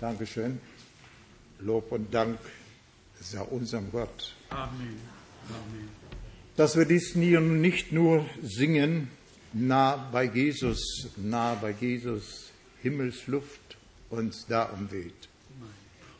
Dankeschön. 0.00 0.58
Lob 1.58 1.92
und 1.92 2.12
Dank 2.14 2.38
sei 3.20 3.40
unserem 3.42 3.90
Gott. 3.92 4.34
Amen. 4.48 4.96
Amen. 5.48 5.88
Dass 6.56 6.74
wir 6.76 6.86
dies 6.86 7.16
nicht 7.16 7.92
nur 7.92 8.24
singen, 8.42 9.08
nah 9.52 9.96
bei 10.10 10.24
Jesus, 10.24 11.08
nah 11.16 11.54
bei 11.54 11.74
Jesus, 11.78 12.50
Himmelsluft 12.82 13.76
uns 14.08 14.46
da 14.46 14.62
umweht. 14.64 15.28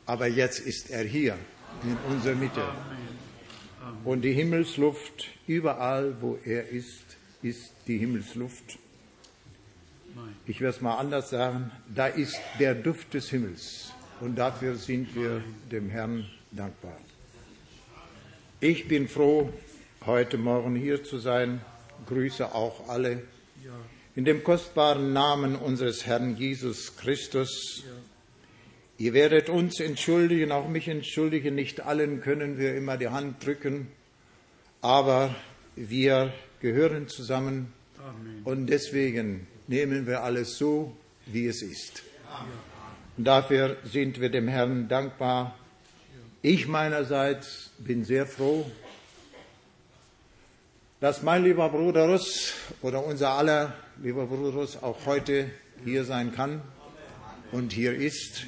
Aber 0.04 0.26
jetzt 0.26 0.60
ist 0.60 0.90
er 0.90 1.04
hier 1.04 1.38
in 1.82 1.96
unserer 2.12 2.34
Mitte. 2.34 2.62
Und 4.04 4.22
die 4.22 4.34
Himmelsluft, 4.34 5.28
überall 5.46 6.20
wo 6.20 6.38
er 6.44 6.68
ist, 6.68 7.16
ist 7.42 7.72
die 7.86 7.96
Himmelsluft. 7.96 8.78
Ich 10.46 10.60
werde 10.60 10.76
es 10.76 10.82
mal 10.82 10.96
anders 10.96 11.30
sagen, 11.30 11.70
da 11.94 12.06
ist 12.06 12.38
der 12.58 12.74
Duft 12.74 13.14
des 13.14 13.30
Himmels. 13.30 13.92
Und 14.20 14.36
dafür 14.36 14.74
sind 14.74 15.14
wir 15.14 15.42
dem 15.70 15.88
Herrn 15.88 16.28
dankbar. 16.50 16.96
Ich 18.60 18.88
bin 18.88 19.08
froh, 19.08 19.50
heute 20.04 20.36
Morgen 20.36 20.74
hier 20.74 21.02
zu 21.02 21.18
sein. 21.18 21.60
Grüße 22.06 22.54
auch 22.54 22.88
alle. 22.88 23.22
In 24.16 24.24
dem 24.24 24.44
kostbaren 24.44 25.12
Namen 25.12 25.56
unseres 25.56 26.06
Herrn 26.06 26.36
Jesus 26.36 26.96
Christus. 26.96 27.84
Ihr 28.98 29.14
werdet 29.14 29.48
uns 29.48 29.80
entschuldigen, 29.80 30.52
auch 30.52 30.68
mich 30.68 30.88
entschuldigen. 30.88 31.54
Nicht 31.54 31.80
allen 31.80 32.20
können 32.20 32.58
wir 32.58 32.76
immer 32.76 32.98
die 32.98 33.08
Hand 33.08 33.44
drücken, 33.44 33.88
aber 34.82 35.34
wir 35.74 36.34
gehören 36.60 37.08
zusammen 37.08 37.72
Amen. 37.98 38.42
und 38.44 38.66
deswegen 38.66 39.46
nehmen 39.70 40.04
wir 40.08 40.24
alles 40.24 40.58
so, 40.58 40.96
wie 41.26 41.46
es 41.46 41.62
ist. 41.62 42.02
Und 43.16 43.24
dafür 43.24 43.76
sind 43.84 44.20
wir 44.20 44.28
dem 44.28 44.48
Herrn 44.48 44.88
dankbar. 44.88 45.56
Ich 46.42 46.66
meinerseits 46.66 47.70
bin 47.78 48.04
sehr 48.04 48.26
froh, 48.26 48.68
dass 50.98 51.22
mein 51.22 51.44
lieber 51.44 51.68
Bruder 51.68 52.08
Russ 52.08 52.52
oder 52.82 53.04
unser 53.04 53.30
aller 53.30 53.74
lieber 54.02 54.26
Bruder 54.26 54.58
Russ 54.58 54.82
auch 54.82 55.06
heute 55.06 55.48
hier 55.84 56.04
sein 56.04 56.34
kann 56.34 56.62
und 57.52 57.72
hier 57.72 57.94
ist. 57.94 58.46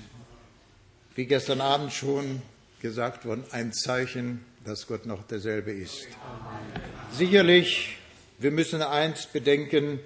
Wie 1.14 1.26
gestern 1.26 1.60
Abend 1.60 1.92
schon 1.92 2.42
gesagt 2.80 3.26
worden, 3.26 3.44
ein 3.52 3.72
Zeichen, 3.72 4.44
dass 4.64 4.88
Gott 4.88 5.06
noch 5.06 5.22
derselbe 5.22 5.70
ist. 5.70 6.08
Sicherlich, 7.12 7.96
wir 8.38 8.50
müssen 8.50 8.82
eins 8.82 9.26
bedenken, 9.26 10.00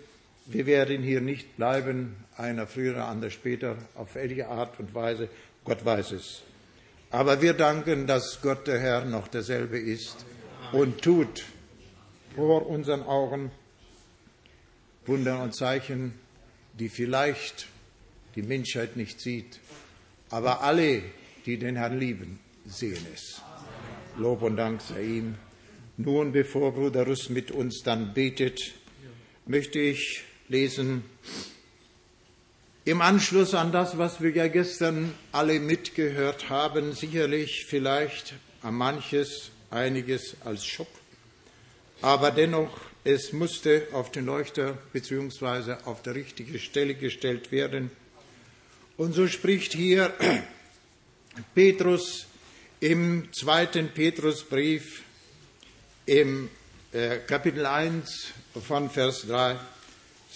wir 0.46 0.66
werden 0.66 1.02
hier 1.02 1.20
nicht 1.20 1.56
bleiben, 1.56 2.16
einer 2.36 2.66
früher, 2.66 3.04
anderer 3.04 3.30
später, 3.30 3.76
auf 3.94 4.14
welche 4.14 4.48
Art 4.48 4.78
und 4.78 4.94
Weise, 4.94 5.28
Gott 5.64 5.84
weiß 5.84 6.12
es. 6.12 6.42
Aber 7.10 7.40
wir 7.42 7.54
danken, 7.54 8.06
dass 8.06 8.40
Gott 8.42 8.66
der 8.66 8.78
Herr 8.78 9.04
noch 9.04 9.28
derselbe 9.28 9.78
ist 9.78 10.24
und 10.72 11.02
tut 11.02 11.44
vor 12.34 12.66
unseren 12.66 13.02
Augen 13.02 13.50
Wunder 15.06 15.42
und 15.42 15.54
Zeichen, 15.54 16.14
die 16.74 16.88
vielleicht 16.88 17.68
die 18.34 18.42
Menschheit 18.42 18.96
nicht 18.96 19.20
sieht. 19.20 19.60
Aber 20.30 20.62
alle, 20.62 21.02
die 21.46 21.58
den 21.58 21.76
Herrn 21.76 21.98
lieben, 21.98 22.38
sehen 22.66 23.06
es. 23.14 23.40
Lob 24.18 24.42
und 24.42 24.56
Dank 24.56 24.80
sei 24.80 25.02
ihm. 25.02 25.34
Nun, 25.96 26.32
bevor 26.32 26.72
Bruder 26.72 27.06
Russ 27.06 27.30
mit 27.30 27.50
uns 27.50 27.82
dann 27.82 28.12
betet, 28.12 28.60
möchte 29.46 29.78
ich 29.78 30.24
lesen 30.48 31.04
im 32.84 33.00
Anschluss 33.00 33.52
an 33.54 33.72
das, 33.72 33.98
was 33.98 34.20
wir 34.20 34.30
ja 34.30 34.46
gestern 34.46 35.12
alle 35.32 35.58
mitgehört 35.58 36.50
haben, 36.50 36.92
sicherlich 36.92 37.66
vielleicht 37.66 38.34
an 38.62 38.74
manches, 38.74 39.50
einiges 39.70 40.36
als 40.44 40.64
Schock, 40.64 40.86
aber 42.00 42.30
dennoch, 42.30 42.70
es 43.02 43.32
musste 43.32 43.88
auf 43.92 44.12
den 44.12 44.26
Leuchter 44.26 44.78
bzw. 44.92 45.76
auf 45.84 46.02
die 46.02 46.10
richtige 46.10 46.58
Stelle 46.58 46.94
gestellt 46.94 47.50
werden. 47.50 47.90
Und 48.96 49.14
so 49.14 49.26
spricht 49.26 49.72
hier 49.72 50.12
Petrus 51.54 52.26
im 52.78 53.32
zweiten 53.32 53.88
Petrusbrief 53.88 55.02
im 56.06 56.48
äh, 56.92 57.18
Kapitel 57.18 57.66
1 57.66 58.32
von 58.64 58.90
Vers 58.90 59.26
3. 59.26 59.56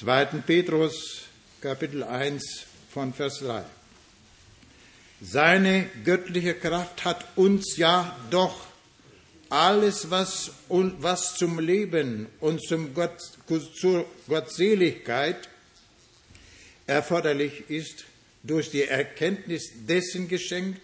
2. 0.00 0.40
Petrus 0.46 1.26
Kapitel 1.60 2.02
1 2.02 2.64
von 2.90 3.12
Vers 3.12 3.40
3. 3.40 3.62
Seine 5.20 5.90
göttliche 6.06 6.54
Kraft 6.54 7.04
hat 7.04 7.26
uns 7.36 7.76
ja 7.76 8.16
doch 8.30 8.66
alles, 9.50 10.10
was, 10.10 10.52
was 10.68 11.34
zum 11.34 11.58
Leben 11.58 12.28
und 12.40 12.66
zum 12.66 12.94
Gott, 12.94 13.18
zur 13.78 14.06
Gottseligkeit 14.26 15.50
erforderlich 16.86 17.68
ist, 17.68 18.06
durch 18.42 18.70
die 18.70 18.84
Erkenntnis 18.84 19.70
dessen 19.86 20.28
geschenkt, 20.28 20.80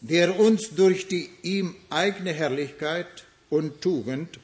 der 0.00 0.38
uns 0.38 0.70
durch 0.76 1.08
die 1.08 1.28
ihm 1.42 1.74
eigene 1.90 2.32
Herrlichkeit 2.32 3.24
und 3.50 3.80
Tugend 3.80 4.38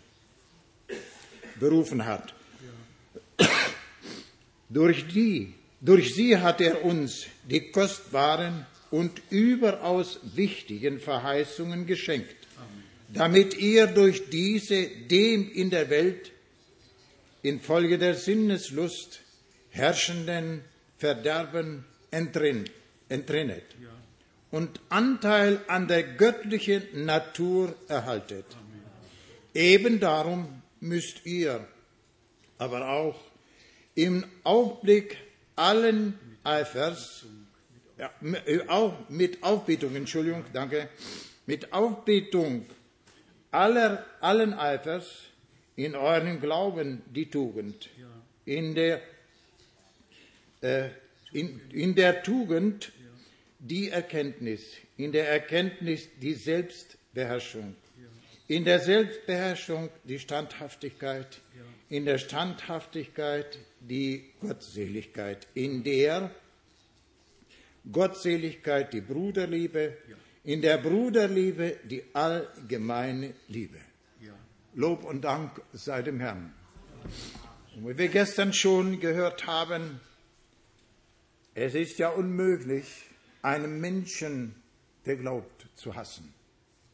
berufen 1.60 2.06
hat. 2.06 2.34
Durch 4.70 5.08
die, 5.08 5.54
durch 5.80 6.14
sie 6.14 6.38
hat 6.38 6.60
er 6.60 6.84
uns 6.84 7.26
die 7.44 7.70
kostbaren 7.70 8.66
und 8.90 9.20
überaus 9.30 10.20
wichtigen 10.34 11.00
Verheißungen 11.00 11.86
geschenkt, 11.86 12.36
damit 13.08 13.56
ihr 13.58 13.88
durch 13.88 14.30
diese 14.30 14.86
dem 14.86 15.50
in 15.52 15.70
der 15.70 15.90
Welt 15.90 16.30
infolge 17.42 17.98
der 17.98 18.14
Sinneslust 18.14 19.20
herrschenden 19.70 20.62
Verderben 20.98 21.84
entrinnt, 22.10 22.70
entrinnet 23.08 23.64
und 24.50 24.80
Anteil 24.88 25.60
an 25.68 25.88
der 25.88 26.02
göttlichen 26.02 27.04
Natur 27.04 27.74
erhaltet. 27.88 28.44
Eben 29.54 30.00
darum 30.00 30.62
müsst 30.80 31.24
ihr 31.24 31.66
aber 32.58 32.88
auch 32.88 33.29
im 34.00 34.24
Augenblick 34.44 35.18
allen 35.56 36.18
Eifers, 36.42 37.26
ja, 37.98 38.10
auch 38.68 38.94
mit 39.10 39.42
Aufbietung, 39.42 39.94
Entschuldigung, 39.94 40.42
danke, 40.54 40.88
mit 41.44 41.70
Aufbietung 41.74 42.64
aller, 43.50 44.06
allen 44.20 44.54
Eifers 44.54 45.24
in 45.76 45.94
eurem 45.94 46.40
Glauben 46.40 47.02
die 47.14 47.28
Tugend, 47.28 47.90
in 48.46 48.74
der, 48.74 49.02
äh, 50.62 50.88
in, 51.32 51.60
in 51.70 51.94
der 51.94 52.22
Tugend 52.22 52.92
die 53.58 53.90
Erkenntnis, 53.90 54.62
in 54.96 55.12
der 55.12 55.28
Erkenntnis 55.28 56.08
die 56.22 56.32
Selbstbeherrschung, 56.32 57.76
in 58.48 58.64
der 58.64 58.80
Selbstbeherrschung 58.80 59.90
die 60.04 60.18
Standhaftigkeit, 60.18 61.42
in 61.90 62.06
der 62.06 62.16
Standhaftigkeit 62.16 63.58
die 63.80 64.32
Gottseligkeit, 64.40 65.46
in 65.54 65.82
der 65.82 66.30
Gottseligkeit 67.90 68.92
die 68.92 69.00
Bruderliebe, 69.00 69.96
in 70.44 70.62
der 70.62 70.78
Bruderliebe 70.78 71.78
die 71.84 72.04
allgemeine 72.12 73.34
Liebe. 73.48 73.78
Lob 74.74 75.04
und 75.04 75.22
Dank 75.22 75.60
sei 75.72 76.02
dem 76.02 76.20
Herrn. 76.20 76.52
Und 77.76 77.88
wie 77.88 77.98
wir 77.98 78.08
gestern 78.08 78.52
schon 78.52 79.00
gehört 79.00 79.46
haben, 79.46 80.00
es 81.54 81.74
ist 81.74 81.98
ja 81.98 82.10
unmöglich, 82.10 82.86
einen 83.42 83.80
Menschen, 83.80 84.54
der 85.06 85.16
glaubt, 85.16 85.66
zu 85.74 85.94
hassen. 85.94 86.32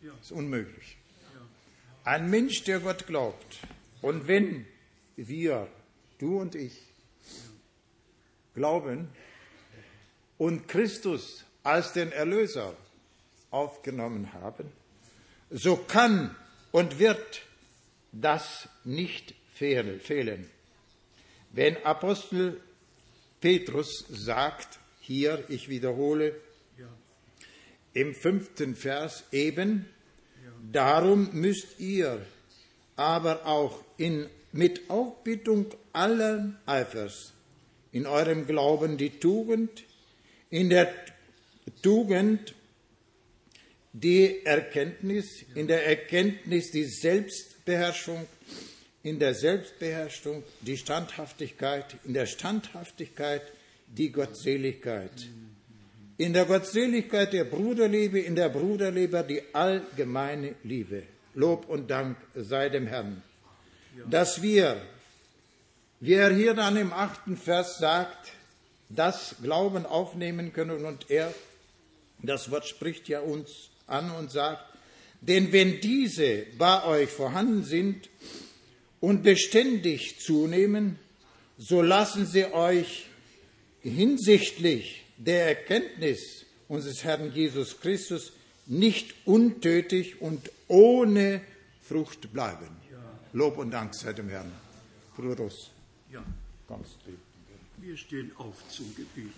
Das 0.00 0.26
ist 0.26 0.32
unmöglich. 0.32 0.96
Ein 2.04 2.30
Mensch, 2.30 2.62
der 2.64 2.80
Gott 2.80 3.06
glaubt, 3.06 3.58
und 4.00 4.28
wenn 4.28 4.64
wir, 5.16 5.68
du 6.18 6.40
und 6.40 6.54
ich, 6.54 6.76
glauben 8.54 9.08
und 10.38 10.68
Christus 10.68 11.44
als 11.62 11.92
den 11.92 12.12
Erlöser 12.12 12.76
aufgenommen 13.50 14.32
haben, 14.32 14.70
so 15.50 15.76
kann 15.76 16.34
und 16.72 16.98
wird 16.98 17.42
das 18.12 18.68
nicht 18.84 19.34
fehlen. 19.54 20.50
Wenn 21.50 21.76
Apostel 21.84 22.60
Petrus 23.40 24.04
sagt, 24.10 24.78
hier, 25.00 25.44
ich 25.48 25.68
wiederhole, 25.68 26.34
im 27.92 28.14
fünften 28.14 28.74
Vers 28.74 29.24
eben, 29.32 29.86
darum 30.70 31.30
müsst 31.32 31.80
ihr 31.80 32.20
aber 32.96 33.46
auch 33.46 33.82
in, 33.96 34.28
mit 34.56 34.90
Aufbietung 34.90 35.66
allen 35.92 36.56
Eifers 36.66 37.32
in 37.92 38.06
eurem 38.06 38.46
Glauben 38.46 38.96
die 38.96 39.10
Tugend, 39.10 39.84
in 40.50 40.70
der, 40.70 40.92
Tugend 41.82 42.54
die 43.92 44.44
Erkenntnis, 44.44 45.44
in 45.54 45.66
der 45.66 45.86
Erkenntnis 45.86 46.70
die 46.70 46.84
Selbstbeherrschung, 46.84 48.26
in 49.02 49.18
der 49.18 49.34
Selbstbeherrschung 49.34 50.42
die 50.60 50.76
Standhaftigkeit, 50.76 51.96
in 52.04 52.12
der 52.12 52.26
Standhaftigkeit 52.26 53.42
die 53.86 54.10
Gottseligkeit. 54.12 55.28
In 56.18 56.32
der 56.32 56.44
Gottseligkeit 56.44 57.32
der 57.32 57.44
Bruderliebe, 57.44 58.20
in 58.20 58.36
der 58.36 58.48
Bruderliebe 58.48 59.24
die 59.28 59.42
allgemeine 59.52 60.54
Liebe. 60.64 61.02
Lob 61.34 61.68
und 61.68 61.90
Dank 61.90 62.16
sei 62.34 62.68
dem 62.68 62.86
Herrn. 62.86 63.22
Dass 64.04 64.42
wir, 64.42 64.80
wie 66.00 66.14
er 66.14 66.34
hier 66.34 66.54
dann 66.54 66.76
im 66.76 66.92
achten 66.92 67.36
Vers 67.36 67.78
sagt, 67.78 68.32
das 68.88 69.36
Glauben 69.42 69.86
aufnehmen 69.86 70.52
können 70.52 70.84
und 70.84 71.10
er, 71.10 71.32
das 72.22 72.50
Wort 72.50 72.66
spricht 72.66 73.08
ja 73.08 73.20
uns 73.20 73.70
an 73.86 74.10
und 74.10 74.30
sagt, 74.30 74.62
denn 75.20 75.52
wenn 75.52 75.80
diese 75.80 76.44
bei 76.58 76.84
euch 76.84 77.10
vorhanden 77.10 77.64
sind 77.64 78.08
und 79.00 79.22
beständig 79.22 80.20
zunehmen, 80.20 80.98
so 81.58 81.82
lassen 81.82 82.26
sie 82.26 82.44
euch 82.52 83.06
hinsichtlich 83.82 85.04
der 85.16 85.46
Erkenntnis 85.46 86.44
unseres 86.68 87.04
Herrn 87.04 87.32
Jesus 87.32 87.80
Christus 87.80 88.32
nicht 88.66 89.14
untötig 89.24 90.20
und 90.20 90.50
ohne 90.68 91.40
Frucht 91.82 92.32
bleiben. 92.32 92.75
Lob 93.36 93.58
und 93.58 93.70
Dank 93.70 93.94
sei 93.94 94.14
dem 94.14 94.30
Herrn. 94.30 94.50
Bruder 95.14 95.36
Ross, 95.36 95.70
ja. 96.10 96.22
kommst 96.66 96.96
du. 97.04 97.12
Wir 97.76 97.94
stehen 97.94 98.32
auf 98.38 98.66
zum 98.70 98.86
Gebet. 98.96 99.34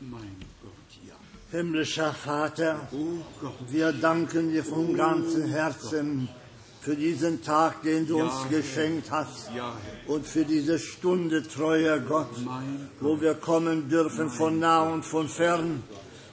Mein 0.00 0.34
Gott, 0.60 0.90
ja. 1.06 1.14
Himmlischer 1.52 2.12
Vater, 2.12 2.88
oh 2.90 3.22
wir 3.68 3.92
danken 3.92 4.50
dir 4.50 4.64
von 4.64 4.96
ganzem 4.96 5.46
Herzen 5.46 6.28
für 6.80 6.96
diesen 6.96 7.40
Tag, 7.40 7.84
den 7.84 8.04
du 8.04 8.18
ja, 8.18 8.24
uns 8.24 8.48
geschenkt 8.48 9.08
hast 9.12 9.52
ja, 9.54 9.76
und 10.08 10.26
für 10.26 10.44
diese 10.44 10.80
Stunde, 10.80 11.44
treuer 11.44 12.00
Gott, 12.00 12.34
wo 12.98 13.20
wir 13.20 13.34
kommen 13.34 13.88
dürfen 13.88 14.28
von 14.28 14.58
nah 14.58 14.82
und 14.82 15.04
von 15.04 15.28
fern, 15.28 15.84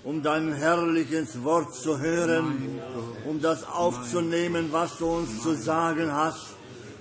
um 0.08 0.24
dein 0.24 0.54
herrliches 0.54 1.44
Wort 1.44 1.76
zu 1.76 2.00
hören, 2.00 2.80
um 3.26 3.42
das 3.42 3.68
aufzunehmen, 3.68 4.70
was 4.72 4.98
du 5.00 5.06
uns 5.06 5.42
zu 5.44 5.54
sagen 5.54 6.14
hast. 6.14 6.56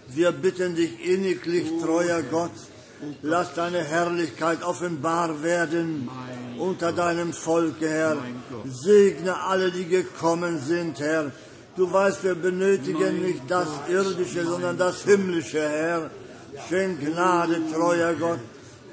Wir 0.08 0.32
bitten 0.32 0.74
dich 0.74 0.92
inniglich, 1.06 1.68
treuer 1.80 2.22
Gott, 2.22 2.56
lass 3.22 3.54
deine 3.54 3.84
Herrlichkeit 3.84 4.64
offenbar 4.64 5.40
werden 5.44 6.08
unter 6.58 6.90
deinem 6.92 7.32
Volk, 7.32 7.76
Herr. 7.80 8.16
Segne 8.64 9.40
alle, 9.40 9.70
die 9.70 9.86
gekommen 9.86 10.58
sind, 10.58 10.98
Herr 10.98 11.30
Du 11.76 11.92
weißt, 11.92 12.24
wir 12.24 12.34
benötigen 12.34 13.22
nicht 13.22 13.42
das 13.48 13.68
Irdische, 13.86 14.46
sondern 14.46 14.78
das 14.78 15.02
Himmlische, 15.02 15.60
Herr. 15.60 16.10
Schenk 16.68 17.00
Gnade, 17.00 17.60
treuer 17.70 18.14
Gott, 18.14 18.38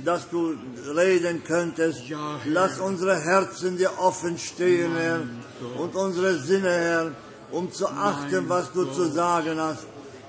dass 0.06 0.30
du 0.30 0.56
reden 0.96 1.44
könntest. 1.44 2.04
Lass 2.46 2.80
unsere 2.80 3.20
Herzen 3.20 3.78
dir 3.78 3.92
offen 4.00 4.38
stehen, 4.38 4.96
Herr, 4.96 5.22
und 5.78 5.96
unsere 5.96 6.36
Sinne, 6.36 6.72
Herr, 6.72 7.12
um 7.52 7.72
zu 7.72 7.88
achten, 7.88 8.48
was 8.50 8.72
du 8.72 8.86
zu 8.86 9.06
sagen 9.12 9.60
hast. 9.60 9.86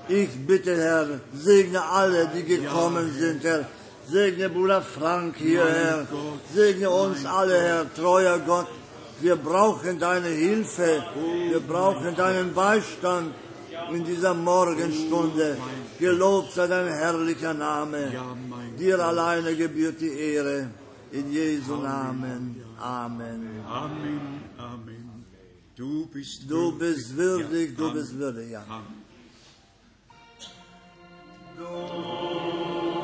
Ich 0.07 0.29
bitte, 0.45 0.75
Herr, 0.77 1.19
segne 1.33 1.83
alle, 1.83 2.29
die 2.35 2.43
gekommen 2.43 3.11
sind, 3.17 3.43
Herr. 3.43 3.65
Segne 4.07 4.49
Bruder 4.49 4.83
Frank 4.83 5.35
hier, 5.37 5.65
Herr. 5.65 6.07
Segne 6.53 6.89
uns 6.89 7.25
alle, 7.25 7.59
Herr, 7.59 7.93
treuer 7.93 8.37
Gott. 8.39 8.67
Wir 9.19 9.35
brauchen 9.35 9.97
deine 9.97 10.27
Hilfe. 10.27 11.03
Wir 11.49 11.59
brauchen 11.59 12.15
deinen 12.15 12.53
Beistand 12.53 13.33
in 13.91 14.03
dieser 14.05 14.33
Morgenstunde. 14.33 15.57
Gelobt 15.99 16.51
sei 16.53 16.67
dein 16.67 16.87
herrlicher 16.87 17.53
Name. 17.53 18.11
Dir 18.77 18.99
alleine 18.99 19.55
gebührt 19.55 20.01
die 20.01 20.11
Ehre. 20.11 20.69
In 21.11 21.31
Jesu 21.31 21.75
Namen. 21.77 22.61
Amen. 22.77 23.63
Amen. 23.67 24.41
Amen. 24.57 25.25
Du 25.75 26.07
bist, 26.07 26.49
du 26.49 26.77
bist 26.77 27.15
würdig, 27.15 27.75
du 27.77 27.93
bist 27.93 28.17
würdig, 28.17 28.51
ja. 28.51 28.63
Du 31.57 32.94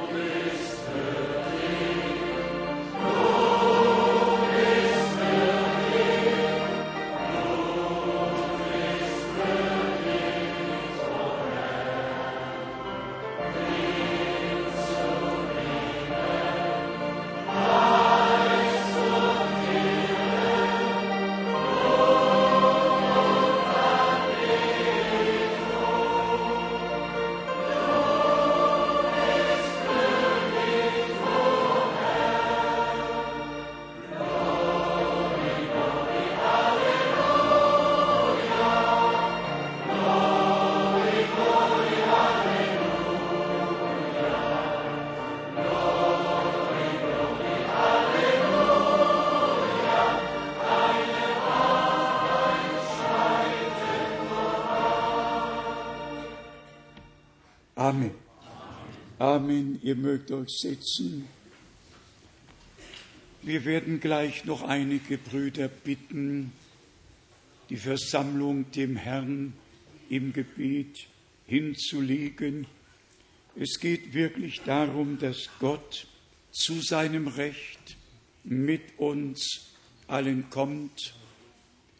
Ihr 59.83 59.95
mögt 59.95 60.29
euch 60.29 60.59
setzen. 60.59 61.27
Wir 63.41 63.65
werden 63.65 63.99
gleich 63.99 64.45
noch 64.45 64.61
einige 64.61 65.17
Brüder 65.17 65.69
bitten, 65.69 66.51
die 67.71 67.77
Versammlung 67.77 68.69
dem 68.73 68.95
Herrn 68.95 69.53
im 70.07 70.33
Gebet 70.33 71.07
hinzulegen. 71.47 72.67
Es 73.55 73.79
geht 73.79 74.13
wirklich 74.13 74.61
darum, 74.61 75.17
dass 75.17 75.49
Gott 75.57 76.05
zu 76.51 76.79
seinem 76.79 77.27
Recht 77.27 77.97
mit 78.43 78.99
uns 78.99 79.71
allen 80.05 80.51
kommt, 80.51 81.15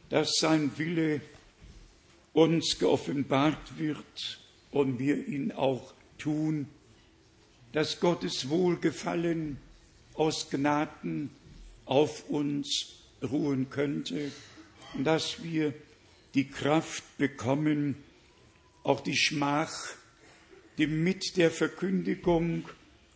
dass 0.09 0.35
sein 0.39 0.77
Wille 0.77 1.21
uns 2.33 2.77
geoffenbart 2.77 3.79
wird 3.79 4.39
und 4.69 4.99
wir 4.99 5.27
ihn 5.27 5.51
auch 5.51 5.95
tun 6.19 6.67
dass 7.73 7.99
Gottes 7.99 8.49
Wohlgefallen 8.49 9.57
aus 10.13 10.49
Gnaden 10.49 11.29
auf 11.85 12.29
uns 12.29 12.95
ruhen 13.21 13.69
könnte 13.69 14.31
dass 14.97 15.43
wir 15.43 15.73
die 16.33 16.47
Kraft 16.47 17.03
bekommen, 17.17 17.95
auch 18.83 19.01
die 19.01 19.15
Schmach, 19.15 19.73
die 20.77 20.87
mit 20.87 21.37
der 21.37 21.51
Verkündigung 21.51 22.67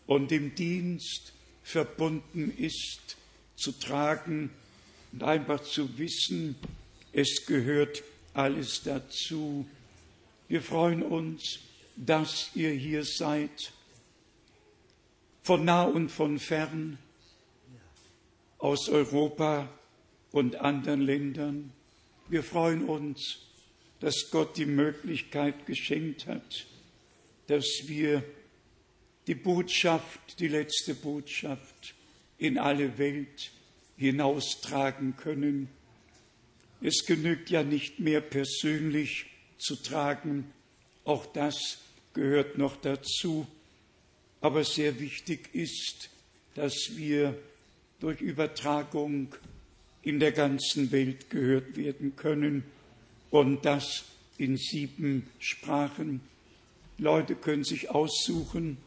und 0.05 0.31
dem 0.31 0.55
Dienst 0.55 1.33
verbunden 1.63 2.53
ist, 2.57 3.17
zu 3.55 3.71
tragen 3.71 4.51
und 5.11 5.23
einfach 5.23 5.63
zu 5.63 5.97
wissen, 5.97 6.55
es 7.13 7.45
gehört 7.45 8.03
alles 8.33 8.83
dazu. 8.83 9.65
Wir 10.47 10.61
freuen 10.61 11.01
uns, 11.01 11.59
dass 11.95 12.51
ihr 12.53 12.71
hier 12.71 13.05
seid 13.05 13.71
von 15.45 15.63
nah 15.63 15.83
und 15.83 16.09
von 16.09 16.39
fern, 16.39 16.97
aus 18.57 18.89
Europa 18.89 19.69
und 20.31 20.55
anderen 20.55 21.01
Ländern. 21.01 21.71
Wir 22.27 22.41
freuen 22.41 22.85
uns, 22.85 23.41
dass 23.99 24.31
Gott 24.31 24.57
die 24.57 24.65
Möglichkeit 24.65 25.67
geschenkt 25.67 26.25
hat, 26.25 26.65
dass 27.45 27.83
wir 27.83 28.23
die 29.27 29.35
Botschaft, 29.35 30.39
die 30.39 30.47
letzte 30.47 30.95
Botschaft 30.95 31.93
in 32.39 32.57
alle 32.57 32.97
Welt 32.97 33.51
hinaustragen 33.97 35.15
können. 35.15 35.69
Es 36.81 37.05
genügt 37.05 37.51
ja 37.51 37.61
nicht 37.61 37.99
mehr 37.99 38.21
persönlich 38.21 39.27
zu 39.59 39.75
tragen, 39.75 40.51
auch 41.03 41.27
das 41.27 41.83
gehört 42.15 42.57
noch 42.57 42.77
dazu, 42.77 43.45
aber 44.41 44.63
sehr 44.63 44.99
wichtig 44.99 45.49
ist, 45.53 46.09
dass 46.55 46.91
wir 46.95 47.37
durch 47.99 48.21
Übertragung 48.21 49.33
in 50.01 50.19
der 50.19 50.31
ganzen 50.31 50.91
Welt 50.91 51.29
gehört 51.29 51.77
werden 51.77 52.15
können 52.15 52.63
und 53.31 53.65
das 53.65 54.05
in 54.37 54.57
sieben 54.57 55.27
Sprachen. 55.39 56.21
Leute 56.97 57.35
können 57.35 57.63
sich 57.63 57.89
aussuchen, 57.89 58.77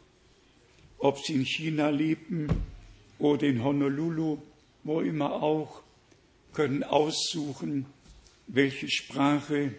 ob 0.97 1.19
sie 1.19 1.33
in 1.33 1.45
China 1.45 1.89
leben 1.89 2.47
oder 3.19 3.47
in 3.47 3.63
Honolulu, 3.63 4.39
wo 4.83 5.01
immer 5.01 5.43
auch, 5.43 5.81
können 6.53 6.83
aussuchen, 6.83 7.85
welche 8.47 8.89
Sprache 8.89 9.73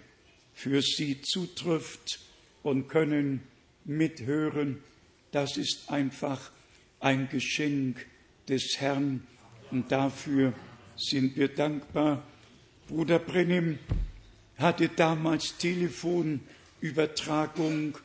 für 0.54 0.82
sie 0.82 1.20
zutrifft 1.22 2.20
und 2.62 2.88
können 2.88 3.42
mithören. 3.84 4.82
Das 5.32 5.56
ist 5.56 5.90
einfach 5.90 6.52
ein 6.98 7.28
Geschenk 7.28 8.04
des 8.48 8.80
Herrn 8.80 9.24
und 9.70 9.92
dafür 9.92 10.52
sind 10.96 11.36
wir 11.36 11.46
dankbar. 11.48 12.26
Bruder 12.88 13.20
Brennim 13.20 13.78
hatte 14.58 14.88
damals 14.88 15.56
Telefonübertragung 15.58 17.96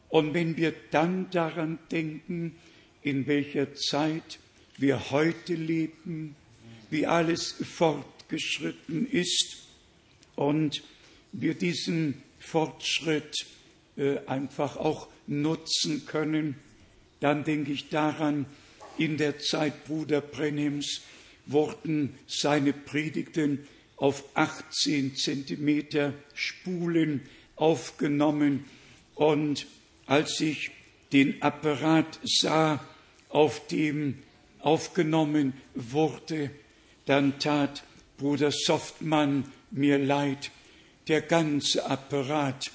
Und 0.09 0.33
wenn 0.33 0.57
wir 0.57 0.73
dann 0.91 1.29
daran 1.31 1.79
denken, 1.91 2.55
in 3.01 3.27
welcher 3.27 3.73
Zeit 3.73 4.39
wir 4.77 5.11
heute 5.11 5.55
leben, 5.55 6.35
wie 6.89 7.05
alles 7.05 7.55
fortgeschritten 7.63 9.09
ist 9.09 9.67
und 10.35 10.83
wir 11.31 11.53
diesen 11.53 12.21
Fortschritt 12.39 13.45
äh, 13.97 14.19
einfach 14.27 14.77
auch 14.77 15.07
nutzen 15.25 16.05
können, 16.05 16.55
dann 17.19 17.43
denke 17.43 17.71
ich 17.71 17.89
daran, 17.89 18.45
in 18.97 19.17
der 19.17 19.39
Zeit 19.39 19.85
Bruder 19.85 20.21
Brennims 20.21 21.01
wurden 21.45 22.17
seine 22.27 22.73
Predigten 22.73 23.67
auf 23.97 24.23
18 24.35 25.15
Zentimeter 25.15 26.13
Spulen 26.33 27.21
aufgenommen 27.55 28.65
und 29.15 29.67
als 30.05 30.39
ich 30.39 30.71
den 31.11 31.41
Apparat 31.41 32.19
sah, 32.23 32.85
auf 33.29 33.67
dem 33.67 34.19
aufgenommen 34.59 35.53
wurde, 35.75 36.49
dann 37.05 37.39
tat 37.39 37.83
Bruder 38.17 38.51
Softmann 38.51 39.51
mir 39.71 39.97
leid. 39.97 40.51
Der 41.07 41.21
ganze 41.21 41.85
Apparat, 41.85 42.71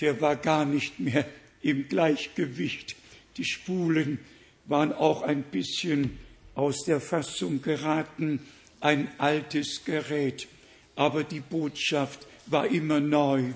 der 0.00 0.20
war 0.20 0.36
gar 0.36 0.64
nicht 0.64 0.98
mehr 0.98 1.26
im 1.62 1.88
Gleichgewicht. 1.88 2.96
Die 3.36 3.44
Spulen 3.44 4.18
waren 4.66 4.92
auch 4.92 5.22
ein 5.22 5.42
bisschen 5.42 6.18
aus 6.54 6.84
der 6.84 7.00
Fassung 7.00 7.62
geraten, 7.62 8.40
ein 8.80 9.08
altes 9.18 9.84
Gerät, 9.84 10.48
aber 10.96 11.24
die 11.24 11.40
Botschaft 11.40 12.26
war 12.46 12.66
immer 12.66 13.00
neu 13.00 13.52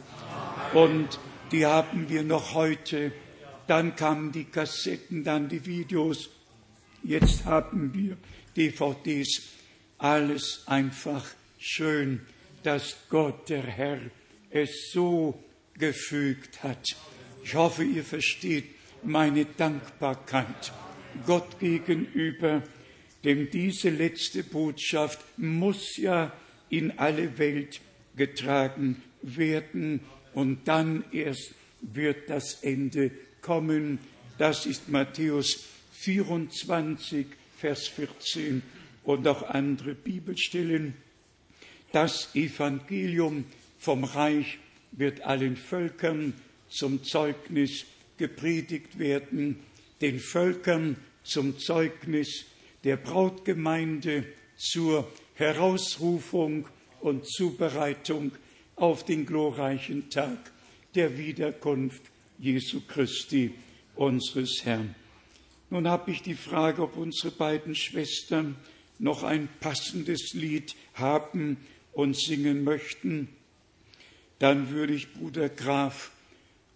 und 0.74 1.18
die 1.52 1.66
haben 1.66 2.08
wir 2.08 2.22
noch 2.22 2.54
heute. 2.54 3.12
Dann 3.66 3.96
kamen 3.96 4.32
die 4.32 4.44
Kassetten, 4.44 5.24
dann 5.24 5.48
die 5.48 5.64
Videos, 5.66 6.30
jetzt 7.02 7.44
haben 7.44 7.92
wir 7.94 8.16
DVDs, 8.56 9.42
alles 9.98 10.62
einfach 10.66 11.24
schön, 11.58 12.20
dass 12.62 12.96
Gott, 13.08 13.48
der 13.48 13.62
Herr, 13.62 14.00
es 14.50 14.90
so 14.92 15.42
gefügt 15.74 16.62
hat. 16.62 16.84
Ich 17.42 17.54
hoffe, 17.54 17.84
ihr 17.84 18.04
versteht 18.04 18.66
meine 19.02 19.44
Dankbarkeit 19.44 20.72
Gott 21.26 21.58
gegenüber, 21.58 22.62
denn 23.24 23.48
diese 23.50 23.90
letzte 23.90 24.42
Botschaft 24.42 25.20
muss 25.38 25.96
ja 25.96 26.32
in 26.70 26.98
alle 26.98 27.38
Welt 27.38 27.80
getragen 28.16 29.02
werden 29.22 30.00
und 30.34 30.66
dann 30.68 31.04
erst 31.12 31.52
wird 31.80 32.28
das 32.30 32.62
Ende 32.62 33.10
kommen. 33.40 33.98
Das 34.38 34.66
ist 34.66 34.88
Matthäus 34.88 35.64
24, 35.92 37.26
Vers 37.58 37.88
14 37.88 38.62
und 39.04 39.26
auch 39.28 39.42
andere 39.42 39.94
Bibelstellen. 39.94 40.94
Das 41.92 42.34
Evangelium 42.34 43.44
vom 43.78 44.04
Reich 44.04 44.58
wird 44.92 45.22
allen 45.22 45.56
Völkern 45.56 46.34
zum 46.68 47.04
Zeugnis 47.04 47.84
gepredigt 48.18 48.98
werden, 48.98 49.60
den 50.00 50.18
Völkern 50.20 50.96
zum 51.22 51.58
Zeugnis 51.58 52.44
der 52.84 52.96
Brautgemeinde 52.96 54.24
zur 54.56 55.10
Herausrufung 55.36 56.66
und 57.00 57.26
Zubereitung 57.26 58.32
auf 58.74 59.04
den 59.04 59.24
glorreichen 59.24 60.10
Tag 60.10 60.38
der 60.94 61.16
Wiederkunft 61.16 62.02
Jesu 62.38 62.82
Christi, 62.86 63.54
unseres 63.94 64.64
Herrn. 64.64 64.94
Nun 65.70 65.88
habe 65.88 66.10
ich 66.10 66.20
die 66.20 66.34
Frage, 66.34 66.82
ob 66.82 66.96
unsere 66.96 67.30
beiden 67.30 67.74
Schwestern 67.74 68.56
noch 68.98 69.22
ein 69.22 69.48
passendes 69.60 70.34
Lied 70.34 70.74
haben 70.94 71.56
und 71.92 72.16
singen 72.16 72.64
möchten 72.64 73.28
dann 74.38 74.70
würde 74.70 74.94
ich 74.94 75.12
Bruder 75.12 75.48
Graf 75.48 76.10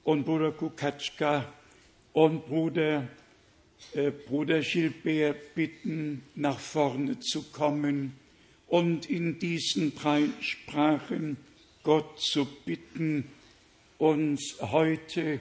und 0.03 0.25
Bruder 0.25 0.53
Kukatschka 0.53 1.45
und 2.13 2.47
Bruder, 2.47 3.07
äh, 3.93 4.11
Bruder 4.11 4.61
Gilbert 4.61 5.55
bitten, 5.55 6.23
nach 6.35 6.59
vorne 6.59 7.21
zu 7.21 7.43
kommen 7.43 8.15
und 8.71 9.11
in 9.11 9.39
diesen 9.41 9.95
drei 9.97 10.29
Sprachen 10.41 11.37
Gott 11.83 12.21
zu 12.21 12.47
bitten, 12.65 13.25
uns 13.99 14.57
heute 14.61 15.41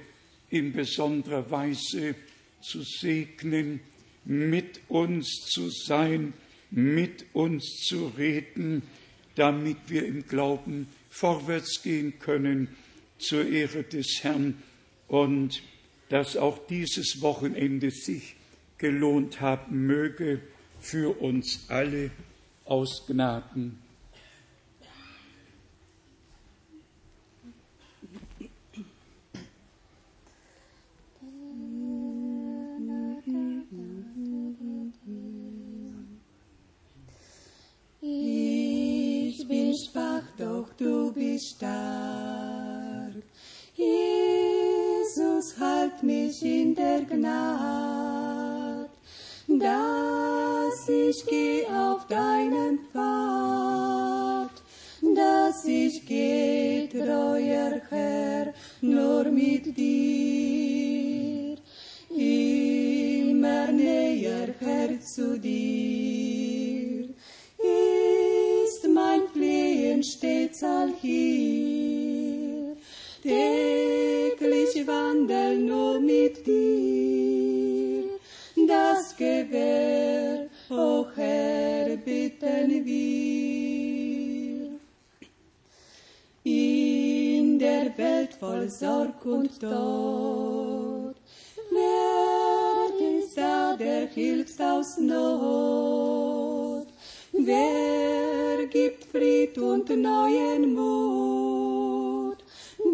in 0.50 0.74
besonderer 0.74 1.50
Weise 1.52 2.16
zu 2.62 2.82
segnen, 2.82 3.82
mit 4.26 4.82
uns 4.90 5.46
zu 5.46 5.70
sein, 5.70 6.34
mit 6.72 7.26
uns 7.34 7.84
zu 7.88 8.08
reden, 8.18 8.82
damit 9.36 9.78
wir 9.88 10.06
im 10.06 10.28
Glauben 10.28 10.88
vorwärts 11.10 11.84
gehen 11.84 12.18
können 12.20 12.68
zur 13.20 13.48
Ehre 13.48 13.84
des 13.84 14.24
Herrn 14.24 14.62
und 15.08 15.62
dass 16.10 16.36
auch 16.36 16.66
dieses 16.68 17.22
Wochenende 17.22 17.92
sich 17.92 18.36
gelohnt 18.80 19.40
haben 19.40 19.86
möge 19.86 20.42
für 20.80 21.22
uns 21.22 21.66
alle 21.70 22.10
aus 22.70 23.04
Gnaden. 23.08 23.82
Ich 38.02 39.48
bin 39.48 39.76
schwach, 39.76 40.24
doch 40.38 40.70
du 40.78 41.12
bist 41.12 41.56
stark. 41.56 43.16
Jesus, 43.74 45.60
halt 45.60 46.04
mich 46.04 46.42
in 46.44 46.76
der 46.76 47.02
Gnade, 47.02 48.90
dass 50.70 50.88
ich 50.88 51.26
geh 51.26 51.66
auf 51.66 52.06
deinen 52.08 52.80
Pfad, 52.92 54.52
dass 55.02 55.66
ich 55.66 56.06
geh, 56.06 56.88
treuer 56.88 57.82
Herr, 57.90 58.54
nur 58.82 59.24
mit 59.26 59.76
dir, 59.76 61.58
immer 62.12 63.72
näher, 63.72 64.54
Herr, 64.60 65.02
zu 65.02 65.40
dir. 65.40 67.10
Ist 68.66 68.88
mein 68.94 69.28
Flehen 69.34 70.04
stets 70.04 70.64
all 70.64 70.94
hier. 71.02 72.76
Täglich 73.24 74.86
wandel 74.86 75.58
nur 75.58 76.00
mit 76.00 76.46
dir, 76.46 78.04
das 78.68 79.16
Gewähr, 79.18 80.09
o 80.72 81.08
Herr, 81.16 81.98
bitten 81.98 82.86
wir. 82.86 84.70
In 86.44 87.60
der 87.60 87.98
Welt 87.98 88.34
voll 88.36 88.70
Sorg 88.70 89.26
und 89.26 89.60
Tod, 89.60 91.16
wer 91.72 93.20
ist 93.20 93.38
da, 93.38 93.76
der 93.76 94.08
hilft 94.08 94.62
aus 94.62 94.98
Not? 94.98 96.88
Wer 97.34 98.66
gibt 98.68 99.06
Fried 99.06 99.58
und 99.58 99.90
neuen 99.90 100.74
Mut? 100.74 102.38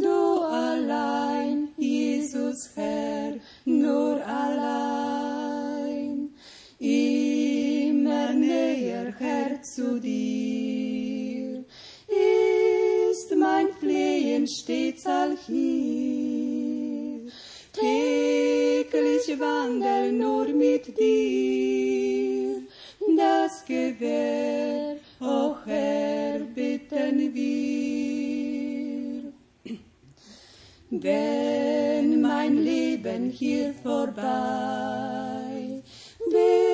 Du 0.02 0.40
allein, 0.42 1.70
Jesus 1.78 2.70
Herr, 2.76 3.36
nur 3.66 4.26
allein. 4.26 5.15
Zu 9.76 10.00
dir. 10.00 11.66
Ist 13.12 13.36
mein 13.36 13.68
Flehen 13.80 14.48
stets 14.48 15.06
all 15.06 15.36
hier. 15.46 17.32
Täglich 17.74 19.40
wandel 19.40 20.14
nur 20.14 20.48
mit 20.48 20.98
dir 20.98 22.62
das 23.18 23.66
Gewähr, 23.66 24.96
o 25.20 25.56
Herr, 25.66 26.40
bitten 26.40 27.34
wir. 27.34 29.34
Wenn 30.90 32.22
mein 32.22 32.58
Leben 32.58 33.30
hier 33.30 33.74
vorbei, 33.84 35.82
bin 36.30 36.65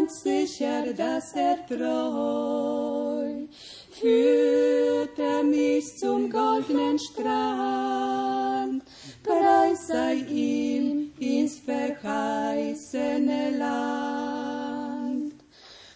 ganz 0.00 0.22
sicher, 0.22 0.92
dass 0.96 1.34
er 1.34 1.58
treu 1.66 3.46
führt 3.90 5.18
er 5.18 5.42
mich 5.42 5.98
zum 5.98 6.30
goldenen 6.30 6.98
Strand, 6.98 8.82
preis 9.22 9.88
sei 9.88 10.14
ihm 10.14 11.12
ins 11.18 11.58
verheißene 11.58 13.50
Land. 13.58 15.34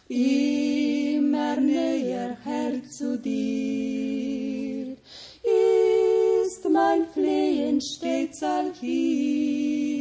Immer 0.09 1.57
näher, 1.57 2.37
Herr, 2.45 2.85
zu 2.91 3.19
dir, 3.19 4.97
ist 6.43 6.69
mein 6.69 7.07
Flehen 7.15 7.81
stets 7.81 8.43
all 8.43 8.71
hier. 8.79 9.94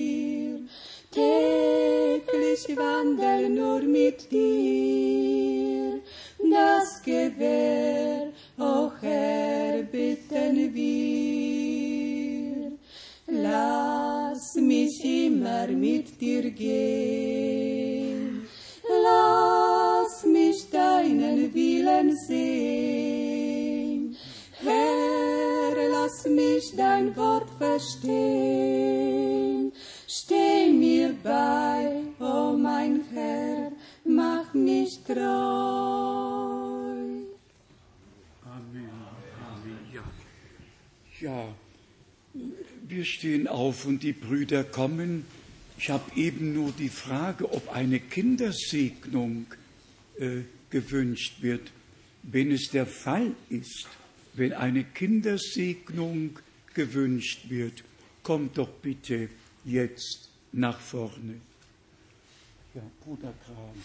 Täglich 1.14 2.76
wandel 2.76 3.50
nur 3.50 3.82
mit 3.82 4.32
dir, 4.32 6.00
das 6.40 7.04
Gewähr, 7.04 8.32
o 8.58 8.92
Herr, 9.00 9.84
bitten 9.84 10.74
wir. 10.74 12.72
Lass 13.28 14.56
mich 14.56 15.06
immer 15.06 15.68
mit 15.68 16.20
dir 16.20 16.50
gehen, 16.50 18.48
lass 19.04 20.26
mich 20.26 20.68
deinen 20.72 21.54
Willen 21.54 22.18
sehen. 22.28 24.18
Herr, 24.64 25.90
lass 25.92 26.26
mich 26.26 26.74
dein 26.76 27.16
Wort 27.16 27.50
verstehen. 27.60 29.63
Steh 30.16 30.72
mir 30.72 31.16
bei, 31.24 32.04
o 32.20 32.56
mein 32.56 33.02
Herr, 33.12 33.72
mach 34.06 34.54
mich 34.54 35.00
treu. 35.08 35.16
Amen. 38.46 38.90
Amen. 39.42 39.80
Ja. 39.92 40.04
ja, 41.20 41.56
wir 42.88 43.06
stehen 43.06 43.48
auf 43.48 43.86
und 43.86 44.04
die 44.04 44.14
Brüder 44.14 44.64
kommen. 44.64 45.26
Ich 45.80 45.90
habe 45.90 46.16
eben 46.16 46.54
nur 46.54 46.72
die 46.78 46.90
Frage, 46.90 47.52
ob 47.52 47.74
eine 47.74 48.00
Kindersegnung 48.00 49.48
äh, 50.20 50.42
gewünscht 50.70 51.42
wird. 51.42 51.72
Wenn 52.22 52.52
es 52.52 52.70
der 52.70 52.86
Fall 52.86 53.32
ist, 53.50 53.88
wenn 54.36 54.54
eine 54.54 54.84
Kindersegnung 54.84 56.38
gewünscht 56.76 57.50
wird, 57.50 57.84
kommt 58.22 58.60
doch 58.60 58.70
bitte 58.70 59.30
jetzt 59.66 60.30
nach 60.52 60.80
vorne. 60.80 61.36
Ja, 62.74 62.82
Bruder 63.04 63.34
Kram. 63.46 63.76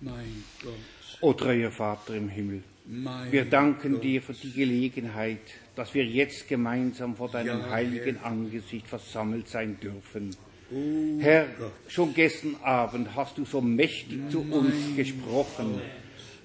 Mein 0.00 0.44
Gott. 0.62 0.74
O 1.20 1.32
treuer 1.32 1.70
Vater 1.70 2.14
im 2.14 2.28
Himmel, 2.28 2.62
Mein 2.86 3.32
wir 3.32 3.44
danken 3.44 3.92
Gott. 3.94 4.04
dir 4.04 4.20
für 4.22 4.34
die 4.34 4.52
Gelegenheit, 4.52 5.40
dass 5.76 5.94
wir 5.94 6.04
jetzt 6.04 6.48
gemeinsam 6.48 7.16
vor 7.16 7.30
deinem 7.30 7.60
Ja, 7.60 7.70
heiligen 7.70 8.16
Herr. 8.16 8.26
Angesicht 8.26 8.86
versammelt 8.86 9.48
sein 9.48 9.78
dürfen. 9.80 10.36
Oh 10.72 11.20
Herr, 11.20 11.46
Gott. 11.58 11.72
schon 11.88 12.12
gestern 12.14 12.56
Abend 12.62 13.14
hast 13.14 13.38
du 13.38 13.44
so 13.44 13.60
mächtig 13.60 14.30
zu 14.30 14.40
Mein 14.42 14.58
uns 14.60 14.96
gesprochen. 14.96 15.80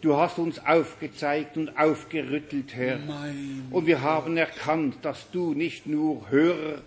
Du 0.01 0.15
hast 0.15 0.37
uns 0.39 0.59
aufgezeigt 0.59 1.57
und 1.57 1.77
aufgerüttelt, 1.77 2.73
Herr. 2.73 2.99
Mein 2.99 3.65
Und 3.71 3.85
wir 3.85 4.01
haben 4.01 4.37
erkannt, 4.37 4.97
dass 5.01 5.29
du 5.31 5.53
nicht 5.53 5.87
nur 5.87 6.29
Hörer 6.29 6.81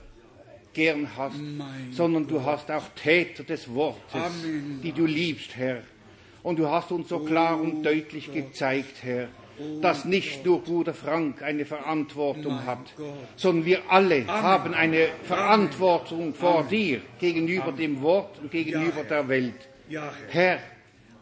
gern 0.73 1.09
hast, 1.17 1.37
Mein 1.39 1.93
sondern 1.93 2.27
du 2.27 2.43
hast 2.45 2.71
auch 2.71 2.89
Täter 2.95 3.45
des 3.45 3.73
Wortes, 3.75 4.15
Amen. 4.15 4.81
die 4.83 4.93
du 4.93 5.07
liebst, 5.07 5.57
Herr. 5.57 5.83
Und 6.43 6.59
du 6.59 6.69
hast 6.69 6.91
uns 6.91 7.09
so 7.09 7.21
klar 7.21 7.61
und 7.61 7.83
deutlich 7.85 8.33
gezeigt, 8.33 9.03
Herr, 9.03 9.29
dass 9.81 10.05
nicht 10.05 10.45
nur 10.45 10.61
Bruder 10.63 10.95
Frank 10.95 11.43
eine 11.43 11.65
Verantwortung 11.65 12.57
Mein 12.57 12.67
hat, 12.67 12.97
Gott. 12.97 13.15
sondern 13.37 13.65
wir 13.67 13.83
alle 13.89 14.27
haben 14.27 14.75
eine 14.75 15.09
Verantwortung 15.23 16.35
vor 16.35 16.61
Amen. 16.61 16.69
dir 16.69 17.01
gegenüber 17.21 17.67
Amen. 17.67 17.77
dem 17.77 18.03
Wort 18.03 18.39
und 18.41 18.51
gegenüber 18.51 19.03
Ja, 19.03 19.09
der 19.09 19.29
Welt. 19.29 19.69
Ja, 19.89 20.13
Herr. 20.31 20.57
Herr, 20.57 20.59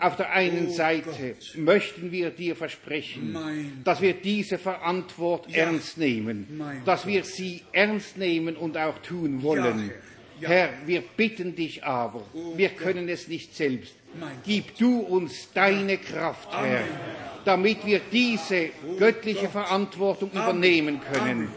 auf 0.00 0.16
der 0.16 0.32
einen 0.32 0.68
Oh 0.68 0.72
Seite 0.72 1.36
möchten 1.56 2.10
wir 2.10 2.30
dir 2.30 2.56
versprechen, 2.56 3.36
dass 3.84 4.00
wir 4.00 4.14
diese 4.14 4.58
Verantwortung 4.58 5.52
ernst 5.52 5.98
nehmen, 5.98 6.60
dass 6.84 7.06
wir 7.06 7.24
sie 7.24 7.62
ernst 7.72 8.16
nehmen 8.16 8.56
und 8.56 8.76
auch 8.76 8.98
tun 8.98 9.42
wollen. 9.42 9.90
Herr. 10.40 10.70
Wir 10.86 11.02
bitten 11.02 11.54
dich 11.54 11.84
aber, 11.84 12.22
Oh 12.32 12.56
wir 12.56 12.70
können 12.70 13.08
es 13.08 13.28
nicht 13.28 13.54
selbst. 13.54 13.94
Gib 14.44 14.76
du 14.76 15.00
uns 15.00 15.48
deine 15.52 15.98
Kraft, 15.98 16.48
Herr, 16.52 16.82
damit 17.44 17.84
wir 17.86 18.00
diese 18.10 18.70
göttliche 18.98 19.48
Verantwortung 19.48 20.30
übernehmen 20.30 21.00
können. 21.12 21.48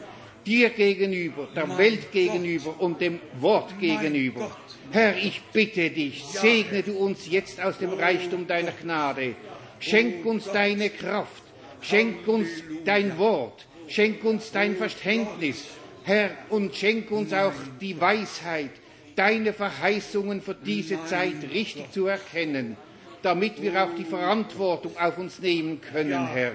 Dir 0.45 0.69
gegenüber, 0.71 1.47
der 1.55 1.77
Welt 1.77 2.11
gegenüber 2.11 2.75
und 2.79 2.99
dem 2.99 3.19
Wort 3.39 3.79
gegenüber. 3.79 4.55
Herr, 4.91 5.17
ich 5.17 5.41
bitte 5.51 5.89
dich, 5.89 6.23
segne 6.23 6.83
du 6.83 6.97
uns 6.97 7.29
jetzt 7.29 7.61
aus 7.61 7.77
dem 7.77 7.93
Reichtum 7.93 8.45
deiner 8.47 8.71
Gnade. 8.71 9.35
Schenk 9.79 10.25
uns 10.25 10.45
deine 10.51 10.89
Kraft, 10.89 11.43
schenk 11.81 12.27
uns 12.27 12.47
dein 12.85 13.17
Wort, 13.17 13.65
schenk 13.87 14.23
uns 14.23 14.51
dein 14.51 14.75
Verständnis, 14.75 15.65
Herr, 16.03 16.31
und 16.49 16.75
schenk 16.75 17.11
uns 17.11 17.33
auch 17.33 17.53
die 17.81 17.99
Weisheit, 17.99 18.71
deine 19.15 19.53
Verheißungen 19.53 20.41
für 20.41 20.55
diese 20.55 21.03
Zeit 21.05 21.43
richtig 21.51 21.91
zu 21.91 22.07
erkennen, 22.07 22.77
damit 23.21 23.61
wir 23.61 23.83
auch 23.83 23.95
die 23.95 24.05
Verantwortung 24.05 24.97
auf 24.97 25.17
uns 25.17 25.39
nehmen 25.39 25.81
können, 25.81 26.27
Herr. 26.27 26.51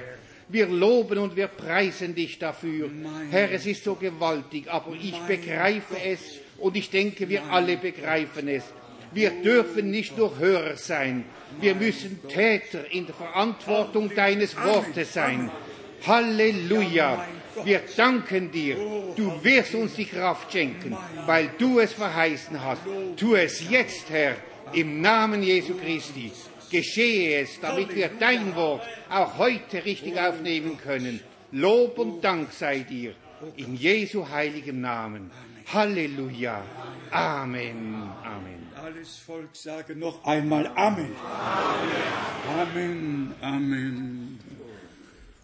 Wir 0.49 0.67
loben 0.67 1.19
und 1.19 1.37
wir 1.37 1.49
preisen 1.49 2.15
dich 2.15 2.39
dafür. 2.39 2.91
Herr, 3.31 3.53
es 3.53 3.67
ist 3.67 3.85
so 3.85 3.95
gewaltig, 3.95 4.71
aber 4.71 4.93
ich 4.95 5.19
begreife 5.27 5.97
es 6.03 6.21
und 6.59 6.77
ich 6.77 6.91
denke, 6.91 7.29
wir 7.29 7.45
alle 7.45 7.77
begreifen 7.77 8.49
es. 8.49 8.65
Wir 9.13 9.31
dürfen 9.43 9.91
nicht 9.91 10.19
nur 10.19 10.39
Hörer 10.39 10.77
sein, 10.77 11.25
wir 11.61 11.75
müssen 11.75 12.21
Täter 12.29 12.91
in 12.91 13.07
der 13.07 13.15
Verantwortung 13.15 14.15
deines 14.15 14.55
Wortes 14.57 15.15
sein. 15.15 15.51
Halleluja! 16.07 17.27
Wir 17.65 17.83
danken 17.97 18.53
dir. 18.53 18.77
Du 19.17 19.33
wirst 19.43 19.75
uns 19.75 19.95
die 19.95 20.05
Kraft 20.05 20.53
schenken, 20.53 20.97
weil 21.27 21.51
du 21.59 21.81
es 21.81 21.93
verheißen 21.93 22.63
hast. 22.63 22.83
Tu 23.17 23.35
es 23.35 23.69
jetzt, 23.69 24.11
Herr, 24.11 24.37
im 24.73 25.01
Namen 25.01 25.43
Jesu 25.43 25.75
Christi. 25.75 26.31
Geschehe 26.71 27.41
es, 27.41 27.59
damit 27.61 27.95
wir 27.97 28.11
dein 28.21 28.55
Wort 28.55 28.83
auch 29.11 29.39
heute 29.39 29.85
richtig 29.85 30.19
aufnehmen 30.21 30.79
können. 30.79 31.21
Lob 31.51 31.99
und 31.99 32.23
Dank 32.23 32.53
sei 32.53 32.81
dir. 32.81 33.15
In 33.57 33.75
Jesu 33.75 34.29
heiligem 34.29 34.81
Namen. 34.81 35.31
Halleluja. 35.73 36.65
Amen. 37.11 38.11
Amen. 38.25 38.69
Alles 38.75 39.19
Volk 39.27 39.55
sage 39.55 39.95
noch 39.95 40.25
einmal 40.25 40.67
Amen. 40.77 41.11
Amen. 42.59 43.35
Amen. 43.43 44.39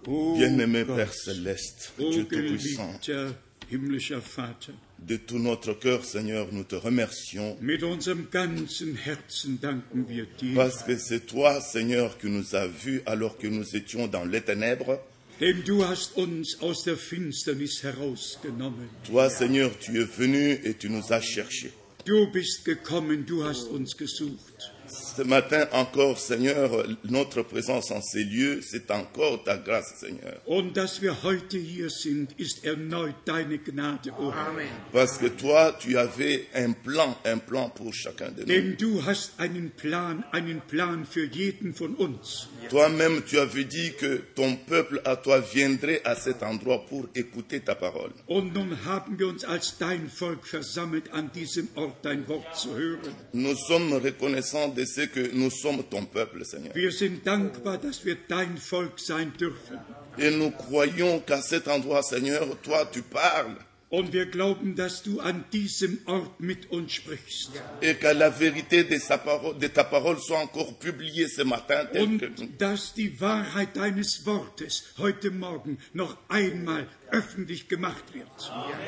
Oh 0.06 0.36
Bien-aimé 0.36 0.84
Père 0.84 1.12
Céleste, 1.12 1.92
oh 1.98 2.10
Dieu 2.10 2.24
Tout-Puissant, 2.24 2.98
geliebter 3.00 3.34
himmlischer 3.70 4.20
Vater, 4.20 4.74
de 4.98 5.16
tout 5.16 5.38
notre 5.38 5.72
cœur, 5.72 6.04
Seigneur, 6.04 6.48
nous 6.52 6.64
te 6.64 6.76
remercions 6.76 7.56
mit 7.60 7.82
unserem 7.82 8.26
ganzen 8.30 8.96
Herzen 8.96 9.58
danken 9.60 10.06
wir 10.08 10.26
dir, 10.38 10.54
parce 10.54 10.82
que 10.82 10.96
c'est 10.98 11.26
toi, 11.26 11.60
Seigneur, 11.60 12.18
qui 12.18 12.28
nous 12.28 12.54
as 12.54 12.66
vus 12.66 13.02
alors 13.06 13.38
que 13.38 13.46
nous 13.46 13.76
étions 13.76 14.06
dans 14.06 14.24
les 14.24 14.42
ténèbres. 14.42 15.00
Denn 15.40 15.62
du 15.64 15.86
hast 15.86 16.16
uns 16.16 16.60
aus 16.60 16.84
der 16.84 16.96
Finsternis 16.96 17.82
herausgenommen. 17.82 18.88
Toi, 19.06 19.28
Seigneur, 19.28 19.70
tu 19.78 20.00
es 20.00 20.08
venu 20.18 20.60
et 20.64 20.78
tu 20.78 20.88
nous 20.88 21.12
as 21.12 21.22
cherchés. 21.22 21.72
Du 22.04 22.26
bist 22.30 22.64
gekommen, 22.64 23.24
du 23.26 23.44
hast 23.44 23.68
uns 23.68 23.96
gesucht. 23.96 24.72
Ce 25.16 25.22
matin 25.22 25.68
encore, 25.72 26.18
Seigneur, 26.18 26.84
notre 27.04 27.42
présence 27.42 27.92
en 27.92 28.02
ces 28.02 28.24
lieux, 28.24 28.60
c'est 28.62 28.90
encore 28.90 29.44
ta 29.44 29.56
grâce, 29.56 29.94
Seigneur. 30.00 30.40
Und 30.46 30.72
dass 30.76 31.00
wir 31.02 31.22
heute 31.22 31.56
hier 31.56 31.88
sind, 31.88 32.32
ist 32.36 32.64
erneut 32.64 33.14
deine 33.24 33.58
Gnade, 33.58 34.10
o 34.18 34.32
Herr. 34.32 34.52
Parce 34.92 35.18
que 35.18 35.26
toi, 35.26 35.72
tu 35.78 35.96
avais 35.96 36.46
un 36.54 36.72
plan, 36.72 37.16
un 37.24 37.38
plan 37.38 37.70
pour 37.70 37.94
chacun 37.94 38.30
de 38.32 38.40
nous. 38.40 38.46
Denn 38.46 38.76
du 38.76 39.02
hast 39.06 39.34
einen 39.38 39.70
Plan, 39.70 40.24
einen 40.32 40.60
Plan 40.60 41.04
für 41.04 41.26
jeden 41.26 41.74
von 41.74 41.94
uns. 41.96 42.48
Toi-même, 42.70 43.22
tu 43.22 43.38
avais 43.38 43.64
dit 43.64 43.92
que 43.98 44.20
ton 44.34 44.56
peuple 44.56 45.00
à 45.04 45.14
toi 45.14 45.40
viendrait 45.40 46.00
à 46.04 46.16
cet 46.16 46.42
endroit 46.42 46.86
pour 46.86 47.06
écouter 47.14 47.60
ta 47.60 47.76
parole. 47.76 48.10
Und 48.26 48.52
nun 48.52 48.76
haben 48.84 49.16
wir 49.18 49.28
uns 49.28 49.44
als 49.44 49.78
dein 49.78 50.08
Volk 50.08 50.44
versammelt, 50.44 51.12
an 51.12 51.30
diesem 51.32 51.68
Ort 51.76 52.04
dein 52.04 52.26
Wort 52.26 52.56
zu 52.56 52.74
hören. 52.74 53.14
Nous 53.32 53.56
sommes 53.68 53.92
reconnaissants 53.92 54.74
de 54.74 54.84
ce 54.84 55.03
que 55.08 55.20
nous 55.32 55.50
sommes 55.50 55.82
ton 55.84 56.04
peuple, 56.06 56.44
Seigneur. 56.44 56.74
Wir 56.74 56.92
sind 56.92 57.26
dankbar, 57.26 57.78
dass 57.78 58.04
wir 58.04 58.16
dein 58.28 58.56
Volk 58.58 58.98
sein 59.00 59.32
dürfen. 59.38 59.78
Et 60.18 60.30
nous 60.30 60.50
croyons 60.50 61.20
qu'à 61.20 61.40
cet 61.42 61.66
endroit, 61.68 62.02
Seigneur, 62.02 62.46
toi, 62.62 62.84
tu 62.92 63.02
parles. 63.02 63.56
Und 63.90 64.12
wir 64.12 64.26
glauben, 64.26 64.74
dass 64.74 65.04
du 65.04 65.20
an 65.20 65.44
diesem 65.52 66.00
Ort 66.06 66.40
mit 66.40 66.68
uns 66.72 66.92
sprichst. 66.94 67.50
Et 67.80 67.94
que 67.94 68.08
la 68.08 68.28
vérité 68.28 68.82
de, 68.82 68.98
sa 68.98 69.18
parole, 69.18 69.56
de 69.56 69.68
ta 69.68 69.84
parole 69.84 70.18
soit 70.18 70.38
encore 70.40 70.74
publiée 70.80 71.28
ce 71.28 71.42
matin. 71.44 71.86
Und 71.94 72.18
que- 72.18 72.28
dass 72.58 72.94
die 72.94 73.20
Wahrheit 73.20 73.76
deines 73.76 74.26
Wortes 74.26 74.82
heute 74.98 75.30
Morgen 75.30 75.78
noch 75.92 76.16
einmal 76.28 76.88
öffentlich 77.12 77.68
gemacht 77.68 78.02
wird. 78.14 78.26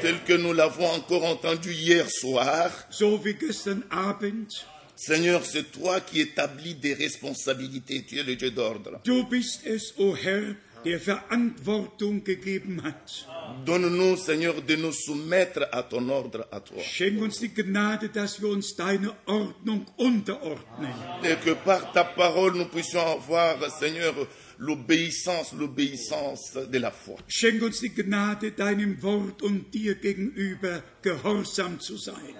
tel 0.00 0.16
que 0.26 0.36
nous 0.36 0.52
l'avons 0.52 0.88
encore 0.96 1.24
entendu 1.24 1.70
hier 1.70 2.04
soir. 2.08 2.72
So 2.90 3.24
wie 3.24 3.34
gestern 3.34 3.84
Abend. 3.90 4.66
Seigneur, 4.96 5.44
c'est 5.44 5.70
toi 5.70 6.00
qui 6.00 6.20
établis 6.20 6.74
des 6.74 6.94
responsabilités. 6.94 8.04
Tu 8.04 8.18
es 8.18 8.22
le 8.22 8.34
Dieu 8.34 8.50
d'ordre. 8.50 9.00
Du 9.04 9.24
bist 9.24 9.66
es, 9.66 9.92
o 9.98 10.16
Herr, 10.16 10.56
der 10.86 11.00
Verantwortung 11.00 12.24
gegeben 12.24 12.82
hat. 12.82 13.26
Donne-nous, 13.64 14.16
Seigneur, 14.16 14.54
de 14.62 14.76
nous 14.76 14.92
soumettre 14.92 15.68
à 15.72 15.82
ton 15.82 16.08
ordre, 16.08 16.46
à 16.50 16.60
toi. 16.60 16.82
Schenk 16.82 17.22
uns 17.22 17.38
die 17.40 17.52
Gnade, 17.52 18.08
dass 18.08 18.40
wir 18.40 18.50
uns 18.50 18.74
deine 18.76 19.12
Ordnung 19.26 19.84
unterordnen. 19.96 20.94
Et 21.24 21.36
que 21.44 21.54
par 21.54 21.92
ta 21.92 22.04
parole, 22.04 22.56
nous 22.56 22.66
puissions 22.66 23.06
avoir, 23.06 23.70
Seigneur, 23.70 24.14
l'obéissance, 24.58 25.52
l'obéissance 25.52 26.54
de 26.54 26.78
la 26.78 26.90
foi. 26.90 27.16
Schenk 27.28 27.62
uns 27.62 27.80
die 27.80 27.90
Gnade, 27.90 28.52
deinem 28.52 29.02
Wort 29.02 29.42
und 29.42 29.72
dir 29.72 29.94
gegenüber 29.96 30.82
gehorsam 31.02 31.80
zu 31.80 31.96
sein. 31.96 32.34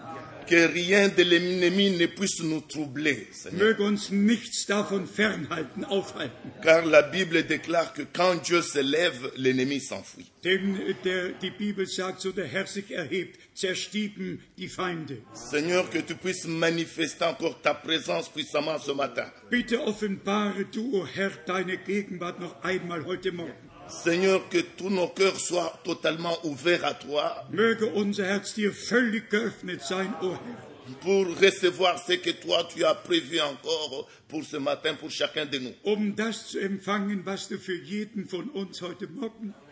Que 0.46 0.68
rien 0.68 1.09
de 1.09 1.24
l'ennemi 1.24 1.90
ne 1.90 2.07
puisse 2.07 2.44
nous 2.44 2.61
troubler, 2.61 3.26
Seigneur. 3.33 3.64
Möge 3.64 3.83
uns 3.83 4.11
nichts 4.11 4.66
davon 4.66 5.07
fernhalten, 5.07 5.85
aufhalten. 5.85 6.52
Car 6.62 6.87
la 6.87 7.02
Bible 7.02 7.42
déclare 7.42 7.92
que 7.92 8.02
quand 8.02 8.37
Dieu 8.44 8.62
se 8.62 8.79
lève, 8.79 9.33
l'ennemi 9.37 9.81
s'enfuit. 9.81 10.31
Denn 10.46 10.76
äh, 10.80 10.94
der, 11.02 11.30
die 11.30 11.50
Bibel 11.50 11.87
sagt, 11.88 12.20
so 12.20 12.30
der 12.30 12.46
Herr 12.46 12.68
sich 12.68 12.92
erhebt, 12.92 13.40
zerstieben 13.54 14.40
die 14.56 14.68
Feinde. 14.68 15.18
Seigneur, 15.32 15.90
que 15.90 15.98
tu 16.02 16.14
puisses 16.14 16.46
manifester 16.46 17.26
encore 17.30 17.61
ta 17.61 17.74
présence 17.74 18.28
puissamment 18.28 18.78
ce 18.78 18.92
matin. 18.92 19.26
Bitte 19.50 19.76
offenbare 19.80 20.64
du, 20.70 21.00
o 21.00 21.04
Herr, 21.04 21.32
deine 21.46 21.76
Gegenwart 21.78 22.38
noch 22.38 22.62
einmal 22.62 23.04
heute 23.06 23.32
Morgen. 23.32 23.54
Seigneur, 23.88 24.48
que 24.48 24.59
tous 24.76 24.90
nos 24.90 25.09
cœurs 25.09 25.40
soient 25.40 25.80
totalement 25.85 26.38
ouverts 26.44 26.85
à 26.85 26.94
toi 26.94 27.44
Möge 27.50 27.85
unser 27.94 28.26
Herz 28.26 28.54
dir 28.54 28.72
völlig 28.72 29.28
geöffnet 29.30 29.80
sein, 29.82 30.14
o 30.22 30.30
Herr, 30.30 30.96
pour 31.00 31.26
recevoir 31.40 31.98
ce 31.98 32.12
que 32.12 32.30
toi 32.30 32.68
tu 32.72 32.85
as 32.85 32.94
prévu 32.94 33.40
encore 33.40 34.09
pour 34.28 34.44
ce 34.44 34.59
matin, 34.59 34.94
pour 34.94 35.11
chacun 35.11 35.44
de 35.44 35.59
nous. 35.59 35.74
um 35.82 36.14
das 36.14 36.46
zu 36.48 36.61
empfangen, 36.61 37.22
was 37.24 37.48
du 37.48 37.59
für 37.59 37.76
jeden 37.76 38.28
von 38.28 38.48
uns 38.50 38.80
heute 38.80 39.09
Morgen 39.09 39.54
hast. 39.56 39.65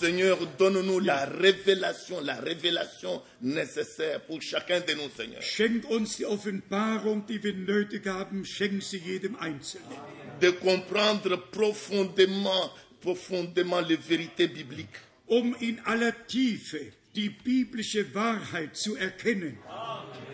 Seigneur, 0.00 0.38
donne-nous 0.58 1.00
la 1.00 1.24
révélation, 1.26 2.20
la 2.20 2.36
révélation 2.36 3.22
nécessaire 3.40 4.20
pour 4.22 4.42
chacun 4.42 4.80
de 4.80 4.94
nous, 4.94 5.10
Seigneur. 5.16 5.42
Schenk 5.42 5.88
uns 5.90 6.16
die 6.16 6.24
Offenbarung, 6.24 7.24
die 7.26 7.42
wir 7.42 7.54
nötig 7.54 8.06
haben, 8.06 8.44
schenk 8.44 8.82
sie 8.82 8.98
jedem 8.98 9.36
Einzelnen. 9.36 9.98
De 10.40 10.50
comprendre 10.50 11.36
profondément, 11.50 12.70
profondément 13.00 13.80
les 13.80 13.96
vérités 13.96 14.48
bibliques. 14.48 15.06
um 15.26 15.54
in 15.60 15.80
aller 15.84 16.12
Tiefe 16.26 16.92
die 17.14 17.30
biblische 17.30 18.14
Wahrheit 18.14 18.76
zu 18.76 18.96
erkennen. 18.96 19.58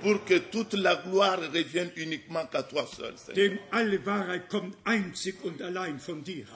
Pour 0.02 0.24
que 0.24 0.40
toute 0.50 0.72
la 0.74 0.96
gloire 0.96 1.40
revienne 1.52 1.92
uniquement 1.96 2.44
qu'à 2.46 2.64
toi 2.64 2.84
seul, 2.86 3.16
Seigneur. 3.16 3.34
Denn 3.34 3.58
alle 3.70 4.04
Wahrheit 4.04 4.48
kommt 4.48 4.76
einzig 4.84 5.36
und 5.44 5.62
allein 5.62 6.00
von 6.00 6.24
dir. 6.24 6.46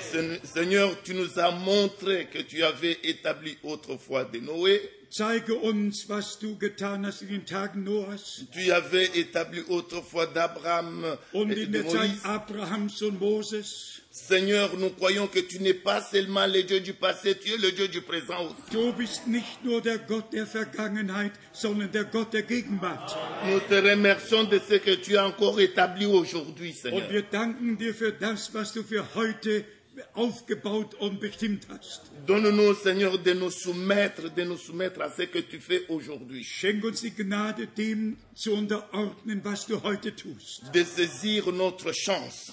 Se- 0.00 0.40
Seigneur, 0.44 0.96
tu 1.02 1.14
nous 1.14 1.38
as 1.38 1.50
montré 1.50 2.26
que 2.32 2.38
tu 2.42 2.62
avais 2.62 2.98
établi 3.04 3.56
autrefois 3.62 4.24
de 4.24 4.40
Noé, 4.40 4.80
Zeige 5.10 5.50
uns, 5.62 6.06
was 6.08 6.38
du 6.40 6.56
getan 6.58 7.04
hast 7.04 7.20
in 7.22 7.28
den 7.28 7.44
Tagen 7.44 7.84
Noahs 7.84 8.46
tu 8.50 8.72
avais 8.72 9.10
établi 9.14 9.62
autrefois 9.68 10.24
d'Abraham 10.26 11.04
und 11.34 11.50
et 11.50 11.64
in 11.64 11.66
de 11.66 11.72
der 11.82 11.86
Zeit 11.88 12.10
Moïse. 12.10 12.24
Abrahams 12.24 13.02
und 13.02 13.20
Moses. 13.20 14.01
Seigneur, 14.14 14.76
nous 14.76 14.90
croyons 14.90 15.26
que 15.26 15.38
tu 15.38 15.58
n'es 15.60 15.72
pas 15.72 16.02
seulement 16.02 16.46
le 16.46 16.62
Dieu 16.64 16.80
du 16.80 16.92
passé, 16.92 17.34
tu 17.34 17.50
es 17.50 17.56
le 17.56 17.72
Dieu 17.72 17.88
du 17.88 18.02
présent 18.02 18.44
aussi. 18.44 18.76
Du 18.76 18.92
bist 18.92 19.26
nicht 19.26 19.64
nur 19.64 19.80
der 19.80 20.00
Gott 20.00 20.30
der 20.30 20.46
Vergangenheit, 20.46 21.32
sondern 21.54 21.90
der 21.90 22.04
Gott 22.04 22.30
der 22.34 22.42
Gegenwart. 22.42 23.16
Nous 23.46 23.60
te 23.60 23.74
remercions 23.74 24.44
de 24.44 24.58
ce 24.58 24.74
que 24.74 24.96
tu 24.96 25.16
as 25.16 25.26
encore 25.26 25.58
établi 25.60 26.04
aujourd'hui, 26.04 26.74
Seigneur. 26.74 27.04
Und 27.04 27.10
wir 27.10 27.22
danken 27.22 27.78
dir 27.78 27.94
für 27.94 28.12
das, 28.12 28.52
was 28.52 28.74
du 28.74 28.82
für 28.82 29.14
heute 29.14 29.64
aufgebaut 30.12 30.94
und 30.96 31.18
bestimmt 31.18 31.66
hast. 31.70 32.02
Donne-nous, 32.26 32.74
Seigneur, 32.74 33.16
de 33.16 33.32
nous 33.32 33.50
soumettre, 33.50 34.28
de 34.28 34.44
nous 34.44 34.58
soumettre 34.58 35.00
à 35.00 35.08
ce 35.08 35.22
que 35.22 35.38
tu 35.38 35.58
fais 35.58 35.86
aujourd'hui. 35.88 36.44
Schenk 36.44 36.84
uns 36.84 37.00
die 37.00 37.14
Gnade, 37.14 37.66
dem 37.78 38.18
zu 38.34 38.52
unterordnen, 38.52 39.40
was 39.42 39.66
du 39.66 39.82
heute 39.82 40.14
tust. 40.14 40.64
De 40.74 40.84
saisir 40.84 41.50
notre 41.50 41.92
chance. 41.94 42.52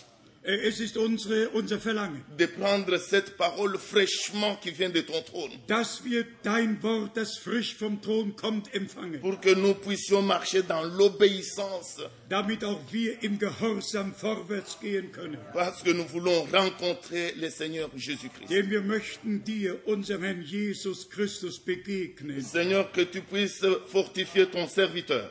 Es 0.51 0.79
ist 0.79 0.97
unsere, 0.97 1.49
unser 1.49 1.79
Verlangen, 1.79 2.25
de 2.35 2.47
prendre 2.47 2.97
cette 2.97 3.38
parole 3.38 3.77
fraîchement 3.77 4.55
qui 4.55 4.71
vient 4.71 4.89
de 4.89 5.01
ton 5.01 5.21
trône, 5.21 5.51
dass 5.67 6.03
wir 6.03 6.25
dein 6.41 6.81
Wort, 6.81 7.15
das 7.15 7.38
frisch 7.38 7.75
vom 7.75 8.01
Thron 8.01 8.35
kommt, 8.35 8.73
empfangen, 8.73 9.19
pour 9.19 9.39
que 9.39 9.53
nous 9.53 9.75
puissions 9.75 10.23
marcher 10.23 10.63
dans 10.63 10.83
l'obéissance, 10.83 12.01
damit 12.29 12.63
auch 12.63 12.81
wir 12.91 13.21
im 13.21 13.38
Gehorsam 13.38 14.12
vorwärts 14.15 14.79
gehen 14.81 15.12
können. 15.12 15.38
parce 15.53 15.83
que 15.83 15.91
nous 15.91 16.07
voulons 16.07 16.47
rencontrer 16.51 17.33
le 17.35 17.51
Seigneur 17.51 17.88
Jésus-Christ. 17.95 18.49
Denn 18.49 18.71
wir 18.71 18.81
möchten 18.81 19.43
dir, 19.43 19.77
unserem 19.85 20.23
Herrn 20.23 20.41
Jesus 20.41 21.07
Christus, 21.12 21.59
begegnen. 21.59 22.41
Seigneur, 22.41 22.91
que 22.91 23.01
tu 23.01 23.21
puisses 23.21 23.63
fortifier 23.85 24.49
ton 24.49 24.67
serviteur. 24.67 25.29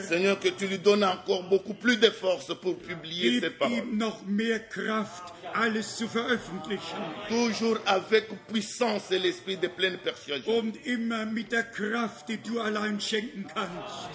Seigneur, 0.00 0.40
que 0.40 0.48
tu 0.48 0.66
lui 0.66 0.78
donnes 0.78 1.04
encore 1.04 1.44
beaucoup 1.44 1.74
plus 1.74 1.96
de 1.96 2.10
force 2.10 2.52
pour 2.60 2.76
publier 2.78 3.40
ces 3.40 3.50
paroles. 3.50 3.84
Toujours 7.28 7.78
avec 7.86 8.28
puissance 8.48 9.10
et 9.12 9.18
l'esprit 9.18 9.56
de 9.56 9.68
pleine 9.68 9.98
persuasion. 9.98 10.64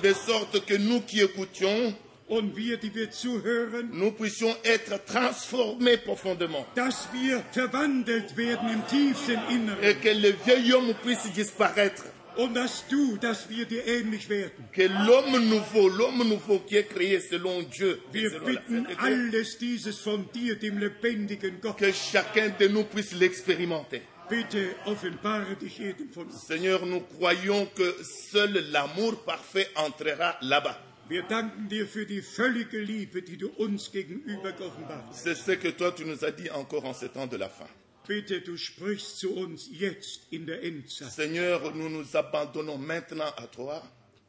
De 0.02 0.13
sorte 0.13 0.65
que 0.65 0.76
nous 0.76 1.02
qui 1.02 1.21
écoutions, 1.21 1.95
Und 2.30 2.56
wir, 2.56 2.78
die 2.78 2.95
wir 2.95 3.12
zuhören, 3.12 3.89
nous 3.91 4.12
puissions 4.12 4.56
être 4.63 5.04
transformés 5.06 5.97
profondément. 5.97 6.65
dass 6.73 7.10
wir 7.12 7.43
verwandelt 7.52 8.38
werden 8.38 8.69
im 8.69 8.88
tiefsten 8.88 9.39
Inneren 9.49 9.84
Et 9.84 9.95
que 9.95 10.10
le 10.10 10.32
vieil 10.45 10.73
homme 10.73 10.93
puisse 11.04 11.30
disparaître. 11.34 12.04
Und 12.38 12.54
dass 12.56 12.86
du, 12.88 13.17
dass 13.17 13.50
wir 13.50 13.65
dir 13.65 13.86
ähnlich 13.88 14.30
werden. 14.30 14.69
Que 14.72 14.88
l'homme 14.88 15.39
nouveau, 15.39 15.88
l'homme 15.89 16.24
nouveau 16.24 16.60
qui 16.60 16.76
est 16.78 16.88
créé 16.88 17.19
selon 17.19 17.62
Dieu, 17.63 18.00
et 18.10 18.13
Wir 18.13 18.30
selon 18.32 18.46
la 18.48 18.52
bitten 18.52 18.86
sainteté, 18.86 18.98
alles 19.00 19.58
dieses 19.58 20.00
von 20.00 20.26
dir, 20.34 20.58
dem 20.58 20.78
lebendigen 20.80 21.60
Gott. 21.62 21.78
que 21.78 21.91
chacun 21.91 22.54
de 22.60 22.67
nous 22.67 22.84
puisse 22.86 23.13
l'expérimenter. 23.13 24.02
Bitte 24.30 24.76
offenbare 24.86 25.56
dich 25.60 25.78
jedem 25.78 26.10
von 26.12 26.26
uns. 26.28 26.48
Seigneur, 26.48 26.86
nous 26.86 27.02
croyons 27.02 27.67
que 27.76 27.93
seul 28.04 28.63
l'amour 28.72 29.24
parfait 29.26 29.69
entrera 29.76 30.38
là-bas. 30.41 30.78
Wir 31.10 31.24
danken 31.24 31.67
dir 31.67 31.86
für 31.86 32.06
die 32.06 32.22
völlige 32.22 32.80
Liebe, 32.80 33.22
die 33.22 33.36
du 33.38 33.50
uns 33.58 33.91
gegenüber 33.91 34.54
geoffenbart 34.54 35.04
hast. 35.10 35.24
C'est 35.24 35.36
ce 35.36 35.52
que 35.52 35.67
toi 35.67 35.91
tu 35.91 36.06
nous 36.06 36.24
as 36.24 36.32
dit 36.32 36.50
encore 36.50 36.86
en 36.86 36.93
ce 36.93 37.06
temps 37.08 37.28
de 37.28 37.36
la 37.38 37.50
fin. 37.50 37.67
Bitte, 38.08 38.42
du 38.42 38.58
sprichst 38.58 39.20
zu 39.20 39.34
uns 39.36 39.70
jetzt 39.72 40.22
in 40.32 40.46
der 40.46 40.62
Endzeit. 40.63 41.12
Seigneur, 41.12 41.74
nous 41.74 41.89
nous 41.89 42.16
abandonnons 42.16 42.78
maintenant 42.78 43.32
à 43.38 43.48
toi. 43.48 43.82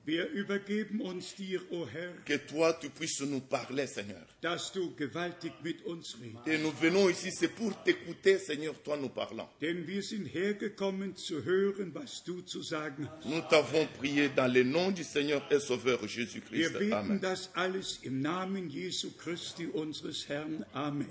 Wir 0.06 0.28
übergeben 0.28 1.00
uns 1.00 1.34
dir, 1.34 1.62
o 1.72 1.86
Herr, 1.86 2.12
Que 2.26 2.36
toi 2.36 2.74
tu 2.74 2.90
puisses 2.90 3.22
nous 3.22 3.40
parler, 3.40 3.86
Seigneur. 3.86 4.20
dass 4.42 4.70
du 4.70 4.90
gewaltig 4.94 5.52
mit 5.62 5.82
uns 5.86 6.14
redest. 6.20 6.46
Et 6.46 6.58
nous 6.58 6.72
venons 6.72 7.08
ici, 7.08 7.30
c'est 7.32 7.48
pour 7.48 7.72
t'écouter, 7.84 8.36
Seigneur, 8.38 8.74
toi 8.82 8.98
nous 8.98 9.08
parlant. 9.08 9.48
Denn 9.62 9.86
wir 9.86 10.02
sind 10.02 10.26
hergekommen 10.26 11.16
zu 11.16 11.42
hören, 11.42 11.94
was 11.94 12.22
du 12.22 12.42
zu 12.42 12.60
sagen 12.62 13.08
hast. 13.08 13.24
Nous 13.24 13.40
t'avons 13.48 13.88
prié 13.98 14.28
dans 14.28 14.52
le 14.52 14.62
nom 14.62 14.90
du 14.90 15.02
Seigneur 15.04 15.40
et 15.50 15.58
Sauveur 15.58 15.98
Wir 16.02 16.08
Jésus-Christ. 16.08 16.74
beten 16.74 16.92
Amen. 16.92 17.20
das 17.22 17.48
alles 17.54 17.98
im 18.02 18.20
Namen 18.20 18.68
Jesu 18.68 19.10
Christi, 19.16 19.66
unseres 19.68 20.28
Herrn. 20.28 20.66
Amen. 20.74 21.06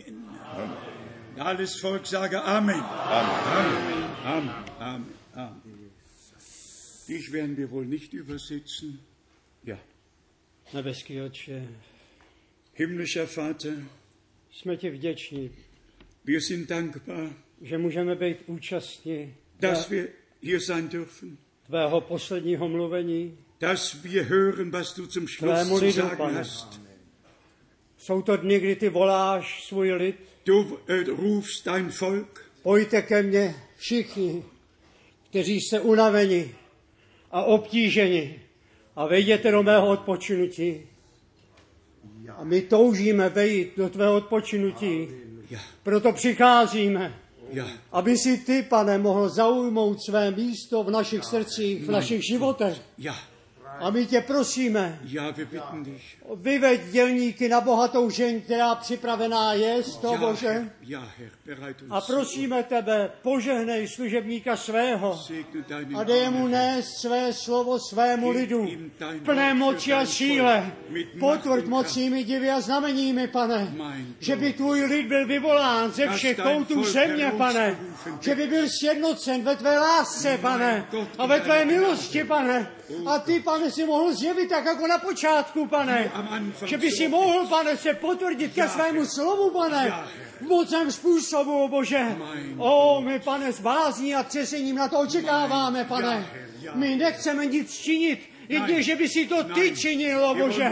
Alles 1.38 1.80
Volk 1.82 2.06
sage 2.06 2.42
Amen. 2.44 2.80
Amen. 2.80 3.84
Amen. 4.26 4.50
Amen. 4.80 5.06
Amen. 5.36 5.92
Dich 7.08 7.32
werden 7.32 7.58
wir 7.58 7.70
wohl 7.72 7.86
nicht 7.86 8.14
übersetzen. 8.14 9.00
Ja. 9.64 9.78
Nebeský 10.74 11.22
Otče, 11.22 11.68
Himmlischer 12.76 13.28
Vater, 13.28 13.74
jsme 14.52 14.78
ti 14.78 14.90
vděční, 14.90 15.52
wir 16.26 16.42
sind 16.42 16.70
dankbar, 16.70 17.30
že 17.62 17.78
můžeme 17.78 18.16
být 18.16 18.38
účastní 18.48 19.34
dass 19.60 19.88
tvé- 19.88 19.92
wir 19.92 20.08
hier 20.42 20.60
sein 20.60 20.88
dürfen, 20.90 21.38
tvého 21.68 22.02
posledního 22.02 22.70
mluvení. 22.70 23.38
dass 23.60 24.04
wir 24.04 24.24
hören, 24.24 24.72
was 24.72 24.94
du 24.96 25.08
zum 25.08 25.28
Schluss 25.28 25.80
zu 25.80 25.92
sagen 25.92 26.36
hast. 26.36 26.82
Jsou 27.98 28.22
to 28.22 28.38
dny, 28.38 28.60
kdy 28.60 28.76
ty 28.76 28.90
voláš 28.90 29.64
svůj 29.64 29.92
lid. 29.92 30.33
Du 30.46 30.80
rufst 31.18 31.66
dein 31.66 31.90
Volk, 32.02 32.44
Pojďte 32.64 33.02
ke 33.02 33.24
mně 33.24 33.56
všichni, 33.78 34.44
kteří 35.30 35.62
jste 35.62 35.80
unaveni 35.80 36.56
a 37.32 37.44
obtíženi 37.44 38.40
a 38.96 39.08
vejděte 39.08 39.52
do 39.52 39.64
mého 39.64 39.88
odpočinutí. 39.88 40.82
A 42.38 42.44
my 42.44 42.62
toužíme 42.62 43.30
vejít 43.30 43.78
do 43.78 43.90
tvého 43.90 44.16
odpočinutí. 44.16 45.08
Proto 45.84 46.14
přicházíme, 46.14 47.20
aby 47.92 48.18
si 48.18 48.38
ty, 48.38 48.64
pane, 48.64 48.98
mohl 48.98 49.30
zaujmout 49.30 49.98
své 50.10 50.32
místo 50.32 50.84
v 50.84 50.92
našich 50.92 51.24
srdcích, 51.24 51.84
v 51.84 51.92
našich 51.92 52.22
životech. 52.26 52.82
A 53.80 53.90
my 53.90 54.06
tě 54.06 54.22
prosíme, 54.22 55.00
vyveď 56.36 56.82
dělníky 56.92 57.50
na 57.50 57.62
bohatou 57.62 58.10
žen, 58.10 58.42
která 58.42 58.76
připravená 58.76 59.54
je 59.54 59.84
z 59.84 59.98
toho 59.98 60.14
Ja, 60.14 60.20
Bože. 60.20 60.70
A 61.90 62.02
prosíme 62.02 62.64
tebe, 62.64 63.12
požehnej 63.22 63.88
služebníka 63.88 64.58
svého 64.58 65.20
a 65.96 66.04
dej 66.04 66.30
mu 66.30 66.48
nést 66.48 67.02
své 67.02 67.34
slovo 67.34 67.80
svému 67.80 68.30
lidu. 68.30 68.68
Plné 69.26 69.54
moci 69.54 69.94
a 69.94 70.06
síle. 70.06 70.72
Potvrď 71.20 71.66
mocími 71.66 72.24
divy 72.24 72.50
a 72.50 72.62
znameními, 72.62 73.28
pane. 73.28 73.74
Že 74.20 74.36
by 74.36 74.54
tvůj 74.54 74.84
lid 74.84 75.08
byl 75.08 75.28
vyvolán 75.28 75.92
ze 75.92 76.08
všech 76.08 76.40
koutů 76.40 76.84
země, 76.84 77.32
pane. 77.38 77.80
Že 78.20 78.36
by 78.36 78.48
byl 78.48 78.66
sjednocen 78.70 79.44
ve 79.44 79.56
tvé 79.56 79.80
lásce, 79.80 80.38
pane. 80.38 80.88
A 81.18 81.26
ve 81.26 81.42
tvé 81.42 81.66
milosti, 81.66 82.24
pane. 82.24 82.72
A 83.06 83.20
ty, 83.20 83.40
pane, 83.40 83.72
si 83.72 83.86
mohl 83.86 84.14
zjevit 84.14 84.50
tak 84.50 84.66
jako 84.66 84.88
na 84.88 84.98
počátku, 84.98 85.68
pane. 85.68 86.12
Že 86.66 86.78
by 86.78 86.92
si 86.92 87.08
mohl, 87.08 87.48
pane, 87.48 87.78
se 87.78 87.94
potvrdit 87.94 88.54
ke 88.54 88.70
svému 88.70 89.06
slovu, 89.06 89.50
pane. 89.50 89.94
Mocném 90.42 90.92
způsobu, 90.92 91.64
o 91.64 91.68
Bože. 91.68 92.16
O, 92.58 93.02
my, 93.02 93.20
pane, 93.20 93.54
s 93.54 93.60
bázní 93.60 94.16
a 94.16 94.24
třesením 94.24 94.76
na 94.76 94.88
to 94.88 95.00
očekáváme, 95.00 95.86
pane. 95.86 96.28
My 96.74 96.96
nechceme 96.96 97.46
nic 97.46 97.78
činit, 97.78 98.20
jedině, 98.50 98.84
že 98.84 98.96
by 98.96 99.10
si 99.10 99.26
to 99.26 99.44
ty 99.44 99.60
Nein. 99.60 99.76
činil, 99.76 100.26
o 100.26 100.34
Wir 100.34 100.46
Bože. 100.46 100.72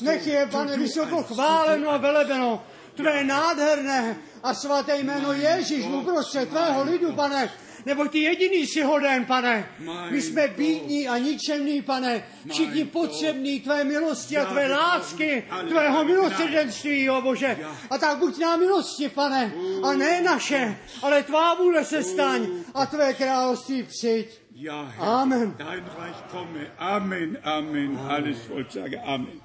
Nech 0.00 0.26
je, 0.26 0.46
pane, 0.46 0.76
vysoko 0.76 1.22
chváleno 1.22 1.90
a 1.90 1.96
velebeno. 1.96 2.64
Tvé 2.94 3.24
nádherné 3.24 4.16
a 4.42 4.54
svaté 4.54 4.98
jméno 4.98 5.32
Ježíš 5.32 5.84
uprostřed 5.86 6.48
tvého 6.48 6.84
lidu, 6.84 7.12
pane. 7.12 7.50
Nebo 7.86 8.08
ty 8.08 8.18
jediný 8.18 8.66
si 8.66 8.82
hoden, 8.82 9.24
pane. 9.24 9.68
My 10.10 10.22
jsme 10.22 10.48
bídní 10.48 11.08
a 11.08 11.18
ničemní, 11.18 11.82
pane. 11.82 12.22
Všichni 12.50 12.84
potřební 12.84 13.60
tvé 13.60 13.84
milosti 13.84 14.38
a 14.38 14.44
tvé 14.44 14.68
lásky, 14.68 15.44
tvého 15.68 16.04
milosrdenství, 16.04 17.10
o 17.10 17.22
Bože. 17.22 17.58
A 17.90 17.98
tak 17.98 18.18
buď 18.18 18.38
nám 18.38 18.60
milosti, 18.60 19.08
pane. 19.08 19.52
A 19.82 19.92
ne 19.92 20.22
naše, 20.22 20.76
ale 21.02 21.22
tvá 21.22 21.54
vůle 21.54 21.84
se 21.84 22.02
staň 22.02 22.46
a 22.74 22.86
tvé 22.86 23.14
království 23.14 23.82
přijď. 23.82 24.28
Ja, 24.58 24.82
Herr, 24.82 25.08
Amen. 25.08 25.54
dein 25.58 25.84
Reich 25.98 26.16
komme. 26.30 26.72
Amen, 26.78 27.38
Amen. 27.42 27.98
Alles 28.08 28.48
Volk 28.48 28.72
sage 28.72 28.96
Amen. 29.04 29.40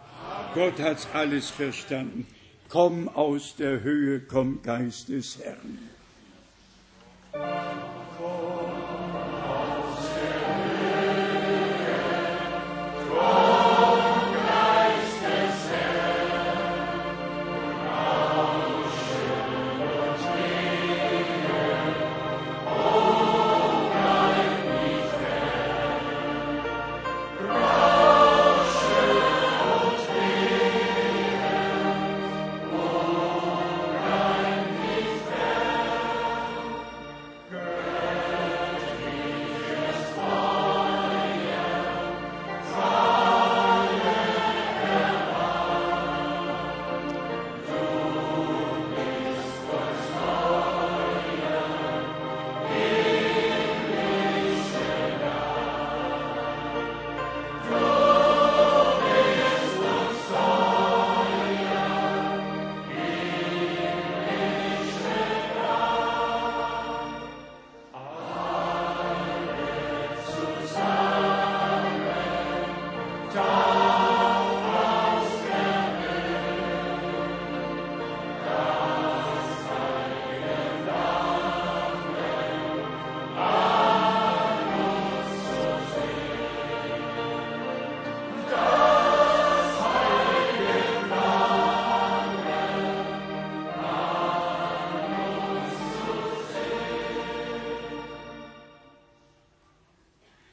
Gott 0.53 0.79
hat's 0.79 1.07
alles 1.13 1.49
verstanden. 1.49 2.25
Komm 2.67 3.09
aus 3.09 3.53
der 3.53 3.83
Höhe, 3.83 4.19
komm 4.19 4.59
Geist 4.63 5.09
des 5.09 5.37
Herrn. 5.37 5.79
for 8.21 8.80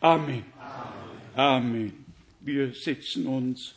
Amen. 0.00 0.44
Amen. 1.34 2.04
Wir 2.38 2.72
setzen 2.72 3.26
uns. 3.26 3.74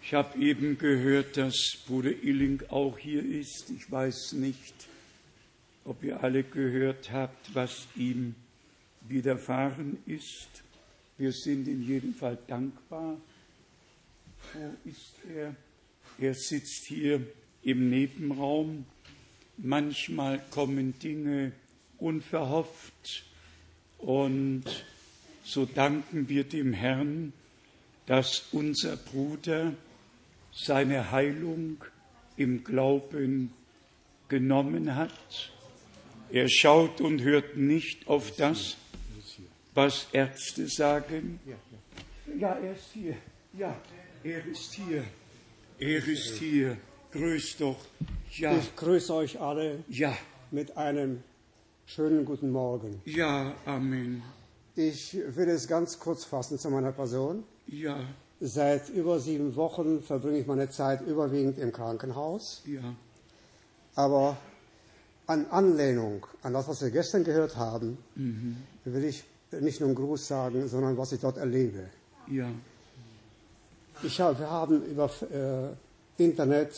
Ich 0.00 0.14
habe 0.14 0.38
eben 0.38 0.78
gehört, 0.78 1.36
dass 1.36 1.76
Bruder 1.84 2.12
Illing 2.22 2.62
auch 2.68 2.96
hier 2.96 3.24
ist. 3.24 3.68
Ich 3.70 3.90
weiß 3.90 4.34
nicht, 4.34 4.86
ob 5.84 6.04
ihr 6.04 6.22
alle 6.22 6.44
gehört 6.44 7.10
habt, 7.10 7.52
was 7.52 7.88
ihm 7.96 8.36
widerfahren 9.08 9.98
ist. 10.06 10.62
Wir 11.18 11.32
sind 11.32 11.66
in 11.66 11.84
jedem 11.84 12.14
Fall 12.14 12.38
dankbar. 12.46 13.16
Wo 14.52 14.88
ist 14.88 15.14
er? 15.34 15.56
Er 16.16 16.34
sitzt 16.34 16.86
hier 16.86 17.26
im 17.64 17.90
Nebenraum. 17.90 18.86
Manchmal 19.56 20.40
kommen 20.50 20.96
Dinge 21.00 21.50
unverhofft 21.98 23.31
und 24.02 24.64
so 25.44 25.64
danken 25.64 26.28
wir 26.28 26.44
dem 26.44 26.72
Herrn, 26.72 27.32
dass 28.06 28.48
unser 28.52 28.96
Bruder 28.96 29.72
seine 30.52 31.10
Heilung 31.10 31.84
im 32.36 32.64
Glauben 32.64 33.52
genommen 34.28 34.94
hat. 34.96 35.52
Er 36.30 36.48
schaut 36.48 37.00
und 37.00 37.22
hört 37.22 37.56
nicht 37.56 38.08
auf 38.08 38.34
das, 38.36 38.76
was 39.74 40.08
Ärzte 40.12 40.68
sagen. 40.68 41.40
Ja, 42.38 42.54
er 42.54 42.72
ist 42.72 42.90
hier. 42.92 43.16
Ja, 43.56 43.80
er 44.24 44.46
ist 44.46 44.74
hier. 44.74 45.04
Er 45.78 46.06
ist 46.06 46.38
hier. 46.38 46.76
Grüß 47.12 47.56
doch. 47.58 47.84
Ja. 48.30 48.56
Ich 48.56 48.74
grüße 48.74 49.14
euch 49.14 49.40
alle 49.40 49.84
ja. 49.88 50.16
mit 50.50 50.76
einem 50.76 51.22
schönen 51.86 52.24
guten 52.24 52.50
Morgen. 52.50 53.00
Ja, 53.04 53.54
Amen. 53.64 54.22
Ich 54.74 55.14
will 55.14 55.48
es 55.48 55.68
ganz 55.68 55.98
kurz 55.98 56.24
fassen 56.24 56.58
zu 56.58 56.70
meiner 56.70 56.92
Person. 56.92 57.44
Ja. 57.66 58.00
Seit 58.40 58.88
über 58.88 59.20
sieben 59.20 59.54
Wochen 59.56 60.02
verbringe 60.02 60.38
ich 60.38 60.46
meine 60.46 60.70
Zeit 60.70 61.02
überwiegend 61.02 61.58
im 61.58 61.72
Krankenhaus. 61.72 62.62
Ja. 62.66 62.94
Aber 63.94 64.36
an 65.26 65.46
Anlehnung 65.50 66.26
an 66.42 66.54
das, 66.54 66.68
was 66.68 66.82
wir 66.82 66.90
gestern 66.90 67.24
gehört 67.24 67.56
haben, 67.56 67.98
mhm. 68.14 68.56
will 68.84 69.04
ich 69.04 69.24
nicht 69.60 69.80
nur 69.80 69.88
einen 69.90 69.96
Gruß 69.96 70.26
sagen, 70.26 70.66
sondern 70.68 70.96
was 70.96 71.12
ich 71.12 71.20
dort 71.20 71.36
erlebe. 71.36 71.90
Ja. 72.28 72.48
Ich 74.02 74.20
hab, 74.20 74.38
wir 74.38 74.50
haben 74.50 74.82
über 74.84 75.10
äh, 75.30 76.22
Internet 76.22 76.72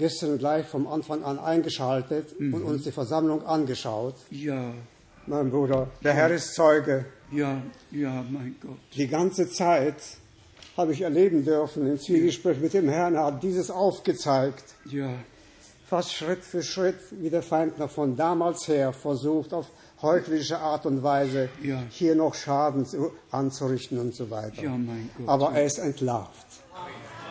gestern 0.00 0.38
gleich 0.38 0.66
vom 0.66 0.86
Anfang 0.88 1.22
an 1.22 1.38
eingeschaltet 1.38 2.38
Mhm. 2.40 2.54
und 2.54 2.62
uns 2.64 2.82
die 2.84 2.90
Versammlung 2.92 3.44
angeschaut. 3.46 4.16
Ja. 4.30 4.72
Mein 5.26 5.50
Bruder, 5.50 5.86
der 6.02 6.14
Herr 6.14 6.30
ist 6.30 6.54
Zeuge. 6.54 7.04
Ja, 7.30 7.62
ja, 7.92 8.24
mein 8.28 8.56
Gott. 8.60 8.78
Die 8.96 9.06
ganze 9.06 9.48
Zeit 9.48 9.94
habe 10.76 10.92
ich 10.92 11.02
erleben 11.02 11.44
dürfen 11.44 11.86
im 11.86 11.98
Zwiegespräch 12.00 12.58
mit 12.58 12.72
dem 12.74 12.88
Herrn, 12.88 13.14
er 13.14 13.26
hat 13.26 13.42
dieses 13.42 13.70
aufgezeigt. 13.70 14.64
Ja. 14.86 15.10
Fast 15.86 16.12
Schritt 16.14 16.42
für 16.42 16.62
Schritt, 16.62 16.98
wie 17.20 17.30
der 17.30 17.42
Feind 17.42 17.78
noch 17.78 17.90
von 17.90 18.16
damals 18.16 18.66
her 18.68 18.92
versucht, 18.92 19.52
auf 19.52 19.66
heuchlerische 20.02 20.58
Art 20.58 20.86
und 20.86 21.02
Weise 21.02 21.48
Ja. 21.62 21.82
hier 21.90 22.14
noch 22.14 22.34
Schaden 22.34 22.86
zu, 22.86 23.12
anzurichten 23.30 23.98
und 23.98 24.14
so 24.14 24.30
weiter. 24.30 24.62
Ja, 24.62 24.70
mein 24.70 25.10
Gott. 25.18 25.28
Aber 25.28 25.52
er 25.52 25.64
ist 25.66 25.78
entlarvt. 25.78 26.46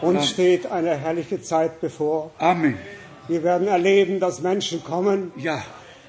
Uns 0.01 0.29
steht 0.29 0.65
eine 0.71 0.95
herrliche 0.95 1.41
Zeit 1.41 1.81
bevor. 1.81 2.31
Amen. 2.37 2.77
Wir 3.27 3.43
werden 3.43 3.67
erleben, 3.67 4.19
dass 4.19 4.41
Menschen 4.41 4.83
kommen, 4.83 5.31
Ja, 5.37 5.61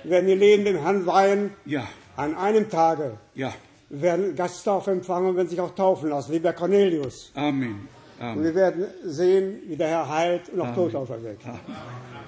werden 0.05 0.29
ihr 0.29 0.37
Leben 0.37 0.65
dem 0.65 0.81
Herrn 0.83 1.07
weihen. 1.07 1.51
ja, 1.67 1.87
An 2.17 2.35
einem 2.37 2.69
Tage 2.71 3.19
ja. 3.35 3.53
werden 3.89 4.35
Gasttaufe 4.37 4.91
empfangen 4.91 5.31
und 5.31 5.37
werden 5.37 5.49
sich 5.49 5.61
auch 5.61 5.75
taufen 5.75 6.11
lassen, 6.11 6.33
wie 6.33 6.39
bei 6.39 6.53
Cornelius. 6.53 7.33
Amen. 7.35 7.89
Und 8.19 8.25
Amen. 8.27 8.45
wir 8.45 8.55
werden 8.55 8.85
sehen, 9.05 9.61
wie 9.67 9.77
der 9.77 9.89
Herr 9.89 10.09
heilt 10.09 10.49
und 10.51 10.61
auch 10.61 10.75
Tod 10.75 10.95
auferweckt. 10.95 11.43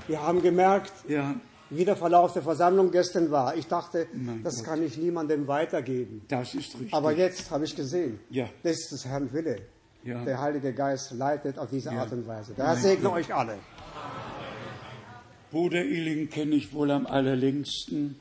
Wir 0.08 0.22
haben 0.22 0.42
gemerkt, 0.42 0.92
Ja, 1.08 1.34
wie 1.70 1.84
der 1.84 1.96
Verlauf 1.96 2.32
der 2.34 2.42
Versammlung 2.42 2.90
gestern 2.90 3.30
war. 3.30 3.56
Ich 3.56 3.66
dachte, 3.68 4.06
Mein 4.12 4.42
das 4.42 4.56
Gott. 4.58 4.64
kann 4.66 4.82
ich 4.82 4.96
niemandem 4.98 5.46
weitergeben. 5.46 6.22
das 6.28 6.54
ist 6.54 6.74
richtig. 6.74 6.92
Aber 6.92 7.12
jetzt 7.12 7.50
habe 7.50 7.64
ich 7.64 7.74
gesehen, 7.76 8.18
Ja. 8.30 8.46
das 8.62 8.72
ist 8.80 8.92
des 8.92 9.06
Herrn 9.06 9.32
Wille. 9.32 9.56
Ja. 10.04 10.24
Der 10.24 10.40
Heilige 10.40 10.72
Geist 10.72 11.12
leitet 11.12 11.58
auf 11.58 11.70
diese 11.70 11.90
Ja. 11.92 12.00
Art 12.00 12.12
und 12.12 12.26
Weise. 12.26 12.54
Der 12.54 12.66
Herr 12.66 12.76
segne 12.76 13.10
euch 13.12 13.32
alle. 13.34 13.58
Bruder 15.50 15.84
Illing 15.84 16.28
kenne 16.30 16.54
ich 16.56 16.72
wohl 16.72 16.90
am 16.90 17.06
allerlängsten, 17.06 18.16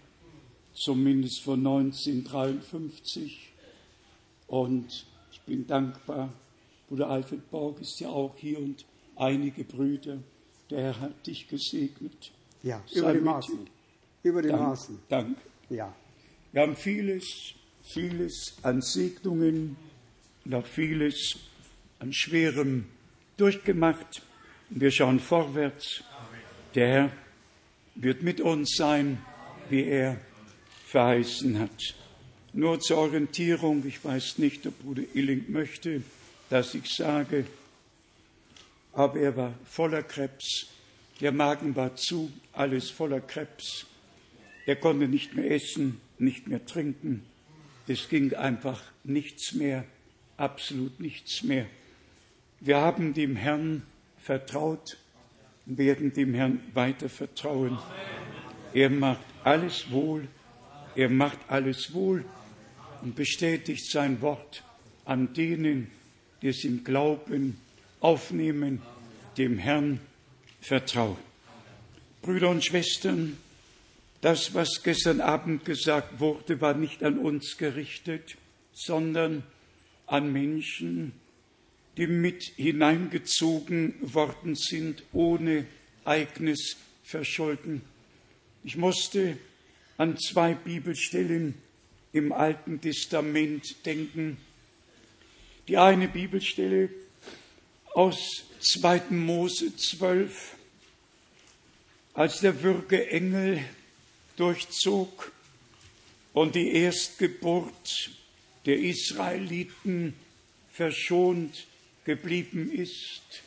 zumindest 0.74 1.42
von 1.44 1.60
1953. 1.60 3.54
Und 4.48 5.06
ich 5.32 5.42
bin 5.42 5.66
dankbar. 5.66 6.30
Bruder 6.90 7.10
Alfred 7.10 7.50
Borg 7.50 7.80
ist 7.80 8.00
ja 8.02 8.10
auch 8.10 8.36
hier 8.36 8.60
und 8.60 8.86
einige 9.16 9.64
Brüder. 9.64 10.18
Der 10.70 10.82
Herr 10.82 11.00
hat 11.00 11.26
dich 11.26 11.48
gesegnet. 11.48 12.32
Ja, 12.64 12.82
Sei 12.86 13.00
über 13.00 13.14
die 13.14 13.20
Maßen. 13.22 13.60
Über 14.24 14.42
die 14.42 14.50
Dank, 14.50 14.62
Maßen. 14.62 15.00
Dank. 15.10 15.38
Ja. 15.70 15.96
Wir 16.52 16.62
haben 16.64 16.76
vieles, 16.76 17.54
vieles 17.82 18.56
an 18.62 18.82
Segnungen 18.82 19.78
und 20.44 20.54
auch 20.54 20.66
vieles 20.66 21.38
an 22.02 22.14
Schwerem 22.14 22.86
durchgemacht. 23.38 24.24
Wir 24.72 24.90
schauen 24.90 25.20
vorwärts. 25.20 26.04
Der 26.74 26.88
Herr 26.88 27.12
wird 27.94 28.24
mit 28.24 28.42
uns 28.42 28.76
sein, 28.76 29.24
wie 29.70 29.84
er 29.84 30.20
verheißen 30.88 31.60
hat. 31.60 31.96
Nur 32.54 32.80
zur 32.80 32.98
Orientierung, 32.98 33.86
ich 33.86 34.04
weiß 34.04 34.40
nicht, 34.40 34.66
ob 34.66 34.80
Bruder 34.80 35.04
Illing 35.14 35.46
möchte, 35.50 36.02
dass 36.50 36.74
ich 36.74 36.90
sage, 36.90 37.46
aber 38.94 39.20
er 39.20 39.38
war 39.38 39.54
voller 39.66 40.02
Krebs, 40.02 40.68
der 41.22 41.32
Magen 41.32 41.76
war 41.76 41.96
zu, 41.96 42.32
alles 42.52 42.90
voller 42.90 43.22
Krebs. 43.22 43.86
Er 44.66 44.76
konnte 44.76 45.08
nicht 45.08 45.36
mehr 45.36 45.52
essen, 45.52 46.02
nicht 46.18 46.48
mehr 46.48 46.66
trinken. 46.66 47.22
Es 47.88 48.10
ging 48.10 48.34
einfach 48.34 48.82
nichts 49.04 49.54
mehr, 49.54 49.86
absolut 50.38 51.00
nichts 51.00 51.44
mehr. 51.44 51.68
Wir 52.64 52.78
haben 52.78 53.16
dem 53.16 53.36
Herrn 53.36 53.82
vertraut 54.20 54.98
und 55.66 55.80
werden 55.80 56.14
dem 56.14 56.36
Herrn 56.36 56.60
weiter 56.76 57.10
vertrauen. 57.10 57.80
Er 58.72 58.92
macht 58.92 59.26
alles 59.44 59.90
wohl, 59.90 60.28
er 60.96 61.10
macht 61.10 61.40
alles 61.48 61.92
wohl 61.92 62.24
und 63.02 63.16
bestätigt 63.16 63.90
sein 63.90 64.22
Wort 64.22 64.64
an 65.06 65.34
denen, 65.34 65.90
die 66.44 66.50
es 66.50 66.64
im 66.64 66.84
Glauben 66.84 67.58
aufnehmen, 68.00 68.84
dem 69.40 69.58
Herrn 69.58 70.00
vertrauen. 70.62 71.18
Brüder 72.22 72.50
und 72.50 72.64
Schwestern, 72.64 73.38
das, 74.22 74.54
was 74.54 74.84
gestern 74.84 75.20
Abend 75.20 75.66
gesagt 75.66 76.20
wurde, 76.20 76.62
war 76.62 76.76
nicht 76.76 77.04
an 77.04 77.18
uns 77.18 77.58
gerichtet, 77.58 78.38
sondern 78.72 79.42
an 80.06 80.32
Menschen, 80.32 81.14
die 82.02 82.08
mit 82.08 82.54
hineingezogen 82.56 83.94
worden 84.02 84.56
sind, 84.56 85.04
ohne 85.14 85.68
eigenes 86.04 86.78
Verschulden. 87.04 87.84
Ich 88.64 88.76
musste 88.76 89.38
an 89.98 90.18
zwei 90.18 90.56
Bibelstellen 90.56 91.54
im 92.12 92.32
Alten 92.32 92.82
Testament 92.82 93.86
denken. 93.86 94.38
Die 95.68 95.78
eine 95.78 96.08
Bibelstelle 96.08 96.90
aus 97.94 98.46
2. 98.62 99.12
Mose 99.12 99.76
12, 99.76 100.56
als 102.16 102.40
der 102.40 102.64
Würgeengel 102.64 103.64
durchzog 104.38 105.32
und 106.34 106.56
die 106.56 106.72
Erstgeburt 106.72 108.10
der 108.66 108.80
Israeliten 108.80 110.16
verschont 110.72 111.68
geblieben 112.06 112.72
ist. 112.72 113.44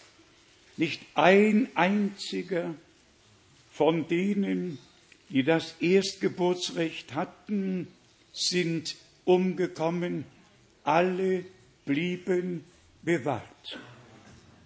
Nicht 0.76 1.02
ein 1.14 1.68
einziger 1.74 2.74
von 3.70 4.08
denen, 4.08 4.78
die 5.28 5.42
das 5.42 5.74
Erstgeburtsrecht 5.80 7.14
hatten, 7.14 7.88
sind 8.32 8.96
umgekommen. 9.24 10.24
alle 10.84 11.44
blieben 11.86 12.64
bewahrt. 13.02 13.78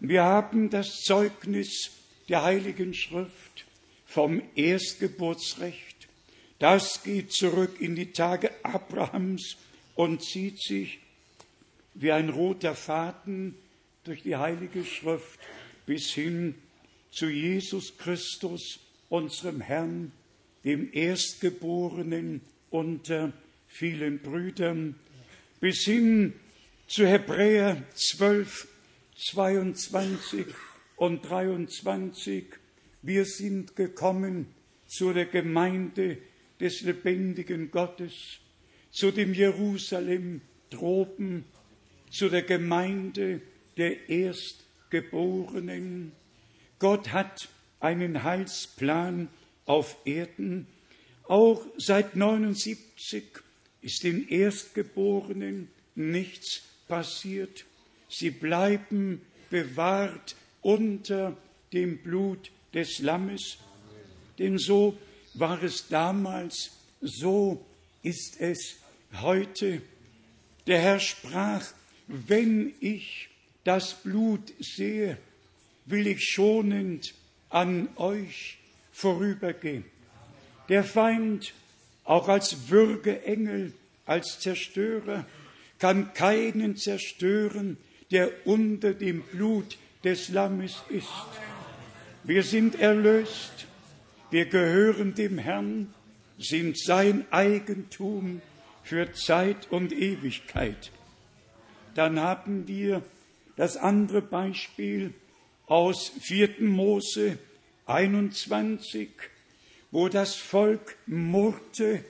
Wir 0.00 0.24
haben 0.24 0.68
das 0.70 1.02
Zeugnis 1.02 1.90
der 2.28 2.42
Heiligen 2.42 2.92
Schrift 2.92 3.64
vom 4.06 4.42
Erstgeburtsrecht. 4.54 6.08
Das 6.58 7.02
geht 7.02 7.32
zurück 7.32 7.80
in 7.80 7.94
die 7.94 8.12
Tage 8.12 8.50
Abrahams 8.64 9.56
und 9.94 10.22
zieht 10.24 10.60
sich 10.60 10.98
wie 11.94 12.12
ein 12.12 12.30
roter 12.30 12.74
Faden 12.74 13.54
durch 14.08 14.22
die 14.22 14.36
Heilige 14.36 14.86
Schrift 14.86 15.38
bis 15.84 16.10
hin 16.12 16.54
zu 17.10 17.28
Jesus 17.28 17.98
Christus, 17.98 18.80
unserem 19.10 19.60
Herrn, 19.60 20.12
dem 20.64 20.90
Erstgeborenen 20.94 22.40
unter 22.70 23.34
vielen 23.66 24.20
Brüdern, 24.20 24.94
bis 25.60 25.84
hin 25.84 26.32
zu 26.86 27.06
Hebräer 27.06 27.82
12, 27.92 28.68
22 29.14 30.46
und 30.96 31.28
23. 31.28 32.46
Wir 33.02 33.26
sind 33.26 33.76
gekommen 33.76 34.46
zu 34.86 35.12
der 35.12 35.26
Gemeinde 35.26 36.16
des 36.58 36.80
lebendigen 36.80 37.70
Gottes, 37.70 38.38
zu 38.90 39.10
dem 39.10 39.34
Jerusalem 39.34 40.40
droben, 40.70 41.44
zu 42.10 42.30
der 42.30 42.42
Gemeinde 42.42 43.42
der 43.78 44.08
Erstgeborenen. 44.08 46.12
Gott 46.78 47.12
hat 47.12 47.48
einen 47.80 48.24
Heilsplan 48.24 49.28
auf 49.66 49.96
Erden. 50.04 50.66
Auch 51.24 51.64
seit 51.76 52.16
79 52.16 53.24
ist 53.80 54.02
den 54.02 54.28
Erstgeborenen 54.28 55.68
nichts 55.94 56.62
passiert. 56.88 57.64
Sie 58.08 58.30
bleiben 58.30 59.22
bewahrt 59.50 60.34
unter 60.62 61.36
dem 61.72 61.98
Blut 61.98 62.50
des 62.74 62.98
Lammes. 62.98 63.58
Denn 64.38 64.58
so 64.58 64.96
war 65.34 65.62
es 65.62 65.88
damals, 65.88 66.70
so 67.00 67.64
ist 68.02 68.40
es 68.40 68.76
heute. 69.20 69.82
Der 70.66 70.80
Herr 70.80 71.00
sprach, 71.00 71.64
wenn 72.06 72.74
ich 72.80 73.27
das 73.68 73.92
Blut 73.92 74.54
sehe, 74.60 75.18
will 75.84 76.06
ich 76.06 76.24
schonend 76.24 77.12
an 77.50 77.90
euch 77.96 78.56
vorübergehen. 78.92 79.84
Der 80.70 80.82
Feind, 80.82 81.52
auch 82.04 82.28
als 82.28 82.70
Würgeengel, 82.70 83.74
als 84.06 84.40
Zerstörer, 84.40 85.26
kann 85.78 86.14
keinen 86.14 86.78
zerstören, 86.78 87.76
der 88.10 88.30
unter 88.46 88.94
dem 88.94 89.20
Blut 89.20 89.76
des 90.02 90.30
Lammes 90.30 90.82
ist. 90.88 91.06
Wir 92.24 92.44
sind 92.44 92.80
erlöst, 92.80 93.66
wir 94.30 94.46
gehören 94.46 95.14
dem 95.14 95.36
Herrn, 95.36 95.92
sind 96.38 96.78
sein 96.78 97.26
Eigentum 97.30 98.40
für 98.82 99.12
Zeit 99.12 99.70
und 99.70 99.92
Ewigkeit. 99.92 100.90
Dann 101.94 102.18
haben 102.18 102.66
wir 102.66 103.02
das 103.58 103.76
andere 103.76 104.22
Beispiel 104.22 105.12
aus 105.66 106.12
4. 106.20 106.60
Mose 106.60 107.38
21, 107.86 109.08
wo 109.90 110.08
das 110.08 110.36
Volk 110.36 110.96
murrte 111.06 112.04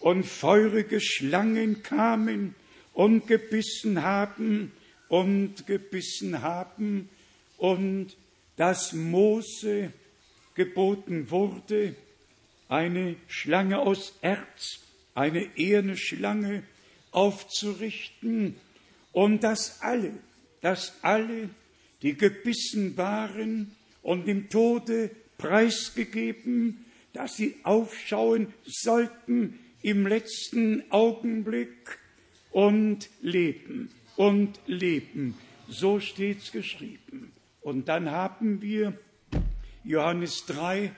und 0.00 0.26
feurige 0.26 1.00
Schlangen 1.00 1.84
kamen 1.84 2.56
und 2.92 3.28
gebissen 3.28 4.02
haben 4.02 4.72
und 5.08 5.64
gebissen 5.68 6.42
haben 6.42 7.08
und 7.56 8.16
dass 8.56 8.92
Mose 8.92 9.92
geboten 10.56 11.30
wurde, 11.30 11.94
eine 12.68 13.14
Schlange 13.28 13.78
aus 13.78 14.18
Erz, 14.22 14.80
eine 15.14 15.56
eherne 15.56 15.96
Schlange 15.96 16.64
aufzurichten 17.12 18.56
und 19.12 19.44
dass 19.44 19.82
alle, 19.82 20.14
dass 20.60 20.94
alle, 21.02 21.50
die 22.02 22.16
gebissen 22.16 22.96
waren 22.96 23.74
und 24.02 24.26
dem 24.26 24.48
Tode 24.48 25.10
preisgegeben, 25.38 26.84
dass 27.12 27.36
sie 27.36 27.56
aufschauen 27.62 28.52
sollten 28.64 29.58
im 29.82 30.06
letzten 30.06 30.90
Augenblick 30.90 31.98
und 32.50 33.08
leben 33.22 33.90
und 34.16 34.60
leben. 34.66 35.34
So 35.68 36.00
steht's 36.00 36.52
geschrieben. 36.52 37.32
Und 37.60 37.88
dann 37.88 38.10
haben 38.10 38.62
wir 38.62 38.98
Johannes 39.84 40.44
3, 40.46 40.92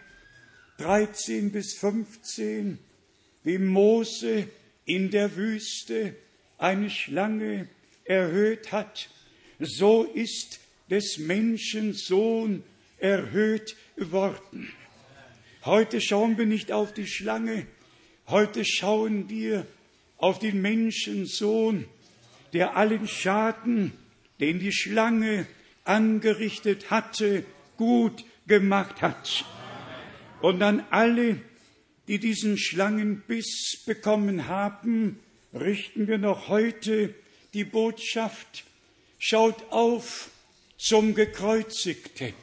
13 0.78 1.52
bis 1.52 1.74
15, 1.74 2.78
wie 3.44 3.58
Mose 3.58 4.48
in 4.84 5.10
der 5.10 5.36
Wüste 5.36 6.16
eine 6.58 6.90
Schlange 6.90 7.68
erhöht 8.04 8.72
hat, 8.72 9.08
so 9.64 10.04
ist 10.04 10.60
des 10.90 11.18
Menschen 11.18 11.94
Sohn 11.94 12.62
erhöht 12.98 13.76
worden. 13.96 14.72
Heute 15.64 16.00
schauen 16.00 16.36
wir 16.38 16.46
nicht 16.46 16.72
auf 16.72 16.92
die 16.92 17.06
Schlange, 17.06 17.66
heute 18.26 18.64
schauen 18.64 19.28
wir 19.28 19.66
auf 20.18 20.38
den 20.38 20.60
Menschensohn, 20.60 21.86
der 22.52 22.76
allen 22.76 23.06
Schaden, 23.08 23.92
den 24.40 24.58
die 24.58 24.72
Schlange 24.72 25.46
angerichtet 25.84 26.90
hatte, 26.90 27.44
gut 27.76 28.24
gemacht 28.46 29.02
hat. 29.02 29.44
Und 30.40 30.62
an 30.62 30.84
alle, 30.90 31.40
die 32.08 32.18
diesen 32.18 32.58
Schlangenbiss 32.58 33.82
bekommen 33.86 34.48
haben, 34.48 35.20
richten 35.54 36.08
wir 36.08 36.18
noch 36.18 36.48
heute 36.48 37.14
die 37.54 37.64
Botschaft, 37.64 38.64
schaut 39.24 39.70
auf 39.70 40.30
zum 40.76 41.14
Gekreuzigten, 41.14 42.34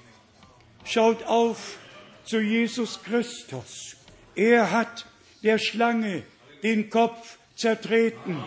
schaut 0.85 1.23
auf 1.23 1.77
zu 2.23 2.39
Jesus 2.39 3.03
Christus. 3.03 3.97
Er 4.33 4.71
hat 4.71 5.05
der 5.43 5.57
Schlange 5.57 6.23
den 6.63 6.89
Kopf 6.89 7.37
zertreten. 7.57 8.41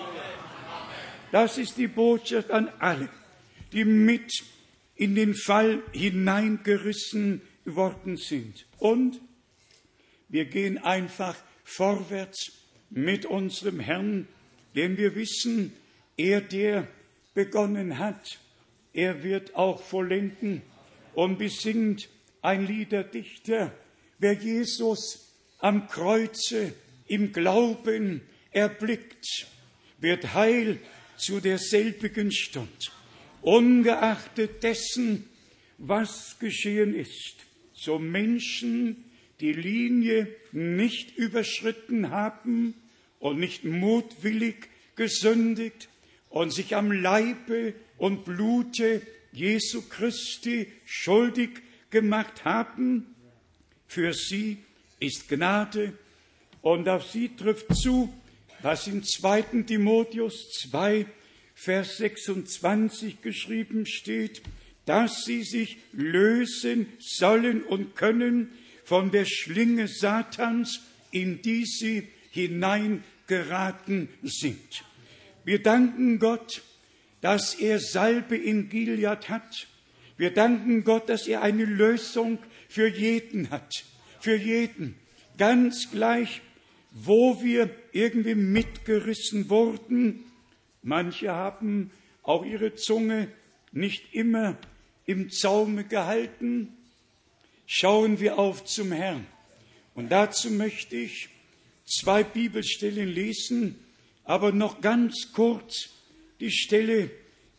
Das 1.31 1.59
ist 1.59 1.77
die 1.77 1.89
Botschaft 1.89 2.51
an 2.51 2.71
alle, 2.79 3.11
die 3.73 3.85
mit 3.85 4.33
in 4.95 5.15
den 5.15 5.35
Fall 5.35 5.83
hineingerissen 5.93 7.43
worden 7.67 8.17
sind. 8.17 8.65
Und 8.79 9.21
wir 10.31 10.47
gehen 10.47 10.79
einfach 10.79 11.37
vorwärts 11.65 12.53
mit 12.89 13.27
unserem 13.27 13.79
Herrn, 13.79 14.27
denn 14.75 14.97
wir 14.97 15.15
wissen, 15.17 15.75
er, 16.17 16.41
der 16.41 16.89
begonnen 17.35 17.99
hat, 17.99 18.39
er 18.93 19.23
wird 19.23 19.55
auch 19.55 19.83
vollenden 19.83 20.63
und 21.15 21.39
besingt 21.39 22.09
ein 22.43 22.67
Liederdichter, 22.67 23.73
wer 24.19 24.35
Jesus 24.35 25.33
am 25.59 25.87
Kreuze 25.89 26.75
im 27.07 27.33
Glauben 27.33 28.23
erblickt, 28.51 29.47
wird 29.99 30.35
heil 30.35 30.79
zu 31.17 31.41
derselbigen 31.41 32.33
Stund, 32.33 32.93
ungeachtet 33.41 34.63
dessen, 34.63 35.29
was 35.79 36.39
geschehen 36.39 36.95
ist. 36.95 37.37
So 37.75 37.99
Menschen, 37.99 39.05
die 39.41 39.53
Linie 39.53 40.29
nicht 40.53 41.17
überschritten 41.17 42.11
haben 42.11 42.75
und 43.19 43.39
nicht 43.39 43.65
mutwillig 43.65 44.69
gesündigt 44.97 45.89
und 46.33 46.51
sich 46.51 46.75
am 46.75 46.91
Leibe 46.91 47.75
und 47.99 48.25
Blute 48.25 49.03
Jesu 49.33 49.83
Christi 49.83 50.73
schuldig 50.85 51.51
gemacht 51.91 52.45
haben, 52.45 53.15
für 53.87 54.15
sie 54.15 54.59
ist 54.99 55.29
Gnade 55.29 55.93
und 56.63 56.89
auf 56.89 57.11
sie 57.11 57.37
trifft 57.37 57.75
zu, 57.77 58.13
was 58.63 58.87
in 58.87 59.05
2. 59.05 59.43
Timotheus 59.67 60.51
2, 60.71 61.07
Vers 61.55 61.99
26 61.99 63.21
geschrieben 63.21 63.85
steht, 63.85 64.43
dass 64.87 65.25
sie 65.25 65.43
sich 65.43 65.77
lösen 65.93 66.87
sollen 66.99 67.63
und 67.63 67.95
können 67.95 68.53
von 68.85 69.11
der 69.11 69.27
Schlinge 69.27 69.87
Satans, 69.87 70.81
in 71.11 71.43
die 71.43 71.67
sie 71.67 72.09
hineingeraten 72.31 74.09
sind. 74.23 74.85
Wir 75.45 75.63
danken 75.63 76.19
Gott, 76.19 76.63
dass 77.21 77.55
er 77.55 77.79
Salbe 77.79 78.37
in 78.37 78.69
Gilead 78.69 79.29
hat. 79.29 79.67
Wir 80.17 80.33
danken 80.33 80.85
Gott, 80.85 81.09
dass 81.09 81.27
er 81.27 81.43
eine 81.43 81.65
Lösung 81.65 82.39
für 82.69 82.89
jeden 82.89 83.51
hat. 83.51 83.73
Für 84.21 84.37
jeden. 84.37 84.97
Ganz 85.39 85.91
gleich, 85.91 86.43
wo 86.93 87.43
wir 87.43 87.71
irgendwie 87.93 88.35
mitgerissen 88.35 89.49
wurden, 89.49 90.25
Manche 90.83 91.31
haben 91.31 91.93
auch 92.25 92.45
ihre 92.45 92.75
Zunge 92.75 93.29
nicht 93.71 94.13
immer 94.13 94.59
im 95.07 95.31
Zaume 95.31 95.85
gehalten. 95.85 96.77
Schauen 97.67 98.19
wir 98.19 98.39
auf 98.39 98.65
zum 98.65 98.91
Herrn. 98.91 99.27
Und 99.95 100.11
dazu 100.11 100.51
möchte 100.51 100.97
ich 100.97 101.29
zwei 101.87 102.25
Bibelstellen 102.25 103.09
lesen, 103.09 103.79
aber 104.25 104.53
noch 104.53 104.81
ganz 104.81 105.33
kurz 105.33 105.91
die 106.41 106.51
Stelle, 106.51 107.11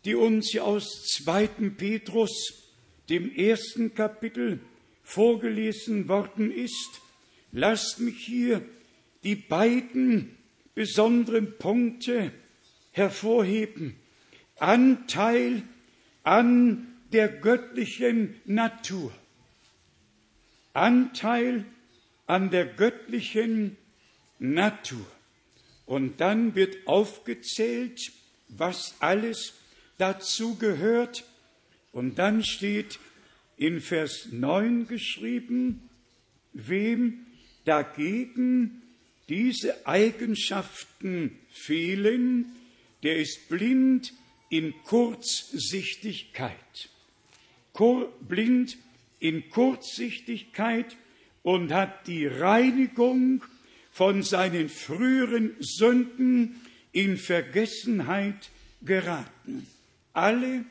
die 0.05 0.16
uns 0.16 0.57
aus 0.57 1.05
2. 1.18 1.47
Petrus, 1.78 2.72
dem 3.09 3.34
ersten 3.34 3.93
Kapitel, 3.93 4.59
vorgelesen 5.03 6.07
worden 6.07 6.51
ist. 6.51 7.01
Lasst 7.51 7.99
mich 7.99 8.18
hier 8.18 8.61
die 9.24 9.36
beiden 9.36 10.38
besonderen 10.76 11.57
Punkte 11.57 12.32
hervorheben. 12.91 13.95
Anteil 14.57 15.64
an 16.24 16.88
der 17.11 17.28
göttlichen 17.28 18.36
Natur. 18.45 19.11
Anteil 20.74 21.66
an 22.26 22.49
der 22.49 22.66
göttlichen 22.66 23.78
Natur. 24.39 25.05
Und 25.86 26.22
dann 26.22 26.56
wird 26.56 26.88
aufgezählt, 26.88 28.00
was 28.48 28.96
alles 29.00 29.54
dazu 29.98 30.58
gehört. 30.58 31.26
Und 31.92 32.20
dann 32.20 32.44
steht 32.44 33.00
in 33.58 33.82
Vers 33.82 34.30
9 34.32 34.88
geschrieben, 34.88 35.90
wem 36.54 37.26
dagegen 37.66 38.82
diese 39.30 39.88
Eigenschaften 39.88 41.40
fehlen, 41.50 42.56
der 43.04 43.18
ist 43.18 43.48
blind 43.50 44.14
in 44.50 44.74
Kurzsichtigkeit. 44.84 46.90
Kur 47.74 48.12
blind 48.22 48.78
in 49.20 49.50
Kurzsichtigkeit 49.50 50.96
und 51.42 51.74
hat 51.74 52.08
die 52.08 52.28
Reinigung 52.28 53.44
von 53.94 54.24
seinen 54.24 54.70
früheren 54.70 55.56
Sünden 55.60 56.60
in 56.91 57.16
Vergessenheit 57.16 58.50
geraten. 58.82 59.68
Alle, 60.14 60.66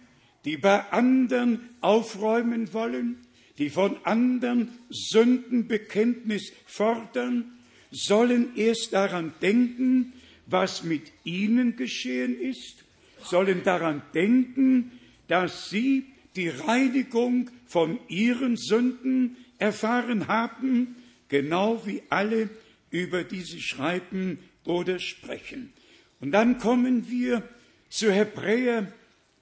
die 0.44 0.56
bei 0.56 0.90
anderen 0.90 1.60
aufräumen 1.80 2.72
wollen, 2.74 3.18
die 3.58 3.70
von 3.70 3.96
anderen 4.04 4.70
Sündenbekenntnis 4.90 6.52
fordern, 6.66 7.52
sollen 7.92 8.56
erst 8.56 8.92
daran 8.92 9.32
denken, 9.40 10.14
was 10.46 10.82
mit 10.82 11.12
ihnen 11.22 11.76
geschehen 11.76 12.38
ist, 12.40 12.84
sollen 13.22 13.62
daran 13.62 14.02
denken, 14.14 14.90
dass 15.28 15.70
sie 15.70 16.06
die 16.34 16.48
Reinigung 16.48 17.50
von 17.66 18.00
ihren 18.08 18.56
Sünden 18.56 19.36
erfahren 19.58 20.26
haben, 20.26 20.96
genau 21.28 21.86
wie 21.86 22.02
alle, 22.08 22.50
über 22.92 23.24
die 23.24 23.40
sie 23.40 23.60
schreiben 23.60 24.38
oder 24.64 25.00
sprechen. 25.00 25.72
Und 26.20 26.30
dann 26.30 26.58
kommen 26.58 27.10
wir 27.10 27.42
zu 27.88 28.12
Hebräer, 28.12 28.92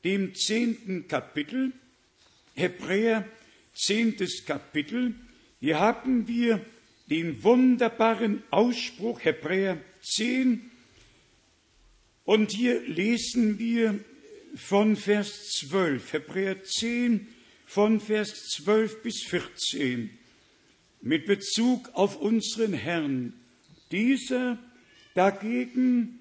dem 0.03 0.34
zehnten 0.34 1.07
Kapitel. 1.09 1.72
Hebräer, 2.55 3.28
zehntes 3.74 4.46
Kapitel. 4.46 5.14
Hier 5.61 5.78
haben 5.78 6.26
wir 6.26 6.64
den 7.11 7.42
wunderbaren 7.42 8.42
Ausspruch 8.51 9.24
Hebräer 9.24 9.78
10. 10.03 10.70
Und 12.24 12.53
hier 12.53 12.80
lesen 12.82 13.59
wir 13.59 13.98
von 14.55 14.96
Vers 14.96 15.51
12, 15.59 16.12
Hebräer 16.12 16.62
10, 16.62 17.28
von 17.66 18.01
Vers 18.01 18.48
12 18.51 19.03
bis 19.03 19.22
14, 19.24 20.11
mit 21.01 21.26
Bezug 21.26 21.90
auf 21.94 22.16
unseren 22.16 22.72
Herrn. 22.72 23.32
Dieser 23.90 24.59
dagegen 25.14 26.18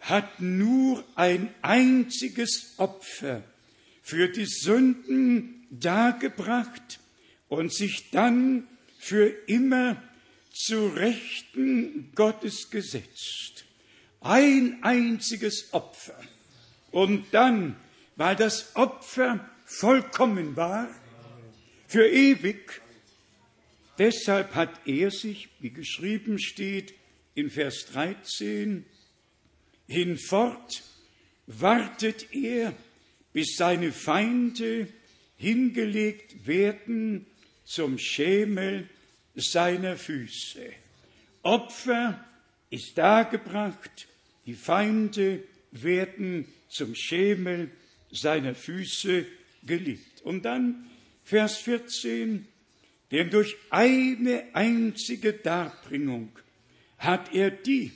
hat 0.00 0.40
nur 0.40 1.04
ein 1.14 1.54
einziges 1.62 2.74
Opfer 2.78 3.42
für 4.02 4.28
die 4.28 4.46
Sünden 4.46 5.66
dargebracht 5.70 7.00
und 7.48 7.72
sich 7.72 8.10
dann 8.10 8.66
für 8.98 9.26
immer 9.46 10.02
zu 10.52 10.88
Rechten 10.88 12.12
Gottes 12.14 12.70
gesetzt. 12.70 13.64
Ein 14.20 14.78
einziges 14.82 15.72
Opfer. 15.72 16.18
Und 16.90 17.26
dann, 17.32 17.76
weil 18.16 18.36
das 18.36 18.74
Opfer 18.74 19.48
vollkommen 19.64 20.56
war, 20.56 20.88
für 21.88 22.08
ewig, 22.08 22.80
deshalb 23.98 24.54
hat 24.54 24.86
er 24.86 25.10
sich, 25.10 25.48
wie 25.60 25.70
geschrieben 25.70 26.38
steht 26.38 26.94
in 27.34 27.50
Vers 27.50 27.86
13, 27.92 28.84
Hinfort 29.88 30.82
wartet 31.46 32.32
er, 32.32 32.74
bis 33.32 33.56
seine 33.56 33.92
Feinde 33.92 34.88
hingelegt 35.36 36.46
werden 36.46 37.26
zum 37.64 37.98
Schemel 37.98 38.88
seiner 39.34 39.96
Füße. 39.96 40.72
Opfer 41.42 42.24
ist 42.70 42.96
dargebracht, 42.96 44.08
die 44.46 44.54
Feinde 44.54 45.42
werden 45.70 46.46
zum 46.68 46.94
Schemel 46.94 47.70
seiner 48.10 48.54
Füße 48.54 49.26
geliebt. 49.64 50.22
Und 50.22 50.44
dann 50.44 50.86
Vers 51.22 51.58
14, 51.58 52.46
denn 53.10 53.30
durch 53.30 53.56
eine 53.70 54.44
einzige 54.52 55.32
Darbringung 55.32 56.30
hat 56.98 57.32
er 57.34 57.50
die, 57.50 57.92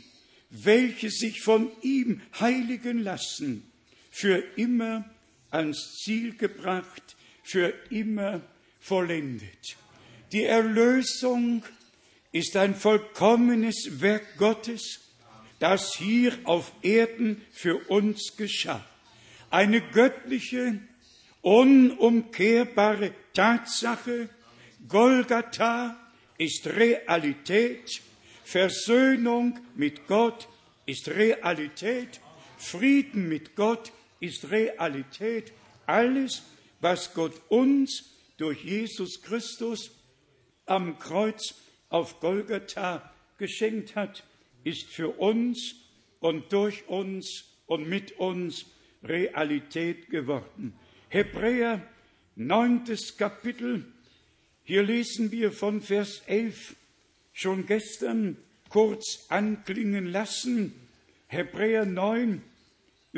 welche 0.51 1.11
sich 1.11 1.43
von 1.43 1.71
ihm 1.83 2.21
heiligen 2.39 3.03
lassen, 3.03 3.71
für 4.11 4.43
immer 4.57 5.09
ans 5.51 5.97
Ziel 6.03 6.37
gebracht, 6.37 7.17
für 7.43 7.73
immer 7.91 8.41
vollendet. 8.81 9.77
Die 10.33 10.45
Erlösung 10.45 11.65
ist 12.33 12.57
ein 12.57 12.75
vollkommenes 12.75 14.01
Werk 14.01 14.37
Gottes, 14.37 15.01
das 15.59 15.95
hier 15.97 16.33
auf 16.45 16.73
Erden 16.83 17.43
für 17.53 17.77
uns 17.89 18.37
geschah. 18.37 18.85
Eine 19.51 19.81
göttliche, 19.81 20.79
unumkehrbare 21.43 23.13
Tatsache. 23.35 24.29
Golgatha 24.89 25.97
ist 26.39 26.67
Realität 26.67 28.03
Versöhnung 28.51 29.61
mit 29.77 30.09
Gott 30.09 30.49
ist 30.85 31.07
Realität, 31.07 32.21
Frieden 32.59 33.29
mit 33.29 33.55
Gott 33.55 33.93
ist 34.19 34.51
Realität. 34.51 35.53
Alles, 35.87 36.43
was 36.81 37.15
Gott 37.15 37.41
uns 37.49 38.11
durch 38.39 38.65
Jesus 38.65 39.23
Christus 39.23 39.93
am 40.67 40.99
Kreuz 40.99 41.55
auf 41.91 42.19
Golgatha 42.19 43.09
geschenkt 43.39 43.95
hat, 43.95 44.25
ist 44.65 44.89
für 44.89 45.11
uns 45.11 45.77
und 46.19 46.53
durch 46.53 46.89
uns 46.89 47.45
und 47.67 47.89
mit 47.89 48.19
uns 48.19 48.67
Realität 49.05 50.11
geworden. 50.11 50.75
Hebräer, 51.09 51.87
neuntes 52.35 53.17
Kapitel, 53.17 53.85
hier 54.71 54.85
lesen 54.85 55.33
wir 55.33 55.51
von 55.51 55.83
Vers 55.83 56.23
11 56.27 56.77
schon 57.33 57.67
gestern 57.67 58.37
kurz 58.69 59.27
anklingen 59.29 60.07
lassen. 60.07 60.73
Hebräer 61.27 61.85
9 61.85 62.41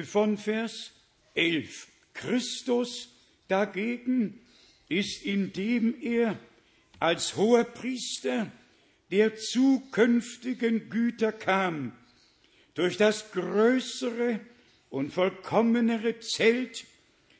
von 0.02 0.38
Vers 0.38 0.92
11. 1.34 1.88
Christus 2.14 3.10
dagegen 3.48 4.40
ist, 4.88 5.26
indem 5.26 5.94
er 6.00 6.38
als 7.00 7.36
hoher 7.36 7.64
Priester 7.64 8.50
der 9.10 9.36
zukünftigen 9.36 10.88
Güter 10.88 11.32
kam, 11.32 11.92
durch 12.72 12.96
das 12.96 13.30
größere 13.32 14.40
und 14.88 15.12
vollkommenere 15.12 16.18
Zelt, 16.18 16.86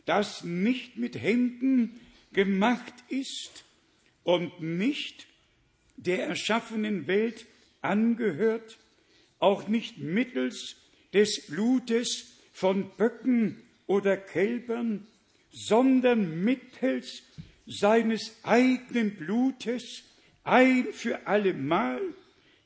das 0.04 0.44
nicht 0.44 0.98
mit 0.98 1.16
Händen 1.16 1.98
gemacht 2.34 2.92
ist 3.08 3.64
und 4.24 4.60
nicht 4.60 5.26
der 5.96 6.26
erschaffenen 6.26 7.06
Welt 7.06 7.46
angehört, 7.80 8.78
auch 9.38 9.68
nicht 9.68 9.98
mittels 9.98 10.76
des 11.12 11.46
Blutes 11.46 12.32
von 12.52 12.90
Böcken 12.96 13.62
oder 13.86 14.16
Kälbern, 14.16 15.06
sondern 15.50 16.44
mittels 16.44 17.22
seines 17.66 18.38
eigenen 18.42 19.16
Blutes 19.16 20.04
ein 20.44 20.86
für 20.92 21.26
allemal 21.26 22.00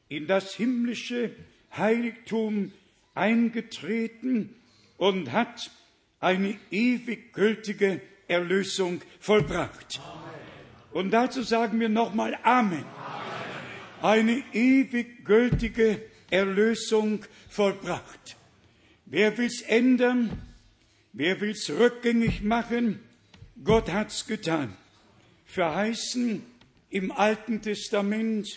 in 0.09 0.27
das 0.27 0.55
himmlische 0.55 1.35
Heiligtum 1.77 2.73
eingetreten 3.15 4.55
und 4.97 5.33
hat 5.33 5.71
eine 6.21 6.59
ewig 6.71 7.33
gültige 7.33 8.01
Erlösung 8.29 9.01
vollbracht. 9.21 10.01
Und 10.97 11.11
dazu 11.11 11.43
sagen 11.43 11.79
wir 11.79 11.91
nochmal 11.91 12.39
Amen. 12.43 12.87
Eine 14.01 14.43
ewig 14.55 15.27
gültige 15.27 16.01
Erlösung 16.31 17.23
vollbracht. 17.51 18.39
Wer 19.05 19.37
will's 19.37 19.61
ändern? 19.61 20.41
Wer 21.13 21.39
will's 21.43 21.69
rückgängig 21.69 22.41
machen? 22.41 23.01
Gott 23.63 23.93
hat's 23.93 24.27
getan. 24.27 24.75
Verheißen 25.45 26.43
im 26.89 27.13
Alten 27.13 27.61
Testament, 27.61 28.49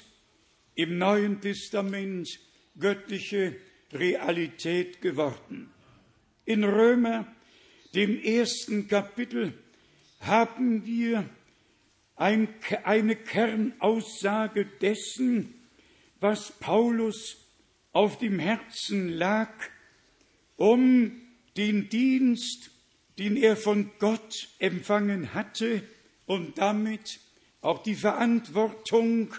im 0.76 0.98
Neuen 0.98 1.42
Testament 1.42 2.40
göttliche 2.80 3.58
Realität 3.92 5.02
geworden. 5.02 5.70
In 6.46 6.64
Römer, 6.64 7.28
dem 7.94 8.18
ersten 8.18 8.88
Kapitel, 8.88 9.52
haben 10.22 10.86
wir 10.86 11.30
ein, 12.20 12.50
eine 12.84 13.16
Kernaussage 13.16 14.66
dessen, 14.66 15.54
was 16.20 16.52
Paulus 16.60 17.38
auf 17.94 18.18
dem 18.18 18.40
Herzen 18.40 19.10
lag, 19.10 19.54
um 20.58 21.14
den 21.56 21.88
Dienst, 21.88 22.72
den 23.18 23.38
er 23.38 23.56
von 23.56 23.92
Gott 24.00 24.50
empfangen 24.60 25.34
hatte 25.34 25.82
und 26.26 26.58
damit 26.58 27.22
auch 27.62 27.82
die 27.84 27.96
Verantwortung 27.96 29.34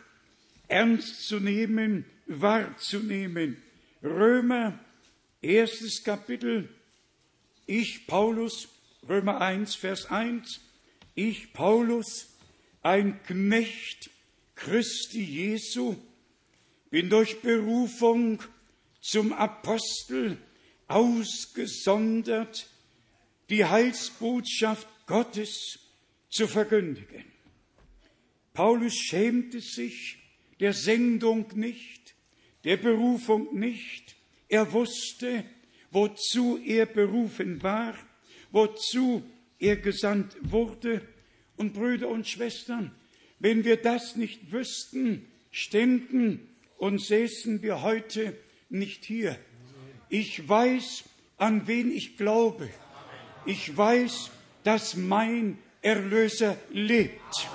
ernst 0.68 1.28
zu 1.28 1.38
nehmen, 1.38 2.06
wahrzunehmen. 2.26 3.62
Römer, 4.02 4.78
erstes 5.42 6.02
Kapitel, 6.02 6.70
ich 7.66 8.06
Paulus, 8.06 8.68
Römer 9.06 9.42
1, 9.42 9.74
Vers 9.74 10.06
1, 10.10 10.60
ich 11.14 11.52
Paulus, 11.52 12.29
ein 12.82 13.22
Knecht 13.24 14.10
Christi 14.54 15.22
Jesu, 15.22 15.96
bin 16.90 17.08
durch 17.08 17.40
Berufung 17.40 18.42
zum 19.00 19.32
Apostel 19.32 20.36
ausgesondert, 20.86 22.68
die 23.48 23.64
Heilsbotschaft 23.64 24.86
Gottes 25.06 25.78
zu 26.28 26.46
verkündigen. 26.46 27.24
Paulus 28.52 28.94
schämte 28.94 29.60
sich 29.60 30.18
der 30.58 30.72
Sendung 30.72 31.46
nicht, 31.54 32.14
der 32.64 32.76
Berufung 32.76 33.58
nicht. 33.58 34.16
Er 34.48 34.72
wusste, 34.72 35.44
wozu 35.90 36.58
er 36.58 36.86
berufen 36.86 37.62
war, 37.62 37.96
wozu 38.50 39.22
er 39.58 39.76
gesandt 39.76 40.36
wurde. 40.42 41.06
Und 41.60 41.74
Brüder 41.74 42.08
und 42.08 42.26
Schwestern, 42.26 42.90
wenn 43.38 43.66
wir 43.66 43.76
das 43.76 44.16
nicht 44.16 44.50
wüssten, 44.50 45.26
ständen 45.50 46.48
und 46.78 47.02
säßen 47.02 47.60
wir 47.60 47.82
heute 47.82 48.34
nicht 48.70 49.04
hier. 49.04 49.36
Ich 50.08 50.48
weiß, 50.48 51.04
an 51.36 51.66
wen 51.66 51.92
ich 51.92 52.16
glaube. 52.16 52.70
Ich 53.44 53.76
weiß, 53.76 54.30
dass 54.64 54.96
mein 54.96 55.58
Erlöser 55.82 56.56
lebt. 56.70 57.50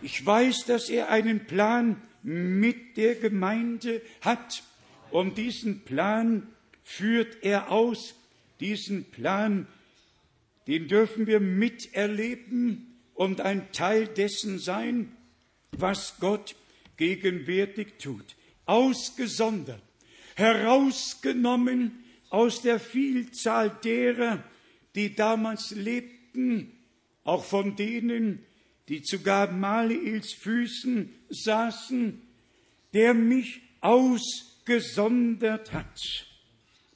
Ich 0.00 0.24
weiß, 0.24 0.66
dass 0.66 0.88
er 0.88 1.08
einen 1.08 1.44
Plan 1.44 2.00
mit 2.22 2.96
der 2.96 3.16
Gemeinde 3.16 4.00
hat. 4.20 4.62
Und 5.10 5.38
diesen 5.38 5.80
Plan 5.80 6.46
führt 6.84 7.38
er 7.42 7.72
aus. 7.72 8.14
Diesen 8.60 9.10
Plan, 9.10 9.66
den 10.68 10.86
dürfen 10.86 11.26
wir 11.26 11.40
miterleben 11.40 12.93
und 13.14 13.40
ein 13.40 13.72
Teil 13.72 14.06
dessen 14.06 14.58
sein, 14.58 15.16
was 15.72 16.18
Gott 16.20 16.54
gegenwärtig 16.96 17.94
tut. 17.98 18.36
Ausgesondert, 18.66 19.82
herausgenommen 20.36 22.04
aus 22.30 22.62
der 22.62 22.80
Vielzahl 22.80 23.70
derer, 23.82 24.42
die 24.94 25.14
damals 25.14 25.70
lebten, 25.70 26.72
auch 27.24 27.44
von 27.44 27.76
denen, 27.76 28.44
die 28.88 29.02
zu 29.02 29.20
Gamaliels 29.20 30.32
Füßen 30.34 31.12
saßen, 31.30 32.22
der 32.92 33.14
mich 33.14 33.62
ausgesondert 33.80 35.72
hat. 35.72 36.00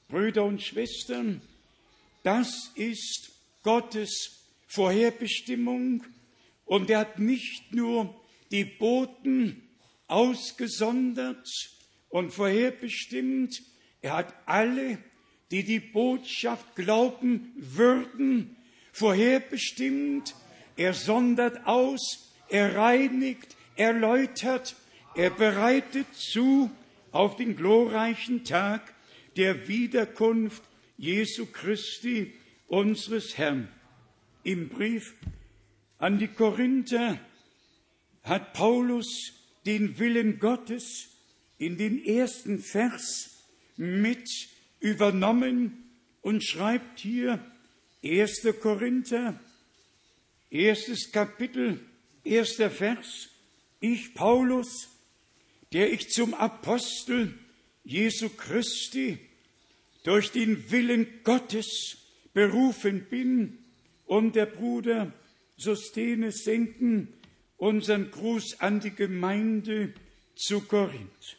Brüder 0.09 0.45
und 0.45 0.63
Schwestern, 0.63 1.41
das 2.23 2.73
ist 2.75 3.31
Gottes 3.63 4.38
Vorherbestimmung 4.69 6.05
und 6.65 6.89
er 6.91 7.01
hat 7.01 7.19
nicht 7.19 7.75
nur 7.75 8.15
die 8.53 8.65
Boten 8.65 9.69
ausgesondert 10.07 11.49
und 12.09 12.33
vorherbestimmt, 12.33 13.61
er 14.01 14.13
hat 14.15 14.35
alle, 14.47 14.99
die 15.51 15.65
die 15.65 15.81
Botschaft 15.81 16.77
glauben 16.77 17.53
würden, 17.57 18.57
vorherbestimmt 18.93 20.35
er 20.79 20.95
sondert 20.95 21.67
aus, 21.67 22.33
er 22.49 22.77
reinigt, 22.77 23.57
er 23.75 23.93
läutert, 23.93 24.77
er 25.17 25.31
bereitet 25.31 26.07
zu 26.15 26.71
auf 27.11 27.35
den 27.35 27.57
glorreichen 27.57 28.45
Tag 28.45 28.95
der 29.37 29.67
Wiederkunft 29.67 30.63
Jesu 30.97 31.47
Christi, 31.47 32.33
unseres 32.69 33.37
Herrn. 33.37 33.69
Im 34.43 34.69
Brief 34.69 35.15
an 35.99 36.19
die 36.19 36.29
Korinther 36.29 37.19
hat 38.23 38.53
Paulus 38.53 39.33
den 39.67 39.99
Willen 39.99 40.39
Gottes 40.39 41.09
in 41.59 41.77
den 41.77 42.05
ersten 42.05 42.59
Vers 42.59 43.45
mit 43.77 44.29
übernommen 44.81 45.85
und 46.23 46.45
schreibt 46.45 47.01
hier 47.01 47.45
1. 48.03 48.47
Korinther 48.61 49.39
Erstes 50.51 51.13
Kapitel, 51.13 51.79
erster 52.25 52.71
Vers. 52.71 53.29
Ich, 53.81 54.15
Paulus, 54.15 54.89
der 55.75 55.93
ich 55.93 56.09
zum 56.09 56.33
Apostel 56.33 57.39
Jesu 57.85 58.31
Christi 58.31 59.19
durch 60.05 60.33
den 60.33 60.71
Willen 60.71 61.07
Gottes 61.23 61.99
berufen 62.33 63.07
bin, 63.11 63.59
und 64.09 64.35
der 64.35 64.47
Bruder 64.47 65.13
Sostenes 65.57 66.45
senden 66.45 67.13
unseren 67.57 68.11
Gruß 68.11 68.61
an 68.61 68.81
die 68.81 68.95
Gemeinde 68.95 69.93
zu 70.35 70.63
Korinth. 70.63 71.37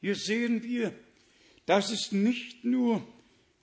Hier 0.00 0.14
sehen 0.14 0.62
wir, 0.62 0.92
dass 1.66 1.90
es 1.90 2.12
nicht 2.12 2.64
nur 2.64 3.06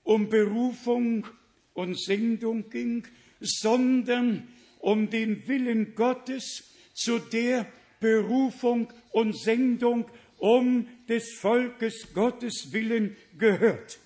um 0.04 0.30
Berufung 0.30 1.26
und 1.74 2.00
Sendung 2.00 2.70
ging, 2.70 3.08
sondern 3.40 4.48
um 4.80 5.10
den 5.10 5.48
Willen 5.48 5.96
Gottes 5.96 6.64
zu 6.94 7.20
der 7.20 7.66
Berufung 8.00 8.92
und 9.12 9.38
Sendung 9.38 10.06
um 10.38 10.88
des 11.08 11.34
Volkes 11.40 12.14
Gottes 12.14 12.70
willen 12.72 13.16
gehört. 13.38 14.00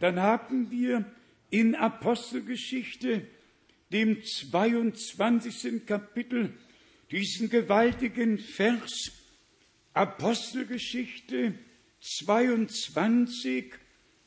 Dann 0.00 0.20
haben 0.20 0.70
wir 0.70 1.04
in 1.52 1.74
Apostelgeschichte, 1.74 3.26
dem 3.92 4.24
22. 4.24 5.84
Kapitel, 5.84 6.54
diesen 7.10 7.50
gewaltigen 7.50 8.38
Vers, 8.38 9.12
Apostelgeschichte 9.92 11.52
22, 12.00 13.74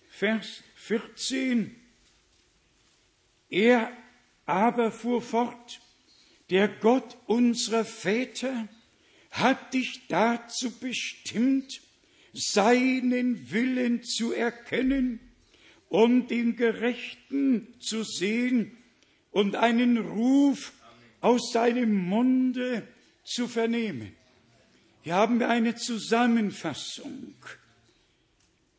Vers 0.07 0.63
14. 0.75 1.75
Er 3.49 3.91
aber 4.45 4.91
fuhr 4.91 5.23
fort, 5.23 5.81
der 6.51 6.67
Gott 6.67 7.17
unserer 7.25 7.85
Väter 7.85 8.69
hat 9.31 9.73
dich 9.73 10.05
dazu 10.09 10.79
bestimmt, 10.79 11.81
seinen 12.33 13.49
Willen 13.51 14.03
zu 14.03 14.31
erkennen 14.31 15.24
und 15.89 16.27
den 16.27 16.55
Gerechten 16.55 17.67
zu 17.79 18.03
sehen 18.03 18.77
und 19.31 19.55
einen 19.55 19.97
Ruf 19.97 20.73
aus 21.21 21.51
seinem 21.51 21.95
Munde 21.95 22.87
zu 23.23 23.47
vernehmen. 23.47 24.15
Hier 25.03 25.15
haben 25.15 25.39
wir 25.39 25.49
eine 25.49 25.75
Zusammenfassung. 25.75 27.35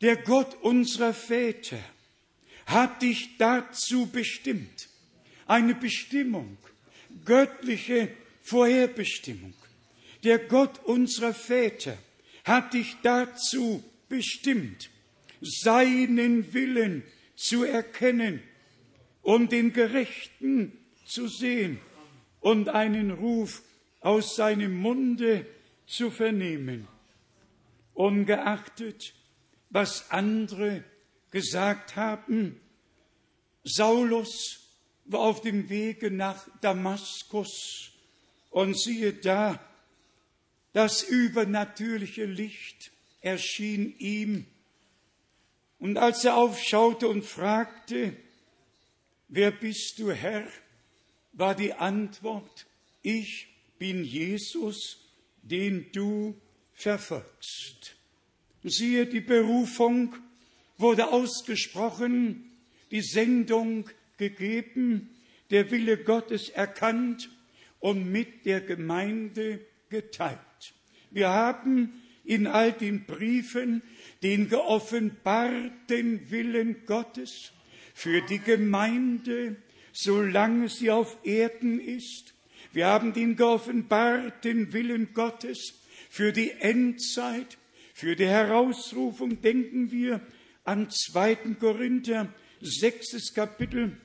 Der 0.01 0.17
Gott 0.17 0.55
unserer 0.61 1.13
Väter 1.13 1.79
hat 2.65 3.01
dich 3.01 3.37
dazu 3.37 4.07
bestimmt 4.07 4.89
eine 5.47 5.73
Bestimmung, 5.73 6.57
göttliche 7.25 8.09
Vorherbestimmung. 8.43 9.53
Der 10.23 10.39
Gott 10.39 10.83
unserer 10.83 11.33
Väter 11.33 11.97
hat 12.43 12.73
dich 12.73 12.97
dazu 13.01 13.83
bestimmt, 14.09 14.89
seinen 15.41 16.53
Willen 16.53 17.03
zu 17.35 17.63
erkennen 17.63 18.41
und 19.21 19.51
den 19.51 19.73
Gerechten 19.73 20.71
zu 21.05 21.27
sehen 21.27 21.79
und 22.39 22.69
einen 22.69 23.11
Ruf 23.11 23.61
aus 24.01 24.35
seinem 24.35 24.77
Munde 24.77 25.45
zu 25.85 26.11
vernehmen. 26.11 26.87
Ungeachtet, 27.93 29.13
was 29.69 30.11
andere 30.11 30.83
gesagt 31.31 31.95
haben, 31.95 32.59
Saulus 33.63 34.67
war 35.05 35.21
auf 35.21 35.41
dem 35.41 35.69
Wege 35.69 36.11
nach 36.11 36.47
Damaskus 36.61 37.91
und 38.49 38.79
siehe 38.79 39.13
da, 39.13 39.59
das 40.73 41.03
übernatürliche 41.03 42.25
Licht 42.25 42.91
erschien 43.21 43.95
ihm. 43.97 44.45
Und 45.79 45.97
als 45.97 46.25
er 46.25 46.35
aufschaute 46.35 47.07
und 47.07 47.23
fragte, 47.23 48.15
wer 49.27 49.51
bist 49.51 49.99
du 49.99 50.11
Herr, 50.11 50.47
war 51.33 51.55
die 51.55 51.73
Antwort, 51.73 52.65
ich 53.01 53.47
bin 53.77 54.03
Jesus, 54.03 55.07
den 55.43 55.91
du 55.91 56.35
verfolgst. 56.73 57.95
Siehe, 58.63 59.05
die 59.05 59.21
Berufung 59.21 60.15
wurde 60.77 61.11
ausgesprochen, 61.11 62.51
die 62.91 63.01
Sendung 63.01 63.89
gegeben, 64.17 65.09
der 65.51 65.71
Wille 65.71 65.97
Gottes 65.97 66.49
erkannt 66.49 67.29
und 67.79 68.11
mit 68.11 68.45
der 68.45 68.61
Gemeinde 68.61 69.65
geteilt. 69.89 70.39
Wir 71.11 71.29
haben 71.29 72.01
in 72.25 72.47
all 72.47 72.73
den 72.73 73.05
Briefen 73.05 73.81
den 74.23 74.49
geoffenbarten 74.49 76.29
Willen 76.29 76.85
Gottes 76.85 77.51
für 77.93 78.21
die 78.21 78.39
Gemeinde, 78.39 79.57
solange 79.91 80.69
sie 80.69 80.91
auf 80.91 81.17
Erden 81.23 81.79
ist. 81.79 82.33
Wir 82.73 82.87
haben 82.87 83.13
den 83.13 83.35
geoffenbarten 83.35 84.73
Willen 84.73 85.13
Gottes 85.13 85.73
für 86.09 86.31
die 86.31 86.51
Endzeit, 86.51 87.57
für 87.93 88.15
die 88.15 88.27
Herausrufung. 88.27 89.41
Denken 89.41 89.91
wir 89.91 90.21
an 90.63 90.89
2. 90.89 91.35
Korinther, 91.59 92.31
sechstes 92.61 93.33
Kapitel. 93.33 93.97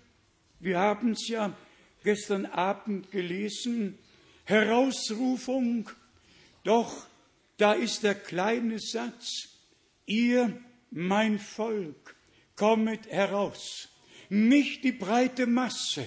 Wir 0.61 0.79
haben 0.79 1.13
es 1.13 1.29
ja 1.29 1.57
gestern 2.05 2.47
Abend 2.47 3.11
gelesen. 3.11 3.99
Herausrufung. 4.45 5.91
Doch 6.65 7.07
da 7.57 7.73
ist 7.73 8.03
der 8.03 8.15
kleine 8.15 8.79
Satz. 8.79 9.52
Ihr, 10.07 10.61
mein 10.91 11.39
Volk, 11.39 12.17
kommet 12.57 13.07
heraus. 13.09 13.89
Nicht 14.29 14.85
die 14.85 14.93
breite 14.93 15.47
Masse, 15.47 16.07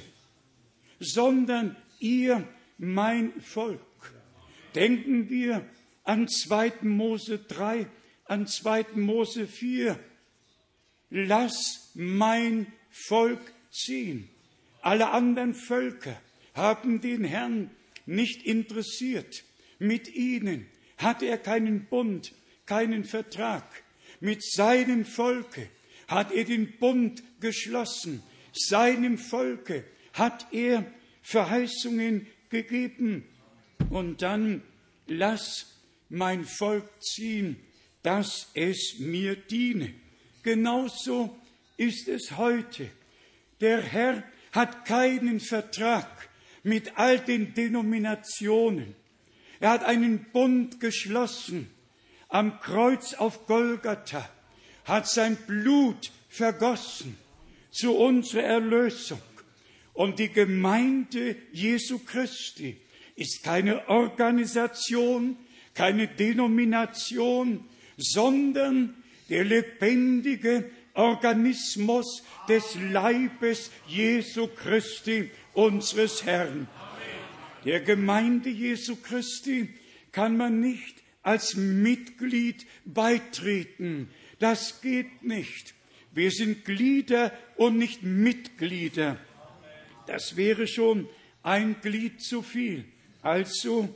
sondern 0.99 1.75
ihr, 1.99 2.47
mein 2.77 3.39
Volk. 3.41 3.81
Denken 4.73 5.29
wir 5.29 5.65
an 6.03 6.27
2. 6.27 6.73
Mose 6.81 7.39
3, 7.39 7.87
an 8.25 8.47
2. 8.47 8.85
Mose 8.95 9.47
4. 9.47 9.99
Lass 11.09 11.91
mein 11.93 12.71
Volk 12.89 13.53
ziehen. 13.71 14.29
Alle 14.81 15.11
anderen 15.11 15.53
Völker 15.53 16.19
haben 16.53 17.01
den 17.01 17.23
Herrn 17.23 17.71
nicht 18.05 18.43
interessiert. 18.43 19.43
Mit 19.79 20.13
ihnen 20.13 20.67
hatte 20.97 21.25
er 21.25 21.37
keinen 21.37 21.85
Bund, 21.85 22.33
keinen 22.65 23.03
Vertrag. 23.03 23.65
Mit 24.19 24.43
seinem 24.43 25.05
Volke 25.05 25.69
hat 26.07 26.31
er 26.31 26.45
den 26.45 26.77
Bund 26.77 27.23
geschlossen. 27.39 28.23
Seinem 28.53 29.17
Volke 29.17 29.83
hat 30.13 30.47
er 30.51 30.85
Verheißungen 31.21 32.27
gegeben. 32.49 33.25
Und 33.89 34.21
dann 34.21 34.61
lass 35.07 35.81
mein 36.09 36.45
Volk 36.45 36.89
ziehen, 37.01 37.57
dass 38.03 38.49
es 38.53 38.95
mir 38.99 39.35
diene. 39.35 39.93
Genauso 40.43 41.37
ist 41.77 42.07
es 42.07 42.37
heute. 42.37 42.89
Der 43.61 43.81
Herr 43.81 44.23
hat 44.51 44.85
keinen 44.85 45.39
Vertrag 45.39 46.29
mit 46.63 46.97
all 46.97 47.19
den 47.19 47.53
Denominationen. 47.53 48.95
Er 49.59 49.71
hat 49.71 49.83
einen 49.83 50.25
Bund 50.31 50.79
geschlossen 50.79 51.69
am 52.29 52.59
Kreuz 52.59 53.13
auf 53.13 53.47
Golgatha, 53.47 54.27
hat 54.85 55.07
sein 55.07 55.35
Blut 55.47 56.11
vergossen 56.29 57.17
zu 57.71 57.95
unserer 57.95 58.43
Erlösung. 58.43 59.21
Und 59.93 60.19
die 60.19 60.29
Gemeinde 60.29 61.35
Jesu 61.51 61.99
Christi 61.99 62.77
ist 63.15 63.43
keine 63.43 63.87
Organisation, 63.87 65.37
keine 65.73 66.07
Denomination, 66.07 67.63
sondern 67.97 68.95
der 69.29 69.43
lebendige 69.43 70.69
Organismus 70.93 72.23
des 72.47 72.75
Leibes 72.91 73.71
Jesu 73.87 74.47
Christi, 74.47 75.31
unseres 75.53 76.25
Herrn. 76.25 76.67
Der 77.63 77.79
Gemeinde 77.81 78.49
Jesu 78.49 78.97
Christi 78.97 79.69
kann 80.11 80.37
man 80.37 80.59
nicht 80.59 81.04
als 81.25 81.55
Mitglied 81.55 82.65
beitreten. 82.85 84.09
Das 84.39 84.81
geht 84.81 85.23
nicht. 85.23 85.73
Wir 86.13 86.31
sind 86.31 86.65
Glieder 86.65 87.33
und 87.57 87.77
nicht 87.77 88.03
Mitglieder. 88.03 89.17
Das 90.07 90.37
wäre 90.37 90.67
schon 90.67 91.09
ein 91.43 91.81
Glied 91.81 92.21
zu 92.21 92.41
viel. 92.41 92.85
Also, 93.21 93.93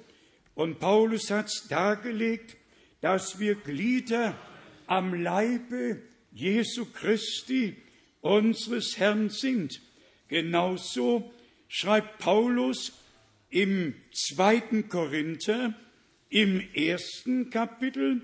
und 0.56 0.80
Paulus 0.80 1.30
hat 1.30 1.48
es 1.48 1.68
dargelegt, 1.70 2.58
dass 3.02 3.40
wir 3.40 3.56
Glieder 3.56 4.38
am 4.88 5.14
Leibe 5.14 6.02
Jesu 6.32 6.86
Christi, 6.86 7.76
unseres 8.22 8.98
Herrn 8.98 9.30
sind. 9.30 9.82
Genauso 10.28 11.32
schreibt 11.68 12.18
Paulus 12.18 12.94
im 13.50 13.94
zweiten 14.12 14.90
Korinther, 14.90 15.74
im 16.30 16.62
ersten 16.74 17.50
Kapitel, 17.50 18.22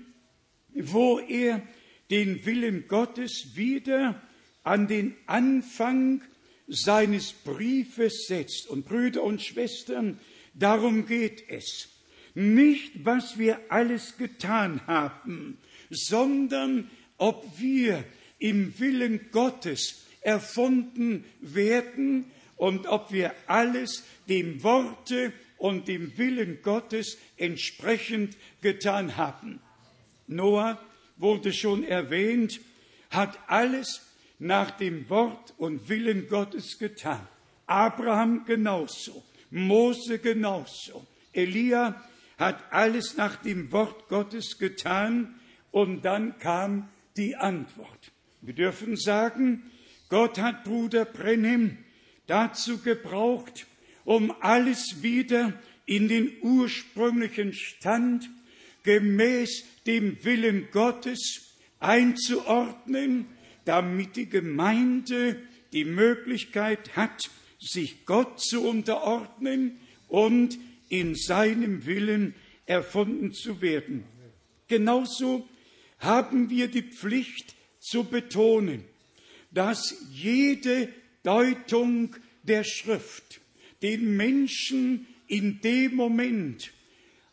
wo 0.74 1.18
er 1.18 1.62
den 2.10 2.44
Willen 2.46 2.86
Gottes 2.88 3.52
wieder 3.54 4.20
an 4.62 4.88
den 4.88 5.16
Anfang 5.26 6.22
seines 6.68 7.32
Briefes 7.32 8.26
setzt. 8.26 8.68
Und 8.68 8.86
Brüder 8.86 9.22
und 9.22 9.42
Schwestern, 9.42 10.18
darum 10.54 11.06
geht 11.06 11.48
es. 11.48 11.88
Nicht, 12.34 13.04
was 13.04 13.38
wir 13.38 13.60
alles 13.70 14.18
getan 14.18 14.86
haben, 14.86 15.58
sondern 15.90 16.90
ob 17.16 17.58
wir 17.58 18.04
im 18.38 18.78
Willen 18.78 19.30
Gottes 19.30 20.04
erfunden 20.20 21.24
werden 21.40 22.26
und 22.56 22.86
ob 22.86 23.12
wir 23.12 23.32
alles 23.46 24.04
dem 24.28 24.62
Worte 24.62 25.32
und 25.58 25.88
dem 25.88 26.16
Willen 26.18 26.60
Gottes 26.62 27.18
entsprechend 27.36 28.36
getan 28.60 29.16
haben. 29.16 29.60
Noah 30.26 30.80
wurde 31.16 31.52
schon 31.52 31.84
erwähnt, 31.84 32.60
hat 33.10 33.38
alles 33.46 34.02
nach 34.38 34.70
dem 34.72 35.08
Wort 35.08 35.54
und 35.58 35.88
Willen 35.88 36.28
Gottes 36.28 36.78
getan. 36.78 37.26
Abraham 37.66 38.44
genauso, 38.44 39.24
Mose 39.50 40.18
genauso, 40.18 41.06
Elia 41.32 42.02
hat 42.38 42.62
alles 42.70 43.16
nach 43.16 43.36
dem 43.36 43.72
Wort 43.72 44.08
Gottes 44.08 44.58
getan 44.58 45.34
und 45.70 46.04
dann 46.04 46.38
kam 46.38 46.88
die 47.16 47.34
Antwort. 47.34 48.12
Wir 48.42 48.54
dürfen 48.54 48.96
sagen, 48.96 49.70
Gott 50.08 50.38
hat 50.38 50.64
Bruder 50.64 51.04
Brennim 51.04 51.78
dazu 52.26 52.78
gebraucht, 52.78 53.66
um 54.06 54.32
alles 54.40 55.02
wieder 55.02 55.52
in 55.84 56.08
den 56.08 56.32
ursprünglichen 56.40 57.52
Stand 57.52 58.30
gemäß 58.84 59.64
dem 59.84 60.24
Willen 60.24 60.68
Gottes 60.70 61.56
einzuordnen, 61.80 63.26
damit 63.64 64.16
die 64.16 64.28
Gemeinde 64.28 65.42
die 65.72 65.84
Möglichkeit 65.84 66.96
hat, 66.96 67.30
sich 67.58 68.06
Gott 68.06 68.40
zu 68.40 68.66
unterordnen 68.66 69.78
und 70.08 70.56
in 70.88 71.16
seinem 71.16 71.84
Willen 71.84 72.34
erfunden 72.64 73.32
zu 73.32 73.60
werden. 73.60 74.04
Genauso 74.68 75.48
haben 75.98 76.48
wir 76.48 76.68
die 76.68 76.82
Pflicht 76.82 77.56
zu 77.80 78.04
betonen, 78.04 78.84
dass 79.50 79.96
jede 80.12 80.88
Deutung 81.24 82.14
der 82.44 82.62
Schrift 82.62 83.40
den 83.86 84.16
Menschen 84.16 85.06
in 85.28 85.60
dem 85.60 85.94
Moment 85.94 86.72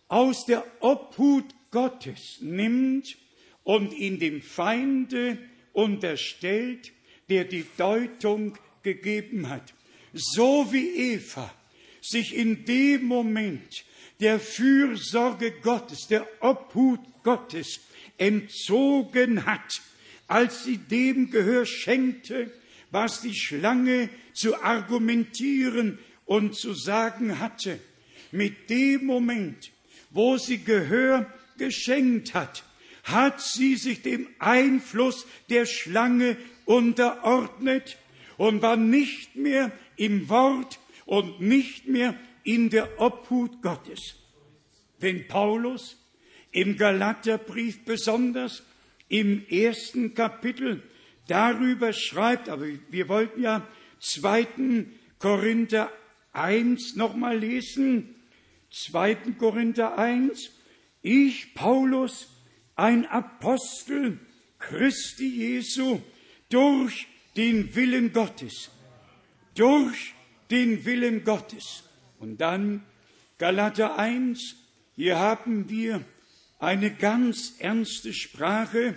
aus 0.08 0.46
der 0.46 0.64
Obhut 0.82 1.46
Gottes 1.72 2.38
nimmt 2.42 3.18
und 3.64 3.92
in 3.92 4.20
dem 4.20 4.40
Feinde 4.44 5.40
unterstellt, 5.72 6.92
der 7.28 7.46
die 7.46 7.66
Deutung 7.76 8.56
gegeben 8.84 9.50
hat. 9.50 9.74
So 10.14 10.72
wie 10.72 11.14
Eva 11.14 11.52
sich 12.02 12.36
in 12.36 12.66
dem 12.66 13.06
Moment 13.06 13.84
der 14.20 14.40
Fürsorge 14.40 15.54
Gottes, 15.64 16.06
der 16.08 16.28
Obhut 16.40 17.00
Gottes 17.24 17.80
entzogen 18.20 19.48
hat, 19.48 19.82
als 20.28 20.66
sie 20.66 20.78
dem 20.78 21.32
Gehör 21.32 21.66
schenkte, 21.66 22.52
was 22.92 23.22
die 23.22 23.34
Schlange 23.34 24.10
zu 24.34 24.62
argumentieren 24.62 25.98
und 26.26 26.56
zu 26.56 26.74
sagen 26.74 27.40
hatte. 27.40 27.80
Mit 28.32 28.70
dem 28.70 29.06
Moment, 29.06 29.72
wo 30.10 30.38
sie 30.38 30.64
Gehör 30.64 31.32
geschenkt 31.58 32.34
hat, 32.34 32.64
hat 33.04 33.42
sie 33.42 33.76
sich 33.76 34.02
dem 34.02 34.28
Einfluss 34.40 35.28
der 35.50 35.66
Schlange 35.66 36.38
unterordnet 36.66 37.98
und 38.38 38.62
war 38.62 38.78
nicht 38.78 39.36
mehr 39.36 39.72
im 39.98 40.30
Wort 40.30 40.80
und 41.06 41.42
nicht 41.42 41.88
mehr 41.88 42.16
in 42.44 42.70
der 42.70 43.00
Obhut 43.00 43.62
Gottes. 43.62 44.16
Wenn 45.00 45.28
Paulus 45.28 45.98
im 46.52 46.78
Galaterbrief 46.78 47.84
besonders 47.84 48.64
im 49.10 49.46
ersten 49.50 50.14
Kapitel 50.14 50.82
darüber 51.28 51.94
schreibt, 51.94 52.50
aber 52.50 52.68
wir 52.90 53.10
wollten 53.10 53.42
ja 53.42 53.68
zweiten 54.00 54.94
Korinther 55.20 55.92
1 56.34 56.96
nochmal 56.96 57.38
lesen, 57.40 58.16
zweiten 58.70 59.38
Korinther 59.38 59.98
1, 59.98 60.52
ich, 61.02 61.54
Paulus, 61.54 62.28
ein 62.76 63.06
Apostel 63.06 64.20
Christi 64.60 65.28
Jesu, 65.28 66.02
durch 66.50 67.08
den 67.36 67.76
Willen 67.76 68.14
Gottes, 68.14 68.70
durch 69.56 70.14
den 70.50 70.86
Willen 70.86 71.24
Gottes. 71.24 71.84
Und 72.20 72.38
dann 72.38 72.84
Galater 73.38 73.98
1, 73.98 74.56
hier 74.96 75.18
haben 75.18 75.70
wir 75.70 76.04
eine 76.60 76.94
ganz 76.94 77.56
ernste 77.60 78.14
Sprache 78.14 78.96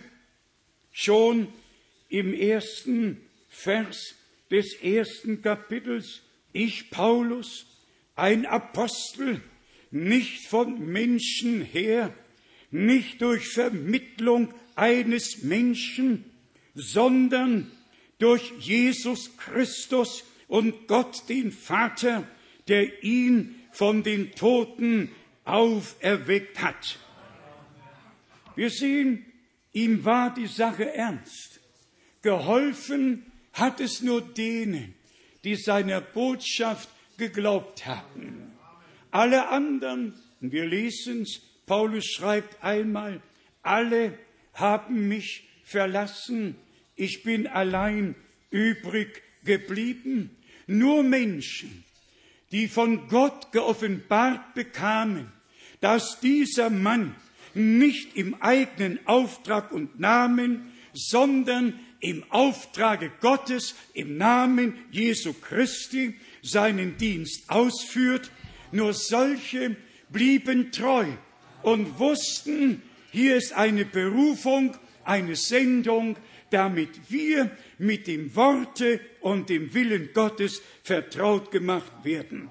schon 0.93 1.49
im 2.09 2.33
ersten 2.33 3.21
Vers 3.49 4.15
des 4.51 4.75
ersten 4.75 5.43
Kapitels. 5.43 6.23
Ich, 6.57 6.89
Paulus, 6.89 7.67
ein 8.15 8.47
Apostel, 8.47 9.43
nicht 9.91 10.47
von 10.47 10.91
Menschen 10.91 11.61
her, 11.61 12.15
nicht 12.71 13.21
durch 13.21 13.47
Vermittlung 13.49 14.55
eines 14.75 15.43
Menschen, 15.43 16.25
sondern 16.75 17.71
durch 18.19 18.55
Jesus 18.59 19.37
Christus 19.37 20.25
und 20.49 20.89
Gott 20.89 21.29
den 21.29 21.53
Vater, 21.53 22.27
der 22.69 23.05
ihn 23.05 23.57
von 23.71 24.03
den 24.03 24.33
Toten 24.33 25.11
auferweckt 25.45 26.63
hat. 26.63 26.99
Wir 28.55 28.71
sehen, 28.71 29.27
ihm 29.75 30.07
war 30.07 30.33
die 30.33 30.47
Sache 30.47 30.95
ernst. 30.95 31.61
Geholfen 32.23 33.31
hat 33.53 33.81
es 33.81 34.01
nur 34.01 34.23
denen, 34.23 34.95
die 35.47 35.55
seiner 35.55 36.01
Botschaft 36.01 36.89
geglaubt 37.19 37.87
haben. 37.87 38.51
Alle 39.13 39.49
anderen, 39.49 40.15
wir 40.41 40.67
lesen 40.67 41.23
es, 41.23 41.41
Paulus 41.67 42.05
schreibt 42.05 42.65
einmal, 42.65 43.23
alle 43.63 44.19
haben 44.55 45.07
mich 45.07 45.45
verlassen, 45.63 46.57
ich 46.97 47.23
bin 47.23 47.47
allein 47.47 48.17
übrig 48.51 49.23
geblieben. 49.45 50.37
Nur 50.67 51.05
Menschen, 51.05 51.85
die 52.51 52.67
von 52.67 53.07
Gott 53.07 53.53
geoffenbart 53.53 54.53
bekamen, 54.55 55.31
dass 55.81 56.19
dieser 56.19 56.71
Mann 56.71 57.15
nicht 57.55 58.17
im 58.17 58.35
eigenen 58.43 58.99
Auftrag 59.07 59.71
und 59.71 60.01
Namen, 60.01 60.73
sondern 60.93 61.79
im 62.01 62.25
Auftrage 62.31 63.11
Gottes, 63.21 63.75
im 63.95 64.17
Namen 64.17 64.75
Jesu 64.91 65.33
Christi 65.33 66.15
seinen 66.43 66.97
Dienst 66.97 67.49
ausführt, 67.49 68.31
nur 68.73 68.93
solche 68.93 69.77
blieben 70.11 70.73
treu 70.73 71.07
und 71.63 71.99
wussten, 71.99 72.83
hier 73.11 73.37
ist 73.37 73.53
eine 73.53 73.85
Berufung, 73.85 74.77
eine 75.05 75.37
Sendung, 75.37 76.17
damit 76.51 77.11
wir 77.11 77.51
mit 77.79 78.07
dem 78.07 78.35
Worte 78.37 79.01
und 79.21 79.49
dem 79.49 79.73
Willen 79.75 80.11
Gottes 80.13 80.63
vertraut 80.83 81.51
gemacht 81.51 81.93
werden. 82.05 82.49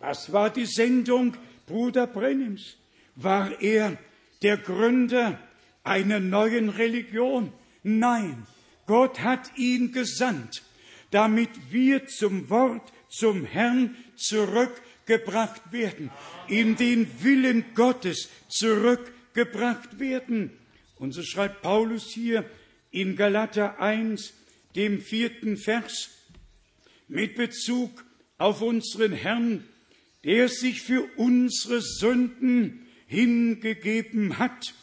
Was 0.00 0.32
war 0.32 0.50
die 0.50 0.66
Sendung 0.66 1.36
Bruder 1.66 2.06
Brennims? 2.06 2.76
War 3.16 3.60
er 3.60 3.98
der 4.42 4.56
Gründer 4.56 5.38
einer 5.84 6.20
neuen 6.20 6.70
Religion? 6.70 7.52
Nein, 7.82 8.46
Gott 8.86 9.20
hat 9.20 9.56
ihn 9.56 9.92
gesandt, 9.92 10.62
damit 11.10 11.50
wir 11.70 12.06
zum 12.06 12.50
Wort, 12.50 12.92
zum 13.08 13.44
Herrn 13.44 13.96
zurückgebracht 14.16 15.72
werden, 15.72 16.10
in 16.48 16.76
den 16.76 17.08
Willen 17.22 17.64
Gottes 17.74 18.28
zurückgebracht 18.48 19.98
werden. 19.98 20.50
Und 20.96 21.12
so 21.12 21.22
schreibt 21.22 21.62
Paulus 21.62 22.10
hier 22.10 22.44
in 22.90 23.16
Galater 23.16 23.80
1, 23.80 24.34
dem 24.76 25.00
vierten 25.00 25.56
Vers, 25.56 26.10
mit 27.08 27.34
Bezug 27.34 28.04
auf 28.38 28.62
unseren 28.62 29.12
Herrn, 29.12 29.64
der 30.24 30.48
sich 30.48 30.82
für 30.82 31.08
unsere 31.16 31.80
Sünden 31.80 32.86
hingegeben 33.06 34.38
hat 34.38 34.74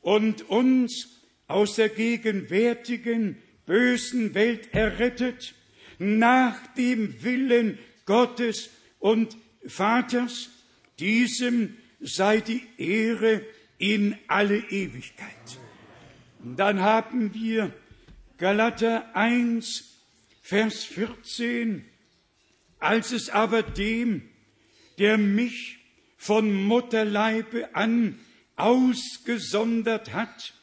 und 0.00 0.48
uns 0.48 1.17
aus 1.48 1.74
der 1.74 1.88
gegenwärtigen 1.88 3.36
bösen 3.66 4.34
Welt 4.34 4.72
errettet, 4.72 5.54
nach 5.98 6.74
dem 6.74 7.22
Willen 7.24 7.78
Gottes 8.06 8.70
und 9.00 9.36
Vaters, 9.66 10.50
diesem 11.00 11.76
sei 12.00 12.40
die 12.40 12.62
Ehre 12.76 13.42
in 13.78 14.16
alle 14.28 14.58
Ewigkeit. 14.58 15.58
Und 16.44 16.56
dann 16.56 16.80
haben 16.80 17.34
wir 17.34 17.72
Galater 18.38 19.16
1, 19.16 19.96
Vers 20.42 20.84
14, 20.84 21.84
als 22.78 23.12
es 23.12 23.30
aber 23.30 23.62
dem, 23.62 24.22
der 24.98 25.18
mich 25.18 25.78
von 26.16 26.52
Mutterleibe 26.52 27.74
an 27.74 28.18
ausgesondert 28.56 30.12
hat, 30.12 30.54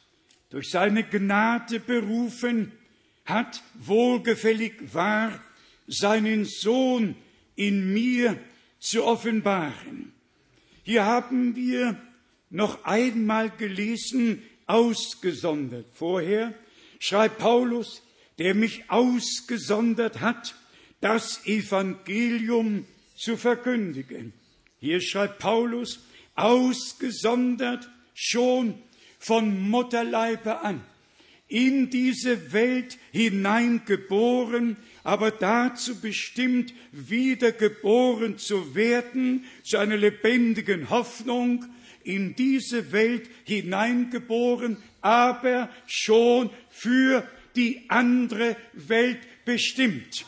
durch 0.56 0.70
seine 0.70 1.04
Gnade 1.04 1.82
berufen, 1.82 2.72
hat 3.26 3.62
wohlgefällig 3.74 4.94
war, 4.94 5.38
seinen 5.86 6.46
Sohn 6.46 7.18
in 7.58 7.92
mir 7.92 8.40
zu 8.80 9.04
offenbaren. 9.04 10.14
Hier 10.84 11.04
haben 11.04 11.58
wir 11.58 12.00
noch 12.50 12.86
einmal 12.86 13.50
gelesen, 13.50 14.44
ausgesondert. 14.66 15.88
Vorher 15.92 16.54
schreibt 17.00 17.40
Paulus, 17.40 18.02
der 18.40 18.56
mich 18.56 18.90
ausgesondert 18.90 20.22
hat, 20.22 20.56
das 21.02 21.46
Evangelium 21.46 22.86
zu 23.18 23.36
verkündigen. 23.36 24.32
Hier 24.80 25.02
schreibt 25.02 25.40
Paulus, 25.40 26.00
ausgesondert 26.36 27.90
schon 28.14 28.82
von 29.26 29.70
Mutterleibe 29.72 30.62
an, 30.62 30.82
in 31.48 31.90
diese 31.90 32.54
Welt 32.54 33.00
hineingeboren, 33.12 34.78
aber 35.04 35.32
dazu 35.32 36.00
bestimmt, 36.00 36.76
wiedergeboren 36.92 38.38
zu 38.38 38.76
werden, 38.76 39.46
zu 39.64 39.78
einer 39.78 39.98
lebendigen 39.98 40.92
Hoffnung, 40.92 41.66
in 42.04 42.36
diese 42.36 42.92
Welt 42.92 43.28
hineingeboren, 43.46 44.78
aber 45.02 45.70
schon 45.88 46.52
für 46.70 47.28
die 47.56 47.82
andere 47.88 48.56
Welt 48.74 49.20
bestimmt. 49.44 50.24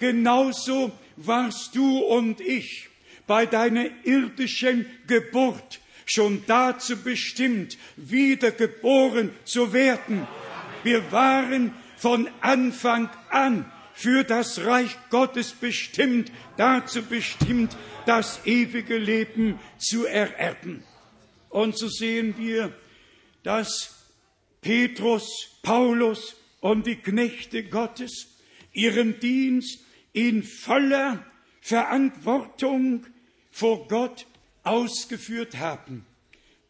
Genauso 0.00 0.92
warst 1.16 1.74
du 1.74 1.98
und 1.98 2.42
ich 2.42 2.90
bei 3.26 3.46
deiner 3.46 3.86
irdischen 4.04 4.84
Geburt 5.06 5.80
schon 6.06 6.44
dazu 6.46 6.96
bestimmt, 6.96 7.78
wiedergeboren 7.96 9.30
zu 9.44 9.72
werden. 9.72 10.26
Wir 10.82 11.10
waren 11.12 11.72
von 11.96 12.28
Anfang 12.40 13.08
an 13.30 13.70
für 13.94 14.24
das 14.24 14.64
Reich 14.64 14.96
Gottes 15.10 15.52
bestimmt, 15.52 16.30
dazu 16.56 17.02
bestimmt, 17.02 17.76
das 18.06 18.44
ewige 18.44 18.98
Leben 18.98 19.58
zu 19.78 20.04
ererben. 20.04 20.82
Und 21.48 21.78
so 21.78 21.88
sehen 21.88 22.34
wir, 22.36 22.72
dass 23.44 23.94
Petrus, 24.60 25.58
Paulus 25.62 26.36
und 26.60 26.86
die 26.86 26.96
Knechte 26.96 27.64
Gottes 27.64 28.38
ihren 28.72 29.20
Dienst 29.20 29.78
in 30.12 30.42
voller 30.42 31.24
Verantwortung 31.60 33.06
vor 33.50 33.86
Gott 33.88 34.26
ausgeführt 34.64 35.58
haben. 35.58 36.04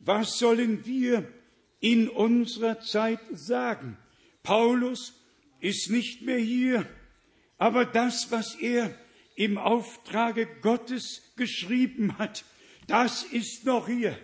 Was 0.00 0.38
sollen 0.38 0.84
wir 0.84 1.26
in 1.80 2.08
unserer 2.08 2.80
Zeit 2.80 3.20
sagen? 3.32 3.96
Paulus 4.42 5.14
ist 5.60 5.90
nicht 5.90 6.22
mehr 6.22 6.38
hier, 6.38 6.86
aber 7.56 7.86
das, 7.86 8.30
was 8.30 8.54
er 8.56 8.94
im 9.36 9.56
Auftrage 9.56 10.46
Gottes 10.60 11.22
geschrieben 11.36 12.18
hat, 12.18 12.44
das 12.86 13.22
ist 13.22 13.64
noch 13.64 13.86
hier. 13.88 14.18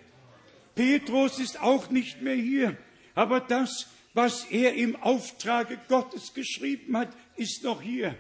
Petrus 0.74 1.38
ist 1.38 1.60
auch 1.60 1.90
nicht 1.90 2.20
mehr 2.20 2.34
hier, 2.34 2.76
aber 3.14 3.40
das, 3.40 3.88
was 4.12 4.44
er 4.44 4.74
im 4.74 4.96
Auftrage 4.96 5.78
Gottes 5.88 6.34
geschrieben 6.34 6.96
hat, 6.96 7.16
ist 7.36 7.64
noch 7.64 7.80
hier. 7.80 8.16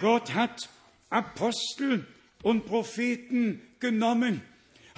Gott 0.00 0.34
hat 0.34 0.68
Apostel 1.10 2.06
und 2.42 2.66
Propheten 2.66 3.62
genommen, 3.80 4.42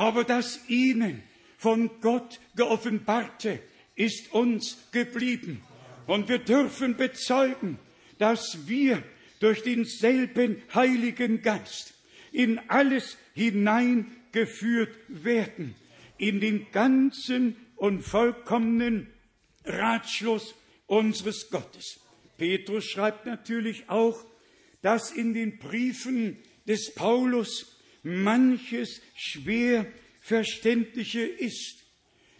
aber 0.00 0.24
das 0.24 0.60
ihnen 0.66 1.22
von 1.58 1.90
Gott 2.00 2.40
geoffenbarte 2.56 3.60
ist 3.96 4.32
uns 4.32 4.78
geblieben. 4.92 5.62
Und 6.06 6.30
wir 6.30 6.38
dürfen 6.38 6.96
bezeugen, 6.96 7.78
dass 8.16 8.66
wir 8.66 9.02
durch 9.40 9.62
denselben 9.62 10.62
Heiligen 10.74 11.42
Geist 11.42 11.92
in 12.32 12.58
alles 12.70 13.18
hineingeführt 13.34 14.96
werden, 15.08 15.74
in 16.16 16.40
den 16.40 16.72
ganzen 16.72 17.56
und 17.76 18.00
vollkommenen 18.00 19.06
Ratschluss 19.66 20.54
unseres 20.86 21.50
Gottes. 21.50 22.00
Petrus 22.38 22.86
schreibt 22.86 23.26
natürlich 23.26 23.90
auch, 23.90 24.24
dass 24.80 25.10
in 25.10 25.34
den 25.34 25.58
Briefen 25.58 26.38
des 26.66 26.94
Paulus 26.94 27.69
manches 28.02 29.00
schwer 29.14 29.86
verständliche 30.20 31.22
ist. 31.22 31.84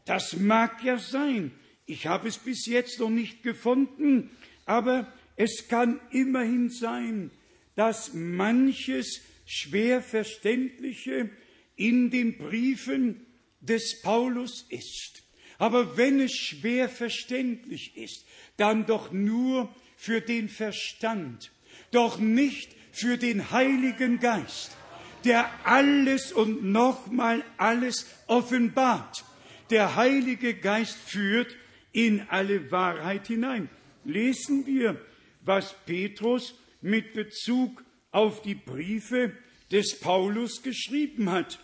Das 0.05 0.37
mag 0.37 0.83
ja 0.85 0.99
sein. 0.99 1.53
Ich 1.87 2.07
habe 2.07 2.29
es 2.29 2.39
bis 2.39 2.67
jetzt 2.67 3.01
noch 3.01 3.11
nicht 3.11 3.43
gefunden, 3.43 4.31
aber 4.65 5.13
es 5.37 5.69
kann 5.69 6.01
immerhin 6.11 6.71
sein, 6.71 7.31
dass 7.75 8.15
manches 8.15 9.23
schwer 9.47 10.03
verständliche 10.03 11.31
in 11.77 12.11
den 12.11 12.37
Briefen 12.37 13.27
des 13.61 14.03
Paulus 14.03 14.67
ist. 14.69 15.23
Aber 15.59 15.97
wenn 15.97 16.21
es 16.21 16.33
schwer 16.33 16.89
verständlich 16.89 17.97
ist, 17.97 18.25
dann 18.57 18.87
doch 18.87 19.13
nur 19.13 19.75
für 19.97 20.21
den 20.21 20.49
Verstand, 20.49 21.51
doch 21.91 22.19
nicht 22.19 22.75
für 22.93 23.19
den 23.19 23.51
Heiligen 23.51 24.21
Geist, 24.21 24.77
der 25.25 25.51
alles 25.64 26.33
und 26.33 26.64
nochmal 26.64 27.45
alles 27.57 28.07
offenbart. 28.27 29.25
Der 29.71 29.97
Heilige 29.97 30.55
Geist 30.55 30.97
führt 30.97 31.57
in 31.93 32.23
alle 32.29 32.71
Wahrheit 32.71 33.27
hinein. 33.27 33.68
Lesen 34.05 34.66
wir, 34.66 35.01
was 35.43 35.75
Petrus 35.87 36.55
mit 36.81 37.12
Bezug 37.12 37.85
auf 38.11 38.43
die 38.43 38.55
Briefe 38.55 39.33
des 39.71 40.01
Paulus 40.01 40.62
geschrieben 40.62 41.31
hat. 41.31 41.61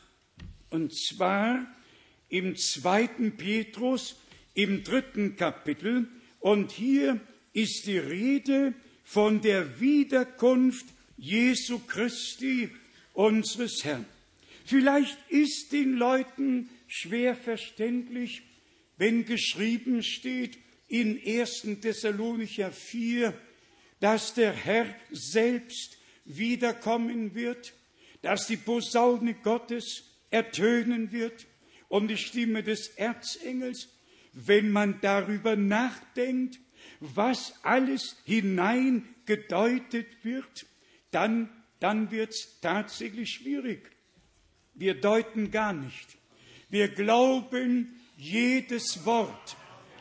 Und 0.70 0.94
zwar 0.96 1.66
im 2.28 2.56
zweiten 2.56 3.36
Petrus 3.36 4.20
im 4.54 4.84
dritten 4.84 5.36
Kapitel. 5.36 6.08
Und 6.40 6.72
hier 6.72 7.20
ist 7.52 7.86
die 7.86 7.98
Rede 7.98 8.74
von 9.04 9.40
der 9.40 9.80
Wiederkunft 9.80 10.86
Jesu 11.16 11.78
Christi, 11.78 12.70
unseres 13.16 13.84
Herrn. 13.84 14.04
Vielleicht 14.64 15.18
ist 15.30 15.72
den 15.72 15.94
Leuten 15.94 16.68
schwer 16.86 17.34
verständlich, 17.34 18.42
wenn 18.98 19.24
geschrieben 19.24 20.02
steht 20.02 20.58
in 20.88 21.20
1. 21.24 21.80
Thessalonicher 21.80 22.70
4, 22.70 23.32
dass 24.00 24.34
der 24.34 24.52
Herr 24.52 24.86
selbst 25.10 25.98
wiederkommen 26.24 27.34
wird, 27.34 27.74
dass 28.22 28.46
die 28.46 28.56
Posaune 28.56 29.34
Gottes 29.34 30.04
ertönen 30.30 31.12
wird 31.12 31.46
und 31.88 32.08
die 32.08 32.16
Stimme 32.16 32.62
des 32.62 32.88
Erzengels, 32.88 33.88
wenn 34.32 34.70
man 34.70 35.00
darüber 35.00 35.56
nachdenkt, 35.56 36.58
was 37.00 37.54
alles 37.62 38.16
hineingedeutet 38.24 40.06
wird, 40.22 40.66
dann, 41.10 41.48
dann 41.80 42.10
wird 42.10 42.30
es 42.30 42.60
tatsächlich 42.60 43.30
schwierig. 43.30 43.90
Wir 44.74 44.94
deuten 44.94 45.50
gar 45.50 45.72
nicht. 45.72 46.16
Wir 46.68 46.88
glauben 46.88 48.00
jedes 48.16 49.04
Wort 49.04 49.56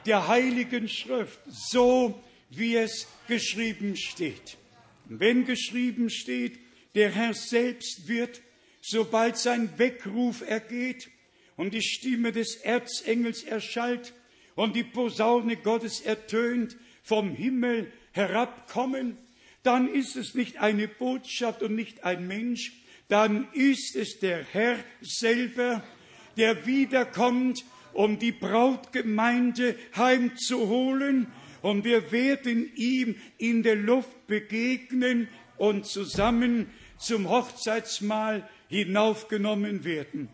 der 0.05 0.28
Heiligen 0.28 0.88
Schrift, 0.88 1.39
so 1.47 2.21
wie 2.49 2.76
es 2.76 3.07
geschrieben 3.28 3.95
steht. 3.95 4.57
Wenn 5.05 5.45
geschrieben 5.45 6.09
steht, 6.09 6.59
der 6.95 7.11
Herr 7.11 7.34
selbst 7.34 8.07
wird, 8.07 8.41
sobald 8.82 9.38
sein 9.38 9.78
Weckruf 9.78 10.41
ergeht, 10.47 11.09
und 11.55 11.73
die 11.73 11.84
Stimme 11.84 12.32
des 12.32 12.55
Erzengels 12.57 13.43
erschallt 13.43 14.13
und 14.55 14.76
die 14.76 14.84
Posaune 14.84 15.55
Gottes 15.57 16.01
ertönt, 16.01 16.76
vom 17.03 17.34
Himmel 17.34 17.91
herabkommen, 18.11 19.17
dann 19.66 19.88
ist 19.88 20.16
es 20.16 20.36
nicht 20.36 20.57
eine 20.57 20.88
Botschaft 20.88 21.63
und 21.63 21.76
nicht 21.76 22.03
ein 22.03 22.28
Mensch, 22.28 22.74
dann 23.07 23.47
ist 23.53 23.95
es 23.95 24.20
der 24.20 24.43
Herr 24.43 24.78
selber, 25.01 25.84
der 26.38 26.66
wiederkommt, 26.66 27.63
um 27.93 28.20
die 28.20 28.32
Brautgemeinde 28.32 29.76
heimzuholen, 29.95 31.28
und 31.61 31.84
wir 31.84 32.11
werden 32.11 32.72
ihm 32.76 33.16
in 33.39 33.63
der 33.63 33.76
Luft 33.76 34.28
begegnen 34.28 35.28
und 35.57 35.88
zusammen 35.88 36.70
zum 36.99 37.28
Hochzeitsmahl 37.28 38.47
hinaufgenommen 38.70 39.84
werden. 39.84 40.30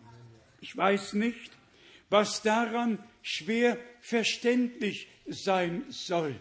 Ich 0.60 0.76
weiß 0.76 1.14
nicht, 1.14 1.52
was 2.10 2.42
daran 2.42 3.00
schwer 3.22 3.78
verständlich 4.02 5.08
sein 5.26 5.86
soll. 5.88 6.36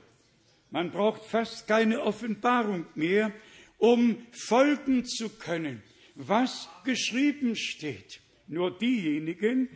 Man 0.71 0.91
braucht 0.91 1.25
fast 1.25 1.67
keine 1.67 2.03
Offenbarung 2.03 2.87
mehr, 2.95 3.33
um 3.79 4.19
folgen 4.33 5.05
zu 5.05 5.29
können, 5.31 5.83
was 6.15 6.69
geschrieben 6.85 7.57
steht. 7.57 8.21
Nur 8.47 8.77
diejenigen, 8.79 9.69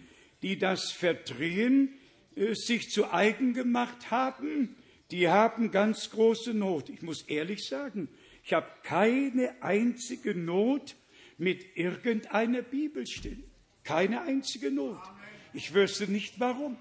die 0.43 0.59
das 0.59 0.93
verdrehen, 0.93 1.95
äh, 2.37 2.55
sich 2.55 2.91
zu 2.91 3.13
eigen 3.13 3.55
gemacht 3.55 4.11
haben, 4.11 4.77
die 5.11 5.29
haben 5.29 5.71
ganz 5.71 6.11
große 6.11 6.55
Not. 6.55 6.89
Ich 6.91 7.03
muss 7.03 7.23
ehrlich 7.23 7.67
sagen, 7.67 8.09
ich 8.45 8.53
habe 8.53 8.69
keine 8.83 9.63
einzige 9.63 10.35
Not 10.35 10.97
mit 11.39 11.77
irgendeiner 11.77 12.63
Bibelstelle. 12.63 13.43
Keine 13.85 14.23
einzige 14.23 14.71
Not. 14.71 15.01
Ich 15.53 15.73
wüsste 15.73 16.11
nicht 16.11 16.41
warum. 16.41 16.77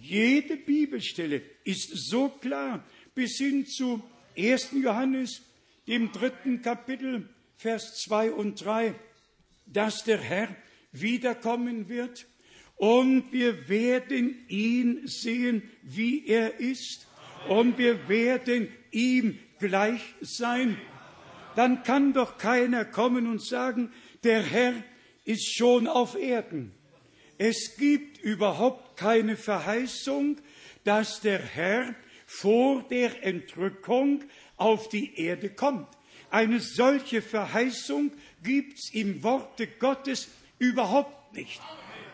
Jede 0.00 0.56
Bibelstelle 0.56 1.42
ist 1.64 1.90
so 2.10 2.28
klar, 2.28 2.84
bis 3.16 3.38
hin 3.38 3.66
zu 3.66 4.02
1. 4.36 4.72
Johannes, 4.72 5.40
dem 5.88 6.12
dritten 6.12 6.60
Kapitel, 6.60 7.26
Vers 7.56 8.02
2 8.02 8.30
und 8.32 8.62
3, 8.62 8.94
dass 9.64 10.04
der 10.04 10.18
Herr 10.18 10.54
wiederkommen 10.92 11.88
wird 11.88 12.26
und 12.76 13.32
wir 13.32 13.70
werden 13.70 14.36
ihn 14.48 15.06
sehen, 15.06 15.62
wie 15.82 16.26
er 16.26 16.60
ist 16.60 17.06
und 17.48 17.78
wir 17.78 18.06
werden 18.06 18.68
ihm 18.90 19.38
gleich 19.58 20.02
sein. 20.20 20.76
Dann 21.54 21.82
kann 21.84 22.12
doch 22.12 22.36
keiner 22.36 22.84
kommen 22.84 23.26
und 23.26 23.42
sagen, 23.42 23.92
der 24.24 24.42
Herr 24.42 24.74
ist 25.24 25.56
schon 25.56 25.86
auf 25.86 26.16
Erden. 26.16 26.72
Es 27.38 27.76
gibt 27.78 28.18
überhaupt 28.18 28.98
keine 28.98 29.38
Verheißung, 29.38 30.36
dass 30.84 31.22
der 31.22 31.38
Herr 31.38 31.94
vor 32.26 32.82
der 32.82 33.24
Entrückung 33.24 34.24
auf 34.56 34.88
die 34.88 35.18
Erde 35.18 35.50
kommt. 35.50 35.88
Eine 36.30 36.60
solche 36.60 37.22
Verheißung 37.22 38.10
gibt's 38.42 38.90
im 38.92 39.22
Worte 39.22 39.66
Gottes 39.66 40.28
überhaupt 40.58 41.34
nicht. 41.34 41.60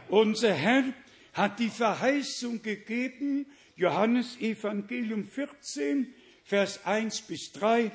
Unser 0.08 0.54
Herr 0.54 0.84
hat 1.32 1.58
die 1.58 1.70
Verheißung 1.70 2.62
gegeben, 2.62 3.46
Johannes 3.74 4.38
Evangelium 4.38 5.24
14, 5.24 6.12
Vers 6.44 6.84
1 6.84 7.22
bis 7.22 7.52
3. 7.52 7.90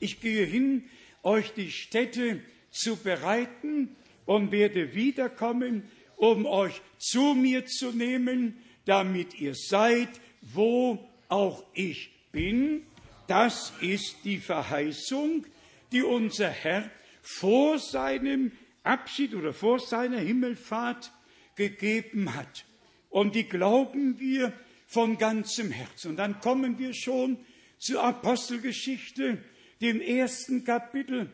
Ich 0.00 0.20
gehe 0.20 0.46
hin, 0.46 0.84
euch 1.22 1.52
die 1.52 1.70
Städte 1.70 2.40
zu 2.70 2.96
bereiten, 2.96 3.94
und 4.26 4.52
werde 4.52 4.94
wiederkommen, 4.94 5.84
um 6.16 6.46
euch 6.46 6.80
zu 6.98 7.34
mir 7.34 7.66
zu 7.66 7.92
nehmen, 7.92 8.56
damit 8.84 9.38
ihr 9.40 9.54
seid, 9.54 10.08
wo 10.40 10.98
auch 11.28 11.64
ich 11.74 12.10
bin 12.32 12.82
Das 13.26 13.72
ist 13.80 14.16
die 14.24 14.38
Verheißung, 14.38 15.46
die 15.92 16.02
unser 16.02 16.50
Herr 16.50 16.90
vor 17.22 17.78
seinem 17.78 18.52
Abschied 18.82 19.34
oder 19.34 19.54
vor 19.54 19.80
seiner 19.80 20.18
Himmelfahrt 20.18 21.10
gegeben 21.56 22.34
hat. 22.34 22.66
Und 23.08 23.34
die 23.34 23.44
glauben 23.44 24.18
wir 24.20 24.52
von 24.86 25.16
ganzem 25.16 25.70
Herzen. 25.70 26.10
Und 26.10 26.16
dann 26.18 26.40
kommen 26.40 26.78
wir 26.78 26.92
schon 26.92 27.38
zur 27.78 28.02
Apostelgeschichte, 28.02 29.38
dem 29.80 30.00
ersten 30.00 30.64
Kapitel, 30.64 31.30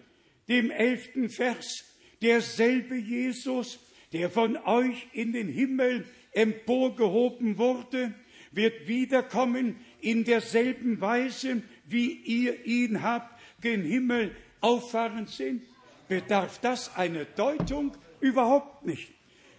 dem 0.48 0.70
elften 0.70 1.28
Vers. 1.28 1.84
Derselbe 2.22 2.96
Jesus, 2.96 3.80
der 4.12 4.30
von 4.30 4.56
euch 4.56 5.08
in 5.12 5.32
den 5.32 5.48
Himmel 5.48 6.06
emporgehoben 6.32 7.58
wurde, 7.58 8.14
wird 8.52 8.88
wiederkommen 8.88 9.76
in 10.00 10.24
derselben 10.24 11.00
Weise, 11.00 11.62
wie 11.86 12.12
ihr 12.12 12.66
ihn 12.66 13.02
habt 13.02 13.40
gen 13.60 13.82
Himmel 13.82 14.34
auffahren 14.60 15.26
sehen. 15.26 15.62
Bedarf 16.08 16.58
das 16.60 16.96
einer 16.96 17.24
Deutung? 17.24 17.96
Überhaupt 18.20 18.84
nicht. 18.84 19.12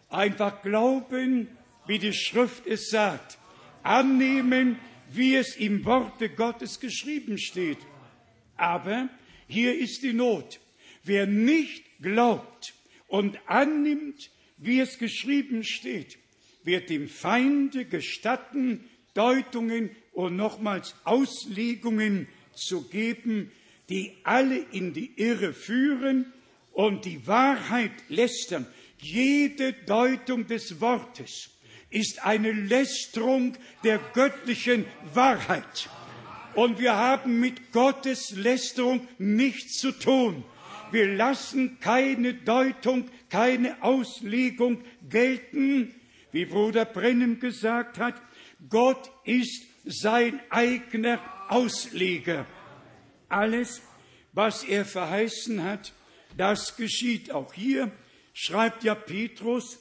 Einfach 0.09 0.61
glauben, 0.61 1.47
wie 1.87 1.99
die 1.99 2.13
Schrift 2.13 2.67
es 2.67 2.89
sagt. 2.89 3.37
Annehmen, 3.83 4.77
wie 5.11 5.35
es 5.35 5.55
im 5.55 5.85
Worte 5.85 6.29
Gottes 6.29 6.79
geschrieben 6.79 7.37
steht. 7.37 7.79
Aber 8.57 9.09
hier 9.47 9.77
ist 9.77 10.03
die 10.03 10.13
Not. 10.13 10.59
Wer 11.03 11.25
nicht 11.25 11.83
glaubt 12.01 12.73
und 13.07 13.39
annimmt, 13.47 14.29
wie 14.57 14.79
es 14.79 14.99
geschrieben 14.99 15.63
steht, 15.63 16.19
wird 16.63 16.89
dem 16.89 17.07
Feinde 17.07 17.85
gestatten, 17.85 18.89
Deutungen 19.13 19.89
und 20.13 20.35
nochmals 20.35 20.95
Auslegungen 21.03 22.27
zu 22.53 22.87
geben, 22.89 23.51
die 23.89 24.13
alle 24.23 24.57
in 24.71 24.93
die 24.93 25.11
Irre 25.17 25.53
führen 25.53 26.31
und 26.71 27.05
die 27.05 27.27
Wahrheit 27.27 27.91
lästern. 28.09 28.65
Jede 28.99 29.73
Deutung 29.73 30.47
des 30.47 30.79
Wortes 30.79 31.49
ist 31.89 32.23
eine 32.25 32.51
Lästerung 32.51 33.57
der 33.83 33.99
göttlichen 34.13 34.85
Wahrheit. 35.13 35.89
Und 36.55 36.79
wir 36.79 36.95
haben 36.95 37.39
mit 37.39 37.71
Gottes 37.71 38.31
Lästerung 38.31 39.07
nichts 39.17 39.79
zu 39.79 39.91
tun. 39.91 40.43
Wir 40.91 41.07
lassen 41.07 41.79
keine 41.79 42.33
Deutung, 42.33 43.09
keine 43.29 43.81
Auslegung 43.81 44.81
gelten. 45.09 45.93
Wie 46.31 46.45
Bruder 46.45 46.85
Brennem 46.85 47.39
gesagt 47.39 47.97
hat, 47.97 48.21
Gott 48.69 49.11
ist 49.25 49.65
sein 49.85 50.39
eigener 50.49 51.19
Ausleger. 51.49 52.45
Alles, 53.27 53.81
was 54.33 54.63
er 54.63 54.85
verheißen 54.85 55.63
hat, 55.63 55.93
das 56.37 56.77
geschieht. 56.77 57.31
Auch 57.31 57.53
hier 57.53 57.91
schreibt 58.33 58.83
ja 58.83 58.95
Petrus 58.95 59.79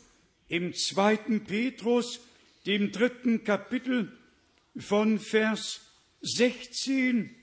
im 0.48 0.74
zweiten 0.74 1.44
Petrus, 1.44 2.20
dem 2.66 2.90
dritten 2.90 3.44
Kapitel 3.44 4.12
von 4.76 5.18
Vers 5.18 5.80
16. 6.20 7.34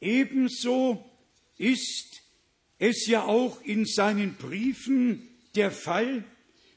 Ebenso 0.00 1.10
ist 1.56 2.20
es 2.78 3.06
ja 3.06 3.24
auch 3.24 3.62
in 3.62 3.86
seinen 3.86 4.34
Briefen 4.34 5.28
der 5.54 5.70
Fall, 5.70 6.24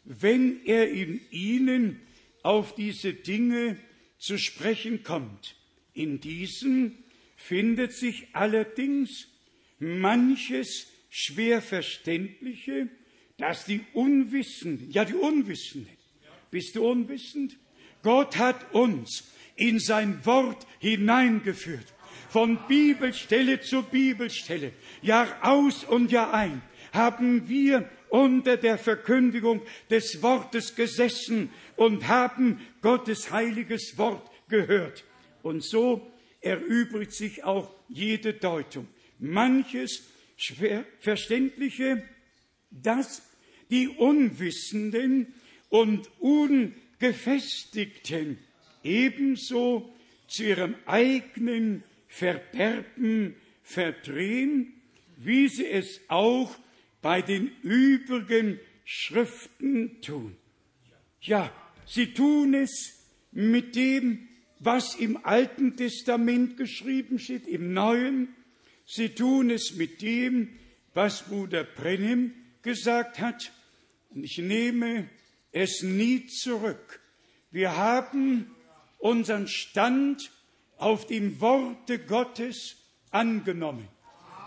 wenn 0.07 0.65
er 0.65 0.89
in 0.89 1.19
ihnen 1.31 1.99
auf 2.41 2.73
diese 2.75 3.13
Dinge 3.13 3.77
zu 4.17 4.37
sprechen 4.37 5.03
kommt. 5.03 5.55
In 5.93 6.21
diesen 6.21 7.03
findet 7.35 7.91
sich 7.91 8.27
allerdings 8.33 9.27
manches 9.79 10.87
schwer 11.09 11.61
verständliche, 11.61 12.87
dass 13.37 13.65
die 13.65 13.81
Unwissenden, 13.93 14.89
ja 14.91 15.03
die 15.03 15.13
Unwissenden, 15.13 15.91
bist 16.51 16.75
du 16.75 16.87
unwissend? 16.87 17.57
Gott 18.01 18.37
hat 18.37 18.73
uns 18.73 19.29
in 19.55 19.79
sein 19.79 20.25
Wort 20.25 20.65
hineingeführt, 20.79 21.93
von 22.29 22.57
Bibelstelle 22.67 23.59
zu 23.59 23.83
Bibelstelle, 23.83 24.71
Jahr 25.01 25.37
aus 25.41 25.83
und 25.83 26.11
Jahr 26.11 26.33
ein, 26.33 26.61
haben 26.93 27.49
wir 27.49 27.89
unter 28.09 28.57
der 28.57 28.77
Verkündigung 28.77 29.61
des 29.89 30.21
Wortes 30.21 30.75
gesessen 30.75 31.49
und 31.75 32.07
haben 32.07 32.61
Gottes 32.81 33.31
heiliges 33.31 33.97
Wort 33.97 34.29
gehört. 34.49 35.03
Und 35.43 35.63
so 35.63 36.11
erübrigt 36.41 37.13
sich 37.13 37.43
auch 37.43 37.73
jede 37.89 38.33
Deutung. 38.33 38.87
Manches 39.19 40.03
verständliche, 40.99 42.03
das 42.69 43.23
die 43.69 43.87
Unwissenden 43.87 45.33
und 45.69 46.09
Ungefestigten 46.19 48.37
ebenso 48.83 49.91
zu 50.27 50.43
ihrem 50.43 50.75
eigenen 50.85 51.83
Verderben 52.07 53.35
verdrehen, 53.63 54.73
wie 55.17 55.47
sie 55.47 55.65
es 55.65 56.01
auch 56.07 56.55
bei 57.07 57.21
den 57.21 57.49
übrigen 57.63 58.59
Schriften 58.83 60.01
tun. 60.01 60.35
Ja, 61.21 61.49
sie 61.85 62.13
tun 62.13 62.53
es 62.53 62.99
mit 63.31 63.77
dem, 63.77 64.27
was 64.59 64.93
im 64.95 65.25
Alten 65.25 65.77
Testament 65.77 66.57
geschrieben 66.57 67.17
steht, 67.17 67.47
im 67.47 67.71
Neuen. 67.71 68.35
Sie 68.85 69.07
tun 69.07 69.51
es 69.51 69.75
mit 69.75 70.01
dem, 70.01 70.49
was 70.93 71.23
Bruder 71.23 71.63
Brennim 71.63 72.33
gesagt 72.61 73.21
hat. 73.21 73.53
Und 74.09 74.25
ich 74.25 74.37
nehme 74.39 75.09
es 75.53 75.83
nie 75.83 76.27
zurück. 76.27 76.99
Wir 77.51 77.77
haben 77.77 78.53
unseren 78.97 79.47
Stand 79.47 80.29
auf 80.75 81.07
dem 81.07 81.39
Worte 81.39 81.99
Gottes 81.99 82.75
angenommen. 83.11 83.87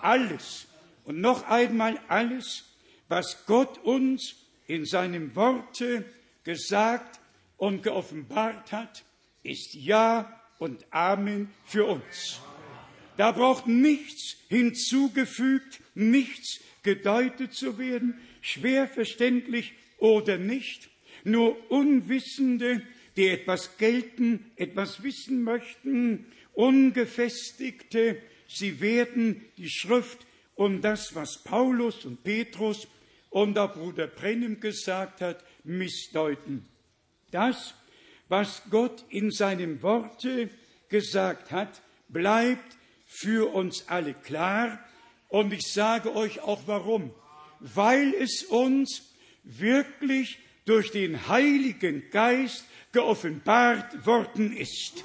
Alles 0.03 0.67
und 1.05 1.21
noch 1.21 1.45
einmal 1.45 1.99
alles, 2.09 2.65
was 3.09 3.45
Gott 3.47 3.79
uns 3.85 4.37
in 4.67 4.85
seinem 4.85 5.35
Worte 5.35 6.05
gesagt 6.45 7.21
und 7.57 7.83
geoffenbart 7.83 8.73
hat, 8.73 9.05
ist 9.43 9.75
Ja 9.75 10.41
und 10.59 10.87
Amen 10.91 11.51
für 11.65 11.87
uns. 11.87 12.41
Da 13.17 13.33
braucht 13.33 13.67
nichts 13.67 14.37
hinzugefügt, 14.49 15.81
nichts 15.95 16.61
gedeutet 16.83 17.53
zu 17.53 17.79
werden, 17.79 18.19
schwer 18.41 18.87
verständlich 18.89 19.75
oder 19.99 20.39
nicht. 20.39 20.89
Nur 21.25 21.71
Unwissende, 21.71 22.83
die 23.17 23.29
etwas 23.29 23.77
gelten, 23.77 24.51
etwas 24.57 25.03
wissen 25.03 25.43
möchten, 25.43 26.27
Ungefestigte, 26.53 28.21
sie 28.49 28.81
werden 28.81 29.45
die 29.57 29.69
Schrift 29.69 30.27
und 30.61 30.83
das, 30.83 31.15
was 31.15 31.39
Paulus 31.39 32.05
und 32.05 32.23
Petrus 32.23 32.87
und 33.31 33.59
auch 33.59 33.73
Bruder 33.73 34.07
Brennim 34.07 34.61
gesagt 34.61 35.23
hat, 35.23 35.43
missdeuten. 35.65 36.69
Das, 37.31 37.73
was 38.29 38.65
Gott 38.69 39.03
in 39.09 39.31
seinem 39.31 39.81
Worte 39.81 40.51
gesagt 40.91 41.51
hat, 41.51 41.81
bleibt 42.09 42.77
für 43.07 43.55
uns 43.55 43.89
alle 43.89 44.13
klar. 44.13 44.85
Und 45.31 45.55
ich 45.55 45.63
sage 45.73 46.15
euch 46.15 46.41
auch 46.41 46.61
warum. 46.67 47.11
Weil 47.61 48.13
es 48.13 48.45
uns 48.45 49.15
wirklich 49.45 50.41
durch 50.67 50.91
den 50.91 51.27
Heiligen 51.27 52.11
Geist 52.11 52.67
geoffenbart 52.93 54.05
worden 54.05 54.55
ist. 54.55 55.05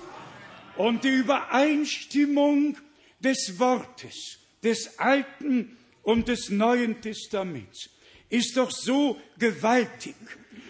Und 0.76 1.06
die 1.06 1.16
Übereinstimmung 1.16 2.78
des 3.22 3.58
Wortes, 3.58 4.40
des 4.66 5.00
Alten 5.00 5.78
und 6.02 6.28
des 6.28 6.50
Neuen 6.50 7.00
Testaments 7.00 7.90
ist 8.30 8.58
doch 8.58 8.72
so 8.72 9.22
gewaltig, 9.38 10.16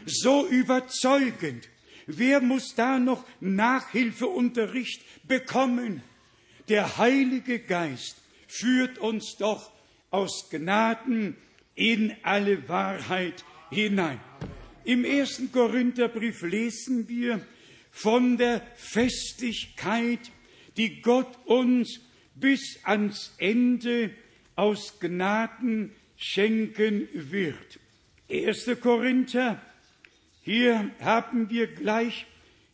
so 0.05 0.45
überzeugend. 0.47 1.69
Wer 2.05 2.41
muss 2.41 2.75
da 2.75 2.99
noch 2.99 3.25
Nachhilfeunterricht 3.39 5.01
bekommen? 5.27 6.03
Der 6.67 6.97
Heilige 6.97 7.59
Geist 7.59 8.17
führt 8.47 8.99
uns 8.99 9.37
doch 9.37 9.71
aus 10.11 10.49
Gnaden 10.49 11.37
in 11.73 12.15
alle 12.21 12.67
Wahrheit 12.67 13.43
hinein. 13.71 14.19
Im 14.83 15.05
ersten 15.05 15.51
Korintherbrief 15.51 16.41
lesen 16.43 17.07
wir 17.07 17.45
von 17.91 18.37
der 18.37 18.61
Festigkeit, 18.75 20.19
die 20.77 21.01
Gott 21.01 21.39
uns 21.45 22.01
bis 22.35 22.79
ans 22.83 23.33
Ende 23.37 24.11
aus 24.55 24.99
Gnaden 24.99 25.91
schenken 26.17 27.07
wird. 27.13 27.79
1. 28.29 28.79
Korinther, 28.81 29.61
hier 30.41 30.91
haben 30.99 31.49
wir 31.49 31.67
gleich 31.67 32.25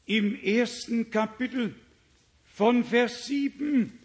im 0.06 0.36
ersten 0.42 1.10
Kapitel 1.10 1.76
von 2.46 2.84
Vers 2.84 3.28
7 3.28 3.98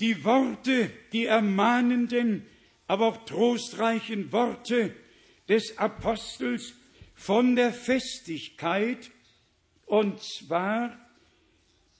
die 0.00 0.24
Worte, 0.24 0.90
die 1.12 1.26
ermahnenden, 1.26 2.46
aber 2.86 3.08
auch 3.08 3.24
trostreichen 3.24 4.32
Worte 4.32 4.94
des 5.48 5.76
Apostels 5.78 6.74
von 7.14 7.54
der 7.54 7.72
Festigkeit, 7.72 9.10
und 9.86 10.22
zwar 10.22 10.98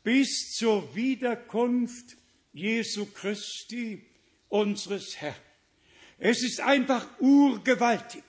bis 0.03 0.53
zur 0.53 0.95
Wiederkunft 0.95 2.17
Jesu 2.53 3.07
Christi, 3.07 4.05
unseres 4.49 5.21
Herrn. 5.21 5.35
Es 6.19 6.43
ist 6.43 6.61
einfach 6.61 7.07
urgewaltig, 7.19 8.25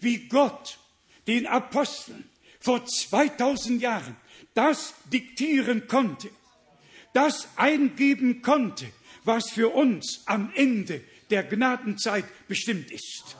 wie 0.00 0.28
Gott 0.28 0.78
den 1.26 1.46
Aposteln 1.46 2.28
vor 2.60 2.84
2000 2.84 3.80
Jahren 3.80 4.16
das 4.54 4.94
diktieren 5.12 5.88
konnte, 5.88 6.30
das 7.12 7.48
eingeben 7.56 8.42
konnte, 8.42 8.86
was 9.24 9.50
für 9.50 9.74
uns 9.74 10.22
am 10.26 10.52
Ende 10.54 11.02
der 11.30 11.44
Gnadenzeit 11.44 12.24
bestimmt 12.46 12.90
ist. 12.90 13.36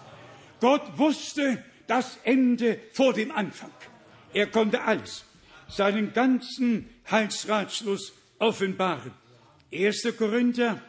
Gott 0.61 0.99
wusste 0.99 1.62
das 1.86 2.19
Ende 2.24 2.81
vor 2.93 3.12
dem 3.12 3.31
Anfang. 3.31 3.70
Er 4.32 4.47
konnte 4.47 4.82
alles, 4.82 5.24
seinen 5.69 6.12
ganzen 6.12 6.89
Heilsratschluss 7.11 8.12
offenbaren. 8.39 9.12
1. 9.74 10.16
Korinther, 10.16 10.80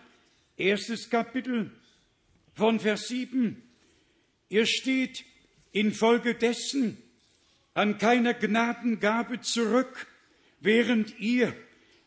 erstes 0.58 1.10
Kapitel 1.10 1.72
von 2.54 2.80
Vers 2.80 3.08
7. 3.08 3.60
Ihr 4.50 4.68
steht 4.68 5.26
infolgedessen 5.72 6.96
an 7.74 7.98
keiner 7.98 8.36
Gnadengabe 8.36 9.42
zurück, 9.42 10.06
während 10.60 11.20
ihr 11.20 11.56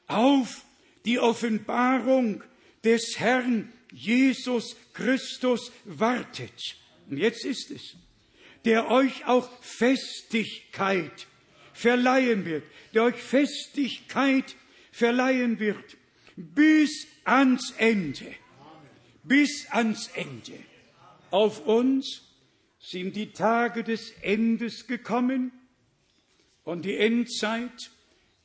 auf 0.07 0.65
die 1.05 1.19
Offenbarung 1.19 2.45
des 2.85 3.19
Herrn 3.19 3.73
Jesus 3.93 4.77
Christus 4.93 5.73
wartet. 5.85 6.77
Und 7.11 7.17
jetzt 7.17 7.45
ist 7.45 7.73
es, 7.73 7.97
der 8.65 8.89
euch 8.89 9.27
auch 9.27 9.51
Festigkeit 9.65 11.27
verleihen 11.73 12.45
wird, 12.45 12.63
der 12.95 13.03
euch 13.03 13.17
Festigkeit 13.17 14.55
verleihen 14.93 15.59
wird, 15.59 15.98
bis 16.39 17.07
ans 17.25 17.75
Ende, 17.79 18.35
bis 19.25 19.67
ans 19.71 20.09
Ende. 20.15 20.59
Auf 21.31 21.67
uns 21.67 22.23
sind 22.79 23.17
die 23.17 23.33
Tage 23.33 23.83
des 23.83 24.11
Endes 24.23 24.87
gekommen 24.87 25.53
und 26.63 26.85
die 26.85 26.97
Endzeit 26.97 27.91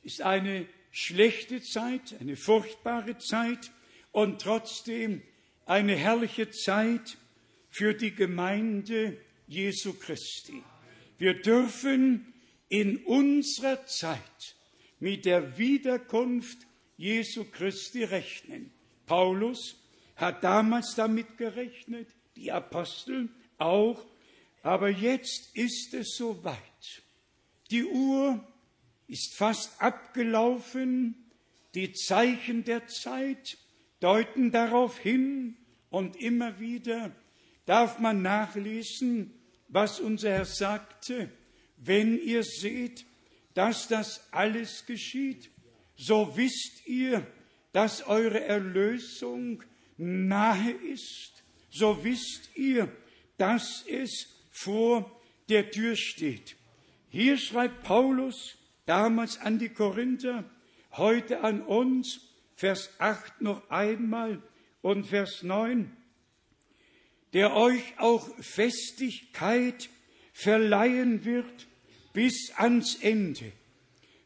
ist 0.02 0.22
eine 0.22 0.66
schlechte 0.92 1.62
Zeit, 1.62 2.16
eine 2.20 2.36
furchtbare 2.36 3.20
Zeit 3.20 3.72
und 4.12 4.42
trotzdem 4.42 5.22
eine 5.66 5.96
herrliche 5.96 6.50
Zeit 6.50 7.18
für 7.70 7.94
die 7.94 8.14
Gemeinde 8.14 9.18
Jesu 9.48 9.94
Christi. 9.94 10.64
Wir 11.18 11.42
dürfen 11.42 12.34
in 12.70 12.98
unserer 13.06 13.86
Zeit 13.86 14.56
mit 15.00 15.26
der 15.26 15.58
Wiederkunft 15.58 16.58
Jesu 16.98 17.46
Christi 17.46 18.04
rechnen. 18.04 18.72
Paulus 19.06 19.80
hat 20.16 20.44
damals 20.44 20.96
damit 20.96 21.38
gerechnet, 21.38 22.08
die 22.36 22.52
Apostel 22.52 23.30
auch, 23.58 24.06
aber 24.62 24.90
jetzt 24.90 25.56
ist 25.56 25.94
es 25.94 26.16
soweit. 26.16 26.58
Die 27.72 27.84
Uhr 27.84 28.46
ist 29.08 29.36
fast 29.36 29.82
abgelaufen, 29.82 31.32
die 31.76 31.94
Zeichen 31.94 32.64
der 32.64 32.88
Zeit 32.88 33.58
deuten 34.00 34.52
darauf 34.52 35.00
hin 35.00 35.58
und 35.90 36.16
immer 36.16 36.60
wieder 36.60 37.16
darf 37.66 38.00
man 38.00 38.22
nachlesen, 38.22 39.34
was 39.68 40.00
unser 40.00 40.32
Herr 40.32 40.46
sagte, 40.46 41.32
wenn 41.78 42.20
ihr 42.20 42.44
seht, 42.44 43.06
dass 43.54 43.88
das 43.88 44.32
alles 44.32 44.86
geschieht, 44.86 45.50
so 45.96 46.36
wisst 46.36 46.88
ihr, 46.88 47.26
dass 47.72 48.06
eure 48.08 48.42
Erlösung 48.42 49.64
nahe 49.98 50.72
ist, 50.72 51.44
so 51.70 52.04
wisst 52.04 52.56
ihr, 52.56 52.92
dass 53.38 53.84
es 53.88 54.28
vor 54.52 55.20
der 55.50 55.72
Tür 55.72 55.96
steht. 55.96 56.56
Hier 57.10 57.38
schreibt 57.38 57.84
Paulus 57.84 58.58
damals 58.86 59.40
an 59.40 59.60
die 59.60 59.70
Korinther, 59.70 60.44
heute 60.92 61.42
an 61.42 61.62
uns, 61.62 62.22
Vers 62.56 62.92
8 63.00 63.42
noch 63.42 63.70
einmal 63.70 64.42
und 64.82 65.08
Vers 65.08 65.44
9, 65.44 65.96
der 67.34 67.56
euch 67.56 67.84
auch 67.98 68.28
Festigkeit 68.40 69.90
verleihen 70.34 71.26
wird 71.26 71.68
bis 72.14 72.52
ans 72.58 72.96
Ende, 73.02 73.52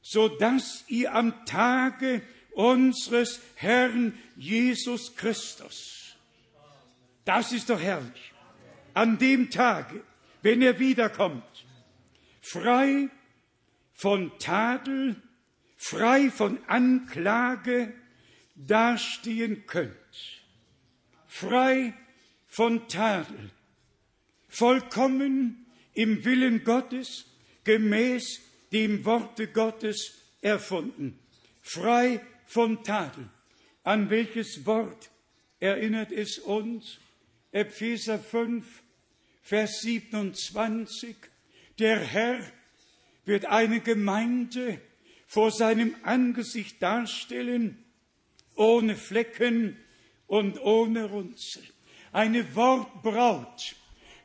so 0.10 0.30
dass 0.30 0.86
ihr 0.88 1.14
am 1.14 1.46
Tage 1.46 2.22
unseres 2.52 3.42
Herrn 3.56 4.18
Jesus 4.38 5.18
Christus, 5.18 6.16
das 7.26 7.52
ist 7.52 7.70
doch 7.70 7.82
herrlich, 7.82 8.34
an 8.94 9.18
dem 9.18 9.50
Tage, 9.50 10.02
wenn 10.44 10.62
er 10.62 10.80
wiederkommt, 10.80 11.66
frei 12.40 13.10
von 13.92 14.32
Tadel, 14.40 15.22
frei 15.76 16.30
von 16.32 16.58
Anklage 16.68 17.94
dastehen 18.56 19.66
könnt, 19.66 19.92
frei 21.28 21.94
von 22.48 22.88
Tadel, 22.88 23.52
vollkommen 24.48 25.66
im 25.94 26.24
Willen 26.24 26.64
Gottes, 26.64 27.26
gemäß 27.66 28.47
dem 28.72 29.06
Worte 29.06 29.48
Gottes 29.48 30.14
erfunden, 30.42 31.20
frei 31.62 32.22
von 32.46 32.84
Tadel. 32.84 33.30
An 33.84 34.10
welches 34.10 34.66
Wort 34.66 35.10
erinnert 35.60 36.12
es 36.12 36.40
uns? 36.40 37.00
Epheser 37.52 38.20
5, 38.20 38.84
Vers 39.42 39.82
27. 39.82 41.16
Der 41.80 42.00
Herr 42.00 42.40
wird 43.26 43.46
eine 43.46 43.80
Gemeinde 43.80 44.82
vor 45.26 45.52
seinem 45.52 45.96
Angesicht 46.04 46.82
darstellen, 46.82 47.84
ohne 48.56 48.96
Flecken 48.96 49.78
und 50.28 50.60
ohne 50.62 51.06
Runzel. 51.06 51.64
Eine 52.12 52.56
Wortbraut, 52.56 53.76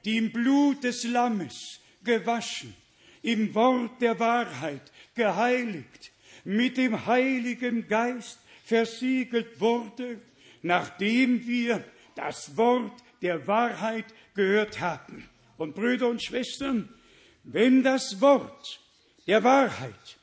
die 0.05 0.17
im 0.17 0.33
Blut 0.33 0.85
des 0.85 1.05
Lammes 1.05 1.81
gewaschen, 2.03 2.75
im 3.23 3.55
Wort 3.55 4.01
der 4.01 4.19
Wahrheit 4.19 4.93
geheiligt, 5.15 6.13
mit 6.45 6.77
dem 6.77 7.07
Heiligen 7.07 7.87
Geist 7.87 8.39
versiegelt 8.65 9.61
wurde, 9.61 10.21
nachdem 10.63 11.47
wir 11.47 11.85
das 12.15 12.57
Wort 12.57 13.03
der 13.23 13.47
Wahrheit 13.47 14.07
gehört 14.35 14.81
haben. 14.81 15.29
Und 15.57 15.75
Brüder 15.75 16.09
und 16.09 16.23
Schwestern, 16.23 16.89
wenn 17.45 17.83
das 17.83 18.21
Wort 18.21 18.81
der 19.27 19.45
Wahrheit 19.45 20.19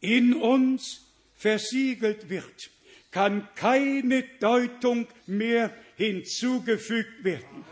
in 0.00 0.34
uns 0.34 1.04
versiegelt 1.34 2.28
wird, 2.28 2.70
kann 3.10 3.48
keine 3.54 4.22
Deutung 4.40 5.06
mehr 5.26 5.72
hinzugefügt 5.96 7.24
werden. 7.24 7.64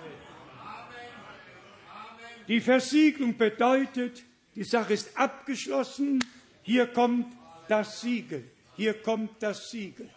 Die 2.49 2.61
Versiegelung 2.61 3.37
bedeutet, 3.37 4.23
die 4.57 4.65
Sache 4.65 4.93
ist 4.93 5.17
abgeschlossen, 5.17 6.25
hier 6.63 6.87
kommt 6.87 7.27
das 7.69 8.01
Siegel, 8.01 8.45
hier 8.77 8.95
kommt 8.95 9.43
das 9.43 9.71
Siegel. 9.71 10.09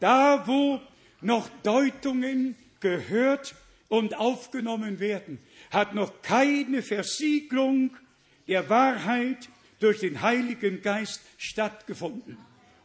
Da, 0.00 0.46
wo 0.46 0.80
noch 1.20 1.48
Deutungen 1.62 2.56
gehört 2.80 3.54
und 3.88 4.16
aufgenommen 4.16 4.98
werden, 5.00 5.38
hat 5.70 5.94
noch 5.94 6.22
keine 6.22 6.82
Versiegelung 6.82 7.96
der 8.48 8.68
Wahrheit 8.68 9.48
durch 9.80 10.00
den 10.00 10.22
Heiligen 10.22 10.82
Geist 10.82 11.22
stattgefunden. 11.38 12.36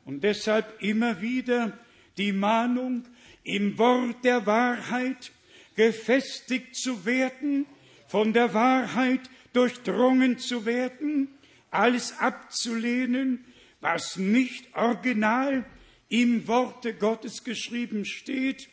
Und 0.05 0.23
deshalb 0.23 0.81
immer 0.81 1.21
wieder 1.21 1.77
die 2.17 2.31
Mahnung, 2.31 3.03
im 3.43 3.77
Wort 3.77 4.23
der 4.23 4.45
Wahrheit 4.45 5.31
gefestigt 5.75 6.75
zu 6.75 7.05
werden, 7.05 7.65
von 8.07 8.33
der 8.33 8.53
Wahrheit 8.53 9.21
durchdrungen 9.57 10.37
zu 10.37 10.67
werden, 10.67 11.29
alles 11.71 12.19
abzulehnen, 12.19 13.43
was 13.81 14.15
nicht 14.17 14.75
original 14.75 15.65
im 16.09 16.47
Worte 16.47 16.93
Gottes 16.93 17.43
geschrieben 17.43 18.05
steht 18.05 18.69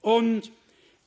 und 0.00 0.50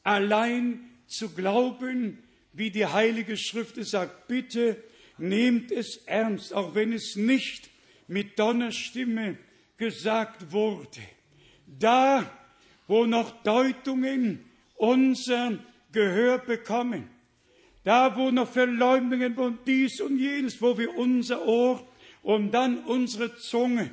allein 0.04 0.82
zu 1.08 1.30
glauben, 1.30 2.20
wie 2.54 2.70
die 2.70 2.86
Heilige 2.86 3.36
Schrift 3.36 3.84
sagt, 3.84 4.28
bitte 4.28 4.78
nehmt 5.18 5.72
es 5.72 5.98
ernst, 6.06 6.54
auch 6.54 6.76
wenn 6.76 6.94
es 6.94 7.16
nicht 7.16 7.72
mit 8.08 8.38
Donnerstimme 8.38 9.38
gesagt 9.78 10.52
wurde. 10.52 11.02
Da, 11.66 12.30
wo 12.88 13.08
noch 13.08 13.42
Deutungen 13.42 14.46
unser 14.76 15.58
Gehör 15.92 16.38
bekommen, 16.38 17.10
da, 17.90 18.16
wo 18.16 18.30
noch 18.30 18.52
Verleumdungen 18.52 19.34
von 19.34 19.58
dies 19.66 20.00
und 20.00 20.20
jenes, 20.20 20.62
wo 20.62 20.78
wir 20.78 20.96
unser 20.96 21.48
Ohr 21.48 21.84
und 22.22 22.52
dann 22.52 22.78
unsere 22.84 23.36
Zunge 23.36 23.90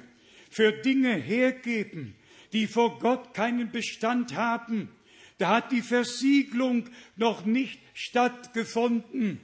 für 0.50 0.70
Dinge 0.70 1.14
hergeben, 1.14 2.14
die 2.52 2.66
vor 2.66 2.98
Gott 2.98 3.32
keinen 3.32 3.70
Bestand 3.70 4.36
haben, 4.36 4.90
da 5.38 5.48
hat 5.48 5.72
die 5.72 5.80
Versiegelung 5.80 6.90
noch 7.16 7.46
nicht 7.46 7.80
stattgefunden. 7.94 9.40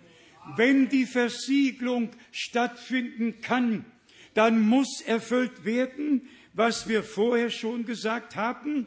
Wenn 0.57 0.91
die 0.91 1.07
Versiegelung 1.07 2.11
stattfinden 2.31 3.41
kann, 3.41 3.87
dann 4.35 4.61
muss 4.61 5.01
erfüllt 5.01 5.65
werden, 5.65 6.29
was 6.53 6.91
wir 6.91 7.03
vorher 7.05 7.49
schon 7.49 7.87
gesagt 7.87 8.37
haben, 8.37 8.87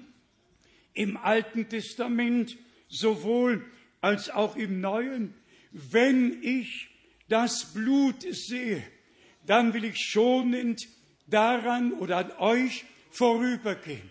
im 0.93 1.17
Alten 1.17 1.67
Testament 1.69 2.55
sowohl 2.87 3.65
als 4.01 4.29
auch 4.29 4.57
im 4.57 4.79
Neuen. 4.79 5.33
Wenn 5.77 6.41
ich 6.41 6.88
das 7.27 7.73
Blut 7.73 8.22
sehe, 8.22 8.81
dann 9.45 9.73
will 9.73 9.84
ich 9.84 9.97
schonend 9.97 10.88
daran 11.27 11.91
oder 11.91 12.18
an 12.18 12.31
euch 12.39 12.85
vorübergehen. 13.11 14.10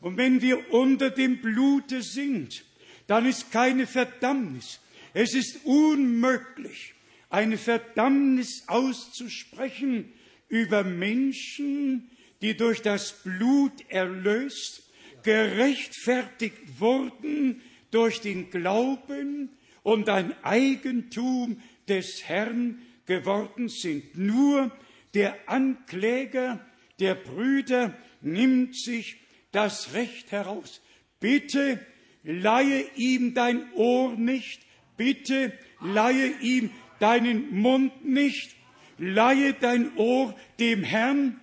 Und 0.00 0.16
wenn 0.16 0.40
wir 0.40 0.72
unter 0.72 1.10
dem 1.10 1.42
Blute 1.42 2.00
sind, 2.02 2.64
dann 3.06 3.26
ist 3.26 3.52
keine 3.52 3.86
Verdammnis. 3.86 4.80
Es 5.12 5.34
ist 5.34 5.66
unmöglich, 5.66 6.94
eine 7.28 7.58
Verdammnis 7.58 8.64
auszusprechen 8.66 10.10
über 10.48 10.84
Menschen, 10.84 12.10
die 12.40 12.56
durch 12.56 12.80
das 12.80 13.22
Blut 13.22 13.72
erlöst, 13.90 14.90
gerechtfertigt 15.22 16.80
wurden 16.80 17.60
durch 17.90 18.22
den 18.22 18.48
Glauben 18.48 19.50
und 19.84 20.08
ein 20.08 20.34
Eigentum 20.42 21.58
des 21.88 22.24
Herrn 22.26 22.82
geworden 23.06 23.68
sind. 23.68 24.16
Nur 24.18 24.72
der 25.12 25.36
Ankläger 25.46 26.58
der 26.98 27.14
Brüder 27.14 27.94
nimmt 28.20 28.76
sich 28.76 29.18
das 29.52 29.92
Recht 29.92 30.32
heraus. 30.32 30.80
Bitte 31.20 31.78
leihe 32.24 32.86
ihm 32.96 33.34
dein 33.34 33.72
Ohr 33.74 34.16
nicht, 34.16 34.62
bitte 34.96 35.52
leihe 35.80 36.32
ihm 36.40 36.70
deinen 36.98 37.54
Mund 37.54 38.04
nicht, 38.04 38.56
leihe 38.98 39.52
dein 39.52 39.96
Ohr 39.96 40.34
dem 40.58 40.82
Herrn 40.82 41.40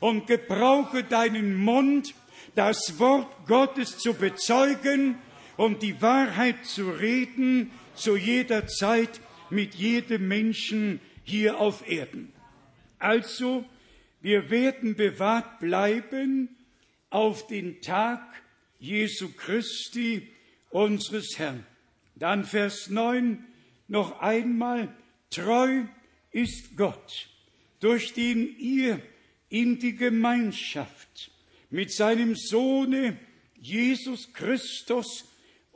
und 0.00 0.26
gebrauche 0.26 1.04
deinen 1.04 1.54
Mund, 1.54 2.14
das 2.54 2.98
Wort 2.98 3.46
Gottes 3.46 3.98
zu 3.98 4.14
bezeugen 4.14 5.16
und 5.56 5.82
die 5.82 6.00
Wahrheit 6.02 6.64
zu 6.64 6.90
reden 6.90 7.70
zu 7.94 8.16
jeder 8.16 8.66
Zeit 8.66 9.20
mit 9.50 9.74
jedem 9.74 10.28
Menschen 10.28 11.00
hier 11.24 11.58
auf 11.58 11.88
Erden. 11.88 12.32
Also, 12.98 13.64
wir 14.20 14.50
werden 14.50 14.96
bewahrt 14.96 15.60
bleiben 15.60 16.48
auf 17.10 17.46
den 17.46 17.80
Tag 17.80 18.22
Jesu 18.78 19.30
Christi, 19.36 20.28
unseres 20.70 21.38
Herrn. 21.38 21.64
Dann 22.16 22.44
Vers 22.44 22.90
9 22.90 23.44
noch 23.88 24.20
einmal, 24.20 24.94
treu 25.30 25.84
ist 26.32 26.76
Gott, 26.76 27.28
durch 27.80 28.12
den 28.12 28.56
ihr 28.58 29.00
in 29.48 29.78
die 29.78 29.94
Gemeinschaft 29.94 31.30
mit 31.70 31.92
seinem 31.92 32.34
Sohne 32.34 33.18
Jesus 33.60 34.32
Christus, 34.32 35.24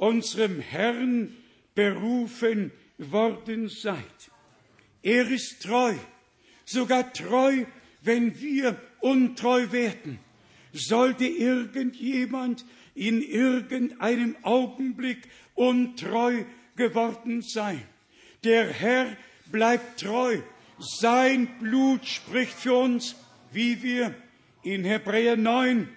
unserem 0.01 0.61
Herrn, 0.61 1.37
berufen 1.75 2.73
worden 2.97 3.69
seid. 3.69 4.31
Er 5.03 5.31
ist 5.31 5.63
treu, 5.63 5.95
sogar 6.65 7.13
treu, 7.13 7.65
wenn 8.03 8.41
wir 8.41 8.81
untreu 9.01 9.71
werden. 9.73 10.19
Sollte 10.73 11.27
irgendjemand 11.27 12.65
in 12.95 13.23
irgendeinem 13.23 14.37
Augenblick 14.43 15.29
untreu 15.55 16.45
geworden 16.77 17.43
sein. 17.43 17.83
Der 18.43 18.69
Herr 18.69 19.17
bleibt 19.53 20.01
treu. 20.01 20.39
Sein 20.79 21.59
Blut 21.61 22.07
spricht 22.07 22.55
für 22.55 22.75
uns, 22.75 23.17
wie 23.53 23.83
wir 23.83 24.15
in 24.63 24.85
Hebräer 24.85 25.37
9 25.37 25.89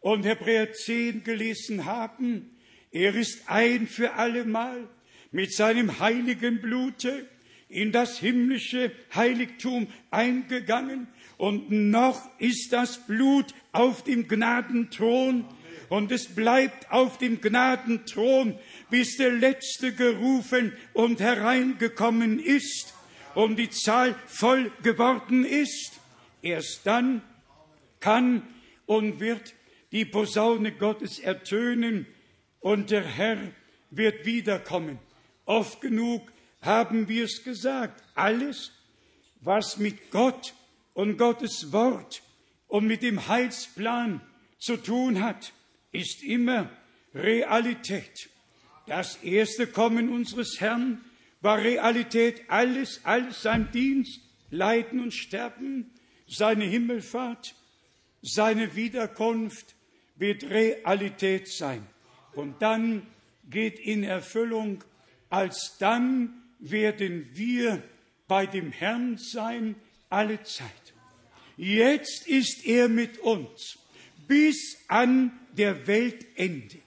und 0.00 0.24
Hebräer 0.24 0.72
10 0.72 1.22
gelesen 1.22 1.84
haben. 1.84 2.53
Er 2.94 3.16
ist 3.16 3.50
ein 3.50 3.88
für 3.88 4.14
allemal 4.14 4.88
mit 5.32 5.52
seinem 5.52 5.98
heiligen 5.98 6.60
Blute 6.60 7.28
in 7.68 7.90
das 7.90 8.20
himmlische 8.20 8.92
Heiligtum 9.12 9.88
eingegangen 10.12 11.08
und 11.36 11.72
noch 11.72 12.22
ist 12.38 12.72
das 12.72 13.04
Blut 13.04 13.46
auf 13.72 14.04
dem 14.04 14.28
Gnadenthron 14.28 15.44
und 15.88 16.12
es 16.12 16.36
bleibt 16.36 16.92
auf 16.92 17.18
dem 17.18 17.40
Gnadenthron, 17.40 18.56
bis 18.90 19.16
der 19.16 19.32
Letzte 19.32 19.92
gerufen 19.92 20.72
und 20.92 21.18
hereingekommen 21.18 22.38
ist 22.38 22.94
und 23.34 23.56
die 23.56 23.70
Zahl 23.70 24.14
voll 24.28 24.70
geworden 24.84 25.44
ist. 25.44 25.98
Erst 26.42 26.86
dann 26.86 27.22
kann 27.98 28.42
und 28.86 29.18
wird 29.18 29.52
die 29.90 30.04
Posaune 30.04 30.70
Gottes 30.70 31.18
ertönen 31.18 32.06
und 32.64 32.90
der 32.90 33.04
Herr 33.04 33.36
wird 33.90 34.24
wiederkommen. 34.24 34.98
Oft 35.44 35.82
genug 35.82 36.32
haben 36.62 37.08
wir 37.10 37.24
es 37.24 37.44
gesagt. 37.44 38.02
Alles, 38.14 38.72
was 39.42 39.76
mit 39.76 40.10
Gott 40.10 40.54
und 40.94 41.18
Gottes 41.18 41.72
Wort 41.72 42.22
und 42.66 42.86
mit 42.86 43.02
dem 43.02 43.28
Heilsplan 43.28 44.22
zu 44.58 44.78
tun 44.78 45.22
hat, 45.22 45.52
ist 45.92 46.22
immer 46.22 46.70
Realität. 47.14 48.30
Das 48.86 49.16
erste 49.16 49.66
Kommen 49.66 50.08
unseres 50.08 50.58
Herrn 50.58 51.04
war 51.42 51.58
Realität, 51.58 52.44
alles, 52.48 53.04
alles 53.04 53.42
sein 53.42 53.72
Dienst, 53.72 54.22
Leiden 54.50 55.00
und 55.00 55.12
Sterben, 55.12 55.90
seine 56.26 56.64
Himmelfahrt, 56.64 57.54
seine 58.22 58.74
Wiederkunft 58.74 59.74
wird 60.16 60.44
Realität 60.44 61.48
sein. 61.48 61.86
Und 62.34 62.60
dann 62.60 63.06
geht 63.48 63.78
in 63.78 64.04
Erfüllung, 64.04 64.82
als 65.30 65.76
dann 65.78 66.42
werden 66.58 67.28
wir 67.32 67.82
bei 68.26 68.46
dem 68.46 68.72
Herrn 68.72 69.18
sein 69.18 69.76
alle 70.08 70.42
Zeit. 70.42 70.70
Jetzt 71.56 72.26
ist 72.26 72.66
er 72.66 72.88
mit 72.88 73.18
uns 73.18 73.78
bis 74.26 74.78
an 74.88 75.32
der 75.56 75.86
Weltende. 75.86 76.78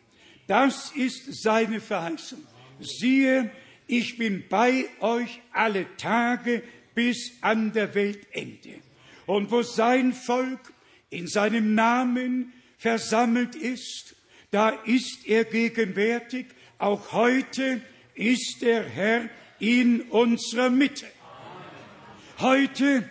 Das 0.48 0.91
ist 0.91 1.41
seine 1.41 1.80
Verheißung. 1.80 2.45
Siehe, 2.80 3.52
ich 3.86 4.18
bin 4.18 4.44
bei 4.49 4.86
euch 4.99 5.41
alle 5.52 5.86
Tage 5.98 6.64
bis 6.94 7.34
an 7.41 7.72
der 7.74 7.94
Weltende. 7.95 8.82
Und 9.26 9.52
wo 9.52 9.61
sein 9.61 10.14
Volk 10.14 10.74
in 11.10 11.28
seinem 11.28 11.76
Namen 11.76 12.53
versammelt 12.78 13.56
ist, 13.56 14.16
da 14.52 14.69
ist 14.69 15.28
er 15.28 15.45
gegenwärtig. 15.45 16.48
Auch 16.78 17.11
heute 17.11 17.82
ist 18.15 18.61
der 18.61 18.84
Herr 18.84 19.30
in 19.60 20.02
unserer 20.03 20.69
Mitte. 20.69 21.07
Heute 22.40 23.10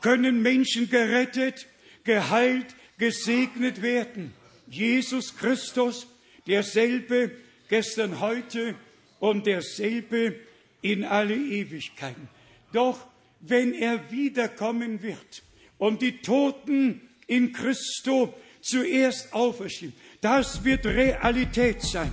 können 0.00 0.42
Menschen 0.42 0.88
gerettet, 0.90 1.66
geheilt, 2.04 2.66
gesegnet 2.98 3.82
werden. 3.82 4.32
Jesus 4.68 5.36
Christus, 5.36 6.06
derselbe 6.46 7.30
gestern, 7.68 8.20
heute 8.20 8.74
und 9.18 9.46
derselbe 9.46 10.36
in 10.82 11.04
alle 11.04 11.34
Ewigkeiten. 11.34 12.28
Doch 12.72 13.06
wenn 13.40 13.74
er 13.74 14.10
wiederkommen 14.10 15.02
wird 15.02 15.42
und 15.78 16.02
die 16.02 16.18
Toten 16.18 17.00
in 17.26 17.52
Christo 17.52 18.34
zuerst 18.60 19.32
auferstehen, 19.32 19.92
das 20.26 20.64
wird 20.64 20.84
Realität 20.84 21.82
sein. 21.82 22.10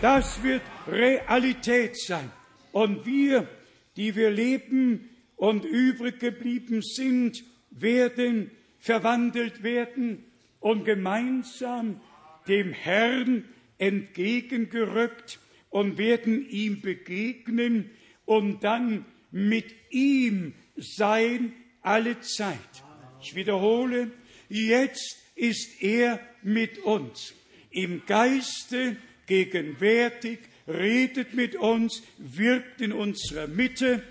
Das 0.00 0.42
wird 0.42 0.62
Realität 0.88 1.98
sein. 1.98 2.32
Und 2.72 3.04
wir, 3.04 3.46
die 3.94 4.16
wir 4.16 4.30
leben 4.30 5.10
und 5.36 5.66
übrig 5.66 6.18
geblieben 6.18 6.80
sind, 6.80 7.44
werden 7.70 8.50
verwandelt 8.78 9.62
werden 9.62 10.24
und 10.60 10.86
gemeinsam 10.86 12.00
dem 12.48 12.72
Herrn 12.72 13.44
entgegengerückt 13.76 15.38
und 15.68 15.98
werden 15.98 16.48
ihm 16.48 16.80
begegnen 16.80 17.90
und 18.24 18.64
dann 18.64 19.04
mit 19.30 19.66
ihm 19.90 20.54
sein 20.78 21.52
alle 21.82 22.18
Zeit. 22.20 22.82
Ich 23.20 23.34
wiederhole, 23.34 24.10
jetzt 24.48 25.18
ist 25.34 25.82
er 25.82 26.18
mit 26.42 26.78
uns. 26.78 27.34
Im 27.72 28.04
Geiste 28.06 28.96
gegenwärtig, 29.26 30.38
redet 30.68 31.34
mit 31.34 31.56
uns, 31.56 32.02
wirkt 32.18 32.80
in 32.80 32.92
unserer 32.92 33.48
Mitte, 33.48 34.02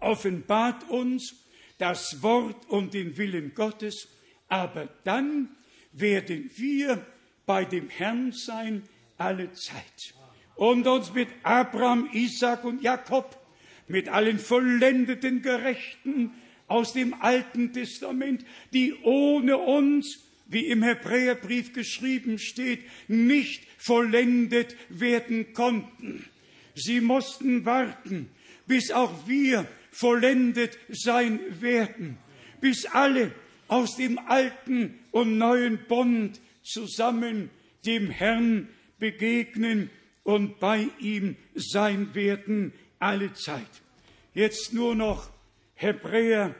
offenbart 0.00 0.88
uns 0.90 1.34
das 1.78 2.22
Wort 2.22 2.68
und 2.68 2.94
den 2.94 3.16
Willen 3.16 3.54
Gottes, 3.54 4.08
aber 4.48 4.88
dann 5.04 5.48
werden 5.92 6.50
wir 6.56 7.04
bei 7.46 7.64
dem 7.64 7.88
Herrn 7.88 8.32
sein 8.32 8.82
alle 9.18 9.52
Zeit. 9.52 10.14
Und 10.56 10.86
uns 10.86 11.12
mit 11.12 11.28
Abraham, 11.42 12.08
Isaac 12.12 12.64
und 12.64 12.82
Jakob, 12.82 13.36
mit 13.88 14.08
allen 14.08 14.38
vollendeten 14.38 15.42
Gerechten 15.42 16.32
aus 16.68 16.92
dem 16.92 17.14
Alten 17.20 17.72
Testament, 17.72 18.44
die 18.72 18.94
ohne 19.02 19.58
uns, 19.58 20.20
wie 20.46 20.66
im 20.66 20.82
Hebräerbrief 20.82 21.72
geschrieben 21.72 22.38
steht, 22.38 22.80
nicht 23.08 23.64
vollendet 23.78 24.76
werden 24.88 25.52
konnten. 25.52 26.24
Sie 26.74 27.00
mussten 27.00 27.64
warten, 27.64 28.28
bis 28.66 28.90
auch 28.90 29.26
wir 29.26 29.66
vollendet 29.90 30.78
sein 30.88 31.40
werden, 31.60 32.18
bis 32.60 32.86
alle 32.86 33.32
aus 33.68 33.96
dem 33.96 34.18
alten 34.18 34.98
und 35.10 35.38
neuen 35.38 35.78
Bund 35.86 36.40
zusammen 36.62 37.50
dem 37.86 38.10
Herrn 38.10 38.68
begegnen 38.98 39.90
und 40.22 40.58
bei 40.58 40.88
ihm 40.98 41.36
sein 41.54 42.14
werden 42.14 42.72
alle 42.98 43.32
Zeit. 43.34 43.62
Jetzt 44.32 44.72
nur 44.72 44.94
noch 44.94 45.30
Hebräer 45.74 46.54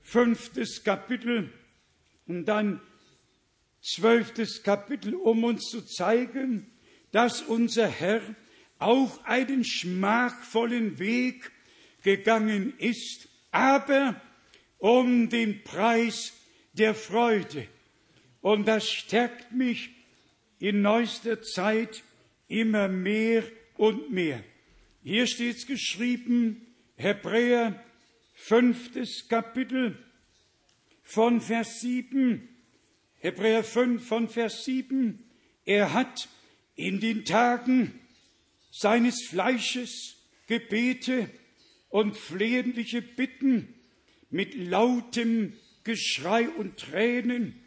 fünftes 0.00 0.82
Kapitel 0.82 1.50
und 2.26 2.46
dann 2.46 2.80
zwölftes 3.82 4.62
Kapitel, 4.62 5.14
um 5.14 5.44
uns 5.44 5.68
zu 5.68 5.82
zeigen, 5.82 6.70
dass 7.10 7.42
unser 7.42 7.88
Herr 7.88 8.22
auch 8.78 9.24
einen 9.24 9.64
schmachvollen 9.64 10.98
Weg 10.98 11.50
gegangen 12.02 12.74
ist, 12.78 13.28
aber 13.50 14.20
um 14.78 15.28
den 15.28 15.62
Preis 15.62 16.32
der 16.72 16.94
Freude. 16.94 17.68
Und 18.40 18.66
das 18.66 18.90
stärkt 18.90 19.52
mich 19.52 19.90
in 20.58 20.82
neuester 20.82 21.42
Zeit 21.42 22.02
immer 22.48 22.88
mehr 22.88 23.44
und 23.76 24.10
mehr. 24.10 24.42
Hier 25.02 25.26
steht 25.26 25.56
es 25.56 25.66
geschrieben, 25.66 26.66
Hebräer 26.96 27.82
fünftes 28.34 29.28
Kapitel 29.28 29.96
von 31.02 31.40
Vers 31.40 31.80
7, 31.80 32.48
Hebräer 33.22 33.62
5 33.62 34.04
von 34.04 34.28
Vers 34.28 34.64
7, 34.64 35.22
er 35.64 35.92
hat 35.92 36.28
in 36.74 36.98
den 36.98 37.24
Tagen 37.24 38.00
seines 38.72 39.22
Fleisches 39.22 40.16
Gebete 40.48 41.30
und 41.88 42.16
flehentliche 42.16 43.00
Bitten 43.00 43.74
mit 44.28 44.56
lautem 44.56 45.52
Geschrei 45.84 46.48
und 46.48 46.78
Tränen 46.78 47.64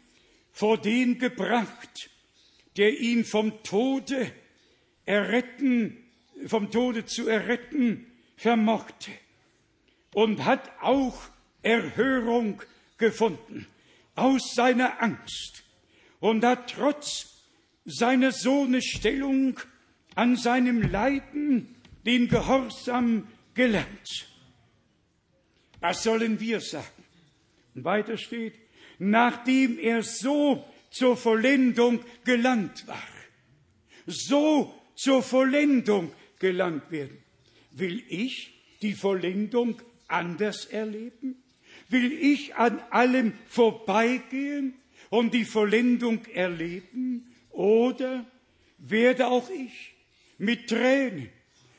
vor 0.52 0.76
den 0.76 1.18
gebracht, 1.18 2.10
der 2.76 3.00
ihn 3.00 3.24
vom 3.24 3.62
Tode 3.62 4.30
erretten, 5.06 5.96
vom 6.44 6.70
Tode 6.70 7.06
zu 7.06 7.28
erretten 7.28 8.04
vermochte 8.36 9.10
und 10.12 10.44
hat 10.44 10.70
auch 10.82 11.18
Erhörung 11.62 12.60
gefunden 12.98 13.66
aus 14.16 14.54
seiner 14.54 15.02
Angst 15.02 15.64
und 16.20 16.44
hat 16.44 16.72
trotz 16.72 17.44
seiner 17.84 18.32
Sohnesstellung 18.32 19.60
an 20.14 20.36
seinem 20.36 20.82
Leiden 20.82 21.76
den 22.04 22.28
Gehorsam 22.28 23.28
gelernt. 23.54 24.28
Was 25.80 26.02
sollen 26.02 26.40
wir 26.40 26.60
sagen? 26.60 27.04
Und 27.74 27.84
weiter 27.84 28.16
steht, 28.16 28.54
nachdem 28.98 29.78
er 29.78 30.02
so 30.02 30.64
zur 30.90 31.16
Vollendung 31.16 32.00
gelangt 32.24 32.86
war, 32.88 33.02
so 34.06 34.74
zur 34.94 35.22
Vollendung 35.22 36.10
gelangt 36.38 36.90
werden. 36.90 37.18
Will 37.72 38.02
ich 38.08 38.54
die 38.80 38.94
Vollendung 38.94 39.82
anders 40.08 40.64
erleben? 40.64 41.42
Will 41.88 42.12
ich 42.12 42.56
an 42.56 42.80
allem 42.90 43.32
vorbeigehen 43.46 44.74
und 45.10 45.34
die 45.34 45.44
Vollendung 45.44 46.24
erleben? 46.26 47.32
Oder 47.50 48.26
werde 48.78 49.28
auch 49.28 49.48
ich 49.50 49.94
mit 50.38 50.68
Tränen, 50.68 51.30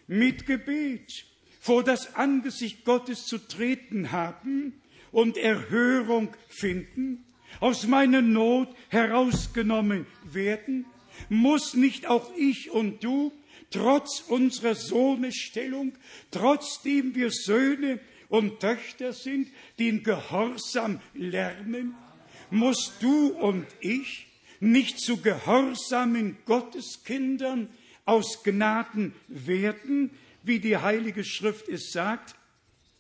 mit 0.07 0.45
Gebet 0.45 1.25
vor 1.59 1.84
das 1.84 2.15
Angesicht 2.15 2.85
Gottes 2.85 3.25
zu 3.25 3.38
treten 3.38 4.11
haben 4.11 4.81
und 5.11 5.38
Erhörung 5.38 6.35
finden, 6.47 7.25
aus 7.59 7.88
meiner 7.88 8.21
Not 8.21 8.69
herausgenommen 8.89 10.07
werden? 10.23 10.85
Muss 11.29 11.73
nicht 11.73 12.07
auch 12.07 12.35
ich 12.38 12.71
und 12.71 13.03
du 13.03 13.31
trotz 13.71 14.21
unserer 14.21 14.75
Sohnestellung, 14.75 15.93
trotzdem 16.31 17.15
wir 17.15 17.31
Söhne 17.31 17.99
und 18.30 18.60
Töchter 18.60 19.14
sind, 19.14 19.49
den 19.80 20.04
Gehorsam 20.04 20.99
lernen? 21.14 21.95
Musst 22.49 23.02
du 23.02 23.30
und 23.30 23.66
ich 23.82 24.28
nicht 24.60 24.99
zu 24.99 25.18
gehorsamen 25.18 26.38
Gotteskindern 26.45 27.70
aus 28.06 28.44
Gnaden 28.44 29.14
werden, 29.28 30.12
wie 30.44 30.60
die 30.60 30.78
Heilige 30.78 31.24
Schrift 31.24 31.68
es 31.68 31.91
sagt? 31.91 32.36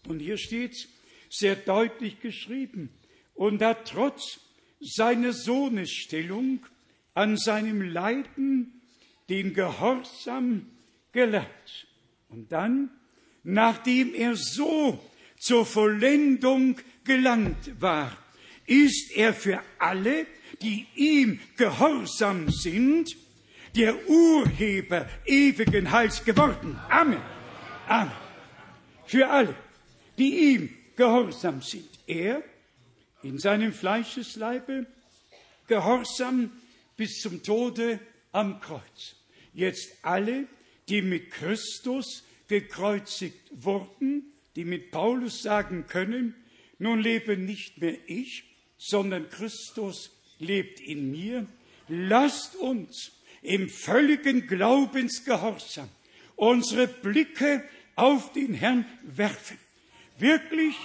Und 0.07 0.19
hier 0.19 0.37
steht's 0.37 0.87
sehr 1.29 1.55
deutlich 1.55 2.19
geschrieben. 2.19 2.89
Und 3.33 3.61
hat 3.61 3.87
trotz 3.89 4.39
seiner 4.79 5.33
Sohnesstellung 5.33 6.65
an 7.13 7.37
seinem 7.37 7.81
Leiden 7.81 8.81
den 9.29 9.53
Gehorsam 9.53 10.67
gelernt. 11.11 11.87
Und 12.29 12.51
dann, 12.51 12.91
nachdem 13.43 14.13
er 14.13 14.35
so 14.35 14.99
zur 15.37 15.65
Vollendung 15.65 16.77
gelangt 17.03 17.79
war, 17.79 18.15
ist 18.65 19.11
er 19.15 19.33
für 19.33 19.61
alle, 19.79 20.25
die 20.61 20.87
ihm 20.95 21.39
gehorsam 21.55 22.49
sind, 22.49 23.15
der 23.75 24.09
Urheber 24.09 25.07
ewigen 25.25 25.91
Heils 25.91 26.23
geworden. 26.23 26.79
Amen. 26.89 27.21
Amen. 27.87 28.11
Für 29.05 29.29
alle, 29.29 29.55
die 30.17 30.53
ihm 30.53 30.69
gehorsam 30.95 31.61
sind. 31.61 31.87
Er 32.07 32.43
in 33.23 33.37
seinem 33.37 33.71
Fleischesleibe 33.71 34.87
gehorsam 35.67 36.51
bis 36.95 37.21
zum 37.21 37.43
Tode 37.43 37.99
am 38.31 38.59
Kreuz. 38.59 39.15
Jetzt 39.53 39.93
alle, 40.01 40.47
die 40.89 41.01
mit 41.01 41.31
Christus 41.31 42.23
gekreuzigt 42.47 43.49
wurden, 43.51 44.33
die 44.57 44.65
mit 44.65 44.91
Paulus 44.91 45.43
sagen 45.43 45.85
können, 45.87 46.35
nun 46.79 46.99
lebe 46.99 47.37
nicht 47.37 47.77
mehr 47.77 47.95
ich, 48.07 48.43
sondern 48.77 49.29
Christus 49.29 50.11
lebt 50.39 50.79
in 50.79 51.11
mir. 51.11 51.47
Lasst 51.87 52.55
uns 52.55 53.11
im 53.43 53.69
völligen 53.69 54.47
Glaubensgehorsam 54.47 55.89
unsere 56.35 56.87
Blicke 56.87 57.63
auf 57.95 58.33
den 58.33 58.55
Herrn 58.55 58.85
werfen. 59.03 59.57
Wirklich 60.17 60.75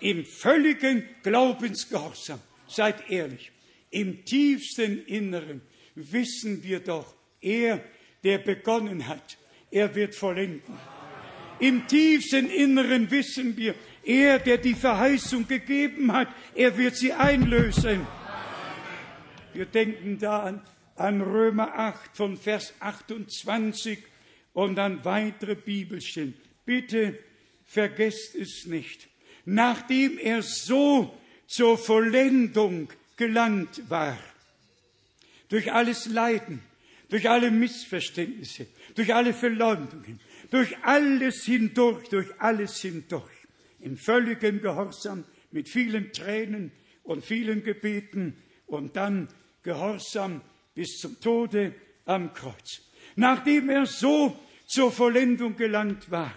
im 0.00 0.24
völligen 0.24 1.06
Glaubensgehorsam. 1.22 2.40
Seid 2.66 3.10
ehrlich. 3.10 3.52
Im 3.90 4.24
tiefsten 4.24 5.04
Inneren 5.06 5.60
wissen 5.94 6.62
wir 6.64 6.80
doch, 6.80 7.14
er, 7.40 7.84
der 8.24 8.38
begonnen 8.38 9.06
hat, 9.06 9.38
er 9.70 9.94
wird 9.94 10.14
vollenden. 10.14 10.99
Im 11.60 11.86
tiefsten 11.86 12.48
Inneren 12.50 13.10
wissen 13.10 13.56
wir, 13.56 13.74
er, 14.02 14.38
der 14.38 14.58
die 14.58 14.74
Verheißung 14.74 15.46
gegeben 15.46 16.12
hat, 16.12 16.28
er 16.54 16.76
wird 16.76 16.96
sie 16.96 17.12
einlösen. 17.12 18.06
Wir 19.52 19.66
denken 19.66 20.18
da 20.18 20.40
an, 20.40 20.62
an 20.96 21.20
Römer 21.20 21.78
8 21.78 22.16
von 22.16 22.36
Vers 22.36 22.72
28 22.80 23.98
und 24.54 24.78
an 24.78 25.04
weitere 25.04 25.54
Bibelstellen. 25.54 26.34
Bitte 26.64 27.18
vergesst 27.64 28.34
es 28.34 28.66
nicht. 28.66 29.08
Nachdem 29.44 30.18
er 30.18 30.42
so 30.42 31.14
zur 31.46 31.76
Vollendung 31.76 32.88
gelangt 33.16 33.90
war, 33.90 34.18
durch 35.48 35.72
alles 35.72 36.06
Leiden, 36.06 36.62
durch 37.08 37.28
alle 37.28 37.50
Missverständnisse, 37.50 38.66
durch 38.94 39.12
alle 39.12 39.34
Verleumdungen, 39.34 40.20
durch 40.50 40.76
alles 40.82 41.44
hindurch, 41.44 42.08
durch 42.08 42.28
alles 42.38 42.80
hindurch, 42.80 43.30
in 43.78 43.96
völligem 43.96 44.60
Gehorsam, 44.60 45.24
mit 45.50 45.68
vielen 45.68 46.12
Tränen 46.12 46.72
und 47.02 47.24
vielen 47.24 47.64
Gebeten 47.64 48.36
und 48.66 48.96
dann 48.96 49.28
gehorsam 49.62 50.42
bis 50.74 50.98
zum 50.98 51.20
Tode 51.20 51.74
am 52.04 52.32
Kreuz. 52.32 52.82
Nachdem 53.16 53.68
er 53.68 53.86
so 53.86 54.38
zur 54.66 54.92
Vollendung 54.92 55.56
gelangt 55.56 56.10
war, 56.10 56.32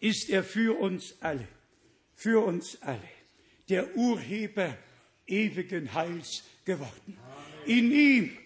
ist 0.00 0.28
er 0.30 0.42
für 0.42 0.78
uns 0.78 1.16
alle, 1.20 1.46
für 2.14 2.44
uns 2.44 2.80
alle, 2.82 3.00
der 3.68 3.96
Urheber 3.96 4.76
ewigen 5.26 5.94
Heils 5.94 6.42
geworden. 6.64 7.16
In 7.66 7.92
ihm, 7.92 8.36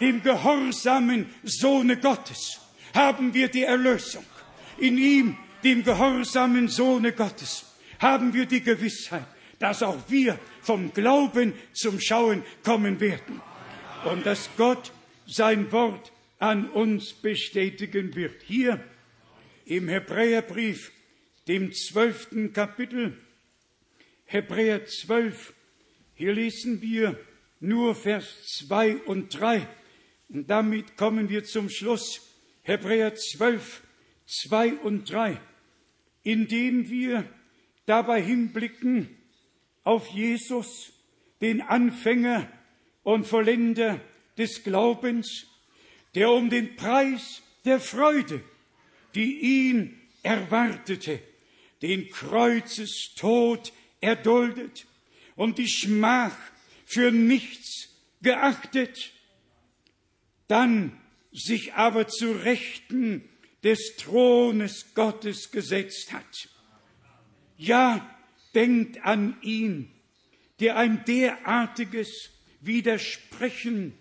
dem 0.00 0.22
gehorsamen 0.22 1.26
Sohne 1.42 1.98
Gottes, 1.98 2.60
haben 2.94 3.34
wir 3.34 3.48
die 3.48 3.62
Erlösung. 3.62 4.24
In 4.82 4.98
ihm, 4.98 5.36
dem 5.62 5.84
gehorsamen 5.84 6.66
Sohne 6.66 7.12
Gottes, 7.12 7.64
haben 8.00 8.34
wir 8.34 8.46
die 8.46 8.64
Gewissheit, 8.64 9.28
dass 9.60 9.80
auch 9.80 10.10
wir 10.10 10.40
vom 10.60 10.92
Glauben 10.92 11.52
zum 11.72 12.00
Schauen 12.00 12.42
kommen 12.64 12.98
werden 12.98 13.40
und 14.10 14.26
dass 14.26 14.50
Gott 14.56 14.90
sein 15.24 15.70
Wort 15.70 16.10
an 16.40 16.68
uns 16.68 17.12
bestätigen 17.12 18.16
wird. 18.16 18.42
Hier 18.42 18.82
im 19.66 19.86
Hebräerbrief, 19.86 20.90
dem 21.46 21.72
zwölften 21.72 22.52
Kapitel, 22.52 23.16
Hebräer 24.24 24.84
zwölf, 24.86 25.54
hier 26.16 26.32
lesen 26.32 26.82
wir 26.82 27.20
nur 27.60 27.94
Vers 27.94 28.48
zwei 28.58 28.96
und 28.96 29.38
drei 29.38 29.64
und 30.28 30.50
damit 30.50 30.96
kommen 30.96 31.28
wir 31.28 31.44
zum 31.44 31.68
Schluss. 31.70 32.20
Hebräer 32.62 33.14
zwölf, 33.14 33.82
zwei 34.32 34.74
und 34.74 35.10
drei, 35.10 35.38
indem 36.22 36.88
wir 36.88 37.28
dabei 37.86 38.22
hinblicken 38.22 39.16
auf 39.84 40.08
Jesus, 40.08 40.92
den 41.40 41.60
Anfänger 41.60 42.50
und 43.02 43.26
Vollender 43.26 44.00
des 44.38 44.62
Glaubens, 44.62 45.46
der 46.14 46.30
um 46.30 46.50
den 46.50 46.76
Preis 46.76 47.42
der 47.64 47.80
Freude, 47.80 48.42
die 49.14 49.40
ihn 49.40 50.00
erwartete, 50.22 51.20
den 51.82 52.08
Kreuzestod 52.10 53.72
erduldet 54.00 54.86
und 55.36 55.58
die 55.58 55.68
Schmach 55.68 56.36
für 56.84 57.10
nichts 57.10 57.88
geachtet, 58.22 59.12
dann 60.48 60.96
sich 61.32 61.74
aber 61.74 62.06
zu 62.06 62.30
Rechten 62.32 63.28
des 63.62 63.96
Thrones 63.96 64.94
Gottes 64.94 65.50
gesetzt 65.50 66.12
hat. 66.12 66.48
Ja, 67.56 68.08
denkt 68.54 69.04
an 69.04 69.36
ihn, 69.42 69.90
der 70.60 70.76
ein 70.76 71.04
derartiges 71.04 72.30
Widersprechen 72.60 73.94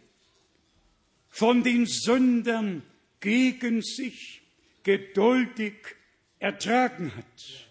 von 1.29 1.63
den 1.63 1.85
Sündern 1.85 2.83
gegen 3.19 3.81
sich 3.81 4.41
geduldig 4.83 5.73
ertragen 6.39 7.11
hat. 7.15 7.67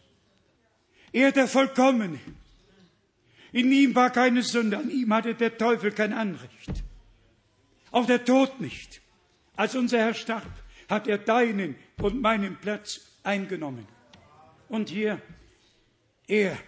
Er 1.13 1.33
der 1.33 1.49
Vollkommene. 1.49 2.21
In 3.53 3.73
ihm 3.73 3.95
war 3.97 4.11
keine 4.11 4.43
Sünde, 4.43 4.79
an 4.79 4.91
ihm 4.91 5.13
hatte 5.13 5.35
der 5.35 5.59
Teufel 5.59 5.91
kein 5.91 6.13
Anrecht. 6.13 6.85
Auch 7.91 8.07
der 8.07 8.25
Tod 8.25 8.61
nicht. 8.61 9.01
Als 9.57 9.75
unser 9.75 9.99
Herr 9.99 10.15
starb, 10.15 10.47
hat 10.91 11.07
er 11.07 11.19
deinen 11.19 11.77
und 11.99 12.21
meinen 12.21 12.57
Platz 12.57 13.01
eingenommen. 13.23 13.87
Und 14.69 14.89
hier, 14.89 15.23
er, 16.27 16.59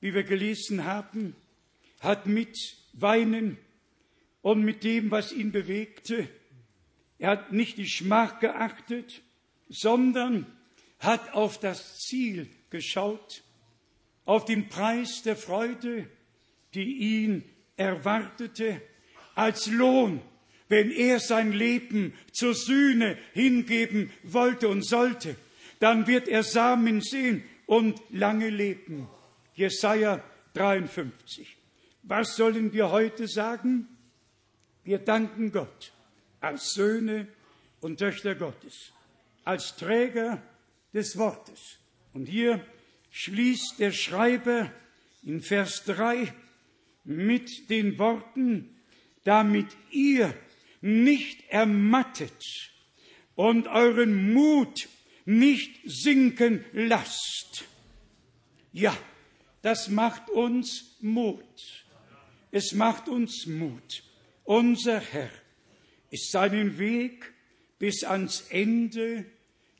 wie 0.00 0.14
wir 0.14 0.24
gelesen 0.24 0.84
haben, 0.84 1.34
hat 2.00 2.26
mit 2.26 2.76
Weinen 2.92 3.56
und 4.42 4.62
mit 4.62 4.84
dem, 4.84 5.10
was 5.10 5.32
ihn 5.32 5.52
bewegte, 5.52 6.28
er 7.18 7.30
hat 7.30 7.52
nicht 7.52 7.78
die 7.78 7.88
Schmach 7.88 8.40
geachtet, 8.40 9.22
sondern 9.70 10.46
hat 10.98 11.32
auf 11.32 11.58
das 11.58 12.00
Ziel 12.00 12.50
geschaut, 12.68 13.42
auf 14.26 14.44
den 14.44 14.68
Preis 14.68 15.22
der 15.22 15.36
Freude, 15.36 16.10
die 16.74 17.22
ihn 17.22 17.44
erwartete, 17.76 18.82
als 19.34 19.66
Lohn 19.66 20.20
wenn 20.68 20.90
er 20.90 21.20
sein 21.20 21.52
Leben 21.52 22.14
zur 22.32 22.54
Sühne 22.54 23.18
hingeben 23.32 24.10
wollte 24.22 24.68
und 24.68 24.86
sollte, 24.86 25.36
dann 25.80 26.06
wird 26.06 26.28
er 26.28 26.42
Samen 26.42 27.00
sehen 27.00 27.44
und 27.66 28.00
lange 28.10 28.48
leben. 28.48 29.08
Jesaja 29.54 30.22
53. 30.54 31.56
Was 32.02 32.36
sollen 32.36 32.72
wir 32.72 32.90
heute 32.90 33.28
sagen? 33.28 33.88
Wir 34.84 34.98
danken 34.98 35.52
Gott 35.52 35.92
als 36.40 36.74
Söhne 36.74 37.26
und 37.80 37.98
Töchter 37.98 38.34
Gottes, 38.34 38.92
als 39.44 39.76
Träger 39.76 40.42
des 40.92 41.16
Wortes. 41.16 41.78
Und 42.12 42.26
hier 42.26 42.64
schließt 43.10 43.76
der 43.78 43.92
Schreiber 43.92 44.70
in 45.22 45.40
Vers 45.40 45.84
3 45.84 46.32
mit 47.04 47.70
den 47.70 47.98
Worten, 47.98 48.76
damit 49.24 49.68
ihr 49.90 50.34
nicht 50.84 51.48
ermattet 51.48 52.70
und 53.36 53.68
euren 53.68 54.34
Mut 54.34 54.86
nicht 55.24 55.80
sinken 55.86 56.62
lasst. 56.74 57.64
Ja, 58.70 58.94
das 59.62 59.88
macht 59.88 60.28
uns 60.28 60.98
Mut. 61.00 61.86
Es 62.50 62.72
macht 62.72 63.08
uns 63.08 63.46
Mut. 63.46 64.02
Unser 64.44 65.00
Herr 65.00 65.30
ist 66.10 66.30
seinen 66.30 66.76
Weg 66.76 67.32
bis 67.78 68.04
ans 68.04 68.42
Ende, 68.50 69.24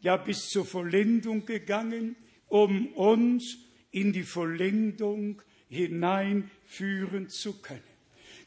ja 0.01 0.16
bis 0.16 0.48
zur 0.48 0.64
Vollendung 0.64 1.44
gegangen, 1.44 2.16
um 2.48 2.86
uns 2.94 3.59
in 3.90 4.14
die 4.14 4.22
Vollendung 4.22 5.43
hineinführen 5.68 7.28
zu 7.28 7.60
können. 7.60 7.82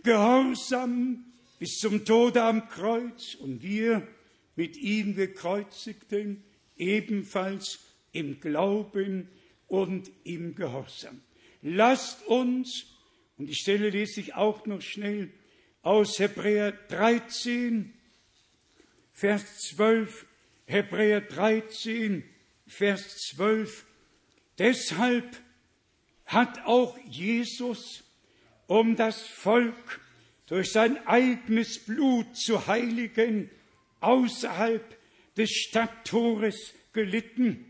Gehorsam 0.02 1.24
bis 1.60 1.78
zum 1.80 2.06
Tode 2.06 2.44
am 2.44 2.68
Kreuz 2.70 3.36
und 3.36 3.62
wir 3.62 4.08
mit 4.56 4.78
ihm 4.78 5.16
gekreuzigten 5.16 6.44
ebenfalls 6.76 7.80
im 8.12 8.40
Glauben 8.40 9.30
und 9.68 10.10
im 10.24 10.56
Gehorsam. 10.56 11.22
Lasst 11.62 12.26
uns, 12.28 12.86
und 13.38 13.48
die 13.48 13.56
Stelle 13.56 13.90
lese 13.90 14.20
ich 14.20 14.36
auch 14.36 14.66
noch 14.66 14.82
schnell 14.82 15.32
aus 15.82 16.20
Hebräer 16.20 16.72
13, 16.72 17.94
Vers 19.14 19.60
12, 19.70 20.26
Hebräer 20.66 21.22
13, 21.22 22.24
Vers 22.68 23.18
12. 23.30 23.86
Deshalb 24.58 25.42
hat 26.26 26.66
auch 26.66 26.98
Jesus 27.08 28.04
um 28.68 28.96
das 28.96 29.22
Volk 29.22 30.02
durch 30.48 30.72
sein 30.72 31.06
eigenes 31.06 31.80
Blut 31.80 32.36
zu 32.36 32.68
heiligen, 32.68 33.50
außerhalb 34.00 34.98
des 35.36 35.52
Stadttores 35.52 36.74
gelitten, 36.94 37.66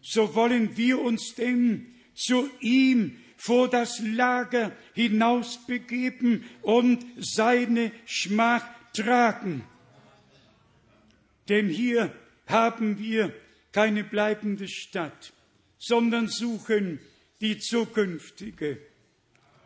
so 0.00 0.34
wollen 0.34 0.76
wir 0.76 1.00
uns 1.00 1.34
denn 1.34 1.94
zu 2.14 2.48
ihm 2.60 3.18
vor 3.36 3.68
das 3.68 4.00
Lager 4.00 4.72
hinausbegeben 4.94 6.44
und 6.62 7.04
seine 7.18 7.92
Schmach 8.06 8.64
tragen. 8.92 9.64
Denn 11.48 11.68
hier 11.68 12.14
haben 12.46 12.98
wir 12.98 13.32
keine 13.72 14.04
bleibende 14.04 14.68
Stadt, 14.68 15.32
sondern 15.78 16.28
suchen 16.28 17.00
die 17.40 17.58
zukünftige, 17.58 18.78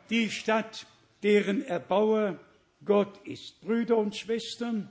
die 0.08 0.30
Stadt, 0.30 0.86
deren 1.22 1.62
Erbauer 1.62 2.40
Gott 2.84 3.26
ist. 3.26 3.60
Brüder 3.60 3.96
und 3.96 4.16
Schwestern, 4.16 4.90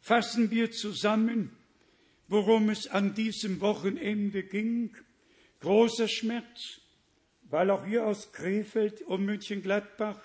fassen 0.00 0.50
wir 0.50 0.70
zusammen, 0.70 1.50
worum 2.28 2.68
es 2.70 2.88
an 2.88 3.14
diesem 3.14 3.60
Wochenende 3.60 4.42
ging. 4.42 4.94
Großer 5.60 6.08
Schmerz, 6.08 6.80
weil 7.44 7.70
auch 7.70 7.86
hier 7.86 8.06
aus 8.06 8.32
Krefeld 8.32 9.02
und 9.02 9.24
München-Gladbach, 9.24 10.20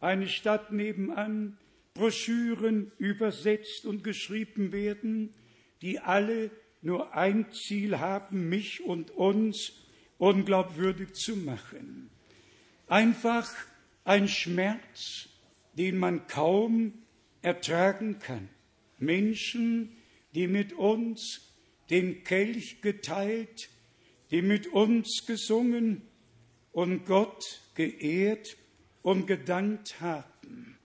eine 0.00 0.28
Stadt 0.28 0.72
nebenan, 0.72 1.58
Broschüren 1.94 2.92
übersetzt 2.98 3.86
und 3.86 4.04
geschrieben 4.04 4.72
werden, 4.72 5.32
die 5.82 5.98
alle 5.98 6.50
nur 6.82 7.14
ein 7.14 7.50
Ziel 7.52 7.98
haben, 7.98 8.48
mich 8.48 8.82
und 8.82 9.10
uns 9.10 9.72
unglaubwürdig 10.18 11.14
zu 11.14 11.36
machen. 11.36 12.10
Einfach 12.86 13.50
ein 14.04 14.28
Schmerz, 14.28 15.28
den 15.76 15.98
man 15.98 16.26
kaum 16.26 16.92
ertragen 17.42 18.18
kann. 18.18 18.48
Menschen, 18.98 19.92
die 20.34 20.46
mit 20.46 20.72
uns 20.72 21.54
den 21.90 22.24
Kelch 22.24 22.80
geteilt, 22.80 23.68
die 24.30 24.42
mit 24.42 24.66
uns 24.68 25.24
gesungen 25.26 26.02
und 26.72 27.06
Gott 27.06 27.62
geehrt 27.74 28.56
und 29.02 29.26
gedankt 29.26 30.00
haben. 30.00 30.76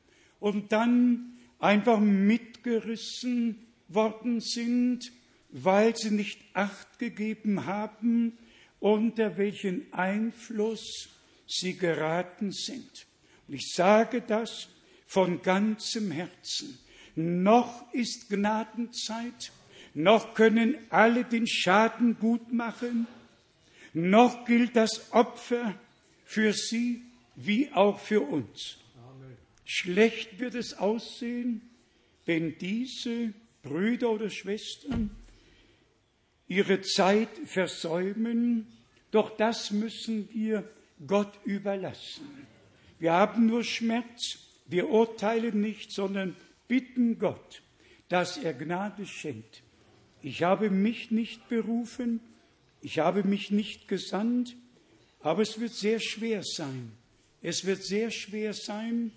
und 0.42 0.72
dann 0.72 1.38
einfach 1.60 2.00
mitgerissen 2.00 3.68
worden 3.88 4.42
sind, 4.42 5.12
weil 5.50 5.96
sie 5.96 6.12
nicht 6.12 6.42
acht 6.54 7.00
gegeben 7.00 7.66
haben, 7.66 8.38
unter 8.80 9.38
welchen 9.38 9.94
Einfluss 9.94 11.10
sie 11.48 11.78
geraten 11.78 12.52
sind. 12.52 13.06
Und 13.48 13.54
ich 13.54 13.72
sage 13.74 14.22
das 14.22 14.70
von 15.12 15.42
ganzem 15.42 16.10
Herzen. 16.10 16.80
Noch 17.18 17.84
ist 17.92 18.30
Gnadenzeit, 18.30 19.52
noch 19.94 20.36
können 20.36 20.78
alle 20.90 21.26
den 21.26 21.48
Schaden 21.48 22.18
gut 22.18 22.54
machen, 22.54 23.08
noch 23.94 24.46
gilt 24.46 24.78
das 24.78 25.12
Opfer 25.12 25.76
für 26.24 26.54
sie 26.54 27.02
wie 27.36 27.70
auch 27.74 28.00
für 28.00 28.22
uns. 28.22 28.78
Amen. 29.06 29.36
Schlecht 29.66 30.40
wird 30.40 30.56
es 30.56 30.76
aussehen, 30.76 31.60
wenn 32.26 32.58
diese 32.58 33.34
Brüder 33.64 34.12
oder 34.12 34.30
Schwestern 34.30 35.12
ihre 36.48 36.80
Zeit 36.84 37.28
versäumen, 37.48 38.66
doch 39.12 39.36
das 39.36 39.72
müssen 39.72 40.30
wir 40.32 40.64
Gott 41.06 41.34
überlassen. 41.44 42.48
Wir 42.98 43.12
haben 43.12 43.48
nur 43.48 43.66
Schmerz, 43.66 44.51
wir 44.72 44.90
urteilen 44.90 45.62
nicht, 45.62 45.92
sondern 45.92 46.36
bitten 46.68 47.20
Gott, 47.20 47.62
dass 48.10 48.38
er 48.38 48.54
Gnade 48.54 49.06
schenkt. 49.06 49.64
Ich 50.22 50.44
habe 50.44 50.70
mich 50.70 51.12
nicht 51.12 51.50
berufen, 51.50 52.20
ich 52.82 53.00
habe 53.00 53.24
mich 53.24 53.52
nicht 53.52 53.88
gesandt, 53.88 54.56
aber 55.20 55.42
es 55.42 55.60
wird 55.60 55.74
sehr 55.74 56.00
schwer 56.00 56.44
sein. 56.44 56.92
Es 57.42 57.66
wird 57.66 57.84
sehr 57.84 58.12
schwer 58.12 58.54
sein, 58.54 59.12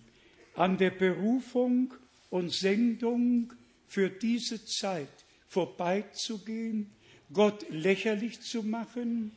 an 0.55 0.79
der 0.79 0.91
Berufung 0.91 1.95
und 2.31 2.53
Sendung 2.53 3.53
für 3.87 4.09
diese 4.09 4.65
Zeit 4.65 5.09
vorbeizugehen, 5.49 6.91
Gott 7.33 7.65
lächerlich 7.71 8.41
zu 8.41 8.63
machen, 8.63 9.33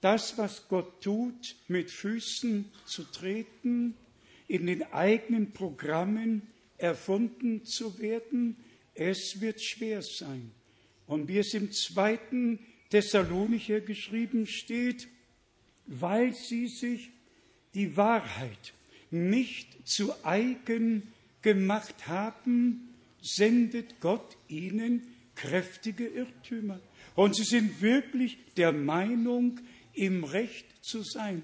das, 0.00 0.36
was 0.38 0.68
Gott 0.68 1.02
tut, 1.02 1.56
mit 1.68 1.90
Füßen 1.90 2.70
zu 2.84 3.04
treten, 3.04 3.96
in 4.48 4.66
den 4.66 4.82
eigenen 4.92 5.52
Programmen 5.52 6.42
erfunden 6.78 7.64
zu 7.64 7.98
werden, 7.98 8.56
es 8.94 9.40
wird 9.40 9.62
schwer 9.62 10.02
sein. 10.02 10.50
Und 11.06 11.28
wie 11.28 11.38
es 11.38 11.54
im 11.54 11.72
zweiten 11.72 12.58
Thessalonicher 12.90 13.80
geschrieben 13.80 14.46
steht, 14.46 15.08
weil 15.86 16.34
sie 16.34 16.68
sich 16.68 17.10
die 17.74 17.96
Wahrheit 17.96 18.72
nicht 19.10 19.86
zu 19.88 20.12
eigen 20.24 21.12
gemacht 21.42 22.06
haben, 22.06 22.94
sendet 23.20 24.00
Gott 24.00 24.36
ihnen 24.48 25.02
kräftige 25.34 26.06
Irrtümer. 26.06 26.80
Und 27.14 27.36
sie 27.36 27.44
sind 27.44 27.80
wirklich 27.80 28.38
der 28.56 28.72
Meinung, 28.72 29.60
im 29.94 30.24
Recht 30.24 30.66
zu 30.84 31.02
sein. 31.02 31.42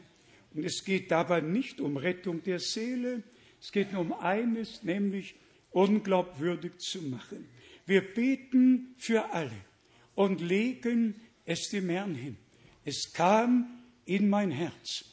Und 0.55 0.65
es 0.65 0.85
geht 0.85 1.11
dabei 1.11 1.41
nicht 1.41 1.81
um 1.81 1.97
Rettung 1.97 2.43
der 2.43 2.59
Seele, 2.59 3.23
es 3.61 3.73
geht 3.73 3.93
nur 3.93 4.01
um 4.03 4.13
eines, 4.13 4.83
nämlich 4.83 5.35
unglaubwürdig 5.71 6.79
zu 6.79 7.03
machen. 7.03 7.49
Wir 7.87 8.01
beten 8.01 8.95
für 8.99 9.33
alle 9.33 9.65
und 10.15 10.41
legen 10.41 11.15
es 11.45 11.69
dem 11.69 11.89
Herrn 11.89 12.15
hin. 12.15 12.37
Es 12.85 13.13
kam 13.13 13.83
in 14.07 14.29
mein 14.29 14.51
Herz, 14.51 15.05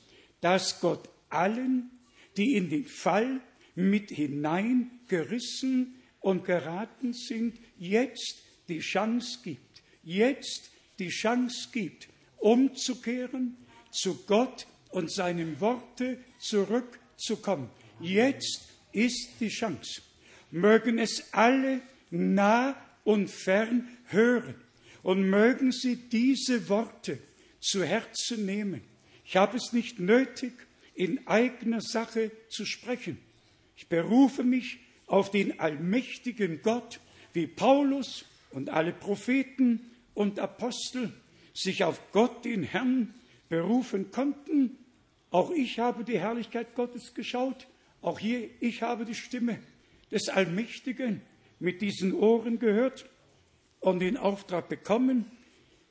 dass 0.42 0.80
Gott 0.80 1.10
allen, 1.30 1.92
die 2.38 2.56
in 2.56 2.70
den 2.70 2.86
Fall 2.86 3.42
mit 3.76 4.10
hineingerissen 4.10 5.96
und 6.20 6.46
geraten 6.46 7.14
sind, 7.14 7.60
jetzt 7.78 8.44
die 8.70 8.80
Chance 8.80 9.40
gibt, 9.44 9.84
jetzt 10.04 10.72
die 11.00 11.10
Chance 11.10 11.70
gibt, 11.72 12.10
umzukehren, 12.38 13.58
zu 13.92 14.26
Gott 14.26 14.68
und 14.92 15.12
seinem 15.12 15.60
Worte 15.60 16.18
zurückzukommen. 16.40 17.70
Jetzt 18.00 18.70
ist 18.92 19.30
die 19.40 19.50
Chance. 19.50 20.02
Mögen 20.52 20.98
es 21.00 21.34
alle 21.34 21.82
nah 22.10 22.76
und 23.04 23.30
fern 23.30 23.88
hören 24.06 24.56
und 25.04 25.30
mögen 25.30 25.72
Sie 25.72 25.96
diese 25.96 26.70
Worte 26.70 27.20
zu 27.60 27.84
Herzen 27.84 28.46
nehmen. 28.46 28.82
Ich 29.26 29.36
habe 29.38 29.58
es 29.58 29.74
nicht 29.74 30.00
nötig, 30.00 30.54
in 30.94 31.28
eigener 31.28 31.82
Sache 31.82 32.32
zu 32.50 32.66
sprechen. 32.66 33.18
Ich 33.76 33.88
berufe 33.88 34.44
mich 34.44 34.80
auf 35.06 35.32
den 35.32 35.60
allmächtigen 35.60 36.62
Gott, 36.62 37.00
wie 37.34 37.46
Paulus 37.46 38.26
und 38.52 38.70
alle 38.70 38.94
Propheten 38.94 39.92
und 40.14 40.40
Apostel 40.40 41.14
sich 41.54 41.84
auf 41.84 42.00
Gott, 42.12 42.46
den 42.46 42.64
Herrn, 42.64 43.14
berufen 43.50 44.12
konnten. 44.12 44.78
Auch 45.30 45.52
ich 45.52 45.80
habe 45.80 46.04
die 46.04 46.20
Herrlichkeit 46.20 46.76
Gottes 46.76 47.14
geschaut. 47.14 47.68
Auch 48.02 48.20
hier, 48.20 48.50
ich 48.60 48.82
habe 48.82 49.06
die 49.06 49.16
Stimme 49.16 49.60
des 50.12 50.30
Allmächtigen 50.30 51.22
mit 51.60 51.82
diesen 51.82 52.14
Ohren 52.14 52.60
gehört 52.60 53.10
und 53.80 54.00
den 54.00 54.18
Auftrag 54.18 54.70
bekommen, 54.70 55.26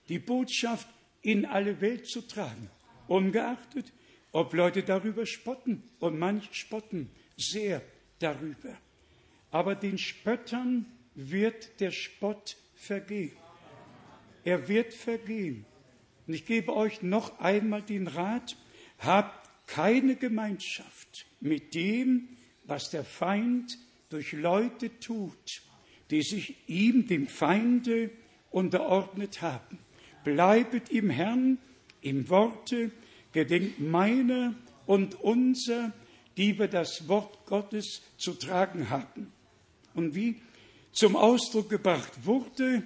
die 0.09 0.19
Botschaft 0.19 0.89
in 1.23 1.45
alle 1.45 1.81
Welt 1.81 2.07
zu 2.07 2.23
tragen, 2.23 2.71
ungeachtet, 3.09 3.93
ob 4.33 4.53
Leute 4.55 4.83
darüber 4.83 5.27
spotten 5.27 5.83
und 5.99 6.19
manche 6.19 6.53
spotten 6.55 7.11
sehr 7.37 7.83
darüber. 8.19 8.77
Aber 9.51 9.75
den 9.75 9.99
Spöttern 9.99 10.87
wird 11.15 11.81
der 11.81 11.91
Spott 11.91 12.57
vergehen. 12.75 13.37
Er 14.45 14.69
wird 14.69 14.95
vergehen. 14.95 15.65
Und 16.27 16.35
ich 16.35 16.45
gebe 16.45 16.75
euch 16.75 17.03
noch 17.03 17.39
einmal 17.39 17.83
den 17.83 18.09
Rat, 18.09 18.57
habt 18.99 19.49
keine 19.67 20.17
Gemeinschaft 20.17 21.27
mit 21.41 21.75
dem, 21.75 22.29
was 22.65 22.91
der 22.91 23.05
Feind 23.05 23.79
durch 24.09 24.33
Leute 24.33 24.99
tut, 24.99 25.63
die 26.11 26.23
sich 26.23 26.57
ihm, 26.69 27.07
dem 27.07 27.27
Feinde, 27.27 28.11
unterordnet 28.51 29.43
haben. 29.43 29.79
Bleibet 30.25 30.89
im 30.91 31.11
Herrn, 31.11 31.59
im 32.01 32.29
Worte, 32.29 32.91
gedenkt 33.33 33.81
meiner 33.81 34.55
und 34.87 35.21
unser, 35.21 35.93
die 36.37 36.59
wir 36.59 36.69
das 36.69 37.09
Wort 37.09 37.45
Gottes 37.47 38.03
zu 38.17 38.35
tragen 38.35 38.91
haben. 38.91 39.33
Und 39.95 40.15
wie 40.15 40.41
zum 40.93 41.17
Ausdruck 41.17 41.69
gebracht 41.69 42.25
wurde, 42.25 42.83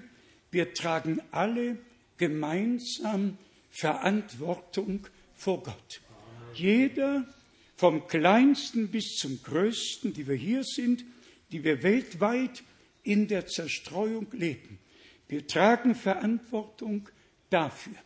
wir 0.50 0.74
tragen 0.74 1.20
alle 1.30 1.78
gemeinsam 2.20 3.38
Verantwortung 3.70 5.06
vor 5.34 5.62
Gott. 5.62 6.02
Jeder 6.54 7.26
vom 7.76 8.06
kleinsten 8.06 8.88
bis 8.88 9.16
zum 9.16 9.42
größten, 9.42 10.12
die 10.12 10.28
wir 10.28 10.36
hier 10.36 10.62
sind, 10.62 11.02
die 11.50 11.64
wir 11.64 11.82
weltweit 11.82 12.62
in 13.02 13.26
der 13.26 13.46
Zerstreuung 13.46 14.26
leben. 14.32 14.78
Wir 15.28 15.46
tragen 15.46 15.94
Verantwortung 15.94 17.08
dafür, 17.48 17.96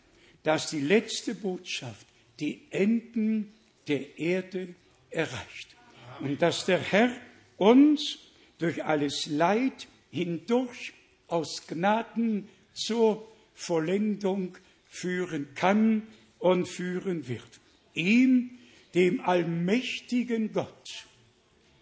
dass 0.45 0.71
die 0.71 0.81
letzte 0.81 1.35
Botschaft 1.35 2.07
die 2.39 2.69
Enden 2.71 3.53
der 3.89 4.17
Erde 4.17 4.77
erreicht 5.11 5.75
und 6.21 6.41
dass 6.41 6.67
der 6.67 6.79
Herr 6.79 7.11
uns 7.57 8.19
durch 8.59 8.85
alles 8.85 9.27
Leid 9.27 9.89
hindurch 10.13 10.93
aus 11.27 11.67
Gnaden 11.67 12.49
zur 12.73 13.34
Vollendung 13.55 14.57
führen 14.87 15.49
kann 15.55 16.03
und 16.39 16.69
führen 16.69 17.29
wird. 17.29 17.61
Ihm, 17.95 18.51
dem 18.95 19.21
allmächtigen 19.21 20.53
Gott, 20.53 21.07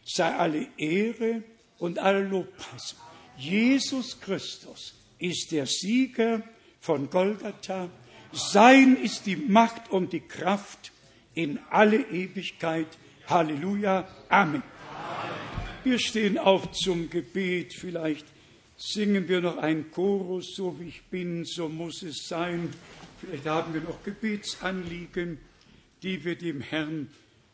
sei 0.04 0.34
alle 0.34 0.68
Ehre 0.76 1.42
und 1.78 1.98
alle 1.98 2.26
Lobpreis. 2.26 2.96
Jesus 3.36 4.20
Christus 4.20 4.94
ist 5.18 5.52
der 5.52 5.66
Sieger 5.66 6.42
von 6.80 7.10
Golgatha. 7.10 7.90
Sein 8.32 8.96
ist 8.96 9.26
die 9.26 9.36
Macht 9.36 9.90
und 9.90 10.12
die 10.12 10.20
Kraft 10.20 10.92
in 11.34 11.58
alle 11.70 11.98
Ewigkeit. 12.10 12.86
Halleluja. 13.26 14.08
Amen. 14.28 14.62
Wir 15.84 15.98
stehen 15.98 16.38
auf 16.38 16.70
zum 16.72 17.10
Gebet. 17.10 17.74
Vielleicht 17.74 18.26
singen 18.84 19.28
wir 19.28 19.40
noch 19.40 19.58
einen 19.58 19.90
Chorus, 19.92 20.56
so 20.56 20.78
wie 20.80 20.88
ich 20.88 21.02
bin, 21.04 21.44
so 21.44 21.68
muss 21.68 22.02
es 22.02 22.26
sein. 22.26 22.72
Vielleicht 23.20 23.46
haben 23.46 23.74
wir 23.74 23.80
noch 23.80 24.02
Gebetsanliegen, 24.02 25.38
die 26.02 26.24
wir 26.24 26.36
dem 26.36 26.60
Herrn 26.60 27.08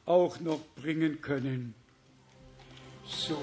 auch 0.06 0.40
noch 0.40 0.60
bringen 0.74 1.20
können. 1.20 1.74
So. 3.06 3.38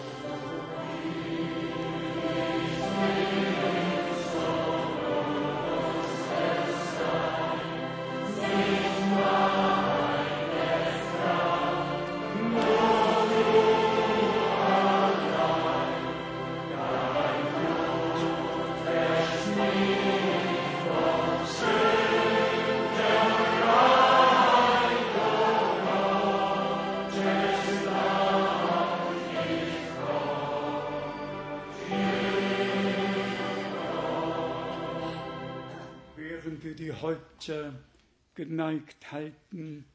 Geneigt 38.35 39.11
halten, 39.11 39.85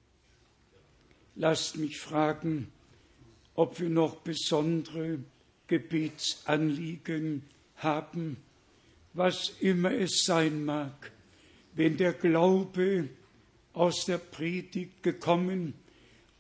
lasst 1.37 1.77
mich 1.77 1.99
fragen, 1.99 2.73
ob 3.55 3.81
wir 3.81 3.91
noch 3.91 4.17
besondere 4.17 5.19
Gebetsanliegen 5.67 7.43
haben, 7.77 8.37
was 9.13 9.51
immer 9.61 9.93
es 9.93 10.25
sein 10.25 10.65
mag, 10.65 11.13
wenn 11.75 11.97
der 11.97 12.13
Glaube 12.13 13.09
aus 13.73 14.05
der 14.07 14.19
Predigt 14.19 15.03
gekommen 15.03 15.75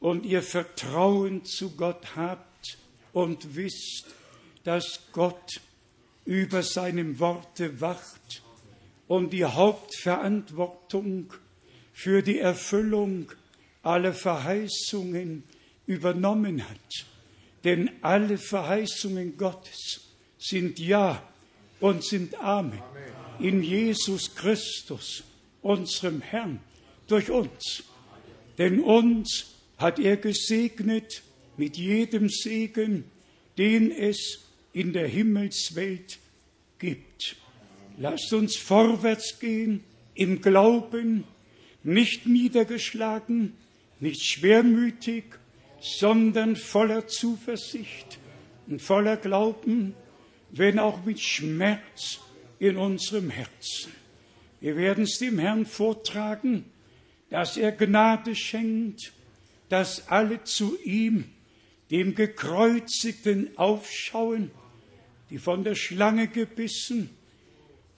und 0.01 0.27
ihr 0.27 0.43
Vertrauen 0.43 1.45
zu 1.45 1.77
Gott 1.77 2.17
habt 2.17 2.79
und 3.13 3.55
wisst, 3.55 4.07
dass 4.65 5.01
Gott 5.13 5.61
über 6.25 6.63
seinem 6.63 7.19
Worte 7.19 7.81
wacht 7.81 8.43
und 9.11 9.33
die 9.33 9.45
Hauptverantwortung 9.45 11.33
für 11.93 12.23
die 12.23 12.39
Erfüllung 12.39 13.33
aller 13.83 14.15
Verheißungen 14.15 15.43
übernommen 15.85 16.63
hat. 16.63 17.07
Denn 17.65 17.91
alle 18.03 18.39
Verheißungen 18.39 19.37
Gottes 19.37 20.03
sind 20.39 20.79
Ja 20.79 21.29
und 21.81 22.05
sind 22.05 22.37
Amen. 22.37 22.81
In 23.41 23.65
Jesus 23.65 24.33
Christus, 24.37 25.25
unserem 25.61 26.21
Herrn, 26.21 26.61
durch 27.09 27.33
uns. 27.33 27.83
Denn 28.59 28.79
uns 28.79 29.57
hat 29.77 29.99
er 29.99 30.19
gesegnet 30.19 31.25
mit 31.57 31.77
jedem 31.77 32.29
Segen, 32.29 33.11
den 33.59 33.91
es 33.91 34.39
in 34.73 34.93
der 34.93 35.09
Himmelswelt 35.09 36.21
gibt. 36.79 37.35
Lasst 38.03 38.33
uns 38.33 38.57
vorwärts 38.57 39.41
gehen 39.41 39.85
im 40.15 40.41
Glauben, 40.41 41.25
nicht 41.83 42.25
niedergeschlagen, 42.25 43.53
nicht 44.01 44.25
schwermütig, 44.25 45.25
sondern 45.83 46.57
voller 46.57 47.09
Zuversicht 47.09 48.19
und 48.67 48.81
voller 48.81 49.19
Glauben, 49.19 49.95
wenn 50.51 50.79
auch 50.79 51.05
mit 51.05 51.21
Schmerz 51.21 52.21
in 52.59 52.79
unserem 52.79 53.29
Herzen. 53.29 53.93
Wir 54.63 54.77
werden 54.77 55.05
es 55.05 55.19
dem 55.19 55.39
Herrn 55.39 55.67
vortragen, 55.67 56.65
dass 57.29 57.59
er 57.59 57.71
Gnade 57.71 58.35
schenkt, 58.35 59.13
dass 59.69 60.09
alle 60.09 60.43
zu 60.45 60.79
ihm, 60.85 61.27
dem 61.91 62.15
Gekreuzigten, 62.15 63.59
aufschauen, 63.59 64.51
die 65.29 65.37
von 65.37 65.65
der 65.65 65.75
Schlange 65.75 66.29
gebissen, 66.29 67.11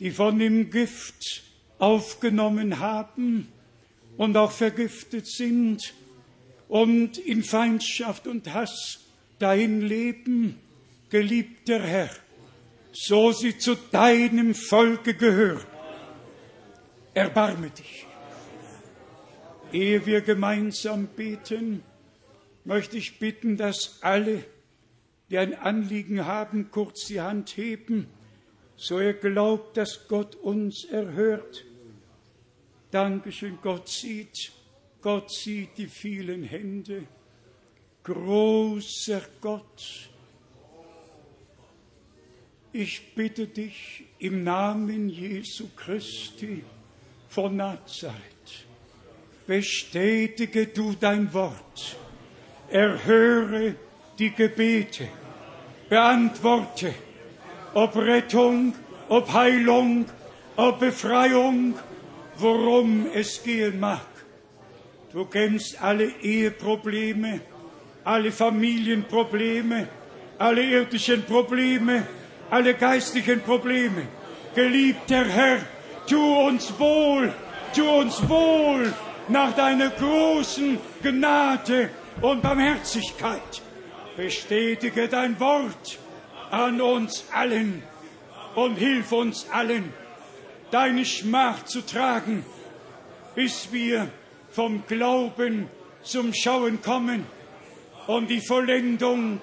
die 0.02 0.10
von 0.10 0.36
dem 0.36 0.68
Gift 0.68 1.44
aufgenommen 1.78 2.80
haben 2.80 3.46
und 4.16 4.36
auch 4.36 4.50
vergiftet 4.50 5.28
sind 5.28 5.94
und 6.66 7.18
in 7.18 7.44
Feindschaft 7.44 8.26
und 8.26 8.52
Hass 8.52 8.98
dahin 9.38 9.80
leben, 9.80 10.58
geliebter 11.08 11.78
Herr, 11.78 12.10
so 12.90 13.30
sie 13.30 13.56
zu 13.58 13.76
deinem 13.76 14.56
Volke 14.56 15.14
gehören. 15.14 15.64
Erbarme 17.14 17.70
dich. 17.70 18.04
Ehe 19.72 20.04
wir 20.04 20.22
gemeinsam 20.22 21.06
beten, 21.14 21.84
möchte 22.64 22.96
ich 22.96 23.20
bitten, 23.20 23.56
dass 23.56 24.02
alle, 24.02 24.42
die 25.30 25.38
ein 25.38 25.54
Anliegen 25.54 26.26
haben, 26.26 26.72
kurz 26.72 27.06
die 27.06 27.20
Hand 27.20 27.56
heben, 27.56 28.08
so 28.82 28.98
er 28.98 29.14
glaubt, 29.14 29.76
dass 29.76 30.08
Gott 30.08 30.34
uns 30.34 30.86
erhört. 30.86 31.64
Dankeschön, 32.90 33.58
Gott 33.62 33.88
sieht, 33.88 34.50
Gott 35.00 35.30
sieht 35.30 35.78
die 35.78 35.86
vielen 35.86 36.42
Hände. 36.42 37.04
Großer 38.02 39.22
Gott, 39.40 40.10
ich 42.72 43.14
bitte 43.14 43.46
dich 43.46 44.02
im 44.18 44.42
Namen 44.42 45.08
Jesu 45.08 45.68
Christi 45.76 46.64
von 47.28 47.54
Nazareth, 47.54 48.66
bestätige 49.46 50.66
du 50.66 50.96
dein 50.98 51.32
Wort, 51.32 51.96
erhöre 52.68 53.76
die 54.18 54.32
Gebete, 54.32 55.06
beantworte, 55.88 56.92
ob 57.74 57.96
Rettung, 57.96 58.74
ob 59.08 59.32
Heilung, 59.32 60.06
ob 60.56 60.80
Befreiung, 60.80 61.74
worum 62.36 63.06
es 63.14 63.42
gehen 63.42 63.80
mag. 63.80 64.00
Du 65.12 65.24
kennst 65.26 65.82
alle 65.82 66.06
Eheprobleme, 66.22 67.40
alle 68.04 68.32
Familienprobleme, 68.32 69.88
alle 70.38 70.62
irdischen 70.62 71.22
Probleme, 71.24 72.06
alle 72.50 72.74
geistlichen 72.74 73.40
Probleme. 73.40 74.08
Geliebter 74.54 75.24
Herr, 75.24 75.58
tu 76.06 76.18
uns 76.46 76.72
wohl, 76.78 77.32
tu 77.74 77.88
uns 77.88 78.26
wohl 78.28 78.92
nach 79.28 79.54
deiner 79.54 79.90
großen 79.90 80.78
Gnade 81.02 81.90
und 82.20 82.42
Barmherzigkeit. 82.42 83.62
Bestätige 84.16 85.08
dein 85.08 85.38
Wort 85.40 85.98
an 86.52 86.82
uns 86.82 87.24
allen 87.32 87.82
und 88.54 88.76
hilf 88.76 89.10
uns 89.10 89.46
allen, 89.50 89.92
deine 90.70 91.04
Schmach 91.04 91.64
zu 91.64 91.80
tragen, 91.80 92.44
bis 93.34 93.72
wir 93.72 94.08
vom 94.50 94.84
Glauben 94.86 95.68
zum 96.02 96.34
Schauen 96.34 96.82
kommen 96.82 97.26
und 98.06 98.28
die 98.28 98.42
Vollendung 98.42 99.40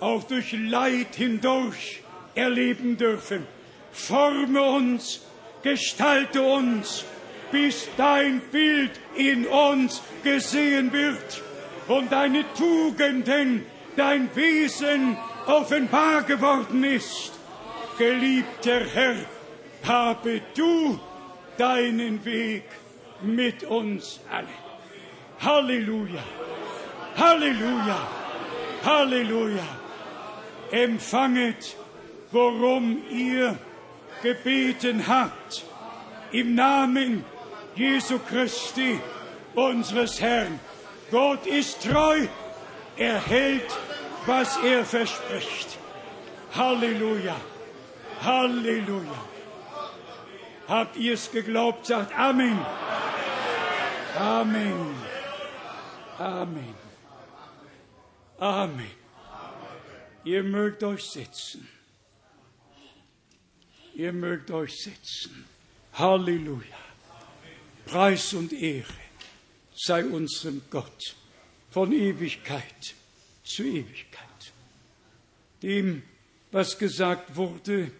auch 0.00 0.24
durch 0.24 0.52
Leid 0.52 1.14
hindurch 1.14 2.02
erleben 2.34 2.96
dürfen. 2.96 3.46
Forme 3.92 4.62
uns, 4.62 5.20
gestalte 5.62 6.40
uns, 6.40 7.04
bis 7.50 7.88
dein 7.98 8.40
Bild 8.50 8.92
in 9.16 9.46
uns 9.46 10.00
gesehen 10.24 10.94
wird 10.94 11.42
und 11.88 12.10
deine 12.10 12.44
Tugenden, 12.54 13.66
dein 13.96 14.34
Wesen 14.34 15.18
offenbar 15.46 16.22
geworden 16.22 16.84
ist. 16.84 17.32
Geliebter 17.98 18.84
Herr, 18.94 19.16
habe 19.84 20.40
du 20.54 20.98
deinen 21.58 22.24
Weg 22.24 22.64
mit 23.22 23.64
uns 23.64 24.20
allen. 24.30 24.48
Halleluja, 25.40 26.22
Halleluja, 27.16 28.08
Halleluja. 28.84 29.66
Empfanget, 30.70 31.76
worum 32.30 33.02
ihr 33.10 33.58
gebeten 34.22 35.06
habt, 35.06 35.64
im 36.30 36.54
Namen 36.54 37.24
Jesu 37.74 38.18
Christi, 38.18 38.98
unseres 39.54 40.20
Herrn. 40.20 40.58
Gott 41.10 41.46
ist 41.46 41.82
treu, 41.82 42.26
er 42.96 43.20
hält, 43.20 43.70
was 44.26 44.56
er 44.58 44.84
verspricht. 44.84 45.78
Halleluja, 46.54 47.36
Halleluja. 48.20 49.28
Habt 50.68 50.96
ihr 50.96 51.14
es 51.14 51.30
geglaubt? 51.30 51.86
Sagt 51.86 52.16
Amen. 52.16 52.58
Amen. 54.16 54.94
Amen. 56.18 56.74
Amen. 58.38 58.90
Ihr 60.24 60.42
mögt 60.42 60.82
euch 60.84 61.02
setzen. 61.02 61.68
Ihr 63.94 64.12
mögt 64.12 64.50
euch 64.50 64.72
setzen. 64.82 65.44
Halleluja. 65.94 66.76
Preis 67.86 68.32
und 68.32 68.52
Ehre 68.52 68.94
sei 69.74 70.04
unserem 70.04 70.62
Gott 70.70 71.16
von 71.70 71.92
Ewigkeit 71.92 72.94
zu 73.44 73.64
Ewigkeit. 73.64 74.52
Dem, 75.62 76.02
was 76.50 76.78
gesagt 76.78 77.36
wurde, 77.36 77.90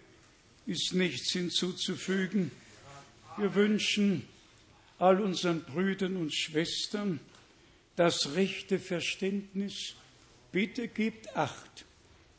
ist 0.66 0.94
nichts 0.94 1.32
hinzuzufügen. 1.32 2.50
Wir 3.36 3.54
wünschen 3.54 4.26
all 4.98 5.20
unseren 5.20 5.62
Brüdern 5.62 6.16
und 6.16 6.34
Schwestern 6.34 7.20
das 7.96 8.34
rechte 8.34 8.78
Verständnis. 8.78 9.94
Bitte 10.52 10.88
gebt 10.88 11.36
acht, 11.36 11.84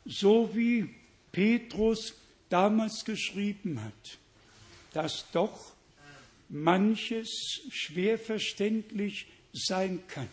so 0.04 0.54
wie 0.54 0.94
Petrus 1.32 2.14
damals 2.48 3.04
geschrieben 3.04 3.82
hat, 3.82 4.18
dass 4.92 5.26
doch 5.32 5.72
manches 6.48 7.60
schwer 7.70 8.18
verständlich 8.18 9.26
sein 9.52 10.02
kann. 10.06 10.28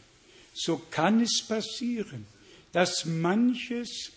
So 0.54 0.78
kann 0.78 1.22
es 1.22 1.42
passieren, 1.42 2.26
dass 2.72 3.06
manches, 3.06 4.12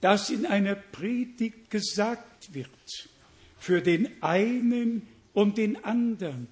das 0.00 0.30
in 0.30 0.46
einer 0.46 0.74
Predigt 0.74 1.70
gesagt 1.70 2.54
wird, 2.54 3.08
für 3.58 3.80
den 3.80 4.22
einen 4.22 5.08
und 5.32 5.58
den 5.58 5.84
anderen 5.84 6.48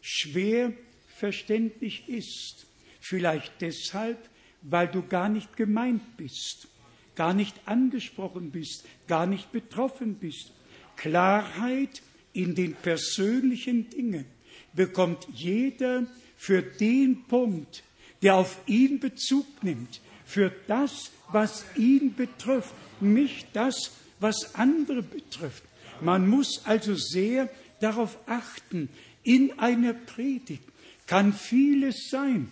schwer 0.00 0.72
verständlich 1.16 2.08
ist. 2.08 2.66
Vielleicht 3.00 3.60
deshalb, 3.60 4.18
weil 4.62 4.88
du 4.88 5.02
gar 5.02 5.28
nicht 5.28 5.56
gemeint 5.56 6.16
bist, 6.16 6.68
gar 7.14 7.34
nicht 7.34 7.54
angesprochen 7.66 8.50
bist, 8.50 8.84
gar 9.06 9.26
nicht 9.26 9.52
betroffen 9.52 10.16
bist. 10.16 10.52
Klarheit 10.96 12.02
in 12.32 12.54
den 12.54 12.74
persönlichen 12.74 13.90
Dingen 13.90 14.26
bekommt 14.74 15.26
jeder 15.32 16.06
für 16.36 16.62
den 16.62 17.24
Punkt, 17.24 17.82
der 18.22 18.36
auf 18.36 18.58
ihn 18.66 19.00
Bezug 19.00 19.46
nimmt, 19.62 20.00
für 20.24 20.52
das, 20.66 21.10
was 21.30 21.64
ihn 21.76 22.14
betrifft, 22.14 22.74
nicht 23.00 23.48
das, 23.52 23.92
was 24.20 24.54
andere 24.54 25.02
betrifft. 25.02 25.62
Man 26.00 26.28
muss 26.28 26.62
also 26.64 26.94
sehr 26.94 27.48
darauf 27.80 28.16
achten, 28.26 28.88
in 29.22 29.58
einer 29.58 29.94
Predigt 29.94 30.62
kann 31.06 31.32
vieles 31.32 32.08
sein 32.10 32.50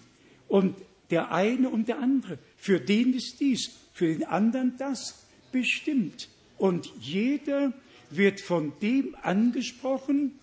und 0.49 0.77
der 1.11 1.32
eine 1.32 1.69
und 1.69 1.89
der 1.89 1.99
andere, 1.99 2.39
für 2.57 2.81
den 2.81 3.15
ist 3.15 3.36
dies, 3.40 3.70
für 3.93 4.07
den 4.07 4.24
anderen 4.24 4.77
das 4.78 5.27
bestimmt. 5.53 6.28
Und 6.57 6.90
jeder 7.01 7.73
wird 8.11 8.40
von 8.40 8.73
dem 8.81 9.15
angesprochen, 9.23 10.39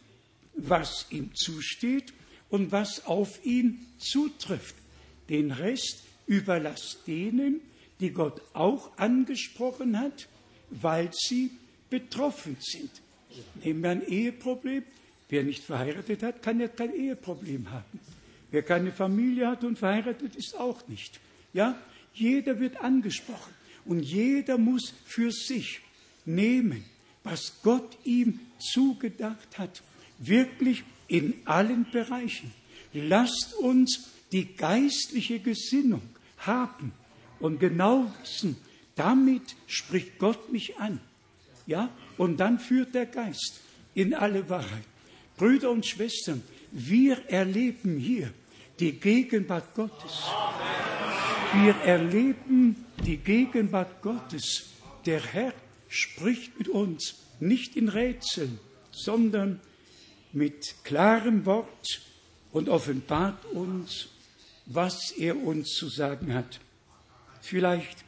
was 0.53 1.07
ihm 1.09 1.31
zusteht 1.35 2.13
und 2.49 2.71
was 2.71 3.05
auf 3.05 3.43
ihn 3.45 3.85
zutrifft. 3.97 4.75
Den 5.29 5.51
Rest 5.51 6.03
überlasst 6.29 7.07
denen, 7.07 7.59
die 7.99 8.11
Gott 8.11 8.41
auch 8.53 8.95
angesprochen 8.97 9.99
hat, 9.99 10.29
weil 10.69 11.09
sie 11.11 11.49
betroffen 11.89 12.55
sind. 12.59 12.91
Nehmen 13.63 13.81
wir 13.81 13.89
ein 13.89 14.07
Eheproblem. 14.07 14.83
Wer 15.27 15.43
nicht 15.43 15.63
verheiratet 15.63 16.23
hat, 16.23 16.41
kann 16.41 16.59
ja 16.59 16.67
kein 16.67 16.93
Eheproblem 16.93 17.71
haben. 17.71 17.99
Wer 18.51 18.61
keine 18.61 18.91
Familie 18.91 19.47
hat 19.47 19.63
und 19.63 19.77
verheiratet 19.77 20.35
ist, 20.35 20.55
auch 20.57 20.87
nicht. 20.87 21.19
Ja, 21.51 21.75
jeder 22.13 22.59
wird 22.59 22.77
angesprochen 22.77 23.53
und 23.85 24.01
jeder 24.01 24.57
muss 24.57 24.93
für 25.05 25.31
sich 25.31 25.81
nehmen, 26.25 26.85
was 27.23 27.61
Gott 27.63 27.97
ihm 28.03 28.39
zugedacht 28.59 29.57
hat. 29.57 29.81
Wirklich 30.19 30.83
in 31.07 31.33
allen 31.45 31.89
Bereichen. 31.91 32.51
Lasst 32.93 33.55
uns 33.55 34.09
die 34.31 34.53
geistliche 34.55 35.39
Gesinnung 35.39 36.01
haben 36.39 36.91
und 37.39 37.59
genau 37.59 38.11
wissen, 38.21 38.57
damit 38.95 39.55
spricht 39.67 40.19
Gott 40.19 40.51
mich 40.51 40.77
an. 40.77 40.99
Ja, 41.65 41.89
und 42.17 42.37
dann 42.39 42.59
führt 42.59 42.95
der 42.95 43.05
Geist 43.05 43.61
in 43.93 44.13
alle 44.13 44.49
Wahrheit. 44.49 44.83
Brüder 45.37 45.71
und 45.71 45.85
Schwestern, 45.85 46.43
wir 46.71 47.17
erleben 47.29 47.97
hier 47.97 48.33
die 48.79 48.93
Gegenwart 48.93 49.73
Gottes. 49.75 50.23
Wir 51.53 51.75
erleben 51.75 52.85
die 53.05 53.17
Gegenwart 53.17 54.01
Gottes. 54.01 54.69
Der 55.05 55.23
Herr 55.23 55.53
spricht 55.87 56.57
mit 56.59 56.67
uns 56.67 57.15
nicht 57.39 57.75
in 57.75 57.89
Rätseln, 57.89 58.59
sondern 58.91 59.59
mit 60.31 60.75
klarem 60.83 61.45
Wort 61.45 62.01
und 62.51 62.69
offenbart 62.69 63.45
uns, 63.45 64.09
was 64.69 65.11
er 65.11 65.35
uns 65.43 65.73
zu 65.73 65.89
sagen 65.89 66.33
hat. 66.33 66.61
Vielleicht 67.41 68.05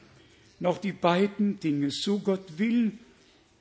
noch 0.60 0.78
die 0.78 0.94
beiden 0.94 1.60
Dinge. 1.60 1.90
So 1.90 2.20
Gott 2.20 2.60
will, 2.60 2.92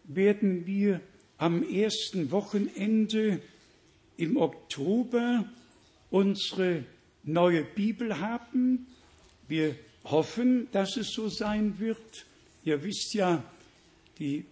werden 0.04 0.66
wir 0.66 1.00
am 1.38 1.62
ersten 1.62 2.30
Wochenende 2.30 3.40
im 4.18 4.36
Oktober 4.36 5.48
unsere 6.10 6.84
neue 7.22 7.64
Bibel 7.64 8.20
haben. 8.20 8.86
Wir 9.48 9.76
hoffen, 10.04 10.68
dass 10.72 10.98
es 10.98 11.12
so 11.12 11.28
sein 11.28 11.78
wird. 11.78 12.26
Ihr 12.64 12.84
wisst 12.84 13.14
ja, 13.14 13.42
die 14.18 14.44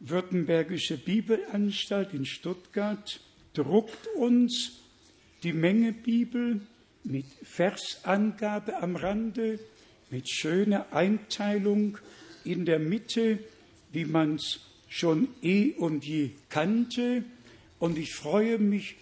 Württembergische 0.00 0.98
Bibelanstalt 0.98 2.12
in 2.12 2.26
Stuttgart 2.26 3.20
druckt 3.54 4.08
uns 4.16 4.80
die 5.44 5.52
Menge 5.52 5.92
Bibel 5.92 6.60
mit 7.04 7.26
Versangabe 7.42 8.80
am 8.80 8.96
Rande, 8.96 9.58
mit 10.10 10.28
schöner 10.28 10.92
Einteilung 10.92 11.98
in 12.44 12.64
der 12.64 12.78
Mitte, 12.78 13.38
wie 13.92 14.04
man 14.04 14.36
es 14.36 14.60
schon 14.88 15.28
eh 15.42 15.72
und 15.72 16.04
je 16.04 16.30
kannte. 16.48 17.24
Und 17.78 17.98
ich 17.98 18.14
freue 18.14 18.58
mich 18.58 18.96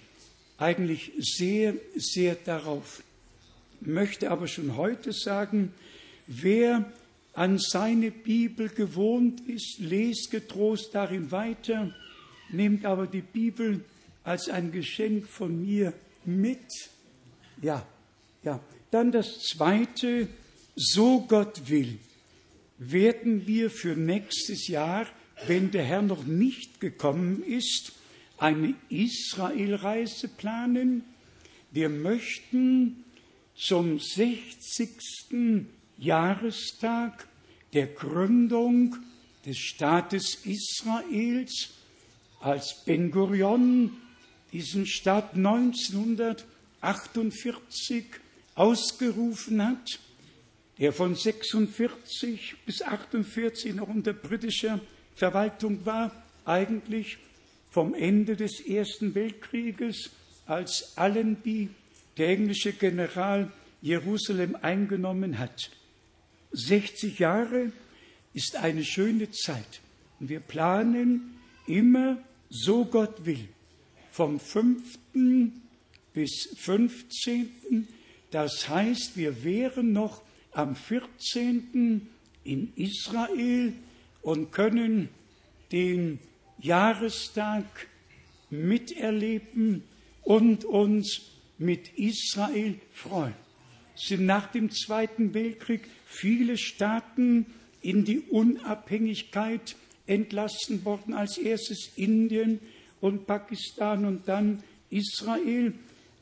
eigentlich 0.56 1.12
sehr, 1.18 1.74
sehr 1.96 2.36
darauf. 2.36 3.02
Möchte 3.80 4.30
aber 4.30 4.46
schon 4.46 4.76
heute 4.76 5.12
sagen, 5.12 5.72
wer 6.26 6.90
an 7.32 7.58
seine 7.58 8.10
Bibel 8.10 8.68
gewohnt 8.68 9.40
ist, 9.48 9.78
lest 9.78 10.30
getrost 10.30 10.90
darin 10.92 11.30
weiter, 11.30 11.94
nehmt 12.50 12.84
aber 12.84 13.06
die 13.06 13.22
Bibel 13.22 13.84
als 14.22 14.48
ein 14.48 14.72
Geschenk 14.72 15.26
von 15.26 15.60
mir 15.60 15.92
mit. 16.24 16.66
Ja, 17.62 17.86
ja. 18.42 18.60
Dann 18.90 19.12
das 19.12 19.40
zweite, 19.40 20.28
so 20.74 21.20
Gott 21.20 21.68
will, 21.68 21.98
werden 22.78 23.46
wir 23.46 23.70
für 23.70 23.94
nächstes 23.94 24.66
Jahr, 24.66 25.06
wenn 25.46 25.70
der 25.70 25.84
Herr 25.84 26.02
noch 26.02 26.24
nicht 26.24 26.80
gekommen 26.80 27.42
ist, 27.44 27.92
eine 28.38 28.74
Israelreise 28.88 30.28
planen. 30.28 31.04
Wir 31.70 31.88
möchten 31.88 33.04
zum 33.54 34.00
60. 34.00 35.66
Jahrestag 35.98 37.28
der 37.74 37.86
Gründung 37.86 38.96
des 39.44 39.58
Staates 39.58 40.38
Israels, 40.44 41.70
als 42.40 42.82
Ben 42.86 43.10
Gurion 43.10 43.92
diesen 44.52 44.86
Staat 44.86 45.36
1948 46.80 48.04
ausgerufen 48.54 49.64
hat, 49.64 49.98
der 50.78 50.92
von 50.92 51.14
46 51.14 52.56
bis 52.64 52.82
48 52.82 53.74
noch 53.74 53.88
unter 53.88 54.12
britischer 54.12 54.80
Verwaltung 55.14 55.84
war, 55.84 56.10
eigentlich 56.44 57.18
vom 57.70 57.94
Ende 57.94 58.36
des 58.36 58.60
Ersten 58.60 59.14
Weltkrieges, 59.14 60.10
als 60.46 60.96
Allenby, 60.96 61.68
der 62.16 62.28
englische 62.30 62.72
General, 62.72 63.52
Jerusalem 63.82 64.56
eingenommen 64.60 65.38
hat. 65.38 65.70
60 66.52 67.18
Jahre 67.18 67.72
ist 68.34 68.56
eine 68.56 68.84
schöne 68.84 69.30
Zeit. 69.30 69.80
Und 70.18 70.28
wir 70.28 70.40
planen 70.40 71.38
immer, 71.66 72.18
so 72.48 72.84
Gott 72.84 73.24
will, 73.24 73.48
vom 74.10 74.40
5. 74.40 74.98
bis 76.12 76.54
15. 76.56 77.86
Das 78.30 78.68
heißt, 78.68 79.16
wir 79.16 79.44
wären 79.44 79.92
noch 79.92 80.22
am 80.52 80.76
14. 80.76 82.08
in 82.44 82.72
Israel 82.76 83.72
und 84.22 84.52
können 84.52 85.08
den 85.72 86.18
Jahrestag 86.58 87.64
miterleben 88.50 89.84
und 90.22 90.64
uns 90.64 91.22
mit 91.58 91.96
Israel 91.98 92.74
freuen. 92.92 93.34
Es 93.94 94.08
sind 94.08 94.26
nach 94.26 94.50
dem 94.50 94.70
Zweiten 94.70 95.34
Weltkrieg 95.34 95.82
viele 96.06 96.56
Staaten 96.56 97.46
in 97.82 98.04
die 98.04 98.20
Unabhängigkeit 98.20 99.76
entlassen 100.06 100.84
worden, 100.84 101.14
als 101.14 101.38
erstes 101.38 101.92
Indien 101.96 102.60
und 103.00 103.26
Pakistan 103.26 104.04
und 104.04 104.26
dann 104.26 104.62
Israel. 104.90 105.74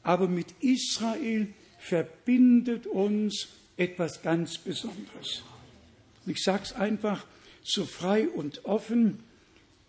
Aber 0.08 0.26
mit 0.26 0.46
Israel 0.60 1.48
verbindet 1.78 2.86
uns 2.86 3.48
etwas 3.76 4.22
ganz 4.22 4.56
Besonderes. 4.56 5.42
Ich 6.24 6.42
sage 6.42 6.62
es 6.62 6.72
einfach 6.72 7.26
so 7.62 7.84
frei 7.84 8.26
und 8.26 8.64
offen. 8.64 9.18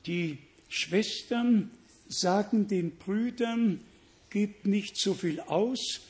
Die 0.07 0.39
Schwestern 0.67 1.71
sagen 2.09 2.67
den 2.67 2.97
Brüdern, 2.97 3.79
gebt 4.29 4.65
nicht 4.65 4.99
so 4.99 5.13
viel 5.13 5.39
aus. 5.39 6.01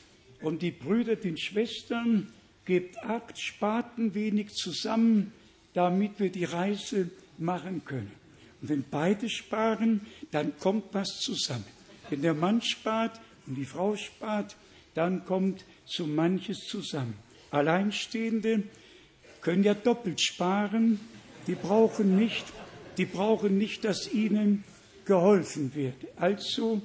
Und 0.42 0.62
die 0.62 0.72
Brüder 0.72 1.14
den 1.14 1.38
Schwestern, 1.38 2.32
gebt 2.64 2.98
acht, 3.04 3.40
spart 3.40 3.96
ein 3.96 4.12
wenig 4.14 4.54
zusammen, 4.54 5.32
damit 5.72 6.18
wir 6.18 6.30
die 6.30 6.46
Reise 6.46 7.10
machen 7.38 7.84
können. 7.84 8.10
Und 8.60 8.70
wenn 8.70 8.84
beide 8.90 9.28
sparen, 9.28 10.00
dann 10.32 10.58
kommt 10.58 10.86
was 10.94 11.20
zusammen. 11.20 11.64
Wenn 12.08 12.22
der 12.22 12.34
Mann 12.34 12.60
spart 12.60 13.20
und 13.46 13.56
die 13.56 13.64
Frau 13.64 13.96
spart, 13.96 14.56
dann 14.94 15.24
kommt 15.24 15.64
so 15.84 16.06
manches 16.06 16.66
zusammen. 16.66 17.14
Alleinstehende 17.50 18.62
können 19.40 19.64
ja 19.64 19.74
doppelt 19.74 20.20
sparen, 20.20 21.00
die 21.46 21.54
brauchen 21.54 22.16
nicht, 22.16 22.44
die 22.96 23.06
brauchen 23.06 23.58
nicht, 23.58 23.84
dass 23.84 24.12
ihnen 24.12 24.64
geholfen 25.04 25.74
wird. 25.74 25.96
Also 26.16 26.82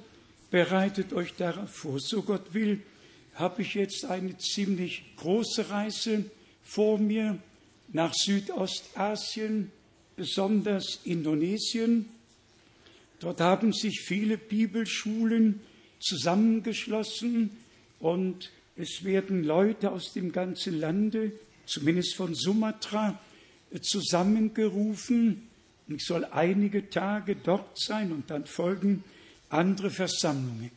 bereitet 0.50 1.14
euch 1.14 1.34
darauf 1.34 1.70
vor. 1.70 2.00
So 2.00 2.22
Gott 2.22 2.54
will, 2.54 2.82
habe 3.34 3.62
ich 3.62 3.74
jetzt 3.74 4.06
eine 4.06 4.38
ziemlich 4.38 5.04
große 5.18 5.70
Reise 5.70 6.26
vor 6.64 6.98
mir 6.98 7.38
nach 7.92 8.14
Südostasien, 8.14 9.72
besonders 10.16 11.02
Indonesien. 11.04 12.10
Dort 13.20 13.42
haben 13.42 13.74
sich 13.74 14.02
viele 14.02 14.38
Bibelschulen 14.38 15.60
zusammengeschlossen 16.06 17.50
und 18.00 18.52
es 18.78 19.04
werden 19.04 19.44
Leute 19.44 19.92
aus 19.92 20.14
dem 20.14 20.32
ganzen 20.32 20.80
Lande, 20.80 21.32
zumindest 21.66 22.16
von 22.16 22.36
Sumatra, 22.36 23.20
zusammengerufen. 23.82 25.48
Ich 25.88 26.06
soll 26.06 26.26
einige 26.26 26.90
Tage 26.90 27.36
dort 27.36 27.80
sein 27.80 28.12
und 28.12 28.30
dann 28.30 28.46
folgen 28.46 29.04
andere 29.50 29.90
Versammlungen. 29.90 30.72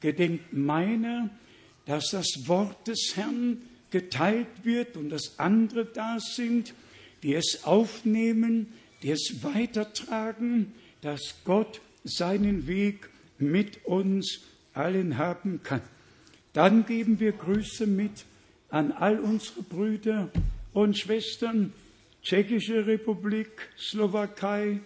Gedenkt 0.00 0.52
meiner, 0.52 1.30
dass 1.86 2.10
das 2.10 2.26
Wort 2.46 2.88
des 2.88 3.12
Herrn 3.16 3.58
geteilt 3.90 4.64
wird 4.64 4.96
und 4.96 5.10
dass 5.10 5.38
andere 5.38 5.84
da 5.84 6.18
sind, 6.20 6.74
die 7.22 7.34
es 7.34 7.64
aufnehmen, 7.64 8.72
die 9.02 9.10
es 9.10 9.42
weitertragen, 9.42 10.72
dass 11.02 11.34
Gott 11.44 11.80
seinen 12.04 12.66
Weg 12.66 13.10
mit 13.38 13.84
uns 13.84 14.40
allen 14.74 15.18
haben 15.18 15.62
kann. 15.62 15.82
Dann 16.52 16.86
geben 16.86 17.20
wir 17.20 17.32
Grüße 17.32 17.86
mit 17.86 18.24
an 18.68 18.92
all 18.92 19.18
unsere 19.18 19.62
Brüder 19.62 20.30
und 20.72 20.98
Schwestern, 20.98 21.72
Tschechische 22.22 22.86
Republik, 22.86 23.68
Slowakei, 23.78 24.80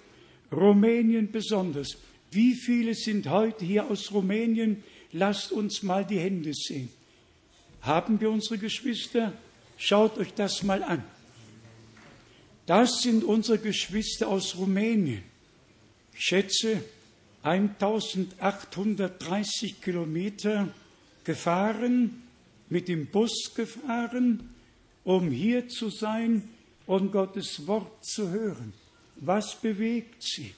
Rumänien 0.53 1.31
besonders. 1.31 1.97
Wie 2.31 2.55
viele 2.55 2.95
sind 2.95 3.29
heute 3.29 3.65
hier 3.65 3.91
aus 3.91 4.13
Rumänien? 4.13 4.83
Lasst 5.13 5.53
uns 5.53 5.83
mal 5.83 6.05
die 6.05 6.19
Hände 6.19 6.53
sehen. 6.55 6.89
Haben 7.83 8.21
wir 8.21 8.31
unsere 8.31 8.59
Geschwister? 8.59 9.33
Schaut 9.77 10.19
euch 10.19 10.33
das 10.35 10.63
mal 10.63 10.83
an. 10.83 11.03
Das 12.67 13.03
sind 13.03 13.25
unsere 13.25 13.59
Geschwister 13.59 14.29
aus 14.29 14.57
Rumänien. 14.57 15.23
Ich 16.15 16.25
schätze 16.25 16.83
1830 17.45 19.81
Kilometer 19.81 20.69
gefahren, 21.25 22.23
mit 22.71 22.89
dem 22.89 23.07
Bus 23.07 23.53
gefahren, 23.55 24.49
um 25.05 25.31
hier 25.31 25.69
zu 25.69 25.91
sein 25.91 26.49
und 26.87 27.13
Gottes 27.13 27.67
Wort 27.67 28.03
zu 28.05 28.31
hören. 28.31 28.73
Was 29.17 29.61
bewegt 29.61 30.23
sie? 30.23 30.55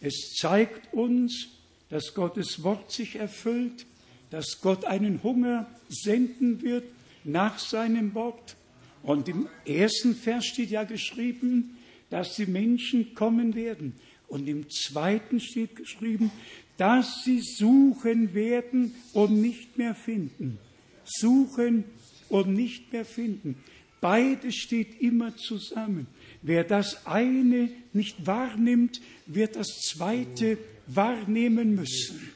Es 0.00 0.34
zeigt 0.36 0.94
uns, 0.94 1.48
dass 1.90 2.14
Gottes 2.14 2.62
Wort 2.62 2.90
sich 2.90 3.16
erfüllt, 3.16 3.84
dass 4.30 4.62
Gott 4.62 4.86
einen 4.86 5.22
Hunger 5.22 5.66
senden 5.88 6.62
wird 6.62 6.84
nach 7.24 7.58
seinem 7.58 8.14
Wort. 8.14 8.56
Und 9.02 9.28
im 9.28 9.48
ersten 9.66 10.14
Vers 10.14 10.46
steht 10.46 10.70
ja 10.70 10.84
geschrieben, 10.84 11.76
dass 12.08 12.36
die 12.36 12.46
Menschen 12.46 13.14
kommen 13.14 13.54
werden. 13.54 13.94
Und 14.32 14.48
im 14.48 14.70
zweiten 14.70 15.40
steht 15.40 15.76
geschrieben, 15.76 16.30
dass 16.78 17.22
sie 17.22 17.42
suchen 17.42 18.32
werden 18.32 18.94
und 19.12 19.42
nicht 19.42 19.76
mehr 19.76 19.94
finden. 19.94 20.56
Suchen 21.04 21.84
und 22.30 22.54
nicht 22.54 22.94
mehr 22.94 23.04
finden. 23.04 23.56
Beides 24.00 24.54
steht 24.54 25.02
immer 25.02 25.36
zusammen. 25.36 26.06
Wer 26.40 26.64
das 26.64 27.06
eine 27.06 27.68
nicht 27.92 28.26
wahrnimmt, 28.26 29.02
wird 29.26 29.54
das 29.56 29.68
zweite 29.80 30.56
wahrnehmen 30.86 31.74
müssen. 31.74 32.30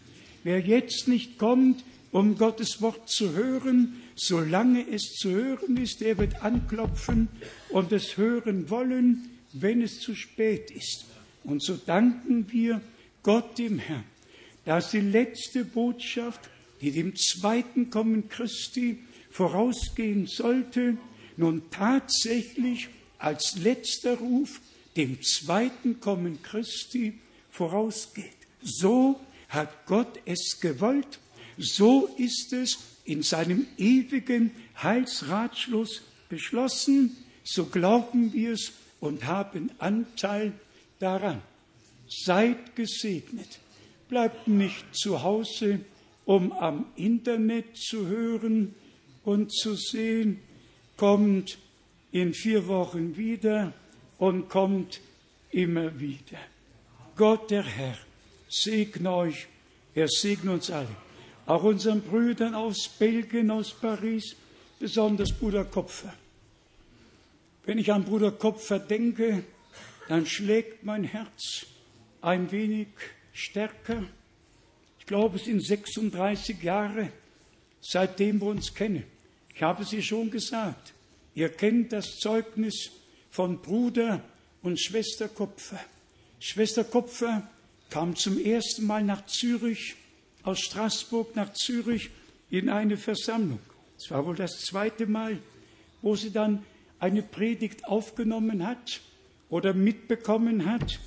Wer 0.45 0.61
jetzt 0.61 1.09
nicht 1.09 1.39
kommt, 1.39 1.83
um 2.13 2.37
Gottes 2.37 2.83
Wort 2.83 3.09
zu 3.09 3.33
hören, 3.33 4.03
solange 4.17 4.87
es 4.87 5.15
zu 5.15 5.31
hören 5.31 5.79
ist, 5.79 6.03
der 6.03 6.19
wird 6.19 6.43
anklopfen 6.43 7.29
und 7.71 7.91
es 7.91 8.19
hören 8.19 8.69
wollen, 8.69 9.31
wenn 9.55 9.81
es 9.81 9.99
zu 10.01 10.15
spät 10.15 10.71
ist. 10.71 11.07
Und 11.47 11.63
so 11.63 11.77
danken 11.77 12.51
wir 12.51 12.81
Gott 13.23 13.57
dem 13.59 13.79
Herrn, 13.79 14.05
dass 14.65 14.91
die 14.91 15.01
letzte 15.01 15.65
Botschaft, 15.65 16.41
die 16.81 16.91
dem 16.91 17.15
zweiten 17.15 17.89
Kommen 17.89 18.29
Christi 18.29 18.99
vorausgehen 19.31 20.27
sollte, 20.27 20.99
nun 21.37 21.63
tatsächlich 21.71 22.89
als 23.19 23.57
letzter 23.57 24.19
Ruf 24.19 24.61
dem 24.97 25.23
zweiten 25.23 26.01
Kommen 26.01 26.43
Christi 26.43 27.19
vorausgeht. 27.51 28.25
So 28.63 29.21
hat 29.49 29.87
Gott 29.87 30.19
es 30.25 30.59
gewollt, 30.61 31.21
so 31.59 32.09
ist 32.19 32.53
es 32.53 32.79
in 33.05 33.23
seinem 33.23 33.67
ewigen 33.79 34.51
Heilsratschluss 34.83 36.03
beschlossen, 36.29 37.17
so 37.45 37.67
glauben 37.67 38.33
wir 38.33 38.53
es 38.53 38.73
und 38.99 39.25
haben 39.27 39.71
Anteil 39.79 40.53
daran. 40.99 41.43
Seid 42.09 42.77
gesegnet. 42.77 43.59
Bleibt 44.09 44.47
nicht 44.47 44.95
zu 44.95 45.23
Hause, 45.23 45.81
um 46.25 46.53
am 46.53 46.87
Internet 46.97 47.77
zu 47.77 48.07
hören 48.07 48.75
und 49.25 49.53
zu 49.53 49.75
sehen. 49.75 50.41
Kommt 50.97 51.59
in 52.13 52.33
vier 52.33 52.67
Wochen 52.69 53.17
wieder 53.17 53.73
und 54.19 54.49
kommt 54.49 55.01
immer 55.51 55.99
wieder. 55.99 56.39
Gott 57.17 57.51
der 57.51 57.65
Herr 57.65 57.97
segne 58.49 59.13
euch, 59.13 59.47
er 59.95 60.09
segne 60.09 60.53
uns 60.53 60.71
alle, 60.71 60.89
auch 61.47 61.63
unseren 61.63 62.03
Brüdern 62.03 62.55
aus 62.55 62.89
Belgien, 62.89 63.51
aus 63.51 63.73
Paris, 63.73 64.37
besonders 64.79 65.33
Bruder 65.33 65.65
Kopfer. 65.65 66.13
Wenn 67.65 67.79
ich 67.79 67.93
an 67.93 68.05
Bruder 68.05 68.33
Kopfer 68.33 68.79
denke, 68.79 69.45
dann 70.09 70.27
schlägt 70.27 70.85
mein 70.85 71.05
Herz 71.05 71.67
ein 72.21 72.51
wenig 72.51 72.89
stärker. 73.33 74.05
Ich 74.99 75.07
glaube, 75.07 75.37
es 75.37 75.45
sind 75.45 75.65
36 75.65 76.63
Jahre, 76.63 77.11
seitdem 77.81 78.41
wir 78.41 78.49
uns 78.49 78.75
kennen. 78.75 79.05
Ich 79.55 79.63
habe 79.63 79.85
sie 79.85 80.03
schon 80.03 80.31
gesagt. 80.31 80.93
Ihr 81.35 81.49
kennt 81.49 81.93
das 81.93 82.19
Zeugnis 82.19 82.91
von 83.31 83.61
Bruder 83.61 84.23
und 84.63 84.81
Schwester 84.81 85.29
Kopfer. 85.29 85.81
Schwester 86.41 86.85
Kopfer 86.85 87.49
kam 87.91 88.17
zum 88.17 88.39
ersten 88.39 88.87
Mal 88.87 89.03
nach 89.03 89.27
Zürich, 89.27 89.95
aus 90.43 90.61
Straßburg 90.61 91.35
nach 91.37 91.53
Zürich 91.53 92.11
in 92.51 92.69
eine 92.69 92.97
Versammlung. 92.97 93.61
Es 93.99 94.11
war 94.11 94.25
wohl 94.27 94.37
das 94.37 94.61
zweite 94.61 95.07
Mal, 95.07 95.39
wo 96.03 96.17
sie 96.17 96.31
dann 96.31 96.65
eine 96.99 97.23
Predigt 97.23 97.85
aufgenommen 97.85 98.67
hat 98.67 99.01
oder 99.51 99.75
mitbekommen 99.75 100.67
hat 100.67 100.99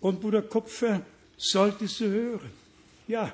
und 0.00 0.20
Bruder 0.20 0.42
Kopfer 0.42 1.02
sollte 1.36 1.88
sie 1.88 2.06
hören. 2.06 2.50
Ja, 3.08 3.32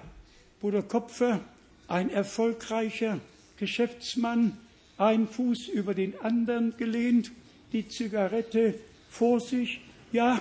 Bruder 0.61 0.83
Kopfer, 0.83 1.41
ein 1.89 2.11
erfolgreicher 2.11 3.19
Geschäftsmann, 3.57 4.57
ein 4.99 5.27
Fuß 5.27 5.69
über 5.69 5.95
den 5.95 6.21
anderen 6.21 6.77
gelehnt, 6.77 7.33
die 7.73 7.89
Zigarette 7.89 8.75
vor 9.09 9.41
sich, 9.41 9.81
ja, 10.13 10.41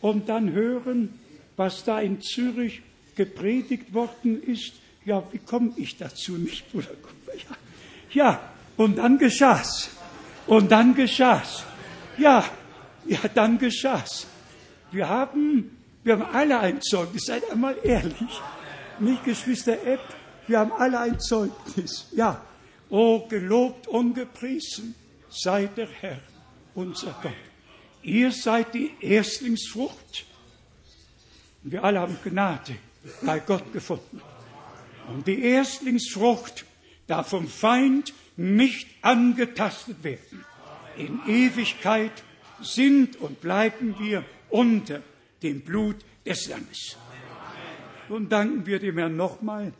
und 0.00 0.28
dann 0.28 0.52
hören, 0.52 1.20
was 1.56 1.84
da 1.84 2.00
in 2.00 2.22
Zürich 2.22 2.82
gepredigt 3.16 3.92
worden 3.92 4.42
ist. 4.42 4.72
Ja, 5.04 5.22
wie 5.32 5.38
komme 5.38 5.72
ich 5.76 5.96
dazu 5.96 6.32
nicht, 6.38 6.70
Bruder 6.72 6.94
Kupfer? 7.02 7.36
Ja, 7.36 7.56
ja, 8.12 8.40
und 8.76 8.96
dann 8.96 9.18
geschah's. 9.18 9.90
Und 10.46 10.72
dann 10.72 10.94
geschah's. 10.94 11.64
Ja, 12.16 12.44
ja, 13.06 13.18
dann 13.34 13.58
geschah's. 13.58 14.26
Wir 14.90 15.08
haben, 15.08 15.76
wir 16.02 16.14
haben 16.18 16.34
alle 16.34 16.58
ein 16.60 16.80
Zeugnis, 16.82 17.26
seid 17.26 17.50
einmal 17.50 17.76
ehrlich. 17.82 18.40
Nicht 18.98 19.24
Geschwister 19.24 19.82
Epp, 19.86 20.00
wir 20.46 20.58
haben 20.58 20.72
alle 20.72 20.98
ein 21.00 21.20
Zeugnis. 21.20 22.08
Ja, 22.12 22.42
Oh, 22.90 23.28
gelobt 23.28 23.86
und 23.86 24.14
gepriesen 24.14 24.96
sei 25.28 25.66
der 25.66 25.86
Herr, 25.86 26.18
unser 26.74 27.14
Gott. 27.22 27.32
Ihr 28.02 28.32
seid 28.32 28.74
die 28.74 28.90
Erstlingsfrucht. 29.00 30.26
Wir 31.62 31.84
alle 31.84 32.00
haben 32.00 32.18
Gnade 32.24 32.74
bei 33.22 33.38
Gott 33.38 33.72
gefunden. 33.72 34.20
Und 35.06 35.24
die 35.26 35.40
Erstlingsfrucht 35.40 36.64
darf 37.06 37.28
vom 37.28 37.46
Feind 37.46 38.12
nicht 38.36 38.88
angetastet 39.02 40.02
werden. 40.02 40.44
In 40.96 41.20
Ewigkeit 41.28 42.24
sind 42.62 43.16
und 43.20 43.40
bleiben 43.40 43.96
wir 43.98 44.24
unter 44.48 45.02
dem 45.42 45.60
Blut 45.62 45.96
des 46.24 46.48
Lammes. 46.48 46.96
Nun 48.08 48.28
danken 48.28 48.66
wir 48.66 48.78
dem 48.78 48.98
Herrn 48.98 49.16
nochmal 49.16 49.72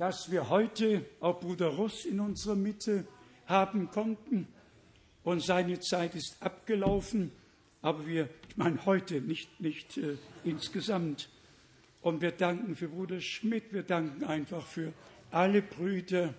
dass 0.00 0.30
wir 0.30 0.48
heute 0.48 1.04
auch 1.20 1.40
Bruder 1.40 1.66
Russ 1.66 2.06
in 2.06 2.20
unserer 2.20 2.56
Mitte 2.56 3.06
haben 3.44 3.90
konnten. 3.90 4.48
Und 5.24 5.44
seine 5.44 5.78
Zeit 5.80 6.14
ist 6.14 6.38
abgelaufen, 6.40 7.30
aber 7.82 8.06
wir, 8.06 8.30
ich 8.48 8.56
meine 8.56 8.82
heute, 8.86 9.20
nicht, 9.20 9.60
nicht 9.60 9.98
äh, 9.98 10.16
insgesamt. 10.42 11.28
Und 12.00 12.22
wir 12.22 12.30
danken 12.30 12.76
für 12.76 12.88
Bruder 12.88 13.20
Schmidt, 13.20 13.74
wir 13.74 13.82
danken 13.82 14.24
einfach 14.24 14.66
für 14.66 14.94
alle 15.30 15.60
Brüder, 15.60 16.32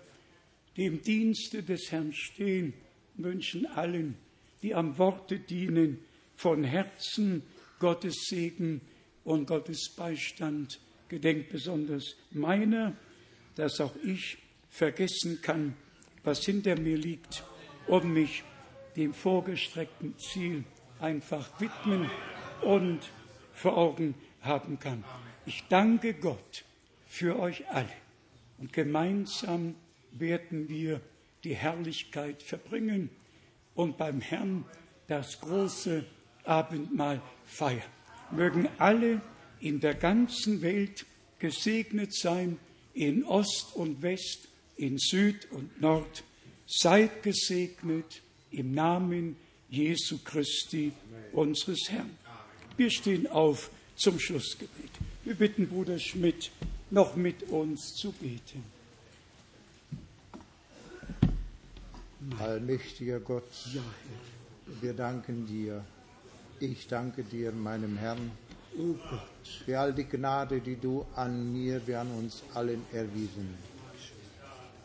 die 0.76 0.88
im 0.88 1.04
Dienste 1.04 1.62
des 1.62 1.92
Herrn 1.92 2.14
stehen, 2.14 2.74
wünschen 3.14 3.68
allen, 3.68 4.18
die 4.62 4.76
am 4.76 4.98
Worte 4.98 5.40
dienen, 5.40 6.00
von 6.36 6.64
Herzen 6.64 7.44
Gottes 7.80 8.26
Segen 8.28 8.82
und 9.24 9.48
Gottes 9.48 9.94
Beistand. 9.96 10.80
Gedenkt 11.08 11.50
besonders 11.50 12.16
meiner, 12.32 12.96
dass 13.56 13.80
auch 13.80 13.96
ich 14.04 14.38
vergessen 14.70 15.40
kann, 15.42 15.76
was 16.24 16.44
hinter 16.46 16.80
mir 16.80 16.98
liegt, 16.98 17.44
um 17.88 18.14
mich 18.14 18.44
dem 18.96 19.14
vorgestreckten 19.14 20.18
Ziel 20.18 20.64
einfach 21.00 21.60
widmen 21.60 22.10
und 22.62 23.00
vor 23.54 23.78
Augen 23.78 24.16
haben 24.42 24.80
kann. 24.80 25.04
Ich 25.46 25.64
danke 25.70 26.14
Gott 26.14 26.64
für 27.08 27.40
euch 27.40 27.68
alle 27.70 27.90
und 28.58 28.74
gemeinsam 28.74 29.76
werden 30.12 30.70
wir 30.70 31.02
die 31.44 31.56
Herrlichkeit 31.56 32.44
verbringen 32.44 33.10
und 33.76 33.98
beim 33.98 34.22
Herrn 34.22 34.66
das 35.08 35.40
große 35.40 36.06
Abendmahl 36.44 37.22
feiern. 37.46 37.82
Mögen 38.32 38.68
alle 38.78 39.22
in 39.60 39.80
der 39.80 39.94
ganzen 39.94 40.62
Welt 40.62 41.06
gesegnet 41.40 42.14
sein, 42.16 42.58
in 42.94 43.24
Ost 43.24 43.76
und 43.76 44.02
West, 44.02 44.48
in 44.78 44.98
Süd 44.98 45.48
und 45.52 45.82
Nord. 45.82 46.24
Seid 46.66 47.24
gesegnet 47.24 48.22
im 48.52 48.74
Namen 48.74 49.36
Jesu 49.70 50.20
Christi, 50.24 50.92
unseres 51.34 51.90
Herrn. 51.90 52.18
Wir 52.78 52.90
stehen 52.90 53.28
auf 53.28 53.70
zum 53.96 54.20
Schlussgebet. 54.20 54.92
Wir 55.24 55.36
bitten 55.36 55.68
Bruder 55.68 56.00
Schmidt, 56.00 56.52
noch 56.90 57.16
mit 57.16 57.44
uns 57.44 57.94
zu 57.96 58.12
beten. 58.12 58.64
Allmächtiger 62.40 63.20
Gott, 63.20 63.52
wir 64.80 64.94
danken 64.94 65.48
dir. 65.48 65.84
Ich 66.60 66.88
danke 66.88 67.24
dir, 67.24 67.52
meinem 67.52 67.98
Herrn, 67.98 68.32
für 69.66 69.80
all 69.80 69.92
die 69.94 70.06
Gnade, 70.06 70.60
die 70.62 70.76
du 70.76 71.06
an 71.16 71.52
mir, 71.52 71.82
wie 71.88 71.96
an 71.96 72.12
uns 72.12 72.44
allen 72.54 72.84
erwiesen. 72.94 73.56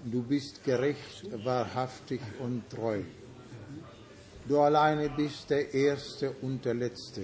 Du 0.05 0.23
bist 0.23 0.65
gerecht, 0.65 1.27
wahrhaftig 1.45 2.21
und 2.39 2.71
treu. 2.71 3.03
Du 4.49 4.61
alleine 4.61 5.11
bist 5.11 5.51
der 5.51 5.75
Erste 5.75 6.31
und 6.41 6.65
der 6.65 6.75
Letzte 6.75 7.21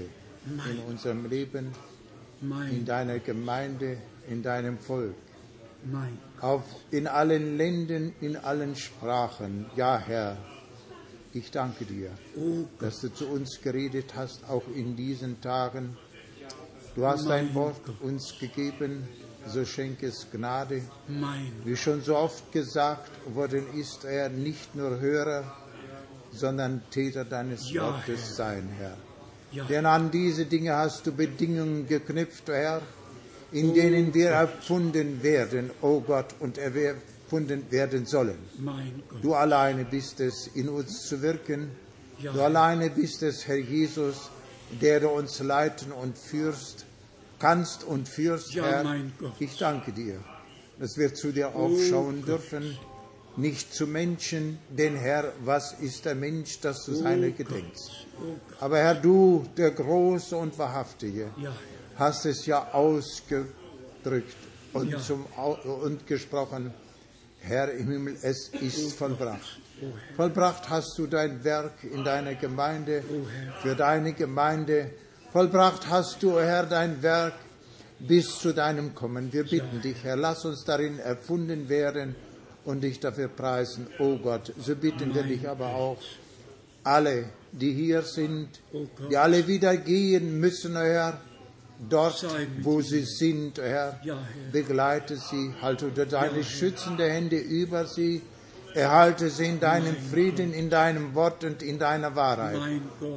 in 0.47 0.79
unserem 0.89 1.27
Leben, 1.27 1.73
in 2.71 2.85
deiner 2.85 3.19
Gemeinde, 3.21 3.97
in 4.29 4.43
deinem 4.43 4.79
Volk. 4.79 5.15
Auf, 6.43 6.65
in 6.91 7.07
allen 7.07 7.57
Ländern, 7.57 8.13
in 8.21 8.37
allen 8.37 8.75
Sprachen. 8.75 9.67
Ja, 9.77 9.97
Herr, 9.97 10.37
ich 11.33 11.53
danke 11.53 11.85
dir, 11.85 12.11
dass 12.81 13.01
du 13.01 13.15
zu 13.15 13.29
uns 13.29 13.61
geredet 13.63 14.15
hast, 14.17 14.45
auch 14.51 14.65
in 14.75 14.97
diesen 14.97 15.41
Tagen. 15.41 15.97
Du 16.97 17.07
hast 17.07 17.27
dein 17.29 17.55
Wort 17.55 17.81
uns 18.01 18.35
gegeben, 18.41 19.09
so 19.47 19.65
schenke 19.65 20.09
es 20.09 20.27
Gnade. 20.33 20.83
Wie 21.65 21.77
schon 21.77 22.03
so 22.03 22.17
oft 22.17 22.51
gesagt 22.53 23.09
worden 23.35 23.65
ist, 23.79 24.05
er 24.05 24.29
nicht 24.29 24.75
nur 24.75 24.99
Hörer, 24.99 25.45
sondern 26.33 26.83
Täter 26.91 27.25
deines 27.25 27.71
Ja, 27.71 27.85
Wortes 27.85 28.31
Herr. 28.31 28.35
sein, 28.35 28.69
Herr. 28.79 28.97
Ja. 29.53 29.65
Denn 29.65 29.87
an 29.87 30.11
diese 30.11 30.45
Dinge 30.47 30.75
hast 30.75 31.07
du 31.07 31.13
Bedingungen 31.13 31.87
geknüpft, 31.87 32.49
Herr, 32.49 32.83
in 33.53 33.75
denen 33.75 34.15
wir 34.15 34.31
erfunden 34.31 35.23
werden, 35.23 35.71
o 35.83 36.01
Gott, 36.01 36.35
und 36.41 36.59
erfunden 36.59 37.71
werden 37.71 38.07
sollen. 38.07 38.39
Du 39.21 39.35
alleine 39.35 39.85
bist 39.85 40.21
es, 40.21 40.49
in 40.55 40.69
uns 40.69 41.07
zu 41.07 41.21
wirken. 41.23 41.71
Du 42.23 42.41
alleine 42.41 42.91
bist 42.91 43.23
es, 43.23 43.47
Herr 43.47 43.57
Jesus, 43.57 44.31
der 44.81 45.01
du 45.01 45.09
uns 45.09 45.41
leiten 45.41 45.93
und 45.93 46.17
führst, 46.17 46.87
kannst 47.39 47.85
und 47.85 48.09
führst, 48.09 48.55
Herr. 48.55 48.85
Ich 49.39 49.57
danke 49.59 49.93
dir, 49.93 50.19
dass 50.79 50.97
wir 50.97 51.15
zu 51.15 51.33
dir 51.33 51.55
aufschauen 51.55 52.25
dürfen, 52.25 52.79
nicht 53.37 53.75
zu 53.75 53.87
Menschen, 53.87 54.59
denn 54.69 54.95
Herr, 54.95 55.33
was 55.45 55.73
ist 55.81 56.05
der 56.05 56.15
Mensch, 56.15 56.61
dass 56.61 56.85
du 56.85 56.95
seiner 56.95 57.31
gedenkst? 57.31 58.07
Oh. 58.21 58.35
Aber 58.61 58.79
Herr, 58.79 58.95
du, 58.95 59.45
der 59.57 59.71
Große 59.71 60.37
und 60.37 60.59
Wahrhaftige, 60.59 61.31
hast 62.03 62.27
es 62.27 62.47
ja 62.47 62.73
ausgedrückt 62.73 64.37
und, 64.73 64.91
Ja. 64.91 64.99
zum, 65.01 65.25
und 65.87 66.07
gesprochen, 66.07 66.73
Herr 67.41 67.71
im 67.73 67.91
Himmel, 67.91 68.17
es 68.23 68.49
ist 68.49 68.93
vollbracht. 68.95 69.61
Vollbracht 70.17 70.69
hast 70.71 70.97
du 70.99 71.07
dein 71.07 71.43
Werk 71.43 71.83
in 71.83 72.05
deiner 72.05 72.35
Gemeinde, 72.37 73.03
für 73.63 73.75
deine 73.75 74.13
Gemeinde. 74.13 74.91
Vollbracht 75.33 75.89
hast 75.89 76.23
du, 76.23 76.39
Herr, 76.39 76.67
dein 76.67 77.03
Werk 77.03 77.35
bis 77.99 78.39
zu 78.39 78.53
deinem 78.53 78.95
Kommen. 78.95 79.33
Wir 79.33 79.45
bitten 79.45 79.81
dich, 79.81 79.97
Herr, 80.05 80.17
lass 80.17 80.45
uns 80.45 80.65
darin 80.65 80.99
erfunden 80.99 81.69
werden 81.69 82.15
und 82.65 82.81
dich 82.83 83.01
dafür 83.01 83.29
preisen, 83.29 83.87
o 83.99 84.17
Gott. 84.19 84.53
So 84.61 84.77
bitten 84.77 85.15
wir 85.15 85.23
dich 85.25 85.49
aber 85.49 85.69
auch, 85.75 85.99
alle, 86.85 87.31
die 87.53 87.73
hier 87.73 88.03
sind, 88.03 88.49
die 89.11 89.17
alle 89.17 89.47
wieder 89.49 89.77
gehen 89.77 90.39
müssen, 90.39 90.77
Herr, 90.77 91.21
dort, 91.89 92.25
wo 92.63 92.81
sie 92.81 93.05
sind, 93.05 93.59
Herr, 93.59 94.01
begleite 94.51 95.17
sie, 95.17 95.55
halte 95.61 95.91
deine 95.91 96.45
schützende 96.45 97.09
Hände 97.09 97.39
über 97.39 97.87
sie, 97.87 98.23
erhalte 98.75 99.31
sie 99.31 99.47
in 99.47 99.61
deinem 99.61 99.97
Frieden, 99.97 100.53
in 100.53 100.71
deinem 100.71 101.15
Wort 101.15 101.45
und 101.45 101.63
in 101.63 101.79
deiner 101.79 102.15
Wahrheit. 102.17 102.59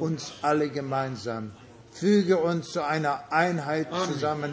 Uns 0.00 0.32
alle 0.42 0.68
gemeinsam. 0.68 1.52
Füge 1.92 2.38
uns 2.38 2.72
zu 2.72 2.84
einer 2.84 3.32
Einheit 3.32 3.88
zusammen, 4.06 4.52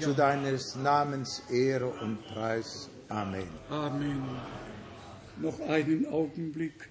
zu 0.00 0.14
deines 0.14 0.76
Namens 0.76 1.42
Ehre 1.50 1.88
und 1.88 2.26
Preis. 2.28 2.88
Amen. 3.08 3.48
Amen. 3.68 4.22
Noch 5.40 5.60
einen 5.60 6.06
Augenblick. 6.06 6.88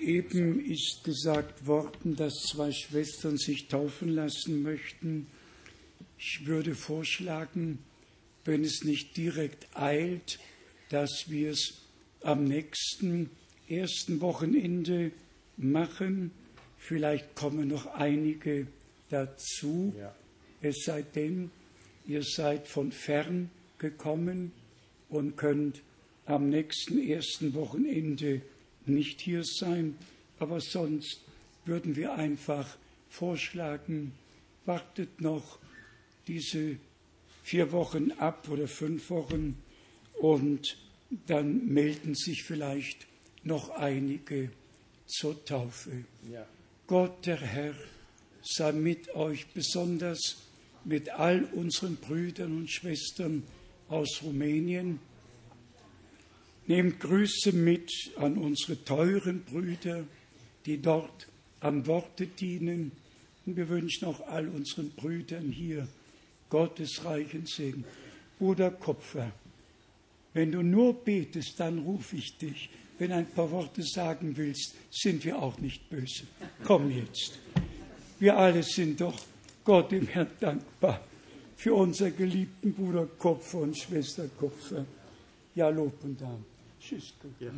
Eben 0.00 0.60
ist 0.64 1.04
gesagt 1.04 1.66
worden, 1.66 2.16
dass 2.16 2.34
zwei 2.50 2.72
Schwestern 2.72 3.36
sich 3.36 3.68
taufen 3.68 4.08
lassen 4.08 4.62
möchten. 4.62 5.28
Ich 6.22 6.44
würde 6.44 6.74
vorschlagen, 6.74 7.78
wenn 8.44 8.62
es 8.62 8.84
nicht 8.84 9.16
direkt 9.16 9.74
eilt, 9.74 10.38
dass 10.90 11.24
wir 11.28 11.52
es 11.52 11.86
am 12.20 12.44
nächsten 12.44 13.30
ersten 13.66 14.20
Wochenende 14.20 15.12
machen. 15.56 16.30
Vielleicht 16.76 17.34
kommen 17.34 17.68
noch 17.68 17.86
einige 17.94 18.66
dazu. 19.08 19.94
Es 20.60 20.84
sei 20.84 21.00
denn, 21.00 21.50
ihr 22.06 22.22
seid 22.22 22.68
von 22.68 22.92
fern 22.92 23.50
gekommen 23.78 24.52
und 25.08 25.38
könnt 25.38 25.80
am 26.26 26.50
nächsten 26.50 27.02
ersten 27.02 27.54
Wochenende 27.54 28.42
nicht 28.84 29.22
hier 29.22 29.42
sein. 29.42 29.96
Aber 30.38 30.60
sonst 30.60 31.22
würden 31.64 31.96
wir 31.96 32.12
einfach 32.12 32.76
vorschlagen, 33.08 34.12
wartet 34.66 35.22
noch 35.22 35.58
diese 36.26 36.76
vier 37.42 37.72
Wochen 37.72 38.12
ab 38.12 38.48
oder 38.48 38.68
fünf 38.68 39.10
Wochen 39.10 39.56
und 40.20 40.76
dann 41.26 41.66
melden 41.66 42.14
sich 42.14 42.44
vielleicht 42.44 43.06
noch 43.42 43.70
einige 43.70 44.50
zur 45.06 45.44
Taufe. 45.44 46.04
Gott, 46.86 47.26
der 47.26 47.40
Herr, 47.40 47.74
sei 48.42 48.72
mit 48.72 49.14
euch, 49.14 49.46
besonders 49.48 50.42
mit 50.84 51.10
all 51.10 51.44
unseren 51.44 51.96
Brüdern 51.96 52.56
und 52.56 52.70
Schwestern 52.70 53.42
aus 53.88 54.22
Rumänien. 54.22 55.00
Nehmt 56.66 57.00
Grüße 57.00 57.52
mit 57.52 57.90
an 58.16 58.38
unsere 58.38 58.82
teuren 58.84 59.42
Brüder, 59.44 60.04
die 60.66 60.80
dort 60.80 61.28
am 61.60 61.86
Worte 61.86 62.26
dienen. 62.26 62.92
Und 63.44 63.56
wir 63.56 63.68
wünschen 63.68 64.06
auch 64.06 64.20
all 64.28 64.48
unseren 64.48 64.90
Brüdern 64.90 65.50
hier 65.50 65.88
Gottes 66.50 67.04
reichen 67.04 67.46
Segen. 67.46 67.84
Bruder 68.38 68.70
Kopfer, 68.70 69.32
wenn 70.34 70.52
du 70.52 70.62
nur 70.62 70.94
betest, 70.94 71.58
dann 71.58 71.78
rufe 71.78 72.16
ich 72.16 72.36
dich. 72.36 72.70
Wenn 72.98 73.12
ein 73.12 73.26
paar 73.26 73.50
Worte 73.50 73.82
sagen 73.82 74.36
willst, 74.36 74.74
sind 74.90 75.24
wir 75.24 75.40
auch 75.40 75.58
nicht 75.58 75.88
böse. 75.88 76.24
Komm 76.64 76.90
jetzt. 76.90 77.38
Wir 78.18 78.36
alle 78.36 78.62
sind 78.62 79.00
doch 79.00 79.18
Gott 79.64 79.92
im 79.92 80.06
Herrn 80.06 80.30
dankbar 80.38 81.00
für 81.56 81.74
unseren 81.74 82.16
geliebten 82.16 82.72
Bruder 82.74 83.06
Kopfer 83.18 83.58
und 83.58 83.78
Schwester 83.78 84.28
Kopfer. 84.38 84.84
Ja, 85.54 85.68
Lob 85.70 86.04
und 86.04 86.20
Dank. 86.20 86.44
Tschüss, 86.78 87.14
prière. 87.22 87.52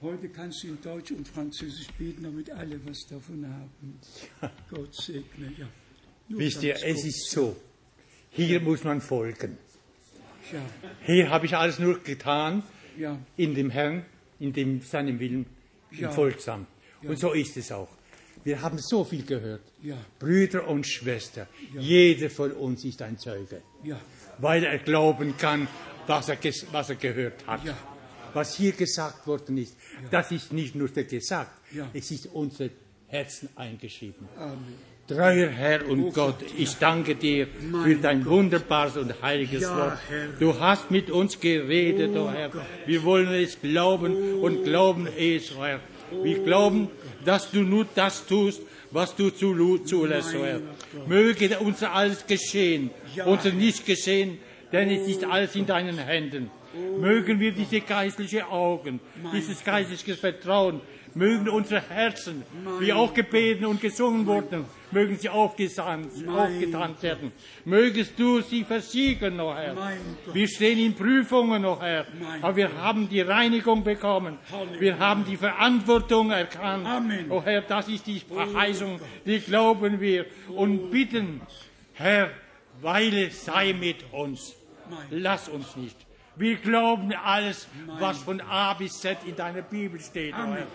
Heute 0.00 0.28
kannst 0.28 0.62
du 0.62 0.68
in 0.68 0.82
Deutsch 0.82 1.12
und 1.12 1.26
Französisch 1.26 1.88
beten, 1.98 2.24
damit 2.24 2.50
alle 2.50 2.78
was 2.86 3.06
davon 3.08 3.46
haben. 3.46 3.98
Gott 4.70 4.94
segne, 4.94 5.52
ja. 5.56 5.68
Wisst 6.28 6.62
ihr, 6.62 6.74
es 6.82 7.04
ist 7.04 7.30
so. 7.30 7.56
Hier 8.30 8.60
muss 8.60 8.82
man 8.84 9.00
folgen. 9.00 9.58
Ja. 10.52 10.60
Hier 11.04 11.30
habe 11.30 11.46
ich 11.46 11.56
alles 11.56 11.78
nur 11.78 12.00
getan 12.00 12.62
Ja. 12.98 13.18
in 13.36 13.54
dem 13.54 13.70
Herrn, 13.70 14.04
in 14.40 14.52
dem 14.52 14.80
seinem 14.82 15.18
Willen, 15.20 15.46
Ja. 15.90 16.10
folgsam. 16.10 16.66
Und 17.02 17.18
so 17.18 17.32
ist 17.32 17.56
es 17.56 17.70
auch. 17.72 17.88
Wir 18.44 18.60
haben 18.60 18.78
so 18.78 19.04
viel 19.04 19.24
gehört. 19.24 19.62
Brüder 20.18 20.66
und 20.68 20.86
Schwestern, 20.86 21.46
jeder 21.78 22.28
von 22.30 22.52
uns 22.52 22.84
ist 22.84 23.00
ein 23.02 23.16
Zeuge, 23.18 23.62
weil 24.38 24.64
er 24.64 24.78
glauben 24.78 25.36
kann, 25.38 25.66
was 26.06 26.28
er, 26.28 26.38
was 26.72 26.90
er 26.90 26.96
gehört 26.96 27.46
hat. 27.46 27.60
Was 28.34 28.56
hier 28.56 28.72
gesagt 28.72 29.26
worden 29.26 29.56
ist, 29.58 29.76
das 30.10 30.30
ist 30.32 30.52
nicht 30.52 30.74
nur 30.74 30.88
gesagt, 30.88 31.52
es 31.94 32.10
ist 32.10 32.26
unser 32.26 32.68
Herzen 33.06 33.48
eingeschrieben. 33.54 34.28
Amen. 34.36 34.74
Treuer 35.06 35.48
Herr 35.50 35.86
und 35.86 36.00
Oh 36.04 36.10
Gott, 36.12 36.36
ich 36.56 36.76
danke 36.78 37.14
dir 37.14 37.46
für 37.84 37.94
dein 37.96 38.24
wunderbares 38.24 38.96
und 38.96 39.14
heiliges 39.20 39.68
Wort. 39.68 39.98
Du 40.40 40.58
hast 40.58 40.90
mit 40.90 41.10
uns 41.10 41.38
geredet, 41.38 42.12
Oh 42.14 42.20
oh 42.26 42.30
Herr. 42.30 42.50
Wir 42.86 43.02
wollen 43.04 43.28
es 43.34 43.60
glauben 43.60 44.40
und 44.40 44.64
glauben 44.64 45.06
es, 45.06 45.52
oh 45.58 45.62
Herr. 45.64 45.80
Wir 46.22 46.38
glauben, 46.42 46.88
dass 47.24 47.50
du 47.50 47.60
nur 47.62 47.86
das 47.94 48.24
tust, 48.26 48.62
was 48.90 49.14
du 49.14 49.28
zu- 49.30 49.78
zulässt, 49.84 50.34
oh 50.40 50.44
Herr. 50.44 50.60
Möge 51.06 51.58
unser 51.58 51.92
alles 51.92 52.26
geschehen, 52.26 52.90
unser 53.26 53.50
nicht 53.50 53.84
geschehen, 53.84 54.38
denn 54.72 54.90
es 54.90 55.06
ist 55.06 55.24
alles 55.24 55.54
in 55.54 55.66
deinen 55.66 55.98
Händen. 55.98 56.50
Mögen 56.98 57.38
wir 57.40 57.52
diese 57.52 57.80
geistliche 57.82 58.48
Augen, 58.48 59.00
dieses 59.34 59.62
geistliche 59.62 60.14
Vertrauen, 60.16 60.80
mögen 61.14 61.48
unsere 61.48 61.80
Herzen, 61.88 62.42
wie 62.80 62.92
auch 62.92 63.14
gebeten 63.14 63.66
und 63.66 63.80
gesungen 63.80 64.26
wurden, 64.26 64.64
mögen 64.90 65.16
sie 65.16 65.28
aufgetanzt 65.28 67.02
werden. 67.02 67.32
Mögest 67.64 68.18
du 68.18 68.40
sie 68.40 68.64
versiegeln, 68.64 69.38
oh 69.40 69.54
Herr. 69.54 69.74
Mein. 69.74 69.98
Wir 70.32 70.48
stehen 70.48 70.78
in 70.78 70.94
Prüfungen, 70.94 71.64
oh 71.64 71.80
Herr, 71.80 72.06
Mein 72.20 72.42
aber 72.42 72.56
wir 72.56 72.76
haben 72.76 73.08
die 73.08 73.20
Reinigung 73.20 73.84
bekommen. 73.84 74.38
Wir 74.78 74.98
haben 74.98 75.24
die 75.24 75.36
Verantwortung 75.36 76.30
erkannt. 76.30 76.86
Amen. 76.86 77.30
Oh 77.30 77.42
Herr, 77.42 77.62
das 77.62 77.88
ist 77.88 78.06
die 78.06 78.20
Verheißung, 78.20 79.00
die 79.24 79.40
glauben 79.40 80.00
wir 80.00 80.26
und 80.48 80.90
bitten, 80.90 81.40
Herr, 81.94 82.30
Weile 82.80 83.30
sei 83.30 83.72
mit 83.72 84.04
uns. 84.12 84.56
Mein 84.90 85.06
Lass 85.10 85.48
uns 85.48 85.76
nicht. 85.76 85.96
Wir 86.36 86.56
glauben 86.56 87.12
alles, 87.12 87.68
was 88.00 88.18
von 88.18 88.40
A 88.40 88.74
bis 88.74 89.00
Z 89.00 89.18
in 89.24 89.36
deiner 89.36 89.62
Bibel 89.62 90.00
steht. 90.00 90.34
oh 90.34 90.42
Amen. 90.42 90.66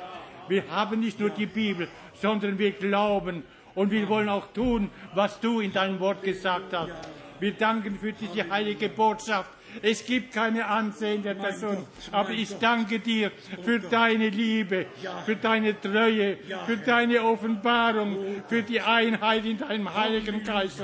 Wir 0.50 0.64
haben 0.70 1.00
nicht 1.00 1.20
nur 1.20 1.30
die 1.30 1.46
Bibel, 1.46 1.88
sondern 2.14 2.58
wir 2.58 2.72
glauben 2.72 3.44
und 3.76 3.92
wir 3.92 4.10
wollen 4.10 4.30
auch 4.30 4.52
tun, 4.52 4.90
was 5.14 5.40
du 5.40 5.60
in 5.60 5.72
deinem 5.72 6.00
Wort 6.00 6.24
gesagt 6.24 6.74
hast. 6.74 6.92
Wir 7.40 7.54
danken 7.54 7.98
für 7.98 8.12
diese 8.12 8.50
heilige 8.50 8.90
Botschaft. 8.90 9.52
Es 9.82 10.04
gibt 10.04 10.34
keine 10.34 10.66
Ansehen 10.66 11.22
der 11.22 11.36
Person, 11.36 11.86
aber 12.12 12.32
ich 12.32 12.58
danke 12.58 13.00
dir 13.00 13.32
für 13.64 13.80
deine 13.80 14.30
Liebe, 14.30 14.88
für 15.26 15.36
deine 15.36 15.80
Treue, 15.80 16.38
für 16.66 16.78
deine 16.78 17.24
Offenbarung, 17.24 18.18
für 18.48 18.64
die 18.64 18.82
Einheit 18.82 19.46
in 19.46 19.60
deinem 19.60 19.94
Heiligen 19.94 20.44
Geist. 20.44 20.84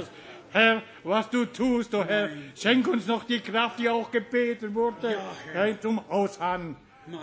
Herr, 0.52 0.84
was 1.04 1.30
du 1.30 1.46
tust, 1.46 1.94
oh 1.96 2.06
Herr, 2.06 2.30
schenk 2.56 2.88
uns 2.88 3.08
noch 3.08 3.24
die 3.26 3.40
Kraft, 3.40 3.80
die 3.80 3.90
auch 3.90 4.10
gebeten 4.10 4.74
wurde. 4.74 5.18
Herr, 5.52 5.82
zum 5.82 6.00
Ausharren. 6.08 6.78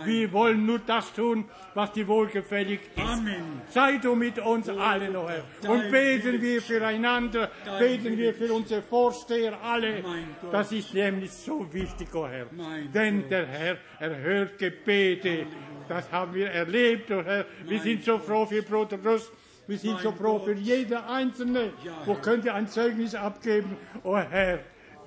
Wir 0.05 0.31
wollen 0.31 0.65
nur 0.65 0.79
das 0.79 1.11
tun, 1.13 1.45
was 1.73 1.91
dir 1.91 2.07
wohlgefällig 2.07 2.79
ist. 2.95 3.05
Amen. 3.05 3.61
Sei 3.69 3.97
du 3.97 4.15
mit 4.15 4.39
uns 4.39 4.69
allen, 4.69 5.15
oh 5.15 5.27
Herr. 5.27 5.43
Und 5.69 5.91
beten 5.91 6.41
wir 6.41 6.61
füreinander, 6.61 7.51
beten 7.79 8.17
wir 8.17 8.33
für 8.33 8.53
unsere 8.53 8.81
Vorsteher 8.81 9.61
alle. 9.61 10.03
Das 10.51 10.71
ist 10.71 10.93
nämlich 10.93 11.31
so 11.31 11.71
wichtig, 11.73 12.07
oh 12.13 12.27
Herr. 12.27 12.47
Denn 12.93 13.27
der 13.29 13.45
Herr 13.45 13.77
erhört 13.99 14.57
Gebete. 14.57 15.47
Das 15.89 16.11
haben 16.11 16.33
wir 16.33 16.49
erlebt, 16.49 17.11
oh 17.11 17.23
Herr. 17.23 17.45
Wir 17.65 17.79
sind 17.79 18.03
so 18.03 18.19
froh 18.19 18.45
für 18.45 18.61
Bruder 18.61 18.97
Russ. 19.03 19.31
Wir 19.67 19.77
sind 19.77 19.99
so 19.99 20.11
froh 20.11 20.39
für 20.39 20.53
jeder 20.53 21.09
Einzelne. 21.09 21.71
Wo 22.05 22.15
könnt 22.15 22.45
ihr 22.45 22.53
ein 22.53 22.67
Zeugnis 22.67 23.15
abgeben? 23.15 23.77
Oh 24.03 24.17
Herr, 24.17 24.59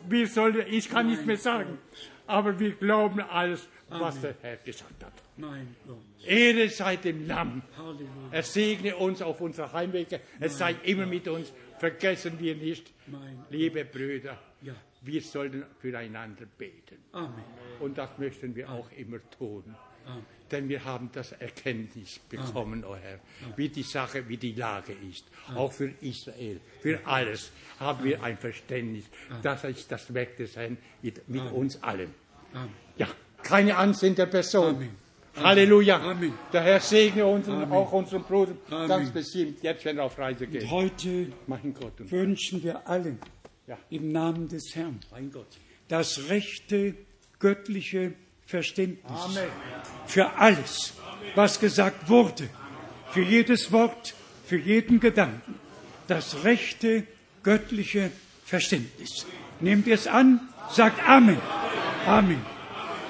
wir 0.08 0.26
sollen, 0.26 0.64
ich 0.68 0.88
kann 0.88 1.08
nicht 1.08 1.26
mehr 1.26 1.36
sagen, 1.36 1.78
aber 2.26 2.58
wir 2.58 2.72
glauben 2.72 3.20
alles, 3.20 3.68
was 3.88 4.20
der 4.20 4.34
Herr 4.42 4.56
gesagt 4.56 5.04
hat. 5.04 5.12
Ehre 6.24 6.68
sei 6.68 6.96
dem 6.96 7.26
Lamm. 7.26 7.62
Halleluja. 7.76 8.08
Er 8.32 8.42
segne 8.42 8.96
uns 8.96 9.22
auf 9.22 9.40
unserer 9.40 9.72
Heimwege. 9.72 10.20
Er 10.40 10.50
sei 10.50 10.74
immer 10.84 11.06
mit 11.06 11.28
uns. 11.28 11.52
Vergessen 11.78 12.38
wir 12.38 12.54
nicht, 12.56 12.90
liebe 13.50 13.84
Brüder, 13.84 14.38
Ja. 14.62 14.74
wir 15.02 15.20
sollten 15.20 15.64
füreinander 15.78 16.46
beten. 16.58 16.96
Amen. 17.12 17.44
Und 17.80 17.98
das 17.98 18.16
möchten 18.18 18.54
wir 18.56 18.70
auch 18.70 18.90
immer 18.92 19.18
tun. 19.38 19.62
Amen. 20.06 20.24
Denn 20.50 20.68
wir 20.68 20.84
haben 20.84 21.10
das 21.12 21.32
Erkenntnis 21.32 22.18
bekommen, 22.30 22.84
o 22.84 22.94
Herr, 22.96 23.18
wie 23.56 23.68
die 23.68 23.82
Sache, 23.82 24.26
wie 24.28 24.36
die 24.36 24.52
Lage 24.54 24.94
ist. 25.10 25.26
Auch 25.54 25.72
für 25.72 25.92
Israel, 26.00 26.60
für 26.80 27.04
alles 27.06 27.50
haben 27.80 28.04
wir 28.04 28.22
ein 28.22 28.38
Verständnis. 28.38 29.04
Das 29.42 29.64
ist 29.64 29.90
das 29.92 30.14
Werk 30.14 30.36
des 30.36 30.56
Herrn 30.56 30.78
mit, 31.02 31.20
uns 31.52 31.82
allen. 31.82 32.14
Amen. 32.54 32.70
Ja, 32.96 33.08
keine 33.46 33.76
Ansehen 33.76 34.14
der 34.14 34.26
Person. 34.26 34.76
Amen. 34.76 34.90
Halleluja. 35.42 36.00
Amen. 36.00 36.32
Der 36.52 36.62
Herr 36.62 36.80
segne 36.80 37.26
uns 37.26 37.46
und 37.48 37.70
auch 37.70 37.92
unseren 37.92 38.22
Bruder 38.22 38.52
Amen. 38.70 38.88
ganz 38.88 39.10
bestimmt, 39.10 39.62
jetzt 39.62 39.84
wenn 39.84 39.98
er 39.98 40.04
auf 40.04 40.18
Reise 40.18 40.46
geht. 40.46 40.62
Und 40.62 40.70
heute 40.70 41.32
wünschen 41.98 42.62
wir 42.62 42.88
allen 42.88 43.18
Ja. 43.66 43.76
im 43.90 44.12
Namen 44.12 44.48
des 44.48 44.74
Herrn 44.74 45.00
das 45.88 46.28
rechte 46.28 46.94
göttliche 47.38 48.14
Verständnis 48.46 49.10
Amen. 49.12 49.48
für 50.06 50.32
alles, 50.38 50.94
was 51.34 51.60
gesagt 51.60 52.08
wurde, 52.08 52.48
für 53.10 53.22
jedes 53.22 53.72
Wort, 53.72 54.14
für 54.46 54.56
jeden 54.56 55.00
Gedanken, 55.00 55.54
das 56.08 56.44
rechte 56.44 57.06
göttliche 57.42 58.10
Verständnis. 58.44 59.26
Nehmt 59.60 59.86
ihr 59.86 59.94
es 59.94 60.06
an, 60.06 60.48
sagt 60.70 61.06
Amen. 61.08 61.38
Amen. 62.06 62.55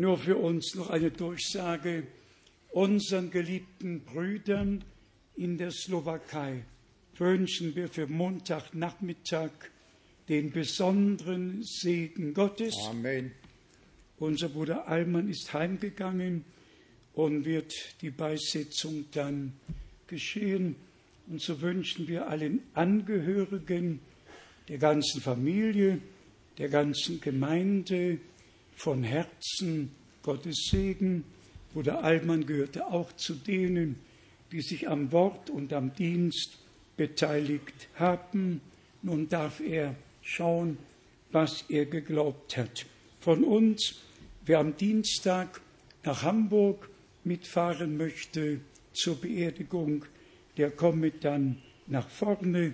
Nur 0.00 0.16
für 0.16 0.38
uns 0.38 0.74
noch 0.76 0.88
eine 0.88 1.10
Durchsage. 1.10 2.04
Unseren 2.70 3.30
geliebten 3.30 4.00
Brüdern 4.00 4.82
in 5.36 5.58
der 5.58 5.72
Slowakei 5.72 6.64
wünschen 7.18 7.76
wir 7.76 7.86
für 7.86 8.06
Montagnachmittag 8.06 9.50
den 10.30 10.52
besonderen 10.52 11.62
Segen 11.64 12.32
Gottes. 12.32 12.74
Amen. 12.88 13.32
Unser 14.16 14.48
Bruder 14.48 14.88
Allmann 14.88 15.28
ist 15.28 15.52
heimgegangen 15.52 16.46
und 17.12 17.44
wird 17.44 17.74
die 18.00 18.08
Beisetzung 18.08 19.04
dann 19.12 19.52
geschehen. 20.06 20.76
Und 21.28 21.42
so 21.42 21.60
wünschen 21.60 22.08
wir 22.08 22.26
allen 22.26 22.62
Angehörigen, 22.72 24.00
der 24.66 24.78
ganzen 24.78 25.20
Familie, 25.20 26.00
der 26.56 26.70
ganzen 26.70 27.20
Gemeinde 27.20 28.18
von 28.80 29.02
Herzen 29.02 29.90
Gottes 30.22 30.68
Segen. 30.70 31.24
Bruder 31.74 32.02
Allmann 32.02 32.46
gehörte 32.46 32.86
auch 32.86 33.12
zu 33.12 33.34
denen, 33.34 33.96
die 34.52 34.62
sich 34.62 34.88
am 34.88 35.12
Wort 35.12 35.50
und 35.50 35.74
am 35.74 35.94
Dienst 35.94 36.58
beteiligt 36.96 37.88
haben. 37.96 38.62
Nun 39.02 39.28
darf 39.28 39.60
er 39.60 39.96
schauen, 40.22 40.78
was 41.30 41.66
er 41.68 41.84
geglaubt 41.84 42.56
hat. 42.56 42.86
Von 43.20 43.44
uns, 43.44 43.96
wer 44.46 44.60
am 44.60 44.74
Dienstag 44.78 45.60
nach 46.02 46.22
Hamburg 46.22 46.88
mitfahren 47.22 47.98
möchte 47.98 48.60
zur 48.94 49.20
Beerdigung, 49.20 50.06
der 50.56 50.70
komme 50.70 51.10
dann 51.10 51.60
nach 51.86 52.08
vorne, 52.08 52.72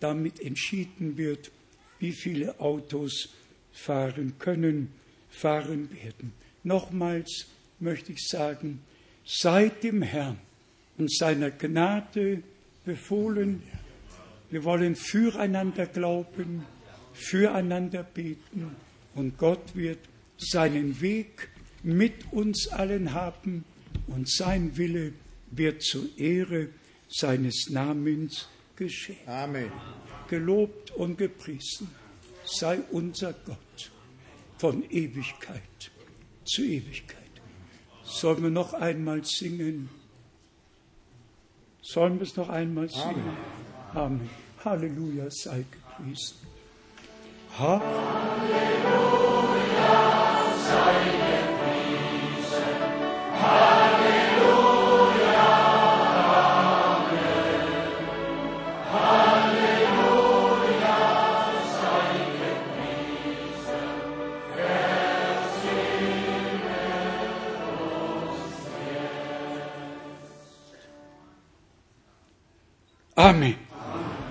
damit 0.00 0.40
entschieden 0.40 1.16
wird, 1.16 1.52
wie 2.00 2.12
viele 2.12 2.58
Autos 2.58 3.28
fahren 3.72 4.34
können, 4.40 4.90
fahren 5.34 5.90
werden. 6.02 6.32
Nochmals 6.62 7.46
möchte 7.80 8.12
ich 8.12 8.26
sagen, 8.28 8.80
seid 9.26 9.82
dem 9.82 10.02
Herrn 10.02 10.38
und 10.96 11.12
seiner 11.12 11.50
Gnade 11.50 12.42
befohlen. 12.84 13.62
Wir 14.50 14.64
wollen 14.64 14.94
füreinander 14.94 15.86
glauben, 15.86 16.64
füreinander 17.12 18.02
beten 18.02 18.76
und 19.14 19.36
Gott 19.38 19.74
wird 19.74 19.98
seinen 20.38 21.00
Weg 21.00 21.48
mit 21.82 22.32
uns 22.32 22.68
allen 22.68 23.12
haben 23.12 23.64
und 24.06 24.30
sein 24.30 24.76
Wille 24.76 25.12
wird 25.50 25.82
zur 25.82 26.06
Ehre 26.16 26.68
seines 27.08 27.68
Namens 27.70 28.48
geschehen. 28.76 29.26
Amen. 29.26 29.70
Gelobt 30.28 30.90
und 30.92 31.18
gepriesen 31.18 31.88
sei 32.44 32.80
unser 32.90 33.32
Gott 33.32 33.90
von 34.64 34.82
Ewigkeit 34.90 35.90
zu 36.46 36.62
Ewigkeit. 36.62 37.18
Sollen 38.02 38.42
wir 38.42 38.48
noch 38.48 38.72
einmal 38.72 39.22
singen? 39.22 39.90
Sollen 41.82 42.18
wir 42.18 42.22
es 42.22 42.34
noch 42.34 42.48
einmal 42.48 42.88
singen? 42.88 43.36
Amen. 43.92 44.20
Amen. 44.20 44.30
Halleluja, 44.64 45.30
sei 45.30 45.66
gepriesen. 45.70 46.38
Halleluja, 47.58 47.84
sei 50.66 50.94
gepriesen. 51.10 51.33
Amen. 73.24 73.54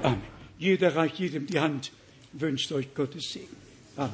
Amen. 0.04 0.22
Jeder 0.60 0.96
reicht 0.96 1.18
jedem 1.18 1.48
die 1.48 1.60
Hand, 1.60 1.92
wünscht 2.34 2.72
euch 2.72 2.94
Gottes 2.94 3.32
Segen. 3.32 3.56
Amen. 3.98 4.14